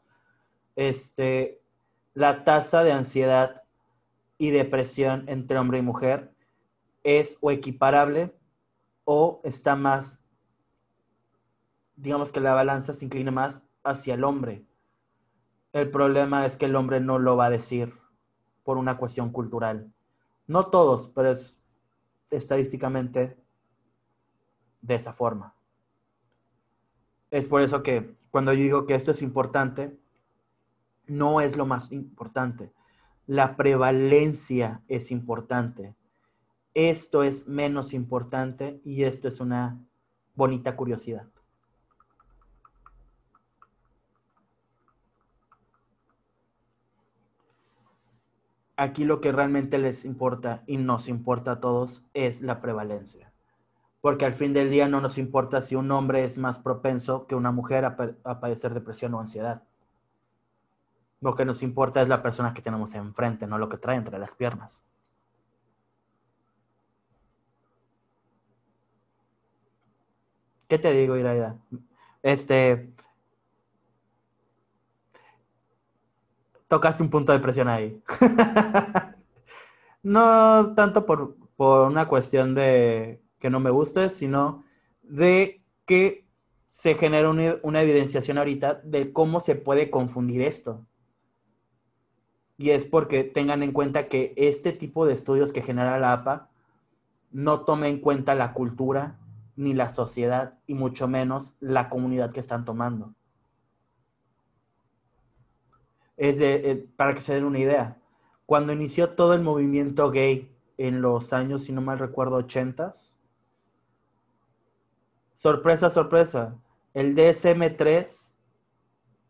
este, 0.76 1.60
la 2.14 2.44
tasa 2.44 2.84
de 2.84 2.92
ansiedad 2.92 3.62
y 4.38 4.50
depresión 4.50 5.24
entre 5.28 5.58
hombre 5.58 5.78
y 5.78 5.82
mujer 5.82 6.32
es 7.04 7.36
o 7.40 7.50
equiparable 7.50 8.34
o 9.04 9.40
está 9.44 9.76
más 9.76 10.20
digamos 12.00 12.32
que 12.32 12.40
la 12.40 12.54
balanza 12.54 12.94
se 12.94 13.04
inclina 13.04 13.30
más 13.30 13.66
hacia 13.84 14.14
el 14.14 14.24
hombre. 14.24 14.64
El 15.72 15.90
problema 15.90 16.46
es 16.46 16.56
que 16.56 16.66
el 16.66 16.74
hombre 16.74 17.00
no 17.00 17.18
lo 17.18 17.36
va 17.36 17.46
a 17.46 17.50
decir 17.50 17.92
por 18.64 18.76
una 18.76 18.96
cuestión 18.96 19.30
cultural. 19.30 19.92
No 20.46 20.66
todos, 20.66 21.10
pero 21.14 21.30
es 21.30 21.62
estadísticamente 22.30 23.36
de 24.82 24.94
esa 24.94 25.12
forma. 25.12 25.54
Es 27.30 27.46
por 27.46 27.62
eso 27.62 27.82
que 27.82 28.16
cuando 28.30 28.52
yo 28.52 28.62
digo 28.62 28.86
que 28.86 28.94
esto 28.94 29.12
es 29.12 29.22
importante, 29.22 29.96
no 31.06 31.40
es 31.40 31.56
lo 31.56 31.66
más 31.66 31.92
importante. 31.92 32.72
La 33.26 33.56
prevalencia 33.56 34.82
es 34.88 35.10
importante. 35.10 35.94
Esto 36.74 37.22
es 37.22 37.46
menos 37.48 37.92
importante 37.94 38.80
y 38.84 39.04
esto 39.04 39.28
es 39.28 39.40
una 39.40 39.78
bonita 40.34 40.76
curiosidad. 40.76 41.26
Aquí 48.80 49.04
lo 49.04 49.20
que 49.20 49.30
realmente 49.30 49.76
les 49.76 50.06
importa 50.06 50.62
y 50.66 50.78
nos 50.78 51.08
importa 51.08 51.52
a 51.52 51.60
todos 51.60 52.06
es 52.14 52.40
la 52.40 52.62
prevalencia. 52.62 53.30
Porque 54.00 54.24
al 54.24 54.32
fin 54.32 54.54
del 54.54 54.70
día 54.70 54.88
no 54.88 55.02
nos 55.02 55.18
importa 55.18 55.60
si 55.60 55.76
un 55.76 55.90
hombre 55.90 56.24
es 56.24 56.38
más 56.38 56.58
propenso 56.58 57.26
que 57.26 57.34
una 57.34 57.52
mujer 57.52 57.84
a, 57.84 58.40
padecer 58.40 58.72
depresión 58.72 59.12
o 59.12 59.20
ansiedad. 59.20 59.62
Lo 61.20 61.34
que 61.34 61.44
nos 61.44 61.62
importa 61.62 62.00
es 62.00 62.08
la 62.08 62.22
persona 62.22 62.54
que 62.54 62.62
tenemos 62.62 62.94
enfrente, 62.94 63.46
no 63.46 63.58
lo 63.58 63.68
que 63.68 63.76
trae 63.76 63.98
entre 63.98 64.18
las 64.18 64.34
piernas. 64.34 64.82
¿Qué 70.68 70.78
te 70.78 70.92
digo, 70.92 71.18
Iraida? 71.18 71.58
Este, 72.22 72.94
tocaste 76.70 77.02
un 77.02 77.10
punto 77.10 77.32
de 77.32 77.40
presión 77.40 77.66
ahí. 77.68 78.00
no 80.04 80.72
tanto 80.76 81.04
por, 81.04 81.36
una 81.58 82.06
cuestión 82.06 82.54
de 82.54 83.20
que 83.40 83.50
no 83.50 83.58
me 83.58 83.70
guste, 83.70 84.08
sino 84.08 84.64
de 85.02 85.62
que 85.84 86.24
se 86.68 86.94
genera 86.94 87.28
una, 87.28 87.56
una, 87.64 87.82
evidenciación 87.82 88.38
ahorita 88.38 88.80
de 88.84 89.12
cómo 89.12 89.40
se 89.40 89.56
puede 89.56 89.90
confundir 89.90 90.42
esto. 90.42 90.86
Y 92.56 92.70
es 92.70 92.84
porque 92.84 93.24
tengan 93.24 93.64
en 93.64 93.72
cuenta 93.72 94.06
que 94.06 94.32
este 94.36 94.72
tipo 94.72 95.06
de 95.06 95.14
estudios 95.14 95.52
que 95.52 95.62
genera 95.62 95.98
la 95.98 96.12
APA 96.12 96.50
no 97.32 97.62
toma 97.64 97.88
en 97.88 97.98
cuenta 97.98 98.36
la 98.36 98.52
cultura 98.52 99.18
ni 99.56 99.74
la 99.74 99.88
sociedad 99.88 100.60
y 100.68 100.74
mucho 100.74 101.08
menos 101.08 101.54
la 101.58 101.88
comunidad 101.88 102.30
que 102.30 102.40
están 102.40 102.64
tomando 102.64 103.14
eh, 106.20 106.86
para 106.96 107.14
que 107.14 107.22
se 107.22 107.34
den 107.34 107.44
una 107.44 107.58
idea, 107.58 107.96
cuando 108.44 108.72
inició 108.72 109.10
todo 109.10 109.32
el 109.32 109.40
movimiento 109.40 110.10
gay 110.10 110.54
en 110.76 111.00
los 111.00 111.32
años, 111.32 111.64
si 111.64 111.72
no 111.72 111.80
mal 111.80 111.98
recuerdo, 111.98 112.36
ochentas, 112.36 113.16
sorpresa, 115.34 115.88
sorpresa, 115.88 116.56
el 116.92 117.14
DSM-3 117.14 118.34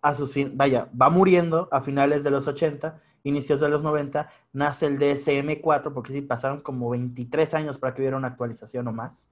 a 0.03 0.15
sus 0.15 0.33
fin, 0.33 0.57
vaya, 0.57 0.89
va 1.01 1.11
muriendo 1.11 1.69
a 1.71 1.81
finales 1.81 2.25
de 2.25 2.31
los 2.31 2.49
80, 2.49 3.01
inicios 3.23 3.61
de 3.61 3.69
los 3.69 3.83
90, 3.83 4.29
nace 4.53 4.87
el 4.87 4.99
DSM-4, 4.99 5.93
porque 5.93 6.13
sí, 6.13 6.23
pasaron 6.23 6.61
como 6.61 6.91
23 6.91 7.55
años 7.55 7.79
para 7.79 7.95
que 7.95 8.03
hubiera 8.03 8.17
una 8.17 8.29
actualización 8.29 8.89
o 8.89 8.93
más. 8.93 9.31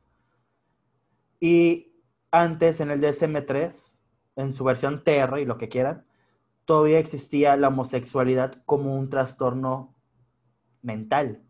Y 1.41 1.93
antes 2.31 2.81
en 2.81 2.91
el 2.91 3.01
DSM-3, 3.01 3.99
en 4.37 4.53
su 4.53 4.63
versión 4.63 5.03
TR 5.03 5.41
y 5.41 5.45
lo 5.45 5.59
que 5.59 5.69
quieran, 5.69 6.05
todavía 6.69 6.99
existía 6.99 7.57
la 7.57 7.69
homosexualidad 7.69 8.63
como 8.67 8.95
un 8.95 9.09
trastorno 9.09 9.97
mental. 10.83 11.43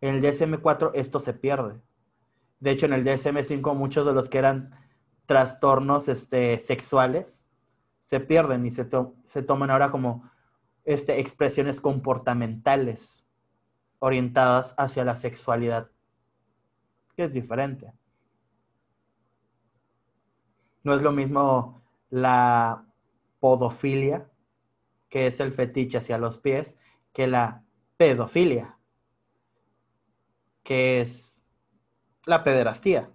En 0.00 0.14
el 0.14 0.22
DSM-4 0.22 0.92
esto 0.94 1.20
se 1.20 1.34
pierde. 1.34 1.82
De 2.60 2.70
hecho, 2.70 2.86
en 2.86 2.94
el 2.94 3.04
DSM-5 3.04 3.74
muchos 3.74 4.06
de 4.06 4.14
los 4.14 4.30
que 4.30 4.38
eran 4.38 4.70
trastornos 5.26 6.08
este, 6.08 6.58
sexuales 6.58 7.50
se 8.06 8.20
pierden 8.20 8.64
y 8.64 8.70
se, 8.70 8.86
toman 8.86 9.70
ahora 9.70 9.90
como 9.90 10.30
este, 10.86 11.20
expresiones 11.20 11.82
comportamentales 11.82 13.26
orientadas 13.98 14.74
hacia 14.78 15.04
la 15.04 15.14
sexualidad, 15.14 15.90
que 17.14 17.24
es 17.24 17.34
diferente. 17.34 17.92
No 20.82 20.94
es 20.94 21.02
lo 21.02 21.12
mismo 21.12 21.78
la 22.10 22.86
podofilia, 23.40 24.30
que 25.08 25.26
es 25.26 25.40
el 25.40 25.52
fetiche 25.52 25.98
hacia 25.98 26.18
los 26.18 26.38
pies, 26.38 26.78
que 27.12 27.26
la 27.26 27.64
pedofilia. 27.96 28.74
que 30.62 31.00
es 31.00 31.34
la 32.26 32.44
pederastía. 32.44 33.10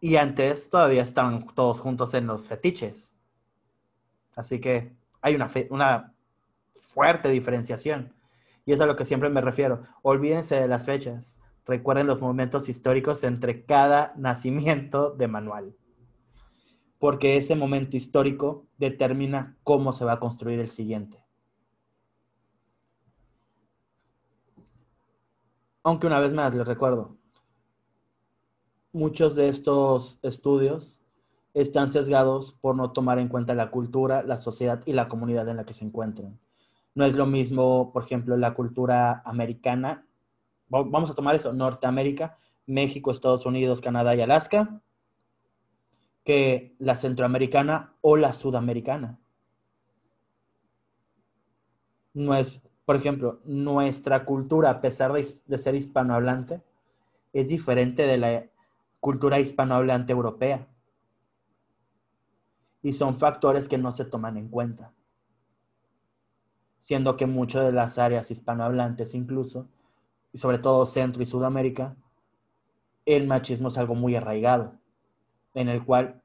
Y 0.00 0.16
antes 0.16 0.68
todavía 0.68 1.02
estaban 1.02 1.46
todos 1.54 1.80
juntos 1.80 2.12
en 2.14 2.26
los 2.26 2.46
fetiches. 2.46 3.14
Así 4.36 4.60
que 4.60 4.92
hay 5.20 5.34
una, 5.34 5.50
una 5.70 6.14
fuerte 6.78 7.28
diferenciación. 7.30 8.12
Y 8.66 8.72
es 8.72 8.80
a 8.80 8.86
lo 8.86 8.96
que 8.96 9.04
siempre 9.04 9.28
me 9.30 9.40
refiero. 9.40 9.82
Olvídense 10.02 10.56
de 10.56 10.68
las 10.68 10.84
fechas. 10.86 11.38
Recuerden 11.66 12.06
los 12.06 12.20
momentos 12.20 12.68
históricos 12.68 13.24
entre 13.24 13.64
cada 13.64 14.12
nacimiento 14.16 15.10
de 15.10 15.28
manual. 15.28 15.76
Porque 17.04 17.36
ese 17.36 17.54
momento 17.54 17.98
histórico 17.98 18.64
determina 18.78 19.58
cómo 19.62 19.92
se 19.92 20.06
va 20.06 20.12
a 20.12 20.20
construir 20.20 20.58
el 20.58 20.70
siguiente. 20.70 21.22
Aunque 25.82 26.06
una 26.06 26.18
vez 26.18 26.32
más 26.32 26.54
les 26.54 26.66
recuerdo, 26.66 27.18
muchos 28.90 29.36
de 29.36 29.48
estos 29.48 30.18
estudios 30.22 31.02
están 31.52 31.90
sesgados 31.90 32.54
por 32.54 32.74
no 32.74 32.92
tomar 32.92 33.18
en 33.18 33.28
cuenta 33.28 33.52
la 33.52 33.70
cultura, 33.70 34.22
la 34.22 34.38
sociedad 34.38 34.82
y 34.86 34.94
la 34.94 35.06
comunidad 35.06 35.46
en 35.50 35.58
la 35.58 35.66
que 35.66 35.74
se 35.74 35.84
encuentran. 35.84 36.40
No 36.94 37.04
es 37.04 37.16
lo 37.16 37.26
mismo, 37.26 37.92
por 37.92 38.04
ejemplo, 38.04 38.34
la 38.38 38.54
cultura 38.54 39.20
americana. 39.26 40.06
Vamos 40.70 41.10
a 41.10 41.14
tomar 41.14 41.34
eso, 41.34 41.52
Norteamérica, 41.52 42.38
México, 42.64 43.10
Estados 43.10 43.44
Unidos, 43.44 43.82
Canadá 43.82 44.14
y 44.14 44.22
Alaska, 44.22 44.80
que 46.24 46.74
la 46.78 46.94
centroamericana 46.94 47.94
o 48.00 48.16
la 48.16 48.32
sudamericana. 48.32 49.18
No 52.12 52.34
es, 52.34 52.62
por 52.84 52.96
ejemplo, 52.96 53.40
nuestra 53.44 54.24
cultura, 54.24 54.70
a 54.70 54.80
pesar 54.80 55.12
de, 55.12 55.26
de 55.46 55.58
ser 55.58 55.74
hispanohablante, 55.74 56.62
es 57.32 57.48
diferente 57.48 58.06
de 58.06 58.18
la 58.18 58.46
cultura 59.00 59.40
hispanohablante 59.40 60.12
europea. 60.12 60.66
Y 62.82 62.92
son 62.92 63.16
factores 63.16 63.68
que 63.68 63.78
no 63.78 63.92
se 63.92 64.04
toman 64.04 64.36
en 64.36 64.48
cuenta 64.48 64.92
siendo 66.84 67.16
que 67.16 67.24
muchas 67.24 67.64
de 67.64 67.72
las 67.72 67.96
áreas 67.96 68.30
hispanohablantes 68.30 69.14
incluso, 69.14 69.66
y 70.34 70.38
sobre 70.38 70.58
todo 70.58 70.84
Centro 70.84 71.22
y 71.22 71.24
Sudamérica, 71.24 71.96
el 73.06 73.26
machismo 73.26 73.68
es 73.68 73.78
algo 73.78 73.94
muy 73.94 74.16
arraigado, 74.16 74.74
en 75.54 75.68
el 75.68 75.84
cual 75.84 76.20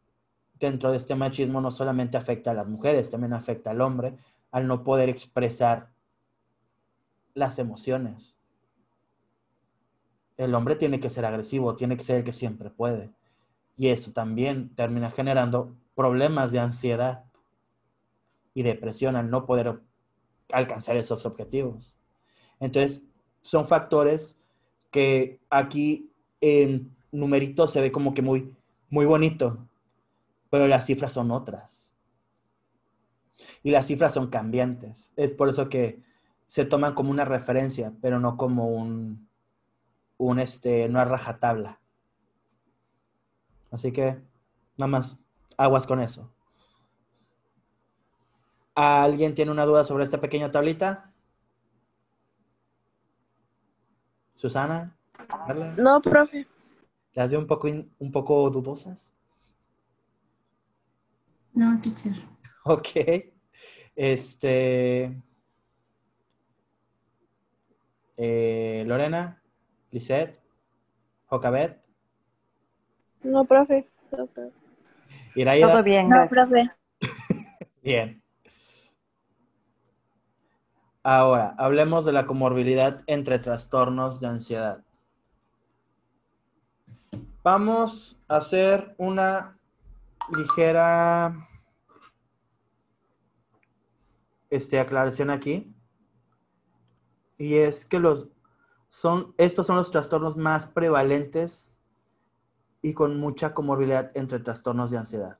dentro 0.59 0.91
de 0.91 0.97
este 0.97 1.15
machismo 1.15 1.61
no 1.61 1.71
solamente 1.71 2.17
afecta 2.17 2.51
a 2.51 2.53
las 2.53 2.67
mujeres, 2.67 3.09
también 3.09 3.33
afecta 3.33 3.71
al 3.71 3.81
hombre 3.81 4.17
al 4.51 4.67
no 4.67 4.83
poder 4.83 5.09
expresar 5.09 5.89
las 7.33 7.59
emociones. 7.59 8.37
El 10.37 10.55
hombre 10.55 10.75
tiene 10.75 10.99
que 10.99 11.09
ser 11.09 11.25
agresivo, 11.25 11.75
tiene 11.75 11.97
que 11.97 12.03
ser 12.03 12.17
el 12.17 12.23
que 12.23 12.33
siempre 12.33 12.69
puede. 12.69 13.11
Y 13.77 13.89
eso 13.89 14.11
también 14.11 14.73
termina 14.75 15.11
generando 15.11 15.75
problemas 15.95 16.51
de 16.51 16.59
ansiedad 16.59 17.25
y 18.53 18.63
depresión 18.63 19.15
al 19.15 19.29
no 19.29 19.45
poder 19.45 19.79
alcanzar 20.51 20.97
esos 20.97 21.25
objetivos. 21.25 21.97
Entonces, 22.59 23.07
son 23.41 23.67
factores 23.67 24.37
que 24.91 25.39
aquí 25.49 26.11
en 26.41 26.95
numeritos 27.11 27.71
se 27.71 27.81
ve 27.81 27.91
como 27.91 28.13
que 28.13 28.21
muy, 28.21 28.55
muy 28.89 29.05
bonito, 29.05 29.67
pero 30.49 30.67
las 30.67 30.85
cifras 30.85 31.13
son 31.13 31.31
otras. 31.31 31.93
Y 33.63 33.71
las 33.71 33.87
cifras 33.87 34.13
son 34.13 34.29
cambiantes. 34.29 35.11
Es 35.15 35.33
por 35.33 35.49
eso 35.49 35.69
que 35.69 36.01
se 36.45 36.65
toman 36.65 36.93
como 36.93 37.11
una 37.11 37.25
referencia, 37.25 37.93
pero 38.01 38.19
no 38.19 38.37
como 38.37 38.69
un, 38.69 39.29
un 40.17 40.39
este, 40.39 40.85
una 40.85 41.05
rajatabla. 41.05 41.79
Así 43.71 43.91
que, 43.91 44.21
nada 44.77 44.87
más, 44.87 45.19
aguas 45.57 45.85
con 45.85 45.99
eso. 45.99 46.31
¿Alguien 48.75 49.35
tiene 49.35 49.51
una 49.51 49.65
duda 49.65 49.83
sobre 49.83 50.03
esta 50.03 50.21
pequeña 50.21 50.51
tablita? 50.51 51.11
Susana. 54.35 54.95
No, 55.77 56.01
profe. 56.01 56.47
¿Las 57.13 57.29
veo 57.31 57.39
un 57.39 57.47
poco, 57.47 57.67
un 57.67 58.11
poco 58.11 58.49
dudosas? 58.49 59.15
No, 61.53 61.79
teacher. 61.81 62.13
Ok. 62.65 62.87
Este. 63.95 65.17
Eh, 68.17 68.83
Lorena, 68.85 69.41
Lisette, 69.91 70.39
Jocabet. 71.27 71.81
No, 73.23 73.45
profe. 73.45 73.87
No, 74.11 74.27
profe. 74.27 74.51
Todo 75.61 75.83
bien, 75.83 76.09
No, 76.09 76.27
profe. 76.29 76.69
bien. 77.81 78.21
Ahora, 81.03 81.55
hablemos 81.57 82.05
de 82.05 82.11
la 82.11 82.25
comorbilidad 82.27 83.03
entre 83.07 83.39
trastornos 83.39 84.19
de 84.19 84.27
ansiedad. 84.27 84.83
Vamos 87.43 88.21
a 88.27 88.37
hacer 88.37 88.95
una 88.97 89.57
ligera 90.29 91.47
este, 94.49 94.79
aclaración 94.79 95.29
aquí. 95.29 95.73
Y 97.37 97.55
es 97.55 97.85
que 97.85 97.99
los, 97.99 98.27
son, 98.89 99.33
estos 99.37 99.67
son 99.67 99.77
los 99.77 99.91
trastornos 99.91 100.35
más 100.35 100.65
prevalentes 100.65 101.79
y 102.81 102.93
con 102.93 103.17
mucha 103.19 103.53
comorbilidad 103.53 104.11
entre 104.15 104.39
trastornos 104.39 104.91
de 104.91 104.97
ansiedad. 104.97 105.37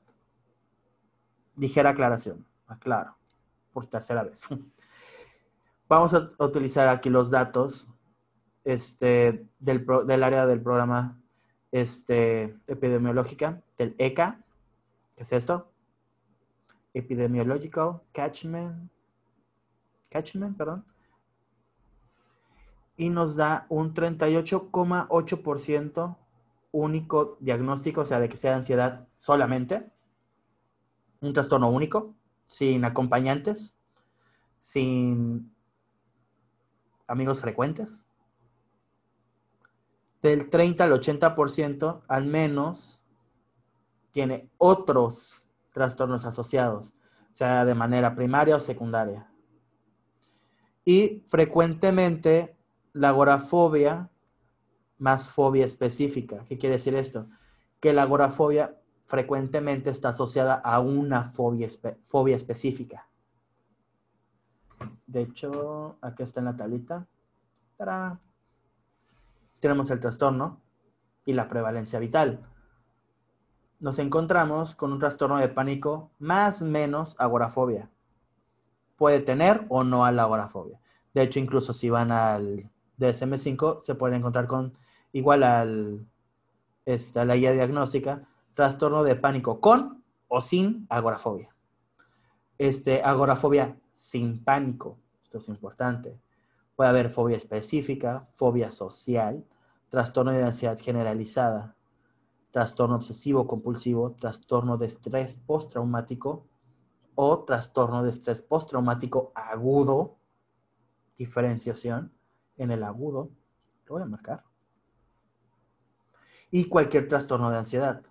Ligera 1.56 1.90
aclaración, 1.90 2.46
aclaro, 2.66 3.16
por 3.72 3.86
tercera 3.86 4.22
vez. 4.22 4.48
Vamos 5.88 6.14
a 6.14 6.28
utilizar 6.38 6.88
aquí 6.88 7.10
los 7.10 7.30
datos 7.30 7.88
este, 8.64 9.46
del, 9.58 10.22
área 10.22 10.46
del 10.46 10.62
programa 10.62 11.19
este, 11.72 12.54
epidemiológica, 12.66 13.62
del 13.78 13.94
ECA, 13.98 14.44
¿qué 15.16 15.22
es 15.22 15.32
esto? 15.32 15.70
Epidemiological 16.92 18.02
Catchment, 18.12 18.90
Catchment, 20.10 20.56
perdón. 20.56 20.84
Y 22.96 23.10
nos 23.10 23.36
da 23.36 23.66
un 23.68 23.94
38,8% 23.94 26.16
único 26.72 27.36
diagnóstico, 27.40 28.02
o 28.02 28.04
sea, 28.04 28.20
de 28.20 28.28
que 28.28 28.36
sea 28.36 28.54
ansiedad 28.56 29.08
solamente. 29.18 29.90
Un 31.20 31.32
trastorno 31.32 31.70
único, 31.70 32.14
sin 32.46 32.84
acompañantes, 32.84 33.78
sin 34.58 35.50
amigos 37.06 37.40
frecuentes. 37.40 38.04
Del 40.22 40.50
30 40.50 40.84
al 40.84 40.92
80% 40.92 42.02
al 42.06 42.26
menos 42.26 43.04
tiene 44.10 44.50
otros 44.58 45.46
trastornos 45.72 46.26
asociados, 46.26 46.94
sea 47.32 47.64
de 47.64 47.74
manera 47.74 48.14
primaria 48.14 48.56
o 48.56 48.60
secundaria. 48.60 49.30
Y 50.84 51.24
frecuentemente 51.28 52.56
la 52.92 53.10
agorafobia 53.10 54.10
más 54.98 55.30
fobia 55.30 55.64
específica. 55.64 56.44
¿Qué 56.46 56.58
quiere 56.58 56.76
decir 56.76 56.94
esto? 56.94 57.28
Que 57.80 57.92
la 57.92 58.02
agorafobia 58.02 58.76
frecuentemente 59.06 59.90
está 59.90 60.10
asociada 60.10 60.54
a 60.54 60.80
una 60.80 61.24
fobia, 61.24 61.68
fobia 62.02 62.36
específica. 62.36 63.08
De 65.06 65.22
hecho, 65.22 65.98
aquí 66.00 66.22
está 66.22 66.40
en 66.40 66.46
la 66.46 66.56
tablita. 66.56 67.06
Tenemos 69.60 69.90
el 69.90 70.00
trastorno 70.00 70.60
y 71.24 71.34
la 71.34 71.48
prevalencia 71.48 71.98
vital. 71.98 72.40
Nos 73.78 73.98
encontramos 73.98 74.74
con 74.74 74.92
un 74.92 74.98
trastorno 74.98 75.38
de 75.38 75.48
pánico 75.48 76.10
más 76.18 76.62
menos 76.62 77.18
agorafobia. 77.18 77.90
Puede 78.96 79.20
tener 79.20 79.64
o 79.68 79.84
no 79.84 80.04
a 80.04 80.12
la 80.12 80.24
agorafobia. 80.24 80.80
De 81.14 81.22
hecho, 81.22 81.38
incluso 81.38 81.72
si 81.72 81.88
van 81.88 82.12
al 82.12 82.70
DSM5, 82.98 83.82
se 83.82 83.94
pueden 83.94 84.18
encontrar 84.18 84.46
con 84.46 84.76
igual 85.12 85.42
al, 85.42 86.06
esta, 86.84 87.24
la 87.24 87.36
guía 87.36 87.52
diagnóstica, 87.52 88.28
trastorno 88.54 89.02
de 89.02 89.16
pánico 89.16 89.60
con 89.60 90.04
o 90.28 90.40
sin 90.40 90.86
agorafobia. 90.88 91.48
Este, 92.58 93.02
agorafobia 93.02 93.76
sin 93.94 94.44
pánico. 94.44 94.98
Esto 95.24 95.38
es 95.38 95.48
importante. 95.48 96.18
Puede 96.80 96.88
haber 96.88 97.10
fobia 97.10 97.36
específica, 97.36 98.26
fobia 98.36 98.70
social, 98.72 99.44
trastorno 99.90 100.32
de 100.32 100.42
ansiedad 100.42 100.78
generalizada, 100.80 101.76
trastorno 102.52 102.96
obsesivo 102.96 103.46
compulsivo, 103.46 104.12
trastorno 104.12 104.78
de 104.78 104.86
estrés 104.86 105.36
postraumático 105.36 106.48
o 107.14 107.44
trastorno 107.44 108.02
de 108.02 108.08
estrés 108.08 108.40
postraumático 108.40 109.30
agudo, 109.34 110.16
diferenciación, 111.18 112.14
en 112.56 112.70
el 112.70 112.82
agudo, 112.82 113.28
lo 113.84 113.96
voy 113.96 114.02
a 114.02 114.06
marcar, 114.06 114.44
y 116.50 116.64
cualquier 116.64 117.08
trastorno 117.08 117.50
de 117.50 117.58
ansiedad. 117.58 118.02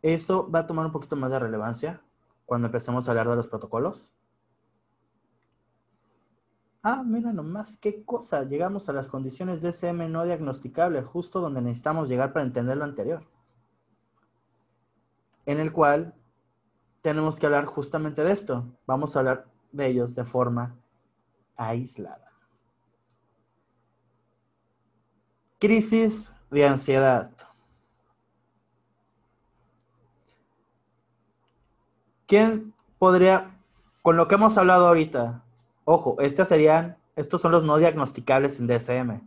Esto 0.00 0.50
va 0.50 0.60
a 0.60 0.66
tomar 0.66 0.86
un 0.86 0.92
poquito 0.92 1.16
más 1.16 1.30
de 1.30 1.38
relevancia 1.38 2.00
cuando 2.46 2.68
empecemos 2.68 3.06
a 3.06 3.10
hablar 3.10 3.28
de 3.28 3.36
los 3.36 3.48
protocolos. 3.48 4.15
Ah, 6.88 7.02
mira 7.04 7.32
nomás, 7.32 7.76
qué 7.78 8.04
cosa. 8.04 8.44
Llegamos 8.44 8.88
a 8.88 8.92
las 8.92 9.08
condiciones 9.08 9.60
de 9.60 9.70
SM 9.70 10.08
no 10.08 10.24
diagnosticable, 10.24 11.02
justo 11.02 11.40
donde 11.40 11.60
necesitamos 11.60 12.08
llegar 12.08 12.32
para 12.32 12.46
entender 12.46 12.76
lo 12.76 12.84
anterior. 12.84 13.26
En 15.46 15.58
el 15.58 15.72
cual 15.72 16.14
tenemos 17.02 17.40
que 17.40 17.46
hablar 17.46 17.64
justamente 17.64 18.22
de 18.22 18.30
esto. 18.30 18.72
Vamos 18.86 19.16
a 19.16 19.18
hablar 19.18 19.48
de 19.72 19.88
ellos 19.88 20.14
de 20.14 20.24
forma 20.24 20.76
aislada. 21.56 22.30
Crisis 25.58 26.32
de 26.52 26.68
ansiedad. 26.68 27.32
¿Quién 32.28 32.72
podría, 33.00 33.58
con 34.02 34.16
lo 34.16 34.28
que 34.28 34.36
hemos 34.36 34.56
hablado 34.56 34.86
ahorita, 34.86 35.42
ojo, 35.86 36.16
estos 36.20 36.48
serían, 36.48 36.98
estos 37.14 37.40
son 37.40 37.52
los 37.52 37.64
no 37.64 37.78
diagnosticables 37.78 38.60
en 38.60 38.66
DSM. 38.66 39.20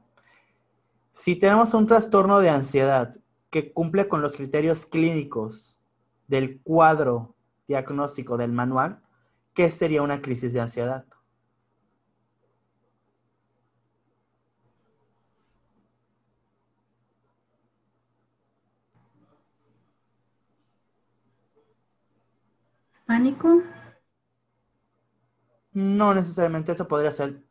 Si 1.12 1.36
tenemos 1.36 1.74
un 1.74 1.88
trastorno 1.88 2.40
de 2.40 2.50
ansiedad 2.50 3.16
que 3.50 3.74
cumple 3.74 4.08
con 4.08 4.22
los 4.22 4.36
criterios 4.36 4.86
clínicos 4.86 5.80
del 6.28 6.62
cuadro 6.62 7.34
diagnóstico 7.68 8.38
del 8.38 8.52
manual, 8.52 9.02
¿qué 9.54 9.72
sería 9.72 10.02
una 10.04 10.22
crisis 10.22 10.54
de 10.54 10.60
ansiedad? 10.60 11.06
¿Pánico? 23.08 23.64
No 25.74 26.14
necesariamente 26.14 26.74
eso 26.74 26.88
podría 26.88 27.12
ser 27.12 27.42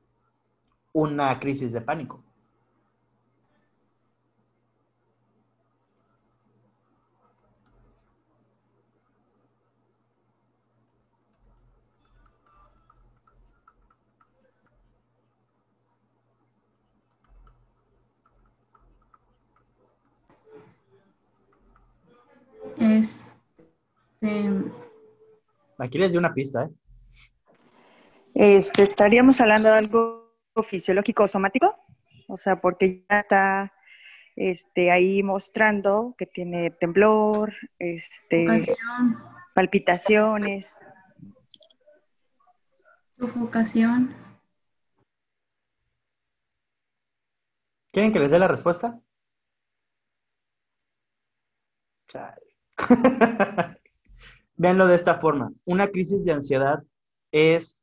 una 0.92 1.38
crisis 1.40 1.72
de 1.72 1.80
pánico. 1.80 2.22
Este, 22.78 23.24
Aquí 25.78 25.98
les 25.98 26.12
di 26.12 26.18
una 26.18 26.34
pista, 26.34 26.64
¿eh? 26.64 26.70
Este, 28.40 28.84
estaríamos 28.84 29.40
hablando 29.40 29.68
de 29.68 29.78
algo 29.78 30.32
fisiológico 30.64 31.24
o 31.24 31.28
somático, 31.28 31.76
o 32.28 32.36
sea, 32.36 32.60
porque 32.60 33.04
ya 33.10 33.18
está 33.18 33.72
este, 34.36 34.92
ahí 34.92 35.24
mostrando 35.24 36.14
que 36.16 36.24
tiene 36.24 36.70
temblor, 36.70 37.52
este, 37.80 38.46
Sufocación. 38.46 39.18
palpitaciones. 39.56 40.78
Sufocación. 43.10 44.14
¿Quieren 47.90 48.12
que 48.12 48.20
les 48.20 48.30
dé 48.30 48.38
la 48.38 48.46
respuesta? 48.46 49.00
Véanlo 54.54 54.86
de 54.86 54.94
esta 54.94 55.18
forma. 55.18 55.50
Una 55.64 55.88
crisis 55.88 56.24
de 56.24 56.30
ansiedad 56.30 56.84
es 57.32 57.82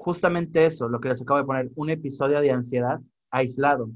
justamente 0.00 0.64
eso, 0.64 0.88
lo 0.88 0.98
que 0.98 1.10
les 1.10 1.20
acabo 1.20 1.40
de 1.40 1.44
poner, 1.44 1.70
un 1.76 1.90
episodio 1.90 2.40
de 2.40 2.50
ansiedad 2.50 3.00
aislado. 3.30 3.90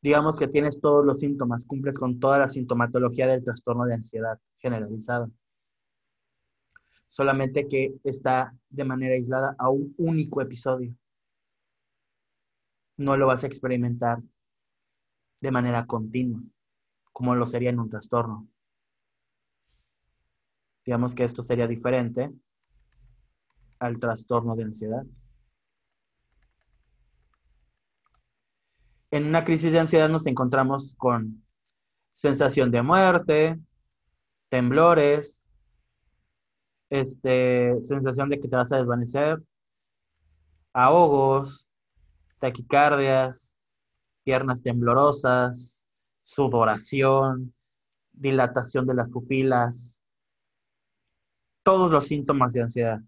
Digamos 0.00 0.38
que 0.38 0.48
tienes 0.48 0.80
todos 0.80 1.04
los 1.04 1.20
síntomas, 1.20 1.66
cumples 1.66 1.98
con 1.98 2.18
toda 2.18 2.38
la 2.38 2.48
sintomatología 2.48 3.26
del 3.26 3.44
trastorno 3.44 3.84
de 3.84 3.94
ansiedad 3.94 4.40
generalizado. 4.58 5.30
Solamente 7.10 7.68
que 7.68 7.94
está 8.02 8.56
de 8.70 8.84
manera 8.84 9.14
aislada 9.14 9.54
a 9.58 9.68
un 9.68 9.94
único 9.98 10.40
episodio. 10.40 10.94
No 12.96 13.18
lo 13.18 13.26
vas 13.26 13.44
a 13.44 13.46
experimentar 13.46 14.22
de 15.40 15.50
manera 15.50 15.84
continua, 15.84 16.40
como 17.12 17.34
lo 17.34 17.46
sería 17.46 17.68
en 17.68 17.80
un 17.80 17.90
trastorno. 17.90 18.48
Digamos 20.86 21.14
que 21.14 21.24
esto 21.24 21.42
sería 21.42 21.66
diferente 21.66 22.32
al 23.80 23.98
trastorno 23.98 24.54
de 24.54 24.64
ansiedad. 24.64 25.04
En 29.10 29.26
una 29.26 29.44
crisis 29.44 29.72
de 29.72 29.80
ansiedad 29.80 30.08
nos 30.08 30.26
encontramos 30.26 30.94
con 30.96 31.42
sensación 32.12 32.70
de 32.70 32.82
muerte, 32.82 33.58
temblores, 34.48 35.42
este, 36.90 37.80
sensación 37.82 38.28
de 38.28 38.38
que 38.38 38.48
te 38.48 38.56
vas 38.56 38.70
a 38.70 38.76
desvanecer, 38.76 39.42
ahogos, 40.72 41.68
taquicardias, 42.38 43.56
piernas 44.22 44.62
temblorosas, 44.62 45.88
sudoración, 46.22 47.54
dilatación 48.12 48.86
de 48.86 48.94
las 48.94 49.08
pupilas, 49.08 50.00
todos 51.62 51.90
los 51.90 52.06
síntomas 52.06 52.52
de 52.52 52.62
ansiedad. 52.62 53.00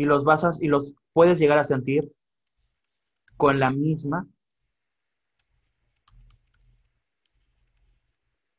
Y 0.00 0.04
los 0.06 0.24
vas 0.24 0.44
a- 0.44 0.52
y 0.58 0.68
los 0.68 0.94
puedes 1.12 1.38
llegar 1.38 1.58
a 1.58 1.64
sentir 1.64 2.10
con 3.36 3.58
la 3.58 3.72
misma 3.72 4.24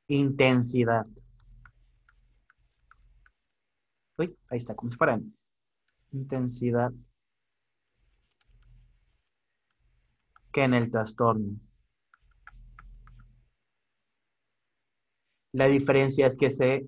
intensidad. 0.09 1.07
Uy, 4.17 4.37
ahí 4.49 4.57
está, 4.57 4.73
como 4.75 4.89
si 4.91 4.97
fuera 4.97 5.19
intensidad 6.13 6.91
que 10.53 10.63
en 10.63 10.73
el 10.75 10.89
trastorno. 10.89 11.59
La 15.53 15.67
diferencia 15.67 16.27
es 16.27 16.35
que 16.35 16.51
se 16.51 16.87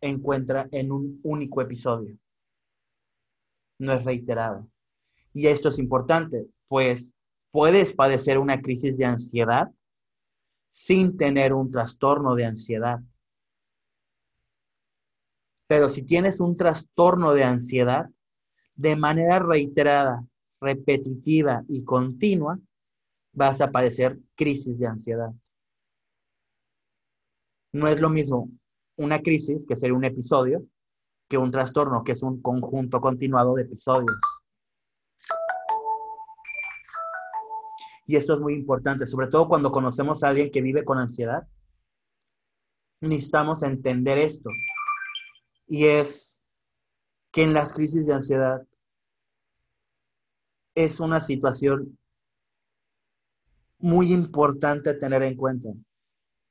encuentra 0.00 0.66
en 0.72 0.90
un 0.90 1.20
único 1.22 1.62
episodio. 1.62 2.16
No 3.78 3.92
es 3.92 4.04
reiterado. 4.04 4.68
Y 5.32 5.46
esto 5.46 5.68
es 5.68 5.78
importante, 5.78 6.46
pues 6.68 7.14
puedes 7.50 7.92
padecer 7.92 8.38
una 8.38 8.60
crisis 8.60 8.98
de 8.98 9.04
ansiedad 9.04 9.70
sin 10.72 11.16
tener 11.16 11.52
un 11.52 11.70
trastorno 11.70 12.34
de 12.34 12.44
ansiedad. 12.44 13.00
Pero 15.66 15.88
si 15.88 16.02
tienes 16.02 16.40
un 16.40 16.56
trastorno 16.56 17.32
de 17.34 17.44
ansiedad, 17.44 18.08
de 18.74 18.96
manera 18.96 19.38
reiterada, 19.38 20.24
repetitiva 20.60 21.64
y 21.68 21.84
continua, 21.84 22.58
vas 23.32 23.60
a 23.60 23.70
padecer 23.70 24.18
crisis 24.34 24.78
de 24.78 24.86
ansiedad. 24.86 25.32
No 27.72 27.88
es 27.88 28.00
lo 28.00 28.08
mismo 28.08 28.50
una 28.96 29.20
crisis, 29.20 29.64
que 29.66 29.76
sería 29.76 29.94
un 29.94 30.04
episodio, 30.04 30.64
que 31.28 31.38
un 31.38 31.50
trastorno, 31.50 32.02
que 32.02 32.12
es 32.12 32.22
un 32.22 32.40
conjunto 32.40 33.00
continuado 33.00 33.54
de 33.54 33.62
episodios. 33.62 34.18
Y 38.06 38.16
esto 38.16 38.34
es 38.34 38.40
muy 38.40 38.54
importante, 38.54 39.06
sobre 39.06 39.28
todo 39.28 39.48
cuando 39.48 39.70
conocemos 39.70 40.24
a 40.24 40.28
alguien 40.28 40.50
que 40.50 40.62
vive 40.62 40.84
con 40.84 40.98
ansiedad. 40.98 41.46
Necesitamos 43.00 43.62
entender 43.62 44.16
esto. 44.16 44.48
Y 45.66 45.84
es 45.84 46.42
que 47.30 47.42
en 47.42 47.52
las 47.52 47.74
crisis 47.74 48.06
de 48.06 48.14
ansiedad 48.14 48.66
es 50.74 51.00
una 51.00 51.20
situación 51.20 51.98
muy 53.78 54.12
importante 54.12 54.94
tener 54.94 55.22
en 55.22 55.36
cuenta. 55.36 55.68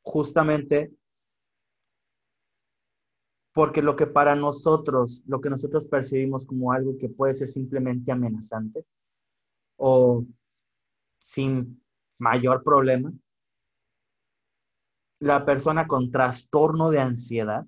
Justamente 0.03 0.91
porque 3.57 3.81
lo 3.81 3.95
que 3.95 4.05
para 4.05 4.35
nosotros, 4.35 5.23
lo 5.25 5.41
que 5.41 5.49
nosotros 5.49 5.87
percibimos 5.87 6.45
como 6.45 6.71
algo 6.73 6.95
que 6.99 7.09
puede 7.09 7.33
ser 7.33 7.49
simplemente 7.49 8.11
amenazante 8.11 8.85
o 9.77 10.23
sin 11.17 11.83
mayor 12.19 12.61
problema, 12.61 13.11
la 15.19 15.43
persona 15.43 15.87
con 15.87 16.11
trastorno 16.11 16.91
de 16.91 16.99
ansiedad 16.99 17.65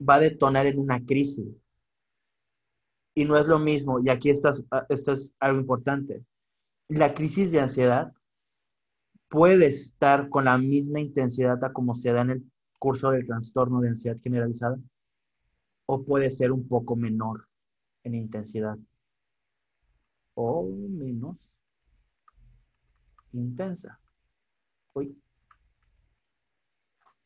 va 0.00 0.14
a 0.16 0.20
detonar 0.20 0.66
en 0.66 0.80
una 0.80 1.00
crisis. 1.06 1.46
Y 3.14 3.24
no 3.24 3.36
es 3.36 3.46
lo 3.46 3.60
mismo, 3.60 4.00
y 4.00 4.08
aquí 4.08 4.28
esto 4.28 4.48
es, 4.48 4.64
esto 4.88 5.12
es 5.12 5.36
algo 5.38 5.60
importante. 5.60 6.24
La 6.88 7.14
crisis 7.14 7.52
de 7.52 7.60
ansiedad 7.60 8.12
puede 9.28 9.66
estar 9.66 10.28
con 10.28 10.46
la 10.46 10.58
misma 10.58 10.98
intensidad 10.98 11.60
como 11.72 11.94
se 11.94 12.10
da 12.10 12.22
en 12.22 12.30
el 12.30 12.51
curso 12.82 13.12
del 13.12 13.24
trastorno 13.24 13.80
de 13.80 13.90
ansiedad 13.90 14.16
generalizada, 14.20 14.76
o 15.86 16.04
puede 16.04 16.32
ser 16.32 16.50
un 16.50 16.66
poco 16.66 16.96
menor 16.96 17.46
en 18.02 18.16
intensidad, 18.16 18.76
o 20.34 20.64
menos 20.64 21.60
intensa. 23.32 24.00
Uy. 24.94 25.16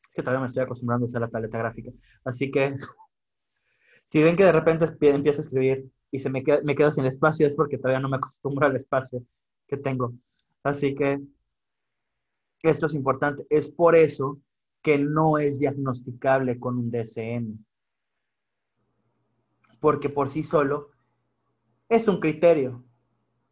Es 0.02 0.14
que 0.14 0.22
todavía 0.22 0.40
me 0.40 0.46
estoy 0.46 0.62
acostumbrando 0.62 1.04
a 1.04 1.08
usar 1.08 1.22
la 1.22 1.30
tableta 1.30 1.56
gráfica. 1.56 1.90
Así 2.22 2.50
que 2.50 2.76
si 4.04 4.22
ven 4.22 4.36
que 4.36 4.44
de 4.44 4.52
repente 4.52 4.84
empiezo 5.00 5.40
a 5.40 5.44
escribir 5.44 5.90
y 6.10 6.20
se 6.20 6.28
me, 6.28 6.44
me 6.64 6.74
quedo 6.74 6.92
sin 6.92 7.06
espacio, 7.06 7.46
es 7.46 7.54
porque 7.54 7.78
todavía 7.78 8.00
no 8.00 8.10
me 8.10 8.18
acostumbro 8.18 8.66
al 8.66 8.76
espacio 8.76 9.24
que 9.66 9.78
tengo. 9.78 10.12
Así 10.62 10.94
que 10.94 11.18
esto 12.62 12.84
es 12.84 12.94
importante. 12.94 13.46
Es 13.48 13.68
por 13.68 13.96
eso 13.96 14.38
que 14.86 15.00
no 15.00 15.36
es 15.36 15.58
diagnosticable 15.58 16.60
con 16.60 16.78
un 16.78 16.92
DSM. 16.92 17.58
Porque 19.80 20.08
por 20.08 20.28
sí 20.28 20.44
solo 20.44 20.90
es 21.88 22.06
un 22.06 22.20
criterio 22.20 22.84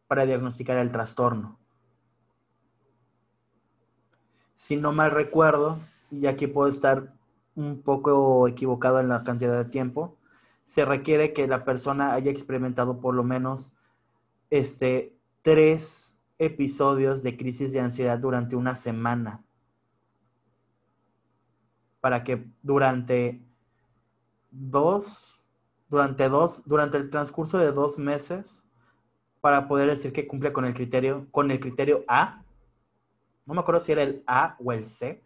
para 0.06 0.26
diagnosticar 0.26 0.76
el 0.76 0.92
trastorno. 0.92 1.58
Si 4.54 4.76
no 4.76 4.92
mal 4.92 5.10
recuerdo, 5.10 5.80
y 6.08 6.26
aquí 6.26 6.46
puedo 6.46 6.68
estar 6.68 7.12
un 7.56 7.82
poco 7.82 8.46
equivocado 8.46 9.00
en 9.00 9.08
la 9.08 9.24
cantidad 9.24 9.56
de 9.56 9.68
tiempo, 9.68 10.16
se 10.64 10.84
requiere 10.84 11.32
que 11.32 11.48
la 11.48 11.64
persona 11.64 12.14
haya 12.14 12.30
experimentado 12.30 13.00
por 13.00 13.12
lo 13.12 13.24
menos 13.24 13.72
este, 14.50 15.16
tres 15.42 16.16
episodios 16.38 17.24
de 17.24 17.36
crisis 17.36 17.72
de 17.72 17.80
ansiedad 17.80 18.20
durante 18.20 18.54
una 18.54 18.76
semana. 18.76 19.44
Para 22.04 22.22
que 22.22 22.44
durante 22.62 23.40
dos, 24.50 25.48
durante 25.88 26.28
dos, 26.28 26.60
durante 26.66 26.98
el 26.98 27.08
transcurso 27.08 27.56
de 27.56 27.72
dos 27.72 27.98
meses, 27.98 28.68
para 29.40 29.68
poder 29.68 29.88
decir 29.88 30.12
que 30.12 30.26
cumple 30.26 30.52
con 30.52 30.66
el 30.66 30.74
criterio, 30.74 31.26
con 31.30 31.50
el 31.50 31.60
criterio 31.60 32.04
A, 32.06 32.42
no 33.46 33.54
me 33.54 33.60
acuerdo 33.60 33.80
si 33.80 33.92
era 33.92 34.02
el 34.02 34.22
A 34.26 34.56
o 34.62 34.72
el 34.72 34.84
C, 34.84 35.22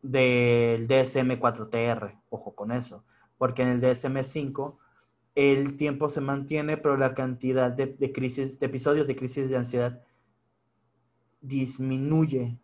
del 0.00 0.88
DSM-4TR, 0.88 2.18
ojo 2.30 2.54
con 2.54 2.72
eso 2.72 3.04
porque 3.38 3.62
en 3.62 3.68
el 3.68 3.80
DSM-5 3.80 4.76
el 5.36 5.76
tiempo 5.76 6.10
se 6.10 6.20
mantiene, 6.20 6.76
pero 6.76 6.96
la 6.96 7.14
cantidad 7.14 7.70
de, 7.70 8.12
crisis, 8.12 8.58
de 8.58 8.66
episodios 8.66 9.06
de 9.06 9.16
crisis 9.16 9.48
de 9.48 9.56
ansiedad 9.56 10.02
disminuye. 11.40 12.58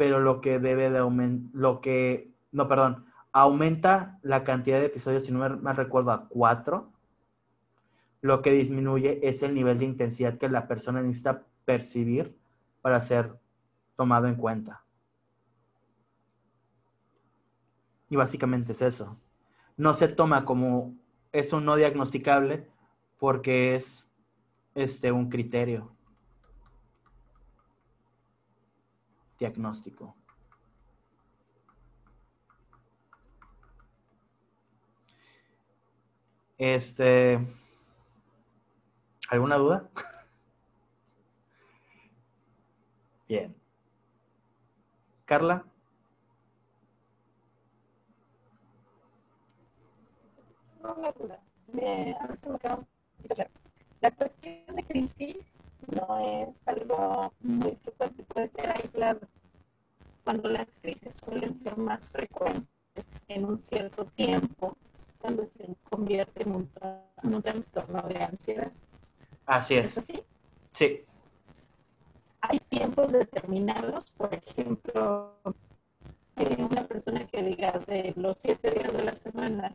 Pero 0.00 0.18
lo 0.18 0.40
que 0.40 0.58
debe 0.58 0.88
de 0.88 0.96
aumentar, 0.96 1.50
lo 1.52 1.82
que, 1.82 2.32
no, 2.52 2.68
perdón, 2.68 3.04
aumenta 3.32 4.18
la 4.22 4.44
cantidad 4.44 4.80
de 4.80 4.86
episodios, 4.86 5.26
si 5.26 5.32
no 5.32 5.46
me, 5.46 5.72
recuerdo, 5.74 6.10
a 6.12 6.26
cuatro. 6.28 6.90
Lo 8.22 8.40
que 8.40 8.50
disminuye 8.50 9.20
es 9.28 9.42
el 9.42 9.52
nivel 9.52 9.78
de 9.78 9.84
intensidad 9.84 10.38
que 10.38 10.48
la 10.48 10.68
persona 10.68 11.02
necesita 11.02 11.44
percibir 11.66 12.34
para 12.80 12.98
ser 13.02 13.38
tomado 13.96 14.26
en 14.26 14.36
cuenta. 14.36 14.84
Y 18.08 18.16
básicamente 18.16 18.72
es 18.72 18.80
eso 18.80 19.18
no 19.80 19.94
se 19.94 20.08
toma 20.08 20.44
como 20.44 20.94
es 21.32 21.54
un 21.54 21.64
no 21.64 21.74
diagnosticable 21.74 22.66
porque 23.18 23.74
es 23.74 24.10
este, 24.74 25.10
un 25.10 25.30
criterio 25.30 25.96
diagnóstico. 29.40 30.14
Este, 36.58 37.40
¿alguna 39.30 39.56
duda? 39.56 39.88
Bien. 43.28 43.56
Carla. 45.24 45.64
La 54.02 54.10
cuestión 54.10 54.76
de 54.76 54.84
crisis 54.86 55.59
no 55.90 56.18
es 56.18 56.62
algo 56.66 57.32
muy 57.40 57.76
frecuente, 57.76 58.22
puede 58.24 58.48
ser 58.48 58.70
aislado. 58.70 59.20
Cuando 60.24 60.48
las 60.48 60.68
crisis 60.80 61.14
suelen 61.24 61.58
ser 61.58 61.76
más 61.76 62.08
frecuentes 62.08 62.66
en 63.28 63.44
un 63.44 63.58
cierto 63.58 64.04
tiempo, 64.04 64.76
es 65.12 65.18
cuando 65.18 65.46
se 65.46 65.76
convierte 65.88 66.42
en 66.42 66.54
un, 66.54 66.70
en 67.22 67.34
un 67.34 67.42
trastorno 67.42 68.02
de 68.02 68.22
ansiedad. 68.22 68.72
Así 69.46 69.74
es. 69.74 69.96
¿Es 69.96 69.98
así? 69.98 70.22
Sí. 70.72 71.04
Hay 72.42 72.58
tiempos 72.68 73.12
determinados, 73.12 74.10
por 74.12 74.32
ejemplo, 74.34 75.34
una 76.58 76.86
persona 76.86 77.26
que 77.26 77.42
diga 77.42 77.72
de 77.86 78.12
los 78.16 78.38
siete 78.38 78.70
días 78.70 78.92
de 78.92 79.04
la 79.04 79.14
semana, 79.14 79.74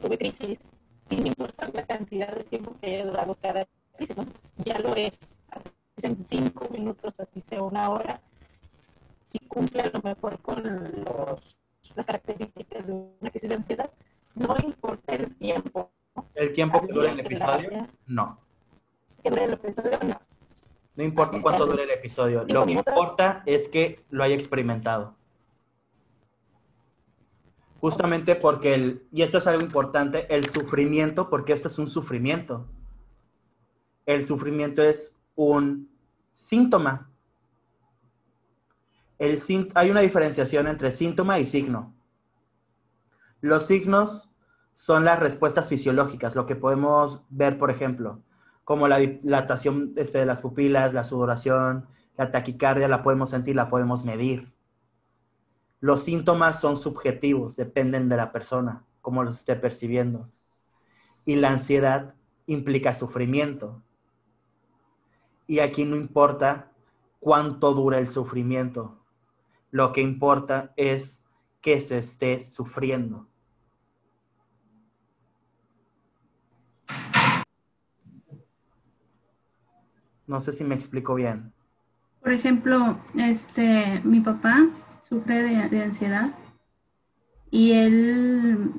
tuve 0.00 0.18
crisis, 0.18 0.58
sin 1.08 1.26
importar 1.26 1.74
la 1.74 1.84
cantidad 1.84 2.34
de 2.34 2.44
tiempo 2.44 2.74
que 2.80 2.86
haya 2.86 3.06
durado 3.06 3.36
cada 3.40 3.66
ya 4.56 4.78
lo 4.78 4.94
es. 4.94 5.18
En 6.02 6.24
cinco 6.26 6.68
minutos, 6.70 7.20
así 7.20 7.40
sea 7.40 7.62
una 7.62 7.90
hora, 7.90 8.20
si 9.24 9.38
cumple 9.40 9.82
a 9.82 9.90
lo 9.90 10.00
mejor 10.02 10.38
con 10.40 10.62
los, 11.04 11.58
las 11.94 12.06
características 12.06 12.86
de 12.86 12.92
una 12.92 13.30
crisis 13.30 13.48
de 13.48 13.54
ansiedad, 13.54 13.90
no 14.34 14.56
importa 14.64 15.14
el 15.14 15.34
tiempo. 15.36 15.90
¿El 16.34 16.52
tiempo 16.52 16.80
que 16.80 16.92
dura 16.92 17.12
el 17.12 17.20
episodio? 17.20 17.88
No. 18.06 18.38
¿Que 19.22 19.30
dure 19.30 19.44
el 19.44 19.52
episodio? 19.52 19.98
No. 20.06 20.20
No 20.94 21.04
importa 21.04 21.40
cuánto 21.40 21.66
dure 21.66 21.84
el 21.84 21.90
episodio. 21.90 22.44
Lo 22.48 22.66
que 22.66 22.72
importa 22.72 23.42
es 23.46 23.68
que 23.68 24.04
lo 24.10 24.24
haya 24.24 24.34
experimentado. 24.34 25.14
Justamente 27.80 28.36
porque 28.36 28.74
el, 28.74 29.06
y 29.12 29.22
esto 29.22 29.38
es 29.38 29.46
algo 29.46 29.64
importante, 29.64 30.32
el 30.34 30.48
sufrimiento, 30.48 31.30
porque 31.30 31.52
esto 31.52 31.68
es 31.68 31.78
un 31.78 31.88
sufrimiento. 31.88 32.66
El 34.06 34.24
sufrimiento 34.24 34.82
es 34.82 35.16
un 35.34 35.88
síntoma. 36.32 37.10
Hay 39.74 39.90
una 39.90 40.00
diferenciación 40.00 40.66
entre 40.66 40.90
síntoma 40.90 41.38
y 41.38 41.46
signo. 41.46 41.94
Los 43.40 43.66
signos 43.66 44.32
son 44.72 45.04
las 45.04 45.18
respuestas 45.18 45.68
fisiológicas, 45.68 46.34
lo 46.34 46.46
que 46.46 46.56
podemos 46.56 47.24
ver, 47.28 47.58
por 47.58 47.70
ejemplo, 47.70 48.22
como 48.64 48.88
la 48.88 48.98
dilatación 48.98 49.92
este, 49.96 50.18
de 50.18 50.26
las 50.26 50.40
pupilas, 50.40 50.94
la 50.94 51.04
sudoración, 51.04 51.86
la 52.16 52.30
taquicardia, 52.30 52.88
la 52.88 53.02
podemos 53.02 53.30
sentir, 53.30 53.54
la 53.54 53.68
podemos 53.68 54.04
medir. 54.04 54.52
Los 55.80 56.02
síntomas 56.02 56.60
son 56.60 56.76
subjetivos, 56.76 57.56
dependen 57.56 58.08
de 58.08 58.16
la 58.16 58.32
persona, 58.32 58.84
cómo 59.00 59.24
los 59.24 59.38
esté 59.38 59.56
percibiendo. 59.56 60.28
Y 61.24 61.36
la 61.36 61.50
ansiedad 61.50 62.14
implica 62.46 62.94
sufrimiento. 62.94 63.82
Y 65.46 65.58
aquí 65.58 65.84
no 65.84 65.96
importa 65.96 66.72
cuánto 67.20 67.72
dura 67.74 67.98
el 67.98 68.06
sufrimiento. 68.06 68.98
Lo 69.70 69.92
que 69.92 70.00
importa 70.00 70.72
es 70.76 71.22
que 71.60 71.80
se 71.80 71.98
esté 71.98 72.40
sufriendo. 72.40 73.26
No 80.26 80.40
sé 80.40 80.52
si 80.52 80.64
me 80.64 80.74
explico 80.74 81.14
bien. 81.14 81.52
Por 82.22 82.32
ejemplo, 82.32 82.98
este, 83.16 84.00
mi 84.04 84.20
papá 84.20 84.66
sufre 85.02 85.42
de, 85.68 85.82
ansiedad 85.82 86.30
y 87.50 87.72
él 87.72 88.72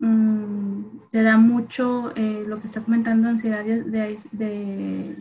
mm, 0.00 0.82
le 1.12 1.22
da 1.22 1.36
mucho 1.36 2.12
eh, 2.16 2.44
lo 2.46 2.60
que 2.60 2.66
está 2.66 2.82
comentando, 2.82 3.28
ansiedad 3.28 3.64
de, 3.64 4.18
de, 4.32 5.16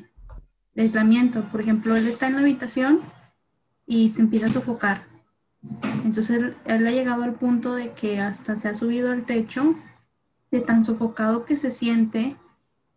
aislamiento. 0.82 1.44
Por 1.52 1.62
ejemplo, 1.62 1.96
él 1.96 2.08
está 2.08 2.28
en 2.28 2.34
la 2.34 2.42
habitación 2.42 3.02
y 3.86 4.10
se 4.10 4.22
empieza 4.22 4.48
a 4.48 4.52
sofocar. 4.52 5.06
Entonces 6.04 6.42
él, 6.42 6.56
él, 6.66 6.88
ha 6.88 6.92
llegado 6.92 7.24
al 7.24 7.36
punto 7.36 7.74
de 7.74 7.92
que 7.92 8.20
hasta 8.20 8.56
se 8.56 8.68
ha 8.68 8.74
subido 8.74 9.12
al 9.12 9.26
techo 9.26 9.76
de 10.52 10.62
tan 10.62 10.84
sofocado 10.84 11.46
que 11.46 11.58
se 11.58 11.72
siente 11.72 12.36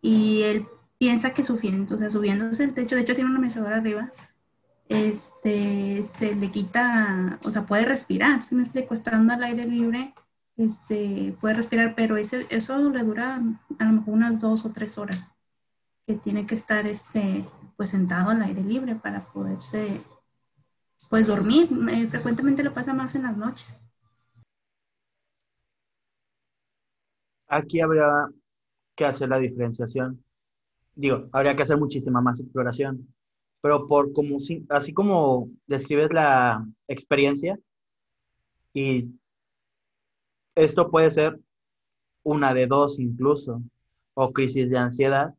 y 0.01 0.43
él 0.43 0.65
piensa 0.97 1.33
que 1.33 1.43
subiendo, 1.43 1.95
o 1.95 1.97
sea, 1.97 2.11
subiéndose 2.11 2.63
el 2.63 2.73
techo, 2.73 2.95
de 2.95 3.01
hecho 3.01 3.15
tiene 3.15 3.29
una 3.29 3.39
mecedora 3.39 3.77
arriba, 3.77 4.11
este, 4.87 6.03
se 6.03 6.35
le 6.35 6.51
quita, 6.51 7.39
o 7.43 7.51
sea, 7.51 7.65
puede 7.65 7.85
respirar, 7.85 8.43
si 8.43 8.55
me 8.55 8.63
explico, 8.63 8.93
estando 8.93 9.33
al 9.33 9.43
aire 9.43 9.65
libre, 9.65 10.13
este, 10.57 11.35
puede 11.41 11.55
respirar, 11.55 11.95
pero 11.95 12.17
ese, 12.17 12.45
eso 12.49 12.77
le 12.89 13.03
dura 13.03 13.41
a 13.79 13.83
lo 13.83 13.91
mejor 13.93 14.13
unas 14.13 14.39
dos 14.39 14.65
o 14.65 14.71
tres 14.71 14.97
horas, 14.97 15.33
que 16.05 16.15
tiene 16.15 16.45
que 16.45 16.55
estar 16.55 16.85
este, 16.85 17.45
pues 17.81 17.89
sentado 17.89 18.29
al 18.29 18.43
aire 18.43 18.61
libre 18.61 18.93
para 18.93 19.21
poderse 19.21 19.99
pues 21.09 21.25
dormir. 21.25 21.67
Eh, 21.89 22.05
frecuentemente 22.05 22.61
le 22.61 22.69
pasa 22.69 22.93
más 22.93 23.15
en 23.15 23.23
las 23.23 23.35
noches. 23.35 23.91
Aquí 27.47 27.81
habría 27.81 28.29
que 28.95 29.05
hacer 29.05 29.29
la 29.29 29.39
diferenciación. 29.39 30.23
Digo, 30.93 31.27
habría 31.31 31.55
que 31.55 31.63
hacer 31.63 31.79
muchísima 31.79 32.21
más 32.21 32.39
exploración, 32.39 33.11
pero 33.61 33.87
por 33.87 34.13
como 34.13 34.37
así 34.69 34.93
como 34.93 35.49
describes 35.65 36.13
la 36.13 36.63
experiencia 36.87 37.57
y 38.75 39.09
esto 40.53 40.91
puede 40.91 41.09
ser 41.09 41.39
una 42.21 42.53
de 42.53 42.67
dos 42.67 42.99
incluso, 42.99 43.59
o 44.13 44.31
crisis 44.31 44.69
de 44.69 44.77
ansiedad 44.77 45.33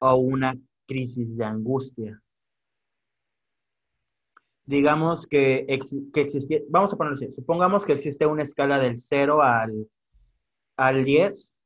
o 0.00 0.16
una 0.16 0.54
crisis 0.86 1.36
de 1.36 1.44
angustia 1.44 2.22
digamos 4.66 5.26
que, 5.26 5.64
que 6.12 6.20
existe, 6.20 6.64
vamos 6.68 6.92
a 6.92 6.96
ponerlo 6.96 7.14
así, 7.14 7.32
supongamos 7.32 7.84
que 7.86 7.92
existe 7.92 8.26
una 8.26 8.42
escala 8.42 8.78
del 8.78 8.98
0 8.98 9.42
al, 9.42 9.88
al 10.76 11.04
10 11.04 11.60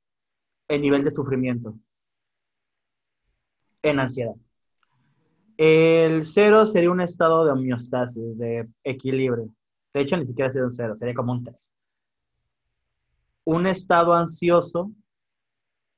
en 0.69 0.83
nivel 0.83 1.03
de 1.03 1.11
sufrimiento 1.11 1.75
en 3.83 3.99
ansiedad. 3.99 4.35
El 5.57 6.27
0 6.27 6.67
sería 6.67 6.91
un 6.91 7.01
estado 7.01 7.45
de 7.45 7.53
homeostasis, 7.53 8.39
de 8.39 8.69
equilibrio. 8.85 9.49
De 9.93 10.01
hecho, 10.01 10.17
ni 10.17 10.27
siquiera 10.27 10.51
sería 10.51 10.67
un 10.67 10.73
0, 10.73 10.97
sería 10.97 11.15
como 11.15 11.33
un 11.33 11.45
3. 11.45 11.77
Un 13.45 13.67
estado 13.67 14.13
ansioso 14.13 14.91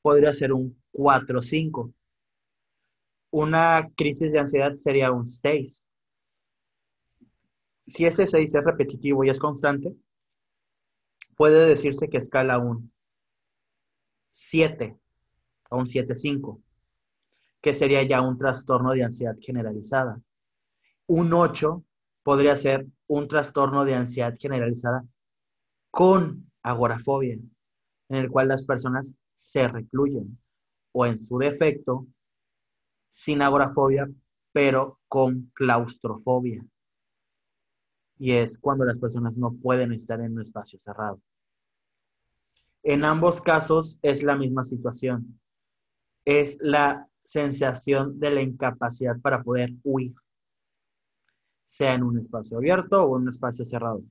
podría 0.00 0.32
ser 0.32 0.52
un 0.52 0.80
4 0.92 1.38
o 1.38 1.42
5. 1.42 1.92
Una 3.32 3.90
crisis 3.96 4.30
de 4.30 4.38
ansiedad 4.38 4.76
sería 4.76 5.10
un 5.10 5.26
6 5.26 5.88
si 7.86 8.06
ese 8.06 8.26
6 8.26 8.54
es 8.54 8.64
repetitivo 8.64 9.24
y 9.24 9.30
es 9.30 9.38
constante, 9.38 9.94
puede 11.36 11.66
decirse 11.66 12.08
que 12.08 12.18
escala 12.18 12.58
un 12.58 12.92
7 14.30 14.96
o 15.70 15.78
un 15.78 15.86
7-5, 15.86 16.60
que 17.60 17.74
sería 17.74 18.02
ya 18.02 18.20
un 18.20 18.38
trastorno 18.38 18.92
de 18.92 19.04
ansiedad 19.04 19.36
generalizada. 19.40 20.20
Un 21.06 21.32
8 21.32 21.84
podría 22.22 22.56
ser 22.56 22.86
un 23.08 23.28
trastorno 23.28 23.84
de 23.84 23.94
ansiedad 23.94 24.34
generalizada 24.38 25.04
con 25.90 26.50
agorafobia, 26.62 27.34
en 27.34 28.16
el 28.16 28.30
cual 28.30 28.48
las 28.48 28.64
personas 28.64 29.16
se 29.34 29.68
recluyen, 29.68 30.38
o 30.92 31.04
en 31.04 31.18
su 31.18 31.36
defecto, 31.38 32.06
sin 33.12 33.42
agorafobia, 33.42 34.08
pero 34.52 34.98
con 35.06 35.50
claustrofobia 35.54 36.64
y 38.22 38.34
es 38.34 38.56
cuando 38.56 38.84
las 38.84 39.00
personas 39.00 39.36
no 39.36 39.52
pueden 39.52 39.92
estar 39.92 40.20
en 40.20 40.34
un 40.34 40.42
espacio 40.42 40.78
cerrado. 40.78 41.20
En 42.84 43.04
ambos 43.04 43.40
casos 43.40 43.98
es 44.00 44.22
la 44.22 44.36
misma 44.36 44.62
situación. 44.62 45.40
Es 46.24 46.56
la 46.60 47.08
sensación 47.24 48.20
de 48.20 48.30
la 48.30 48.40
incapacidad 48.40 49.20
para 49.20 49.42
poder 49.42 49.72
huir, 49.82 50.14
sea 51.66 51.94
en 51.94 52.04
un 52.04 52.16
espacio 52.16 52.58
abierto 52.58 53.02
o 53.02 53.16
en 53.16 53.22
un 53.22 53.28
espacio 53.30 53.64
cerrado. 53.64 54.04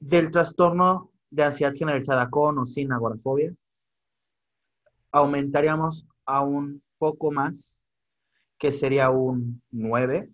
Del 0.00 0.32
trastorno 0.32 1.12
de 1.30 1.44
ansiedad 1.44 1.72
generalizada 1.72 2.28
con 2.30 2.58
o 2.58 2.66
sin 2.66 2.90
agorafobia, 2.90 3.54
aumentaríamos 5.14 6.08
a 6.26 6.42
un 6.42 6.82
poco 6.98 7.30
más, 7.30 7.80
que 8.58 8.72
sería 8.72 9.10
un 9.10 9.62
9, 9.70 10.28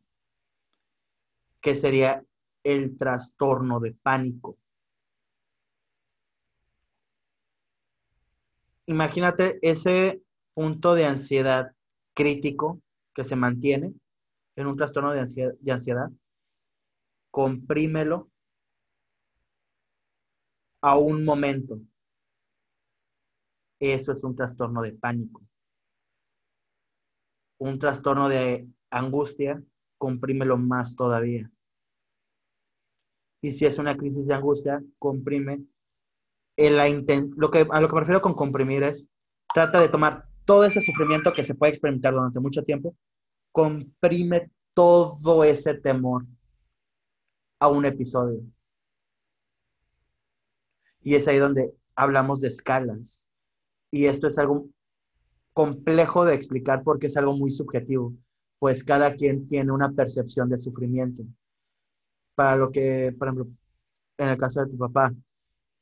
que 1.60 1.74
sería 1.74 2.24
el 2.64 2.96
trastorno 2.96 3.78
de 3.78 3.92
pánico. 3.92 4.56
Imagínate 8.86 9.58
ese 9.60 10.22
punto 10.54 10.94
de 10.94 11.04
ansiedad 11.04 11.72
crítico 12.14 12.80
que 13.14 13.24
se 13.24 13.36
mantiene 13.36 13.92
en 14.56 14.66
un 14.66 14.76
trastorno 14.76 15.12
de 15.12 15.20
ansiedad, 15.20 15.52
de 15.60 15.72
ansiedad. 15.72 16.10
comprímelo 17.30 18.30
a 20.80 20.96
un 20.96 21.22
momento. 21.24 21.80
Eso 23.80 24.12
es 24.12 24.22
un 24.22 24.36
trastorno 24.36 24.82
de 24.82 24.92
pánico. 24.92 25.42
Un 27.58 27.78
trastorno 27.78 28.28
de 28.28 28.68
angustia 28.90 29.62
comprímelo 29.98 30.56
más 30.56 30.96
todavía. 30.96 31.50
Y 33.42 33.52
si 33.52 33.66
es 33.66 33.78
una 33.78 33.96
crisis 33.96 34.26
de 34.26 34.34
angustia, 34.34 34.82
comprime. 34.98 35.64
La 36.56 36.86
lo 37.36 37.50
que, 37.50 37.66
a 37.70 37.80
lo 37.80 37.88
que 37.88 37.94
me 37.94 38.00
refiero 38.00 38.20
con 38.20 38.34
comprimir 38.34 38.82
es, 38.82 39.08
trata 39.54 39.80
de 39.80 39.88
tomar 39.88 40.26
todo 40.44 40.64
ese 40.64 40.82
sufrimiento 40.82 41.32
que 41.32 41.44
se 41.44 41.54
puede 41.54 41.70
experimentar 41.70 42.12
durante 42.12 42.40
mucho 42.40 42.62
tiempo, 42.62 42.94
comprime 43.50 44.50
todo 44.74 45.42
ese 45.44 45.74
temor 45.74 46.26
a 47.60 47.68
un 47.68 47.86
episodio. 47.86 48.42
Y 51.02 51.14
es 51.14 51.26
ahí 51.28 51.38
donde 51.38 51.72
hablamos 51.94 52.40
de 52.40 52.48
escalas. 52.48 53.29
Y 53.90 54.06
esto 54.06 54.26
es 54.26 54.38
algo 54.38 54.68
complejo 55.52 56.24
de 56.24 56.34
explicar 56.34 56.82
porque 56.82 57.08
es 57.08 57.16
algo 57.16 57.36
muy 57.36 57.50
subjetivo 57.50 58.14
pues 58.60 58.84
cada 58.84 59.14
quien 59.14 59.48
tiene 59.48 59.72
una 59.72 59.90
percepción 59.90 60.48
de 60.50 60.58
sufrimiento. 60.58 61.24
Para 62.36 62.56
lo 62.56 62.70
que, 62.70 63.12
por 63.18 63.28
ejemplo, 63.28 63.46
en 64.18 64.28
el 64.28 64.38
caso 64.38 64.60
de 64.60 64.70
tu 64.70 64.76
papá, 64.76 65.12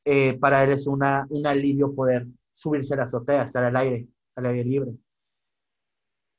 eh, 0.05 0.39
para 0.39 0.63
él 0.63 0.71
es 0.71 0.87
una, 0.87 1.27
un 1.29 1.45
alivio 1.45 1.93
poder 1.93 2.25
subirse 2.53 2.93
a 2.93 2.97
la 2.97 3.03
azotea, 3.03 3.43
estar 3.43 3.65
al 3.65 3.75
aire, 3.75 4.07
al 4.35 4.45
aire 4.45 4.63
libre. 4.63 4.93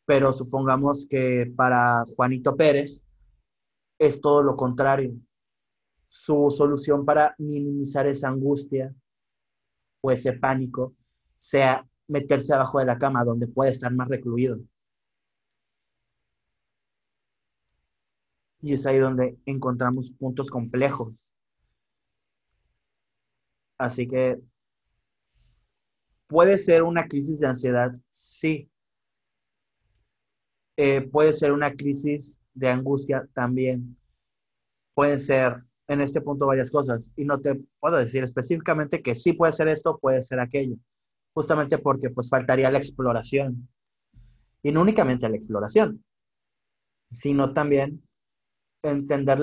Pero 0.06 0.32
supongamos 0.32 1.06
que 1.08 1.52
para 1.54 2.06
Juanito 2.16 2.56
Pérez 2.56 3.06
es 3.98 4.20
todo 4.20 4.42
lo 4.42 4.56
contrario. 4.56 5.12
Su 6.08 6.50
solución 6.50 7.04
para 7.04 7.34
minimizar 7.36 8.06
esa 8.06 8.28
angustia 8.28 8.94
o 10.00 10.10
ese 10.10 10.32
pánico 10.32 10.94
sea 11.40 11.86
meterse 12.08 12.54
abajo 12.54 12.78
de 12.80 12.84
la 12.86 12.98
cama 12.98 13.24
donde 13.24 13.46
puede 13.48 13.70
estar 13.70 13.92
más 13.92 14.08
recluido 14.08 14.58
Y 18.62 18.74
es 18.74 18.86
ahí 18.86 18.98
donde 18.98 19.38
encontramos 19.46 20.12
puntos 20.12 20.50
complejos. 20.50 21.32
Así 23.78 24.06
que 24.06 24.38
puede 26.26 26.58
ser 26.58 26.82
una 26.82 27.08
crisis 27.08 27.40
de 27.40 27.46
ansiedad, 27.46 27.92
sí. 28.10 28.70
Eh, 30.76 31.02
puede 31.02 31.32
ser 31.32 31.52
una 31.52 31.74
crisis 31.74 32.42
de 32.54 32.68
angustia 32.68 33.26
también. 33.34 33.96
Pueden 34.94 35.20
ser 35.20 35.62
en 35.88 36.00
este 36.00 36.20
punto 36.20 36.46
varias 36.46 36.70
cosas. 36.70 37.12
Y 37.16 37.24
no 37.24 37.40
te 37.40 37.60
puedo 37.80 37.96
decir 37.96 38.22
específicamente 38.24 39.02
que 39.02 39.14
sí 39.14 39.32
puede 39.32 39.52
ser 39.52 39.68
esto, 39.68 39.98
puede 39.98 40.22
ser 40.22 40.40
aquello. 40.40 40.76
Justamente 41.34 41.78
porque 41.78 42.10
pues 42.10 42.28
faltaría 42.28 42.70
la 42.70 42.78
exploración. 42.78 43.68
Y 44.62 44.72
no 44.72 44.82
únicamente 44.82 45.28
la 45.28 45.36
exploración, 45.36 46.04
sino 47.10 47.52
también 47.52 48.02
entender 48.82 49.38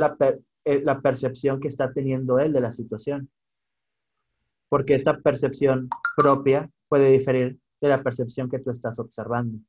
eh, 0.66 0.82
la, 0.84 1.02
percepción 1.02 1.60
que 1.60 1.68
está 1.68 1.92
teniendo 1.92 2.40
él 2.40 2.54
de 2.54 2.62
la 2.62 2.72
situación. 2.72 3.30
Porque 4.70 4.96
esta 4.96 5.20
percepción 5.20 5.90
propia 6.16 6.70
puede 6.90 7.10
diferir 7.12 7.60
de 7.82 7.88
la 7.88 8.04
percepción 8.04 8.50
que 8.50 8.60
tú 8.60 8.70
estás 8.70 9.00
observando. 9.00 9.60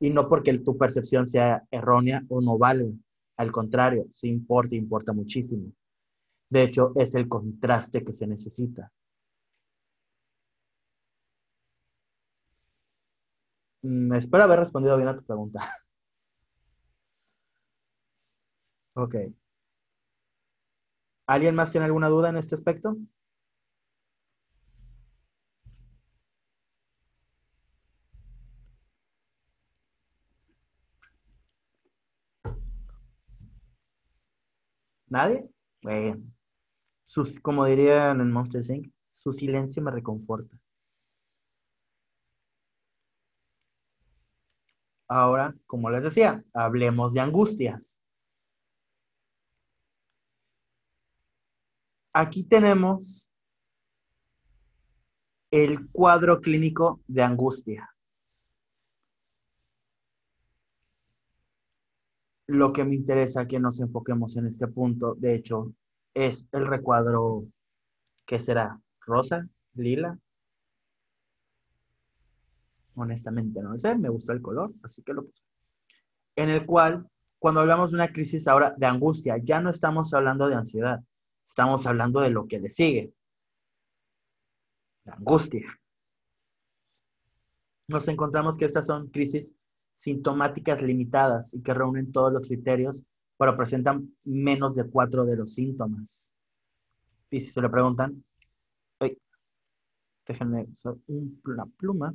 Y 0.00 0.10
no 0.10 0.28
porque 0.28 0.58
tu 0.58 0.76
percepción 0.76 1.26
sea 1.26 1.62
errónea 1.70 2.22
o 2.28 2.40
no 2.40 2.58
vale. 2.58 2.92
Al 3.36 3.52
contrario, 3.52 4.06
sí 4.10 4.28
importa, 4.28 4.74
importa 4.74 5.12
muchísimo. 5.12 5.72
De 6.48 6.62
hecho, 6.62 6.92
es 6.96 7.14
el 7.14 7.28
contraste 7.28 8.04
que 8.04 8.12
se 8.12 8.26
necesita. 8.26 8.90
Espero 14.14 14.44
haber 14.44 14.58
respondido 14.60 14.96
bien 14.96 15.08
a 15.08 15.16
tu 15.16 15.24
pregunta. 15.24 15.60
Ok. 18.94 19.14
¿Alguien 21.26 21.54
más 21.54 21.72
tiene 21.72 21.86
alguna 21.86 22.08
duda 22.10 22.28
en 22.28 22.36
este 22.36 22.54
aspecto? 22.54 22.94
¿Nadie? 35.08 35.48
Bien. 35.82 36.32
sus, 37.06 37.40
como 37.40 37.66
dirían 37.66 38.20
en 38.20 38.32
Monster 38.32 38.62
Inc., 38.70 38.92
su 39.14 39.32
silencio 39.32 39.82
me 39.82 39.90
reconforta. 39.92 40.56
Ahora, 45.12 45.56
como 45.66 45.90
les 45.90 46.04
decía, 46.04 46.44
hablemos 46.54 47.14
de 47.14 47.20
angustias. 47.20 48.00
Aquí 52.12 52.44
tenemos 52.44 53.28
el 55.50 55.90
cuadro 55.90 56.40
clínico 56.40 57.00
de 57.08 57.22
angustia. 57.24 57.92
Lo 62.46 62.72
que 62.72 62.84
me 62.84 62.94
interesa 62.94 63.48
que 63.48 63.58
nos 63.58 63.80
enfoquemos 63.80 64.36
en 64.36 64.46
este 64.46 64.68
punto, 64.68 65.16
de 65.16 65.34
hecho, 65.34 65.74
es 66.14 66.48
el 66.52 66.68
recuadro 66.68 67.46
que 68.26 68.38
será 68.38 68.80
rosa, 69.00 69.48
lila. 69.74 70.20
Honestamente 73.00 73.62
no 73.62 73.78
sé, 73.78 73.96
me 73.96 74.10
gustó 74.10 74.32
el 74.32 74.42
color, 74.42 74.74
así 74.82 75.02
que 75.02 75.14
lo 75.14 75.24
puse. 75.24 75.42
En 76.36 76.50
el 76.50 76.66
cual, 76.66 77.08
cuando 77.38 77.60
hablamos 77.60 77.90
de 77.90 77.96
una 77.96 78.12
crisis 78.12 78.46
ahora 78.46 78.74
de 78.76 78.84
angustia, 78.84 79.38
ya 79.38 79.58
no 79.58 79.70
estamos 79.70 80.12
hablando 80.12 80.48
de 80.48 80.56
ansiedad, 80.56 81.00
estamos 81.46 81.86
hablando 81.86 82.20
de 82.20 82.28
lo 82.28 82.46
que 82.46 82.60
le 82.60 82.68
sigue. 82.68 83.14
La 85.04 85.14
angustia. 85.14 85.66
Nos 87.88 88.06
encontramos 88.08 88.58
que 88.58 88.66
estas 88.66 88.86
son 88.86 89.08
crisis 89.08 89.54
sintomáticas 89.94 90.82
limitadas 90.82 91.54
y 91.54 91.62
que 91.62 91.72
reúnen 91.72 92.12
todos 92.12 92.32
los 92.32 92.46
criterios, 92.46 93.04
pero 93.38 93.56
presentan 93.56 94.14
menos 94.24 94.74
de 94.74 94.84
cuatro 94.84 95.24
de 95.24 95.36
los 95.36 95.54
síntomas. 95.54 96.32
Y 97.30 97.40
si 97.40 97.50
se 97.50 97.62
le 97.62 97.70
preguntan, 97.70 98.22
déjenme 100.26 100.66
usar 100.72 100.94
una 101.06 101.66
pluma, 101.66 102.14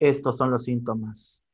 estos 0.00 0.36
son 0.36 0.50
los 0.50 0.64
síntomas. 0.64 1.44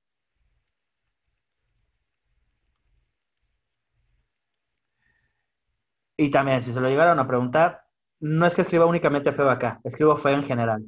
Y 6.16 6.31
también, 6.31 6.62
si 6.62 6.73
se 6.73 6.81
lo 6.81 6.89
llegaron 6.89 7.18
a 7.18 7.27
preguntar, 7.27 7.82
no 8.20 8.47
es 8.47 8.55
que 8.56 8.62
escriba 8.62 8.86
únicamente 8.86 9.32
feo 9.32 9.51
acá, 9.51 9.81
escribo 9.85 10.16
feo 10.16 10.35
en 10.36 10.44
general. 10.44 10.86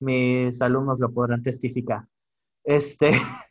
Mis 0.00 0.62
alumnos 0.62 1.00
lo 1.00 1.12
podrán 1.12 1.42
testificar. 1.42 2.06
Este. 2.64 3.12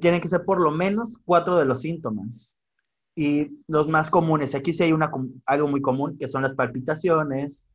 tienen 0.00 0.20
que 0.20 0.28
ser 0.28 0.44
por 0.44 0.60
lo 0.60 0.70
menos 0.70 1.18
cuatro 1.24 1.56
de 1.58 1.64
los 1.64 1.80
síntomas. 1.80 2.58
Y 3.14 3.62
los 3.66 3.88
más 3.88 4.10
comunes, 4.10 4.54
aquí 4.54 4.74
sí 4.74 4.82
hay 4.82 4.92
una, 4.92 5.10
algo 5.46 5.68
muy 5.68 5.80
común, 5.80 6.18
que 6.18 6.28
son 6.28 6.42
las 6.42 6.54
palpitaciones, 6.54 7.66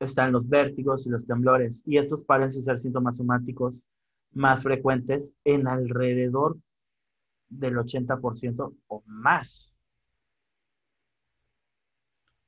están 0.00 0.32
los 0.32 0.48
vértigos 0.48 1.06
y 1.06 1.10
los 1.10 1.26
temblores. 1.26 1.82
Y 1.86 1.98
estos 1.98 2.22
parecen 2.22 2.62
ser 2.62 2.78
síntomas 2.78 3.16
somáticos 3.16 3.88
más 4.32 4.62
frecuentes 4.62 5.34
en 5.44 5.66
alrededor 5.66 6.58
del 7.48 7.76
80% 7.76 8.74
o 8.86 9.02
más. 9.06 9.78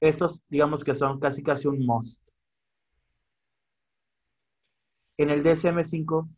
Estos, 0.00 0.42
digamos 0.48 0.82
que 0.84 0.94
son 0.94 1.20
casi 1.20 1.42
casi 1.42 1.68
un 1.68 1.84
must. 1.84 2.26
En 5.18 5.28
el 5.28 5.42
DSM-5 5.42 6.28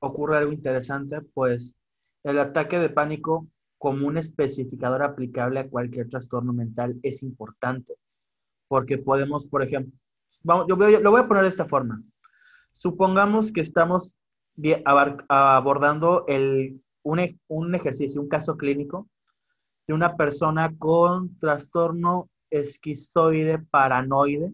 ocurre 0.00 0.36
algo 0.38 0.52
interesante, 0.52 1.20
pues 1.22 1.74
el 2.22 2.38
ataque 2.38 2.78
de 2.78 2.90
pánico 2.90 3.46
como 3.78 4.06
un 4.06 4.18
especificador 4.18 5.02
aplicable 5.02 5.60
a 5.60 5.68
cualquier 5.68 6.08
trastorno 6.08 6.52
mental 6.52 6.98
es 7.02 7.22
importante, 7.22 7.94
porque 8.68 8.98
podemos, 8.98 9.46
por 9.46 9.62
ejemplo, 9.62 9.92
yo 10.68 10.76
lo 10.76 11.10
voy 11.10 11.20
a 11.20 11.28
poner 11.28 11.42
de 11.44 11.48
esta 11.48 11.64
forma. 11.64 12.02
Supongamos 12.74 13.52
que 13.52 13.60
estamos 13.60 14.16
abordando 15.28 16.24
un, 17.02 17.40
un 17.48 17.74
ejercicio, 17.74 18.20
un 18.20 18.28
caso 18.28 18.56
clínico 18.56 19.08
de 19.86 19.94
una 19.94 20.16
persona 20.16 20.74
con 20.78 21.38
trastorno 21.38 22.28
esquizoide 22.50 23.58
paranoide. 23.70 24.52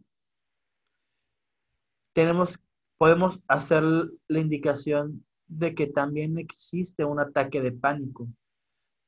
Tenemos, 2.13 2.59
podemos 2.99 3.41
hacer 3.49 3.83
la 4.29 4.41
indicación 4.41 5.25
de 5.47 5.75
que 5.75 5.87
también 5.87 6.39
existe 6.39 7.05
un 7.05 7.21
ataque 7.21 7.61
de 7.63 7.73
pánico. 7.73 8.29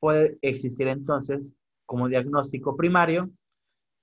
Puede 0.01 0.39
existir 0.43 0.89
entonces 0.89 1.55
como 1.87 2.09
diagnóstico 2.09 2.77
primario 2.77 3.31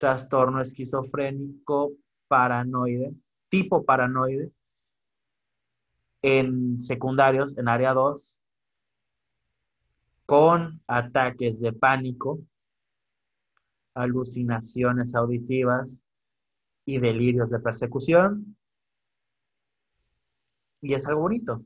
trastorno 0.02 0.60
esquizofrénico 0.62 1.92
paranoide, 2.28 3.14
tipo 3.50 3.86
paranoide, 3.86 4.52
en 6.24 6.82
secundarios, 6.82 7.56
en 7.60 7.68
área 7.68 7.94
2, 7.94 8.36
con 10.26 10.82
ataques 10.88 11.60
de 11.60 11.72
pánico, 11.72 12.40
alucinaciones 13.94 15.14
auditivas 15.14 16.04
y 16.84 16.98
delirios 16.98 17.52
de 17.52 17.60
persecución. 17.60 18.58
Y 20.82 20.96
es 20.96 21.06
algo 21.06 21.22
bonito, 21.22 21.64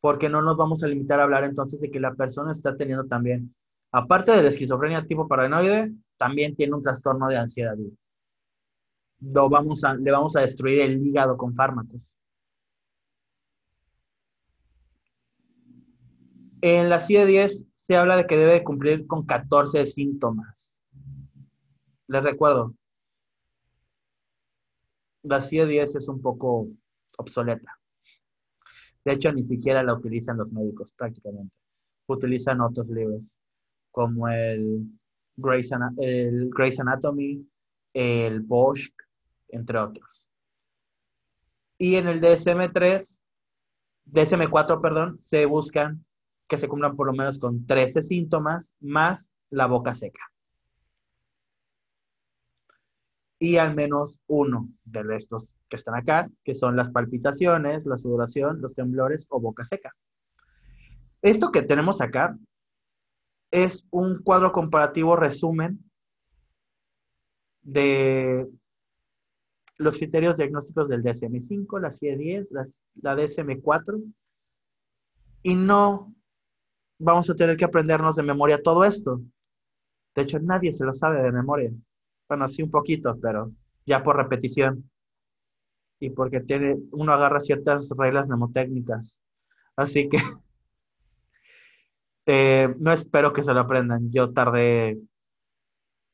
porque 0.00 0.30
no 0.30 0.40
nos 0.40 0.56
vamos 0.56 0.82
a 0.82 0.88
limitar 0.88 1.20
a 1.20 1.24
hablar 1.24 1.44
entonces 1.44 1.82
de 1.82 1.90
que 1.90 2.00
la 2.00 2.14
persona 2.14 2.52
está 2.52 2.74
teniendo 2.74 3.06
también, 3.06 3.54
aparte 3.92 4.32
de 4.32 4.42
la 4.42 4.48
esquizofrenia 4.48 5.06
tipo 5.06 5.28
paranoide, 5.28 5.92
también 6.16 6.54
tiene 6.54 6.74
un 6.74 6.82
trastorno 6.82 7.28
de 7.28 7.36
ansiedad. 7.36 7.76
Lo 9.20 9.48
vamos 9.48 9.84
a, 9.84 9.94
le 9.94 10.10
vamos 10.10 10.36
a 10.36 10.40
destruir 10.40 10.80
el 10.80 11.04
hígado 11.04 11.36
con 11.36 11.54
fármacos. 11.54 12.12
En 16.60 16.88
la 16.88 16.98
CIE-10 16.98 17.68
se 17.76 17.96
habla 17.96 18.16
de 18.16 18.26
que 18.26 18.36
debe 18.36 18.64
cumplir 18.64 19.06
con 19.06 19.24
14 19.24 19.86
síntomas. 19.86 20.80
Les 22.08 22.22
recuerdo, 22.22 22.74
la 25.22 25.40
CIE-10 25.40 25.98
es 25.98 26.08
un 26.08 26.20
poco 26.20 26.68
obsoleta. 27.16 27.78
De 29.04 29.12
hecho, 29.12 29.32
ni 29.32 29.42
siquiera 29.42 29.82
la 29.82 29.94
utilizan 29.94 30.36
los 30.36 30.52
médicos 30.52 30.92
prácticamente. 30.96 31.54
Utilizan 32.06 32.60
otros 32.60 32.88
libros, 32.88 33.38
como 33.98 34.28
el 34.28 34.86
Grey's, 35.36 35.72
el 35.72 36.50
Anatomy, 36.78 37.44
el 37.92 38.42
Bosch, 38.42 38.92
entre 39.48 39.76
otros. 39.76 40.24
Y 41.78 41.96
en 41.96 42.06
el 42.06 42.20
DSM-3, 42.20 43.20
DSM-4, 44.06 44.80
perdón, 44.80 45.18
se 45.20 45.46
buscan 45.46 46.04
que 46.46 46.58
se 46.58 46.68
cumplan 46.68 46.94
por 46.94 47.08
lo 47.08 47.12
menos 47.12 47.40
con 47.40 47.66
13 47.66 48.02
síntomas 48.02 48.76
más 48.78 49.32
la 49.50 49.66
boca 49.66 49.94
seca. 49.94 50.22
Y 53.40 53.56
al 53.56 53.74
menos 53.74 54.20
uno 54.28 54.68
de 54.84 55.16
estos 55.16 55.52
que 55.68 55.74
están 55.74 55.96
acá, 55.96 56.30
que 56.44 56.54
son 56.54 56.76
las 56.76 56.90
palpitaciones, 56.90 57.84
la 57.84 57.96
sudoración, 57.96 58.60
los 58.60 58.74
temblores 58.74 59.26
o 59.30 59.40
boca 59.40 59.64
seca. 59.64 59.92
Esto 61.20 61.50
que 61.50 61.62
tenemos 61.62 62.00
acá 62.00 62.38
es 63.50 63.86
un 63.90 64.22
cuadro 64.22 64.52
comparativo 64.52 65.16
resumen 65.16 65.78
de 67.62 68.48
los 69.76 69.96
criterios 69.96 70.36
diagnósticos 70.36 70.88
del 70.88 71.02
DSM-5, 71.02 71.80
la 71.80 71.92
CIE-10, 71.92 72.48
la 73.02 73.16
DSM-4, 73.16 74.02
y 75.42 75.54
no 75.54 76.14
vamos 76.98 77.30
a 77.30 77.34
tener 77.34 77.56
que 77.56 77.64
aprendernos 77.64 78.16
de 78.16 78.22
memoria 78.22 78.60
todo 78.62 78.84
esto. 78.84 79.20
De 80.14 80.22
hecho, 80.22 80.40
nadie 80.40 80.72
se 80.72 80.84
lo 80.84 80.94
sabe 80.94 81.22
de 81.22 81.30
memoria. 81.30 81.72
Bueno, 82.28 82.48
sí 82.48 82.62
un 82.62 82.70
poquito, 82.70 83.16
pero 83.20 83.52
ya 83.86 84.02
por 84.02 84.16
repetición. 84.16 84.90
Y 86.00 86.10
porque 86.10 86.40
tiene, 86.40 86.76
uno 86.92 87.12
agarra 87.12 87.40
ciertas 87.40 87.88
reglas 87.96 88.28
mnemotécnicas. 88.28 89.20
Así 89.76 90.08
que 90.08 90.18
eh, 92.30 92.74
no 92.78 92.92
espero 92.92 93.32
que 93.32 93.42
se 93.42 93.54
lo 93.54 93.60
aprendan. 93.60 94.10
Yo 94.10 94.34
tardé 94.34 94.98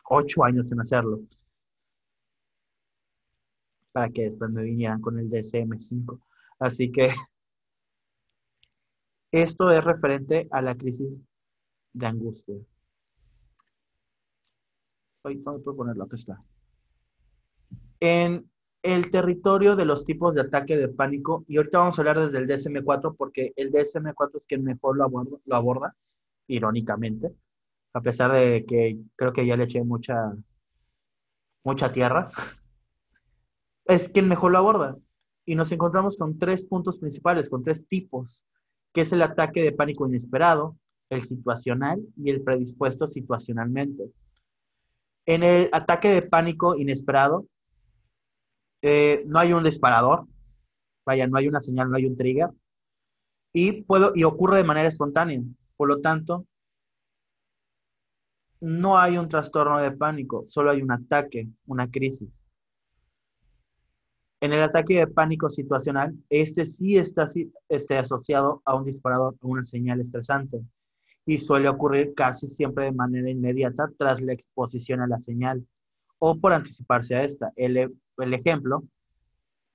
ocho 0.05 0.45
años 0.45 0.71
en 0.71 0.81
hacerlo. 0.81 1.23
Para 3.91 4.09
que 4.11 4.23
después 4.23 4.49
me 4.53 4.63
vinieran 4.63 5.01
con 5.01 5.19
el 5.19 5.29
DSM-5. 5.29 6.21
Así 6.61 6.93
que 6.93 7.09
esto 9.33 9.73
es 9.73 9.83
referente 9.83 10.47
a 10.53 10.63
la 10.63 10.77
crisis 10.77 11.09
de 11.93 12.07
angustia. 12.07 12.55
Hoy 15.23 15.39
puedo 15.39 15.75
ponerlo, 15.75 16.05
acá 16.05 16.15
está. 16.15 16.41
En 17.99 18.49
el 18.85 19.11
territorio 19.11 19.77
de 19.77 19.87
los 19.87 20.05
tipos 20.05 20.35
de 20.35 20.43
ataque 20.43 20.77
de 20.77 20.89
pánico, 20.89 21.43
y 21.49 21.57
ahorita 21.57 21.79
vamos 21.79 21.99
a 21.99 22.03
hablar 22.03 22.21
desde 22.21 22.37
el 22.37 22.47
DSM-4 22.47 23.17
porque 23.17 23.55
el 23.57 23.73
DSM-4 23.73 24.37
es 24.37 24.45
quien 24.45 24.63
mejor 24.63 24.99
lo 24.99 25.57
aborda, 25.57 25.97
irónicamente, 26.49 27.35
a 27.95 28.03
pesar 28.03 28.33
de 28.33 28.67
que 28.69 28.99
creo 29.17 29.33
que 29.33 29.47
ya 29.47 29.57
le 29.57 29.65
eché 29.65 29.83
mucha, 29.83 30.35
mucha 31.65 31.93
tierra, 31.93 32.29
es 33.87 34.11
quien 34.11 34.29
mejor 34.29 34.53
lo 34.53 34.59
aborda. 34.59 34.99
Y 35.47 35.55
nos 35.55 35.73
encontramos 35.73 36.19
con 36.19 36.39
tres 36.39 36.67
puntos 36.67 36.99
principales, 36.99 37.49
con 37.49 37.65
tres 37.65 37.89
tipos, 37.89 38.45
que 38.93 39.01
es 39.01 39.13
el 39.15 39.23
ataque 39.23 39.63
de 39.63 39.73
pánico 39.73 40.07
inesperado, 40.07 40.77
el 41.09 41.23
situacional 41.23 42.03
y 42.19 42.29
el 42.29 42.43
predispuesto 42.43 43.07
situacionalmente. 43.07 44.11
En 45.25 45.43
el 45.43 45.71
ataque 45.73 46.11
de 46.11 46.21
pánico 46.21 46.77
inesperado, 46.77 47.47
eh, 48.87 49.25
no 49.27 49.39
hay 49.39 49.55
un 49.55 49.65
disparador, 49.65 50.27
vaya, 51.07 51.27
no 51.27 51.39
hay 51.39 51.49
una 51.49 51.59
señal, 51.59 51.91
no 51.91 51.97
hay 51.97 52.05
un 52.05 52.19
trigger, 52.19 52.51
y, 53.51 53.81
puedo, 53.83 54.13
y 54.15 54.25
ocurre 54.25 54.59
de 54.59 54.65
manera 54.65 54.89
espontánea. 54.89 55.41
Por 55.75 55.89
lo 55.89 56.03
tanto, 56.03 56.47
no 58.61 58.99
hay 58.99 59.17
un 59.17 59.31
trastorno 59.31 59.79
de 59.79 59.91
pánico, 59.93 60.45
solo 60.47 60.71
hay 60.71 60.83
un 60.83 60.93
ataque, 60.93 61.49
una 61.65 61.91
crisis. 61.91 62.29
En 64.43 64.53
el 64.53 64.63
ataque 64.63 64.99
de 64.99 65.07
pánico 65.07 65.49
situacional, 65.49 66.15
este 66.29 66.67
sí 66.67 66.99
está 66.99 67.27
este, 67.71 67.97
asociado 67.97 68.61
a 68.67 68.75
un 68.75 68.85
disparador, 68.85 69.35
a 69.41 69.47
una 69.47 69.65
señal 69.65 70.03
estresante, 70.03 70.61
y 71.25 71.39
suele 71.39 71.71
ocurrir 71.71 72.13
casi 72.13 72.49
siempre 72.49 72.85
de 72.85 72.93
manera 72.93 73.31
inmediata 73.31 73.91
tras 73.97 74.21
la 74.21 74.35
exposición 74.35 75.01
a 75.01 75.07
la 75.07 75.23
señal 75.23 75.67
o 76.27 76.39
por 76.41 76.55
anticiparse 76.55 77.15
a 77.15 77.25
esta. 77.25 77.53
El, 77.55 77.77
el 77.77 78.35
ejemplo, 78.35 78.85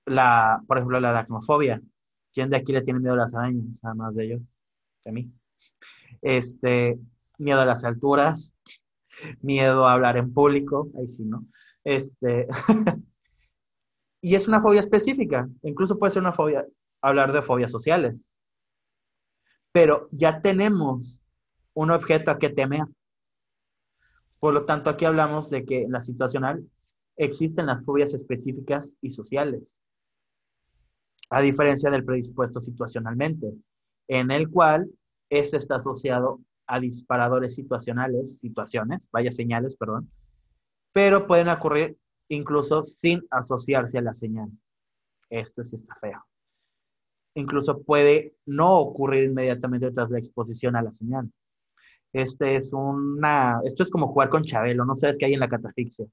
la, 0.06 0.64
por 0.68 0.78
ejemplo, 0.78 1.00
la 1.00 1.12
aracnofobia. 1.12 1.80
¿Quién 2.34 2.50
de 2.50 2.58
aquí 2.58 2.72
le 2.74 2.82
tiene 2.82 3.00
miedo 3.00 3.14
a 3.14 3.18
las 3.18 3.36
arañas? 3.36 3.80
Además 3.84 4.16
de 4.16 4.26
ellos, 4.26 4.42
de 5.06 5.12
mí. 5.12 5.32
Este, 6.24 7.00
miedo 7.38 7.62
a 7.62 7.66
las 7.66 7.84
alturas, 7.84 8.56
miedo 9.42 9.88
a 9.88 9.94
hablar 9.94 10.18
en 10.18 10.34
público, 10.34 10.90
ahí 10.98 11.08
sí, 11.08 11.24
¿no? 11.24 11.46
Este, 11.84 12.48
y 14.22 14.34
es 14.34 14.48
una 14.48 14.62
fobia 14.62 14.80
específica, 14.80 15.48
incluso 15.62 16.00
puede 16.00 16.14
ser 16.14 16.24
una 16.24 16.34
fobia, 16.34 16.66
hablar 17.00 17.32
de 17.32 17.44
fobias 17.44 17.72
sociales. 17.72 18.36
Pero 19.72 20.10
ya 20.12 20.42
tenemos 20.42 21.22
un 21.76 21.92
objeto 21.92 22.32
a 22.32 22.40
que 22.40 22.50
temer. 22.50 22.86
Por 24.40 24.54
lo 24.54 24.66
tanto, 24.66 24.90
aquí 24.90 25.06
hablamos 25.06 25.50
de 25.50 25.66
que 25.66 25.84
en 25.84 25.92
la 25.92 26.02
situacional 26.02 26.66
existen 27.18 27.66
las 27.66 27.84
fobias 27.84 28.14
específicas 28.14 28.96
y 29.02 29.12
sociales, 29.12 29.80
a 31.30 31.42
diferencia 31.42 31.92
del 31.92 32.06
predispuesto 32.06 32.62
situacionalmente, 32.62 33.54
en 34.08 34.32
el 34.32 34.50
cual 34.50 34.90
este 35.30 35.58
está 35.58 35.76
asociado 35.76 36.40
a 36.66 36.80
disparadores 36.80 37.56
situacionales, 37.56 38.40
situaciones, 38.40 39.10
vaya 39.12 39.32
señales, 39.32 39.76
perdón, 39.76 40.10
pero 40.94 41.28
pueden 41.28 41.50
ocurrir 41.50 41.98
incluso 42.30 42.86
sin 42.86 43.26
asociarse 43.32 43.98
a 43.98 44.02
la 44.02 44.14
señal. 44.14 44.50
Esto 45.30 45.64
sí 45.64 45.76
está 45.76 45.96
feo. 45.96 46.24
Incluso 47.36 47.82
puede 47.84 48.36
no 48.46 48.78
ocurrir 48.80 49.26
inmediatamente 49.26 49.92
tras 49.92 50.10
la 50.10 50.20
exposición 50.20 50.76
a 50.76 50.82
la 50.82 50.94
señal. 50.94 51.32
Este 52.14 52.56
es 52.56 52.74
una, 52.74 53.60
esto 53.64 53.84
es 53.84 53.90
como 53.90 54.08
jugar 54.08 54.30
con 54.30 54.44
Chabelo, 54.44 54.86
no 54.86 54.96
sabes 54.96 55.18
qué 55.18 55.26
hay 55.26 55.34
en 55.34 55.40
la 55.40 55.50
catafixia. 55.50 56.06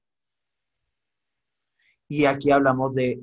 Y 2.07 2.25
aquí 2.25 2.51
hablamos 2.51 2.95
de 2.95 3.21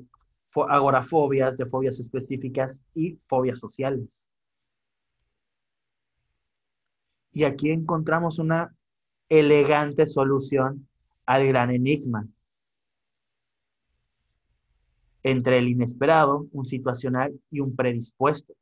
agorafobias, 0.69 1.57
de 1.57 1.65
fobias 1.65 1.99
específicas 1.99 2.83
y 2.93 3.19
fobias 3.27 3.59
sociales. 3.59 4.27
Y 7.31 7.43
aquí 7.43 7.71
encontramos 7.71 8.39
una 8.39 8.73
elegante 9.27 10.05
solución 10.05 10.87
al 11.25 11.47
gran 11.47 11.71
enigma. 11.71 12.27
Entre 15.23 15.57
el 15.57 15.67
inesperado, 15.67 16.47
un 16.51 16.65
situacional 16.65 17.37
y 17.49 17.59
un 17.59 17.75
predispuesto. 17.75 18.53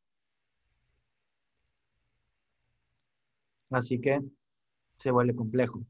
Así 3.74 4.00
que 4.00 4.22
se 4.98 5.12
vuelve 5.12 5.36
complejo. 5.36 5.84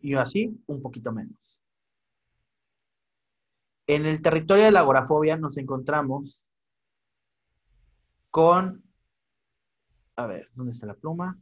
Y 0.00 0.14
así, 0.14 0.62
un 0.66 0.82
poquito 0.82 1.12
menos. 1.12 1.62
En 3.86 4.04
el 4.04 4.20
territorio 4.20 4.64
de 4.64 4.72
la 4.72 4.80
agorafobia 4.80 5.36
nos 5.36 5.56
encontramos 5.56 6.44
con, 8.30 8.82
a 10.16 10.26
ver, 10.26 10.50
¿dónde 10.54 10.72
está 10.72 10.86
la 10.86 10.94
pluma? 10.94 11.38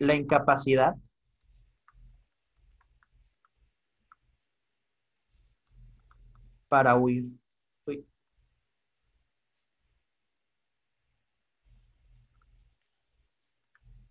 la 0.00 0.14
incapacidad 0.16 0.96
para 6.68 6.96
huir. 6.96 7.39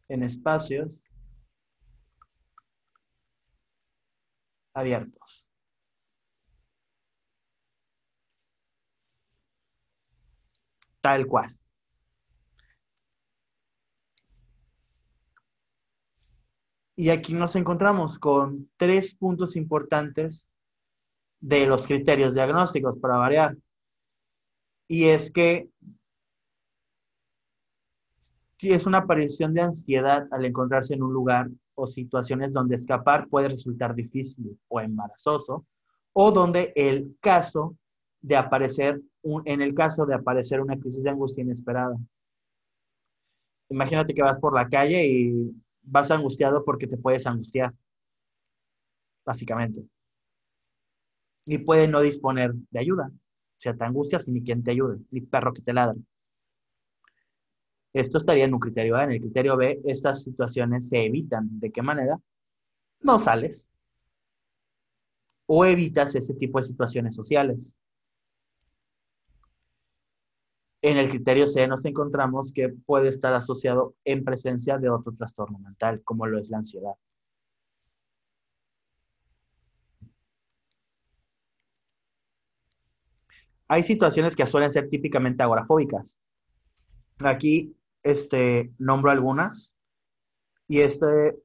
En 0.10 0.24
espacios 0.24 1.08
abiertos. 4.74 5.50
Tal 11.02 11.26
cual. 11.28 11.56
Y 16.96 17.10
aquí 17.12 17.34
nos 17.34 17.56
encontramos 17.56 18.20
con 18.20 18.70
tres 18.76 19.16
puntos 19.16 19.56
importantes 19.56 20.54
de 21.40 21.66
los 21.66 21.88
criterios 21.88 22.36
diagnósticos 22.36 22.98
para 22.98 23.16
variar. 23.16 23.56
Y 24.88 25.06
es 25.06 25.32
que 25.32 25.70
si 28.60 28.74
es 28.74 28.86
una 28.86 29.00
aparición 29.00 29.54
de 29.54 29.62
ansiedad 29.62 30.28
al 30.32 30.44
encontrarse 30.44 30.94
en 30.94 31.02
un 31.02 31.14
lugar 31.14 31.50
o 31.76 31.88
situaciones 31.88 32.54
donde 32.54 32.76
escapar 32.76 33.30
puede 33.30 33.48
resultar 33.48 33.96
difícil 33.96 34.60
o 34.68 34.82
embarazoso, 34.82 35.66
o 36.12 36.32
donde 36.32 36.74
el 36.76 37.16
caso 37.22 37.78
de 38.20 38.36
aparecer, 38.36 39.02
en 39.46 39.62
el 39.62 39.74
caso 39.74 40.06
de 40.06 40.14
aparecer 40.14 40.60
una 40.60 40.78
crisis 40.78 41.04
de 41.04 41.10
angustia 41.10 41.42
inesperada. 41.42 41.96
Imagínate 43.70 44.14
que 44.14 44.24
vas 44.24 44.40
por 44.40 44.54
la 44.54 44.68
calle 44.68 45.08
y 45.08 45.56
vas 45.82 46.12
angustiado 46.12 46.66
porque 46.66 46.88
te 46.88 46.98
puedes 46.98 47.26
angustiar, 47.28 47.74
básicamente. 49.26 49.86
Y 51.46 51.60
puede 51.60 51.88
no 51.88 52.02
disponer 52.02 52.54
de 52.72 52.80
ayuda. 52.80 53.10
O 53.10 53.62
sea, 53.62 53.74
te 53.74 53.86
angustias 53.86 54.28
y 54.28 54.32
ni 54.32 54.44
quien 54.44 54.64
te 54.64 54.72
ayude, 54.72 55.00
ni 55.12 55.22
perro 55.22 55.54
que 55.54 55.62
te 55.62 55.72
ladre. 55.72 56.00
Esto 57.94 58.18
estaría 58.18 58.46
en 58.46 58.54
un 58.54 58.60
criterio 58.60 58.96
A. 58.98 59.04
En 59.04 59.12
el 59.12 59.22
criterio 59.22 59.58
B, 59.58 59.82
estas 59.86 60.24
situaciones 60.24 60.90
se 60.90 61.06
evitan. 61.06 61.60
¿De 61.60 61.72
qué 61.72 61.82
manera? 61.82 62.20
No 63.02 63.20
sales. 63.20 63.70
O 65.48 65.66
evitas 65.66 66.16
ese 66.16 66.34
tipo 66.36 66.60
de 66.60 66.66
situaciones 66.66 67.16
sociales. 67.16 67.78
En 70.82 70.98
el 70.98 71.10
criterio 71.10 71.48
C 71.48 71.68
nos 71.68 71.86
encontramos 71.86 72.54
que 72.54 72.70
puede 72.70 73.10
estar 73.10 73.34
asociado 73.34 73.96
en 74.06 74.24
presencia 74.24 74.78
de 74.78 74.90
otro 74.90 75.14
trastorno 75.14 75.60
mental, 75.60 76.02
como 76.04 76.26
lo 76.26 76.40
es 76.40 76.50
la 76.50 76.60
ansiedad. 76.60 76.94
Hay 83.68 83.84
situaciones 83.84 84.36
que 84.36 84.48
suelen 84.48 84.72
ser 84.72 84.90
típicamente 84.90 85.44
agorafóbicas. 85.44 86.20
Aquí 87.24 87.76
este, 88.10 88.74
nombro 88.78 89.12
algunas. 89.12 89.76
Y 90.68 90.82
este, 90.82 91.38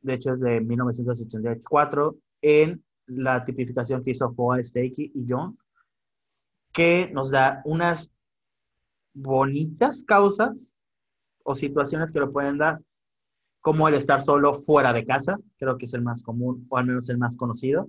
de 0.00 0.14
hecho, 0.14 0.34
es 0.34 0.40
de 0.40 0.60
1984 0.60 2.16
en 2.42 2.84
la 3.06 3.44
tipificación 3.44 4.02
que 4.02 4.12
hizo 4.12 4.32
Foa, 4.32 4.62
Stakey 4.62 5.12
y 5.14 5.26
Young, 5.26 5.56
que 6.72 7.10
nos 7.12 7.30
da 7.30 7.62
unas 7.64 8.12
bonitas 9.12 10.02
causas 10.04 10.72
o 11.44 11.54
situaciones 11.54 12.12
que 12.12 12.20
lo 12.20 12.32
pueden 12.32 12.58
dar, 12.58 12.80
como 13.60 13.88
el 13.88 13.94
estar 13.94 14.22
solo 14.22 14.54
fuera 14.54 14.92
de 14.92 15.06
casa, 15.06 15.38
creo 15.56 15.78
que 15.78 15.86
es 15.86 15.94
el 15.94 16.02
más 16.02 16.22
común 16.22 16.66
o 16.68 16.76
al 16.76 16.86
menos 16.86 17.08
el 17.08 17.18
más 17.18 17.36
conocido. 17.36 17.88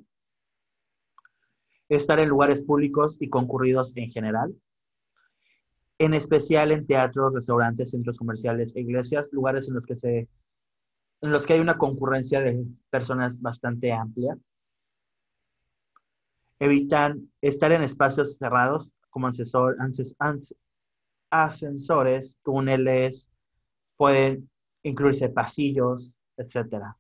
Estar 1.89 2.19
en 2.19 2.29
lugares 2.29 2.63
públicos 2.63 3.17
y 3.19 3.29
concurridos 3.29 3.95
en 3.97 4.11
general, 4.11 4.55
en 5.97 6.13
especial 6.13 6.71
en 6.71 6.85
teatros, 6.85 7.33
restaurantes, 7.33 7.91
centros 7.91 8.17
comerciales, 8.17 8.75
iglesias, 8.75 9.29
lugares 9.31 9.67
en 9.67 9.75
los 9.75 9.85
que 9.85 9.95
se 9.95 10.27
en 11.21 11.31
los 11.31 11.45
que 11.45 11.53
hay 11.53 11.59
una 11.59 11.77
concurrencia 11.77 12.41
de 12.41 12.65
personas 12.89 13.41
bastante 13.41 13.91
amplia. 13.91 14.37
Evitan 16.59 17.31
estar 17.41 17.71
en 17.71 17.83
espacios 17.83 18.37
cerrados 18.37 18.93
como 19.09 19.27
ascensor, 19.27 19.77
ascensores, 21.29 22.37
túneles, 22.43 23.29
Pueden 23.97 24.49
incluirse 24.83 25.29
pasillos, 25.29 26.17
etc. 26.37 26.95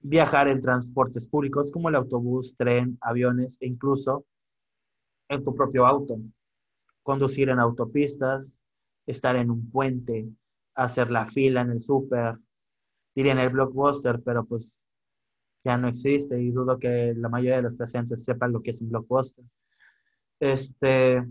Viajar 0.00 0.48
en 0.48 0.60
transportes 0.60 1.28
públicos 1.28 1.70
como 1.70 1.88
el 1.88 1.94
autobús, 1.94 2.56
tren, 2.56 2.98
aviones 3.00 3.56
e 3.60 3.66
incluso 3.66 4.24
en 5.28 5.44
tu 5.44 5.54
propio 5.54 5.86
auto. 5.86 6.18
Conducir 7.02 7.48
en 7.48 7.58
autopistas, 7.58 8.60
estar 9.06 9.36
en 9.36 9.50
un 9.50 9.70
puente, 9.70 10.28
hacer 10.74 11.10
la 11.10 11.26
fila 11.26 11.62
en 11.62 11.70
el 11.70 11.80
súper, 11.80 12.38
diría 13.14 13.32
en 13.32 13.38
el 13.38 13.50
blockbuster, 13.50 14.20
pero 14.22 14.44
pues 14.44 14.80
ya 15.64 15.76
no 15.76 15.88
existe 15.88 16.40
y 16.40 16.50
dudo 16.50 16.78
que 16.78 17.14
la 17.16 17.28
mayoría 17.28 17.56
de 17.56 17.62
los 17.62 17.74
presentes 17.74 18.24
sepan 18.24 18.52
lo 18.52 18.62
que 18.62 18.70
es 18.70 18.80
un 18.80 18.90
blockbuster. 18.90 19.44
Este, 20.40 21.24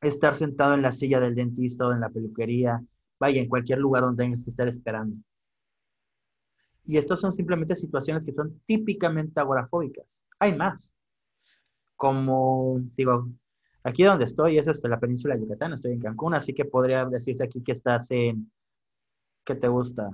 estar 0.00 0.36
sentado 0.36 0.74
en 0.74 0.82
la 0.82 0.92
silla 0.92 1.20
del 1.20 1.34
dentista 1.34 1.86
o 1.86 1.92
en 1.92 2.00
la 2.00 2.10
peluquería, 2.10 2.82
vaya, 3.18 3.40
en 3.40 3.48
cualquier 3.48 3.78
lugar 3.78 4.02
donde 4.02 4.22
tengas 4.24 4.44
que 4.44 4.50
estar 4.50 4.68
esperando. 4.68 5.16
Y 6.84 6.96
estas 6.96 7.20
son 7.20 7.34
simplemente 7.34 7.76
situaciones 7.76 8.24
que 8.24 8.32
son 8.32 8.60
típicamente 8.64 9.38
agorafóbicas. 9.40 10.24
Hay 10.38 10.56
más. 10.56 10.94
Como, 11.96 12.80
digo, 12.96 13.28
aquí 13.88 14.04
donde 14.04 14.24
estoy 14.24 14.58
es 14.58 14.68
hasta 14.68 14.88
la 14.88 15.00
península 15.00 15.34
de 15.34 15.40
Yucatán, 15.40 15.72
estoy 15.72 15.92
en 15.92 16.00
Cancún, 16.00 16.34
así 16.34 16.54
que 16.54 16.64
podría 16.64 17.04
decirse 17.06 17.44
aquí 17.44 17.62
que 17.62 17.72
estás 17.72 18.10
en, 18.10 18.50
¿qué 19.44 19.54
te 19.54 19.68
gusta? 19.68 20.10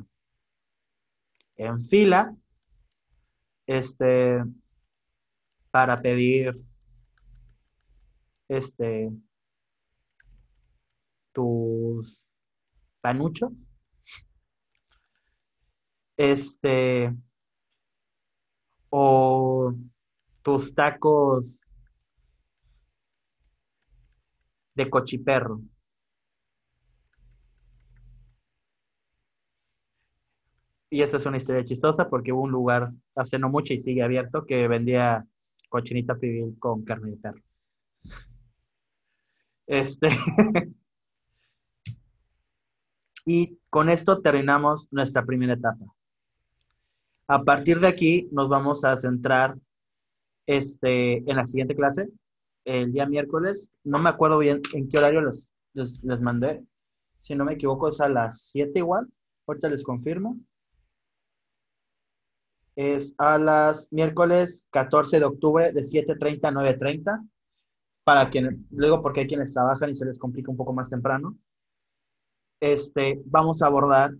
En 1.57 1.85
fila, 1.85 2.35
este, 3.67 4.43
para 5.71 6.01
pedir, 6.01 6.61
este, 8.49 9.11
tus 11.33 12.31
panuchos, 13.01 13.53
este, 16.17 17.13
o 18.91 19.75
tus 20.43 20.75
tacos 20.75 21.64
de 24.75 24.91
cochiperro. 24.91 25.61
Y 30.91 31.03
esa 31.03 31.17
es 31.17 31.27
una 31.27 31.39
historia 31.39 31.65
chistosa 31.65 32.09
porque 32.09 32.33
hubo 32.33 32.43
un 32.43 32.53
lugar 32.53 32.93
hace 33.17 33.39
no 33.39 33.49
mucho 33.49 33.75
y 33.75 33.81
sigue 33.81 34.03
abierto 34.03 34.47
que 34.47 34.69
vendía 34.69 35.27
cochinita 35.69 36.17
pibil 36.17 36.57
con 36.59 36.85
carne 36.85 37.11
de 37.11 37.17
perro. 37.17 37.43
Este. 39.67 40.09
y 43.27 43.59
con 43.71 43.89
esto 43.89 44.21
terminamos 44.21 44.87
nuestra 44.93 45.25
primera 45.25 45.55
etapa. 45.55 45.85
A 47.27 47.43
partir 47.43 47.81
de 47.81 47.89
aquí 47.89 48.29
nos 48.31 48.49
vamos 48.49 48.85
a 48.85 48.97
centrar 48.97 49.57
este, 50.47 51.29
en 51.29 51.37
la 51.37 51.47
siguiente 51.47 51.75
clase, 51.75 52.09
el 52.65 52.93
día 52.93 53.07
miércoles. 53.07 53.71
No 53.85 53.99
me 53.99 54.11
acuerdo 54.11 54.39
bien 54.39 54.61
en 54.73 54.89
qué 54.89 54.99
horario 54.99 55.23
les, 55.23 55.55
les 55.75 56.21
mandé. 56.21 56.65
Si 57.21 57.35
no 57.35 57.45
me 57.45 57.55
equivoco 57.55 57.89
es 57.89 58.01
a 58.01 58.09
las 58.09 58.43
7 58.49 58.79
igual. 58.79 59.09
Ahorita 59.47 59.69
les 59.69 59.83
confirmo 59.83 60.39
es 62.77 63.15
a 63.19 63.39
las 63.39 63.93
miércoles 63.93 64.67
14 64.71 65.21
de 65.21 65.25
octubre 65.25 65.73
de 65.73 65.83
7.30 65.83 66.49
a 66.49 66.53
9.30. 66.53 67.29
Para 68.05 68.29
quien, 68.29 68.67
luego 68.71 69.01
porque 69.01 69.21
hay 69.21 69.27
quienes 69.27 69.53
trabajan 69.53 69.91
y 69.91 69.95
se 69.95 70.05
les 70.05 70.19
complica 70.19 70.51
un 70.51 70.57
poco 70.57 70.73
más 70.73 70.91
temprano. 70.91 71.39
Este, 72.61 73.23
vamos 73.25 73.63
a 73.63 73.67
abordar 73.67 74.13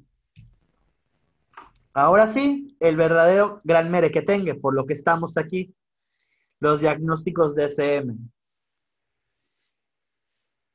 ahora 1.93 2.27
sí 2.27 2.77
el 2.81 2.97
verdadero 2.97 3.61
gran 3.63 3.91
mere 3.91 4.11
que 4.11 4.23
tenga, 4.23 4.55
por 4.55 4.75
lo 4.75 4.87
que 4.87 4.95
estamos 4.95 5.37
aquí, 5.37 5.75
los 6.61 6.81
diagnósticos 6.81 7.55
de 7.55 7.65
SM. 7.65 8.17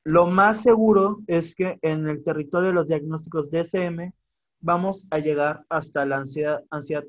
Lo 0.04 0.26
más 0.26 0.62
seguro 0.62 1.20
es 1.28 1.56
que 1.56 1.78
en 1.82 2.08
el 2.08 2.24
territorio 2.24 2.70
de 2.70 2.74
los 2.74 2.88
diagnósticos 2.88 3.52
de 3.52 3.60
SM 3.60 4.14
vamos 4.62 5.08
a 5.12 5.20
llegar 5.20 5.66
hasta 5.70 6.06
la 6.06 6.18
ansiedad, 6.18 6.64
ansiedad 6.70 7.04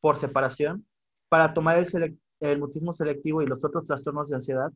por, 0.00 0.16
separación 0.16 0.86
para 1.28 1.52
tomar 1.52 1.78
el, 1.78 2.18
el 2.40 2.58
mutismo 2.58 2.92
selectivo 2.92 3.42
y 3.42 3.46
los 3.46 3.64
otros 3.64 3.86
trastornos 3.86 4.28
de 4.28 4.36
ansiedad 4.36 4.72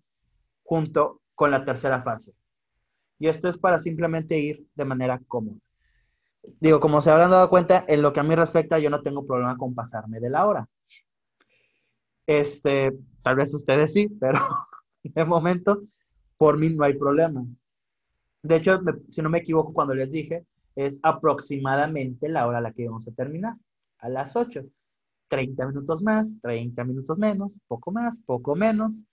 junto 0.62 1.20
con 1.34 1.50
la 1.50 1.64
tercera 1.64 2.02
fase. 2.02 2.32
Y 3.18 3.28
esto 3.28 3.48
es 3.48 3.58
para 3.58 3.78
simplemente 3.78 4.38
ir 4.38 4.66
de 4.74 4.84
manera 4.84 5.20
cómoda. 5.28 5.58
Digo, 6.58 6.80
como 6.80 7.00
se 7.02 7.10
habrán 7.10 7.30
dado 7.30 7.50
cuenta, 7.50 7.84
en 7.86 8.02
lo 8.02 8.12
que 8.12 8.20
a 8.20 8.22
mí 8.22 8.34
respecta, 8.34 8.78
yo 8.78 8.88
no 8.88 9.02
tengo 9.02 9.26
problema 9.26 9.56
con 9.56 9.74
pasarme 9.74 10.20
de 10.20 10.30
la 10.30 10.46
hora. 10.46 10.68
Este, 12.26 12.92
tal 13.22 13.36
vez 13.36 13.52
ustedes 13.54 13.92
sí, 13.92 14.08
pero 14.20 14.38
de 15.02 15.24
momento, 15.24 15.82
por 16.40 16.56
mí 16.56 16.74
no 16.74 16.84
hay 16.84 16.94
problema. 16.94 17.44
De 18.42 18.56
hecho, 18.56 18.80
si 19.10 19.20
no 19.20 19.28
me 19.28 19.40
equivoco, 19.40 19.74
cuando 19.74 19.92
les 19.92 20.10
dije, 20.10 20.46
es 20.74 20.98
aproximadamente 21.02 22.30
la 22.30 22.46
hora 22.46 22.58
a 22.58 22.60
la 22.62 22.72
que 22.72 22.86
vamos 22.86 23.06
a 23.06 23.12
terminar, 23.12 23.56
a 23.98 24.08
las 24.08 24.34
8. 24.36 24.64
30 25.28 25.66
minutos 25.66 26.02
más, 26.02 26.40
30 26.40 26.82
minutos 26.84 27.18
menos, 27.18 27.58
poco 27.68 27.92
más, 27.92 28.20
poco 28.24 28.56
menos. 28.56 29.04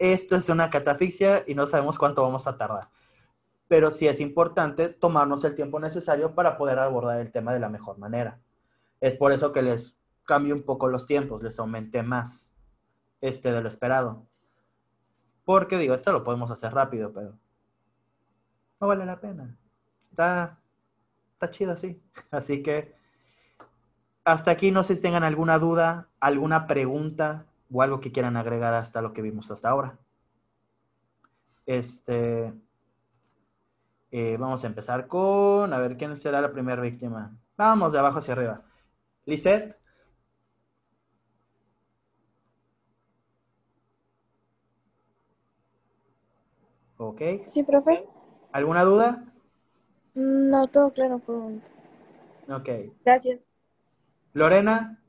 Esto 0.00 0.34
es 0.34 0.48
una 0.48 0.68
catafixia 0.68 1.44
y 1.46 1.54
no 1.54 1.64
sabemos 1.64 1.96
cuánto 1.96 2.22
vamos 2.22 2.48
a 2.48 2.58
tardar. 2.58 2.88
Pero 3.68 3.92
sí 3.92 4.08
es 4.08 4.18
importante 4.18 4.88
tomarnos 4.88 5.44
el 5.44 5.54
tiempo 5.54 5.78
necesario 5.78 6.34
para 6.34 6.58
poder 6.58 6.80
abordar 6.80 7.20
el 7.20 7.30
tema 7.30 7.54
de 7.54 7.60
la 7.60 7.68
mejor 7.68 7.98
manera. 7.98 8.40
Es 9.00 9.14
por 9.14 9.30
eso 9.30 9.52
que 9.52 9.62
les 9.62 9.96
cambio 10.24 10.56
un 10.56 10.64
poco 10.64 10.88
los 10.88 11.06
tiempos, 11.06 11.44
les 11.44 11.56
aumenté 11.60 12.02
más 12.02 12.52
este 13.20 13.52
de 13.52 13.60
lo 13.60 13.68
esperado. 13.68 14.26
Porque 15.46 15.78
digo, 15.78 15.94
esto 15.94 16.12
lo 16.12 16.22
podemos 16.22 16.50
hacer 16.50 16.74
rápido, 16.74 17.10
pero 17.14 17.32
no 18.78 18.86
vale 18.86 19.06
la 19.06 19.18
pena 19.18 19.56
está, 20.16 20.58
está 21.34 21.50
chido 21.50 21.72
así. 21.72 22.00
Así 22.30 22.62
que 22.62 22.94
hasta 24.24 24.50
aquí 24.50 24.70
no 24.70 24.82
sé 24.82 24.96
si 24.96 25.02
tengan 25.02 25.22
alguna 25.22 25.58
duda, 25.58 26.08
alguna 26.20 26.66
pregunta 26.66 27.46
o 27.70 27.82
algo 27.82 28.00
que 28.00 28.10
quieran 28.12 28.36
agregar 28.36 28.74
hasta 28.74 29.02
lo 29.02 29.12
que 29.12 29.22
vimos 29.22 29.50
hasta 29.50 29.68
ahora. 29.68 29.98
Este, 31.66 32.52
eh, 34.10 34.36
vamos 34.38 34.64
a 34.64 34.66
empezar 34.66 35.06
con, 35.06 35.72
a 35.72 35.78
ver, 35.78 35.96
¿quién 35.96 36.18
será 36.18 36.40
la 36.40 36.52
primera 36.52 36.80
víctima? 36.80 37.36
Vamos 37.56 37.92
de 37.92 37.98
abajo 37.98 38.18
hacia 38.18 38.34
arriba. 38.34 38.62
Lisette. 39.26 39.76
Ok. 47.08 47.22
Sí, 47.46 47.62
profe. 47.62 48.04
¿Alguna 48.50 48.82
duda? 48.82 49.24
No, 50.14 50.66
todo 50.66 50.92
claro 50.92 51.20
por 51.20 51.36
un 51.36 51.62
Ok. 52.48 52.68
Gracias. 53.04 53.46
Lorena. 54.32 55.00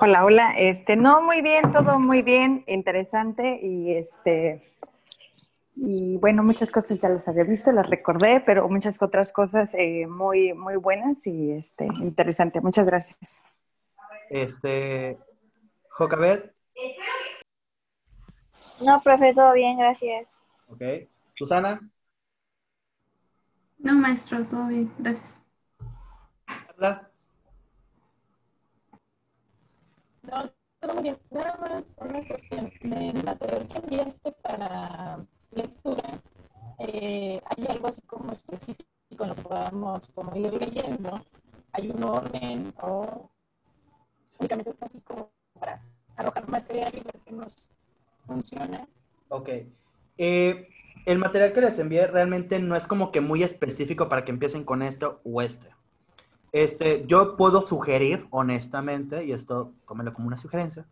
Hola, 0.00 0.24
hola. 0.24 0.52
Este, 0.56 0.94
no, 0.94 1.22
muy 1.22 1.42
bien, 1.42 1.72
todo 1.72 1.98
muy 1.98 2.22
bien, 2.22 2.62
interesante 2.68 3.58
y 3.60 3.96
este 3.96 4.62
y 5.74 6.18
bueno, 6.18 6.44
muchas 6.44 6.70
cosas 6.70 7.00
ya 7.00 7.08
las 7.08 7.26
había 7.26 7.42
visto, 7.42 7.72
las 7.72 7.90
recordé, 7.90 8.40
pero 8.46 8.68
muchas 8.68 9.02
otras 9.02 9.32
cosas 9.32 9.74
eh, 9.74 10.06
muy 10.06 10.52
muy 10.52 10.76
buenas 10.76 11.26
y 11.26 11.50
este 11.50 11.86
interesante. 12.00 12.60
Muchas 12.60 12.86
gracias. 12.86 13.42
Este, 14.30 15.18
Jocabet. 15.96 16.52
No, 18.80 19.00
profe, 19.00 19.32
todo 19.32 19.52
bien, 19.52 19.78
gracias. 19.78 20.40
Ok. 20.66 20.82
Susana. 21.34 21.80
No, 23.78 23.94
maestro, 23.94 24.44
todo 24.44 24.66
bien, 24.66 24.92
gracias. 24.98 25.40
Carla. 26.46 27.10
No, 30.22 30.50
todo 30.80 30.94
muy 30.94 31.02
bien. 31.04 31.18
Nada 31.30 31.56
más 31.58 31.84
una 31.98 32.26
cuestión. 32.26 32.72
En 32.80 33.16
la 33.18 33.22
material 33.22 33.68
que 33.68 33.78
enviaste 33.78 34.32
para 34.42 35.24
lectura, 35.52 36.20
eh, 36.80 37.40
hay 37.44 37.66
algo 37.68 37.86
así 37.86 38.02
como 38.02 38.32
específico 38.32 38.84
en 39.20 39.28
lo 39.28 39.34
que 39.36 39.42
podamos 39.42 40.08
como 40.08 40.34
ir 40.34 40.52
leyendo. 40.54 41.24
Hay 41.72 41.90
un 41.90 42.02
orden 42.02 42.74
o 42.82 43.30
únicamente 44.38 44.74
así 44.80 45.00
como 45.02 45.30
para 45.64 45.82
arrojar 46.16 46.48
material 46.48 46.92
y 46.94 47.00
ver 47.00 47.20
nos 47.30 47.56
funciona. 48.26 48.86
Ok. 49.28 49.48
Eh, 50.18 50.68
el 51.06 51.18
material 51.18 51.52
que 51.52 51.60
les 51.60 51.78
envié 51.78 52.06
realmente 52.06 52.58
no 52.58 52.76
es 52.76 52.86
como 52.86 53.10
que 53.10 53.20
muy 53.20 53.42
específico 53.42 54.08
para 54.08 54.24
que 54.24 54.32
empiecen 54.32 54.64
con 54.64 54.82
esto 54.82 55.20
o 55.24 55.42
este. 55.42 55.68
Este, 56.52 57.04
yo 57.06 57.36
puedo 57.36 57.62
sugerir, 57.62 58.26
honestamente, 58.30 59.24
y 59.24 59.32
esto 59.32 59.72
tómelo 59.88 60.14
como 60.14 60.28
una 60.28 60.36
sugerencia, 60.36 60.86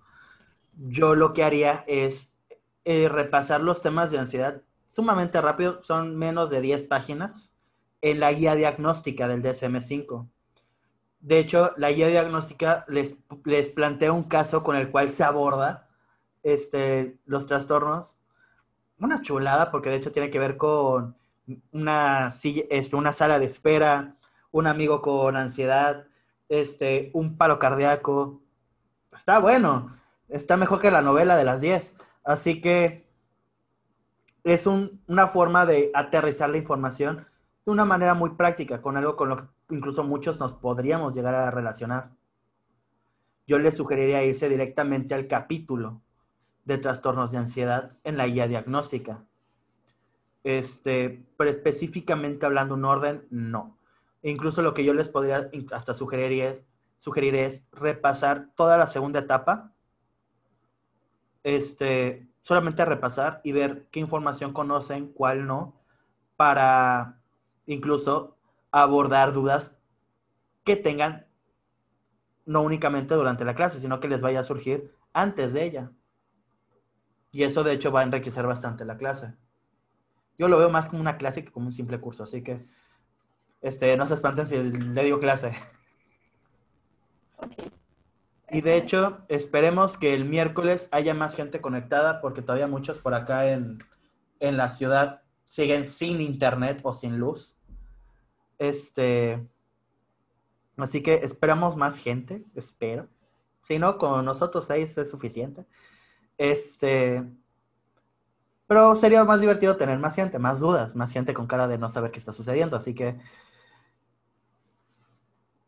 yo 0.89 1.15
lo 1.15 1.33
que 1.35 1.45
haría 1.45 1.85
es 1.87 2.33
eh, 2.85 3.09
repasar 3.09 3.61
los 3.61 3.81
temas 3.81 4.11
de 4.11 4.19
ansiedad 4.19 4.63
sumamente 4.89 5.41
rápido, 5.41 5.83
son 5.85 6.17
menos 6.17 6.51
de 6.51 6.61
10 6.61 6.83
páginas, 6.85 7.55
en 8.01 8.19
la 8.19 8.33
guía 8.33 8.57
diagnóstica 8.57 9.29
del 9.29 9.43
DSM-5. 9.43 10.27
De 11.23 11.39
hecho, 11.39 11.73
la 11.77 11.93
guía 11.93 12.09
diagnóstica 12.09 12.85
les, 12.89 13.23
plantea 13.75 14.13
un 14.13 14.25
caso 14.25 14.65
con 14.65 14.75
el 14.75 14.91
cual 14.91 15.09
se 15.09 15.23
aborda 15.23 15.89
este, 16.43 17.17
los 17.27 17.47
trastornos. 17.47 18.19
Una 18.99 19.23
chulada, 19.23 19.71
porque 19.71 19.89
de 19.89 19.97
hecho 19.97 20.11
tiene 20.11 20.31
que 20.31 20.41
ver 20.41 20.57
con 20.57 21.17
una, 21.71 22.27
este, 22.27 23.13
sala 23.13 23.39
de 23.39 23.47
espera, 23.47 24.17
un 24.51 24.67
amigo 24.67 25.01
con 25.01 25.37
ansiedad, 25.37 26.07
este, 26.49 27.11
un 27.15 27.37
paro 27.37 27.61
cardíaco. 27.61 28.43
Está 29.17 29.39
bueno, 29.39 29.97
está 30.29 30.57
mejor 30.57 30.81
que 30.81 30.91
la 30.91 31.03
novela 31.03 31.37
de 31.37 31.45
las 31.45 31.61
10. 31.61 31.99
Así 32.25 32.61
que 32.61 33.07
es 34.43 34.67
una 34.67 35.29
forma 35.29 35.67
de 35.67 35.93
aterrizar 35.95 36.51
la 36.51 36.59
información 36.59 37.29
de 37.65 37.71
una 37.71 37.85
manera 37.85 38.15
muy 38.15 38.31
práctica, 38.31 38.83
con 38.83 38.97
algo 38.97 39.15
con 39.15 39.29
lo 39.29 39.49
incluso 39.73 40.05
muchos 40.05 40.39
nos 40.39 40.55
podríamos 40.55 41.15
llegar 41.15 41.35
a 41.35 41.51
relacionar. 41.51 42.11
Yo 43.47 43.59
les 43.59 43.77
sugeriría 43.77 44.25
irse 44.25 44.49
directamente 44.49 45.15
al 45.15 45.27
capítulo 45.27 46.01
de 46.65 46.79
trastornos 46.79 47.33
de 47.33 47.39
ansiedad 47.39 47.97
en 48.05 48.17
la 48.17 48.27
guía 48.27 48.47
diagnóstica. 48.47 49.25
Este, 50.45 51.25
pero 51.37 51.51
específicamente 51.51 52.47
hablando 52.47 52.75
un 52.75 52.85
orden, 52.85 53.27
no. 53.31 53.79
E 54.23 54.31
incluso 54.31 54.63
lo 54.63 54.75
que 54.75 54.85
yo 54.85 54.95
les 54.95 55.09
podría 55.09 55.51
hasta 55.73 55.95
sugerir 55.95 56.65
es, 57.35 57.65
repasar 57.73 58.51
toda 58.55 58.79
la 58.79 58.87
segunda 58.87 59.21
etapa, 59.21 59.73
este, 61.43 62.29
solamente 62.41 62.85
repasar 62.85 63.41
y 63.43 63.51
ver 63.51 63.89
qué 63.91 63.99
información 63.99 64.53
conocen, 64.53 65.09
cuál 65.09 65.47
no, 65.47 65.75
para 66.37 67.19
incluso 67.67 68.37
abordar 68.73 69.33
dudas 69.33 69.79
que 70.65 70.77
tengan 70.77 71.27
no 72.45 72.63
únicamente 72.63 73.15
durante 73.15 73.45
la 73.45 73.55
clase, 73.55 73.81
sino 73.81 74.01
que 74.01 74.09
les 74.09 74.21
vaya 74.21 74.41
a 74.41 74.45
surgir 74.45 74.93
antes 75.13 75.53
de 75.53 75.65
ella. 75.65 75.93
Y 77.31 77.45
eso 77.45 77.63
de 77.63 77.73
hecho 77.73 77.93
va 77.93 78.01
a 78.01 78.05
enriquecer 78.05 78.47
bastante 78.47 78.85
la 78.85 78.97
clase. 78.97 79.35
Yo 80.39 80.49
lo 80.49 80.59
veo 80.59 80.71
más 80.71 80.89
como 80.89 81.01
una 81.01 81.19
clase 81.19 81.45
que 81.45 81.53
como 81.53 81.67
un 81.67 81.73
simple 81.73 82.01
curso, 82.01 82.25
así 82.25 82.43
que 82.43 82.67
este, 83.61 83.97
no 83.97 84.07
se 84.09 84.15
espanten 84.15 84.47
si 84.47 84.57
le 84.57 85.05
digo 85.05 85.21
clase. 85.21 85.53
Y 88.51 88.61
de 88.61 88.77
hecho, 88.77 89.25
esperemos 89.29 89.97
que 89.97 90.13
el 90.13 90.27
miércoles 90.27 90.89
haya 90.93 91.15
más 91.15 91.35
gente 91.35 91.61
conectada, 91.61 92.21
porque 92.21 92.43
todavía 92.43 92.67
muchos 92.67 92.99
por 92.99 93.15
acá 93.15 93.49
en, 93.49 93.79
en 94.41 94.57
la 94.59 94.69
ciudad 94.69 95.23
siguen 95.47 95.87
sin 95.87 96.21
internet 96.21 96.81
o 96.83 96.93
sin 96.93 97.19
luz. 97.19 97.62
Este, 98.59 99.47
así 100.77 101.03
que 101.03 101.15
esperamos 101.17 101.77
más 101.77 101.99
gente, 101.99 102.45
espero. 102.55 103.09
Si 103.61 103.79
no, 103.79 103.99
con 103.99 104.25
nosotros 104.25 104.67
seis 104.67 104.97
es 104.99 105.11
suficiente. 105.11 105.65
Este, 106.39 107.23
pero 108.67 108.97
sería 108.97 109.23
más 109.25 109.41
divertido 109.41 109.77
tener 109.77 109.99
más 109.99 110.15
gente, 110.15 110.39
más 110.39 110.61
dudas, 110.61 110.95
más 110.97 111.13
gente 111.13 111.35
con 111.35 111.47
cara 111.47 111.69
de 111.69 111.79
no 111.79 111.91
saber 111.91 112.11
qué 112.11 112.19
está 112.19 112.33
sucediendo. 112.33 112.77
Así 112.77 112.95
que 112.95 113.19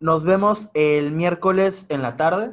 nos 0.00 0.24
vemos 0.24 0.70
el 0.74 1.12
miércoles 1.12 1.86
en 1.90 2.02
la 2.02 2.16
tarde. 2.16 2.52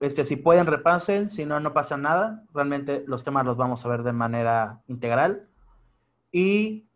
Este, 0.00 0.24
si 0.24 0.36
pueden, 0.36 0.66
repasen. 0.66 1.30
Si 1.30 1.46
no, 1.46 1.58
no 1.58 1.72
pasa 1.72 1.96
nada. 1.96 2.44
Realmente 2.52 3.04
los 3.06 3.24
temas 3.24 3.46
los 3.46 3.56
vamos 3.56 3.84
a 3.84 3.88
ver 3.88 4.02
de 4.02 4.12
manera 4.12 4.82
integral. 4.88 5.48
Y 6.32 6.86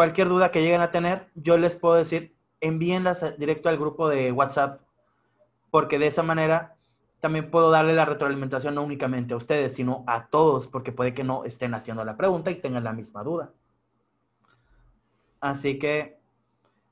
cualquier 0.00 0.30
duda 0.30 0.50
que 0.50 0.62
lleguen 0.62 0.80
a 0.80 0.90
tener, 0.90 1.28
yo 1.34 1.58
les 1.58 1.76
puedo 1.76 1.94
decir, 1.94 2.34
envíenlas 2.62 3.36
directo 3.36 3.68
al 3.68 3.76
grupo 3.76 4.08
de 4.08 4.32
WhatsApp, 4.32 4.80
porque 5.70 5.98
de 5.98 6.06
esa 6.06 6.22
manera 6.22 6.78
también 7.20 7.50
puedo 7.50 7.70
darle 7.70 7.92
la 7.92 8.06
retroalimentación 8.06 8.76
no 8.76 8.82
únicamente 8.82 9.34
a 9.34 9.36
ustedes, 9.36 9.74
sino 9.74 10.02
a 10.06 10.28
todos, 10.28 10.68
porque 10.68 10.90
puede 10.90 11.12
que 11.12 11.22
no 11.22 11.44
estén 11.44 11.74
haciendo 11.74 12.02
la 12.02 12.16
pregunta 12.16 12.50
y 12.50 12.54
tengan 12.54 12.82
la 12.82 12.94
misma 12.94 13.22
duda. 13.22 13.52
Así 15.38 15.78
que 15.78 16.18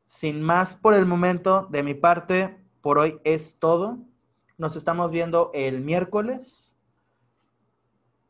sin 0.07 0.43
más 0.43 0.75
por 0.75 0.93
el 0.93 1.07
momento, 1.07 1.67
de 1.71 1.83
mi 1.83 1.95
parte, 1.95 2.63
por 2.83 2.99
hoy 2.99 3.23
es 3.25 3.59
todo. 3.59 3.97
Nos 4.59 4.77
estamos 4.77 5.11
viendo 5.11 5.51
el 5.55 5.81
miércoles. 5.81 6.77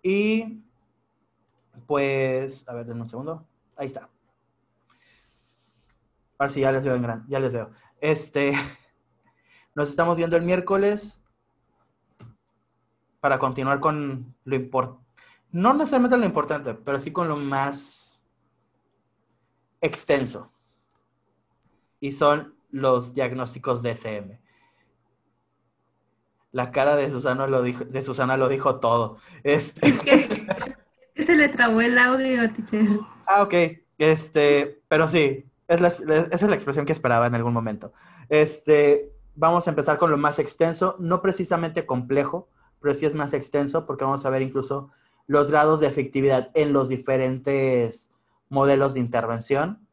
Y 0.04 0.62
pues, 1.88 2.68
a 2.68 2.74
ver, 2.74 2.86
denme 2.86 3.02
un 3.02 3.08
segundo. 3.08 3.44
Ahí 3.76 3.88
está. 3.88 4.08
A 6.38 6.44
ver 6.44 6.50
si 6.52 6.60
ya 6.60 6.72
les 6.72 6.84
veo 6.84 6.94
en 6.94 7.02
gran, 7.02 7.26
ya 7.28 7.40
les 7.40 7.52
veo. 7.52 7.70
Este, 8.00 8.52
nos 9.74 9.90
estamos 9.90 10.16
viendo 10.16 10.36
el 10.36 10.44
miércoles 10.44 11.22
para 13.20 13.38
continuar 13.38 13.80
con 13.80 14.34
lo 14.44 14.56
importante. 14.56 15.04
No 15.50 15.72
necesariamente 15.72 16.16
lo 16.16 16.26
importante, 16.26 16.74
pero 16.74 16.98
sí 16.98 17.10
con 17.10 17.28
lo 17.28 17.36
más 17.36 18.24
extenso 19.80 20.52
y 22.00 22.12
son 22.12 22.54
los 22.70 23.14
diagnósticos 23.14 23.82
DSM. 23.82 24.38
La 26.52 26.70
cara 26.70 26.96
de 26.96 27.10
Susana 27.10 27.46
lo 27.46 27.62
dijo, 27.62 27.84
de 27.84 28.02
Susana 28.02 28.36
lo 28.36 28.48
dijo 28.48 28.78
todo. 28.80 29.18
Este... 29.42 29.88
Es, 29.88 30.00
que, 30.00 31.22
se 31.22 31.36
le 31.36 31.48
trabó 31.48 31.80
el 31.80 31.98
audio, 31.98 32.50
teacher. 32.52 33.00
Ah, 33.26 33.42
ok. 33.42 33.54
Este, 33.98 34.80
pero 34.88 35.08
sí, 35.08 35.44
es 35.68 35.80
la, 35.80 35.88
esa 35.88 36.34
es 36.34 36.42
la 36.42 36.54
expresión 36.54 36.86
que 36.86 36.92
esperaba 36.92 37.26
en 37.26 37.34
algún 37.34 37.52
momento. 37.52 37.92
Este, 38.28 39.12
vamos 39.34 39.66
a 39.66 39.70
empezar 39.70 39.98
con 39.98 40.10
lo 40.10 40.18
más 40.18 40.38
extenso, 40.38 40.96
no 40.98 41.22
precisamente 41.22 41.86
complejo, 41.86 42.48
pero 42.80 42.94
sí 42.94 43.06
es 43.06 43.14
más 43.14 43.34
extenso 43.34 43.86
porque 43.86 44.04
vamos 44.04 44.26
a 44.26 44.30
ver 44.30 44.42
incluso 44.42 44.90
los 45.26 45.50
grados 45.50 45.80
de 45.80 45.86
efectividad 45.86 46.50
en 46.54 46.72
los 46.72 46.88
diferentes 46.88 48.10
modelos 48.48 48.94
de 48.94 49.00
intervención 49.00 49.88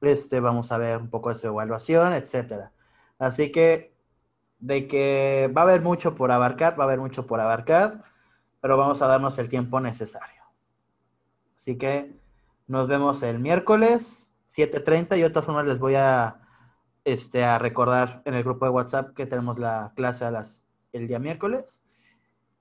este, 0.00 0.40
vamos 0.40 0.72
a 0.72 0.78
ver 0.78 0.98
un 0.98 1.10
poco 1.10 1.30
de 1.30 1.36
su 1.36 1.46
evaluación, 1.46 2.12
etcétera. 2.14 2.72
Así 3.18 3.50
que 3.50 3.94
de 4.58 4.88
que 4.88 5.52
va 5.56 5.62
a 5.62 5.64
haber 5.64 5.82
mucho 5.82 6.14
por 6.14 6.32
abarcar, 6.32 6.78
va 6.78 6.84
a 6.84 6.86
haber 6.86 6.98
mucho 6.98 7.26
por 7.26 7.40
abarcar, 7.40 8.02
pero 8.60 8.76
vamos 8.76 9.02
a 9.02 9.06
darnos 9.06 9.38
el 9.38 9.48
tiempo 9.48 9.80
necesario. 9.80 10.42
Así 11.56 11.76
que 11.76 12.14
nos 12.66 12.88
vemos 12.88 13.22
el 13.22 13.38
miércoles 13.38 14.32
7.30 14.48 15.18
y 15.18 15.22
de 15.22 15.30
todas 15.30 15.46
formas 15.46 15.66
les 15.66 15.78
voy 15.78 15.94
a, 15.94 16.40
este, 17.04 17.44
a 17.44 17.58
recordar 17.58 18.22
en 18.24 18.34
el 18.34 18.42
grupo 18.42 18.64
de 18.64 18.70
WhatsApp 18.70 19.14
que 19.14 19.26
tenemos 19.26 19.58
la 19.58 19.92
clase 19.96 20.24
a 20.24 20.30
las, 20.30 20.64
el 20.92 21.06
día 21.06 21.18
miércoles 21.18 21.84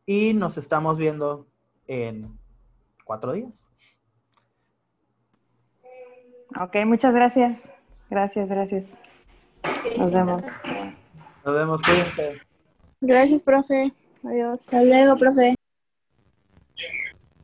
y 0.06 0.34
nos 0.34 0.58
estamos 0.58 0.98
viendo 0.98 1.48
en 1.88 2.38
cuatro 3.04 3.34
días. 3.34 3.68
Ok, 6.60 6.78
muchas 6.86 7.14
gracias. 7.14 7.74
Gracias, 8.10 8.48
gracias. 8.48 8.98
Nos 9.98 10.12
vemos. 10.12 10.46
Nos 11.44 11.56
vemos, 11.56 11.82
cuídense. 11.82 12.42
Gracias, 13.02 13.44
profe. 13.44 13.94
Adiós. 14.24 14.62
Hasta 14.62 14.84
luego, 14.84 15.18
profe. 15.18 15.56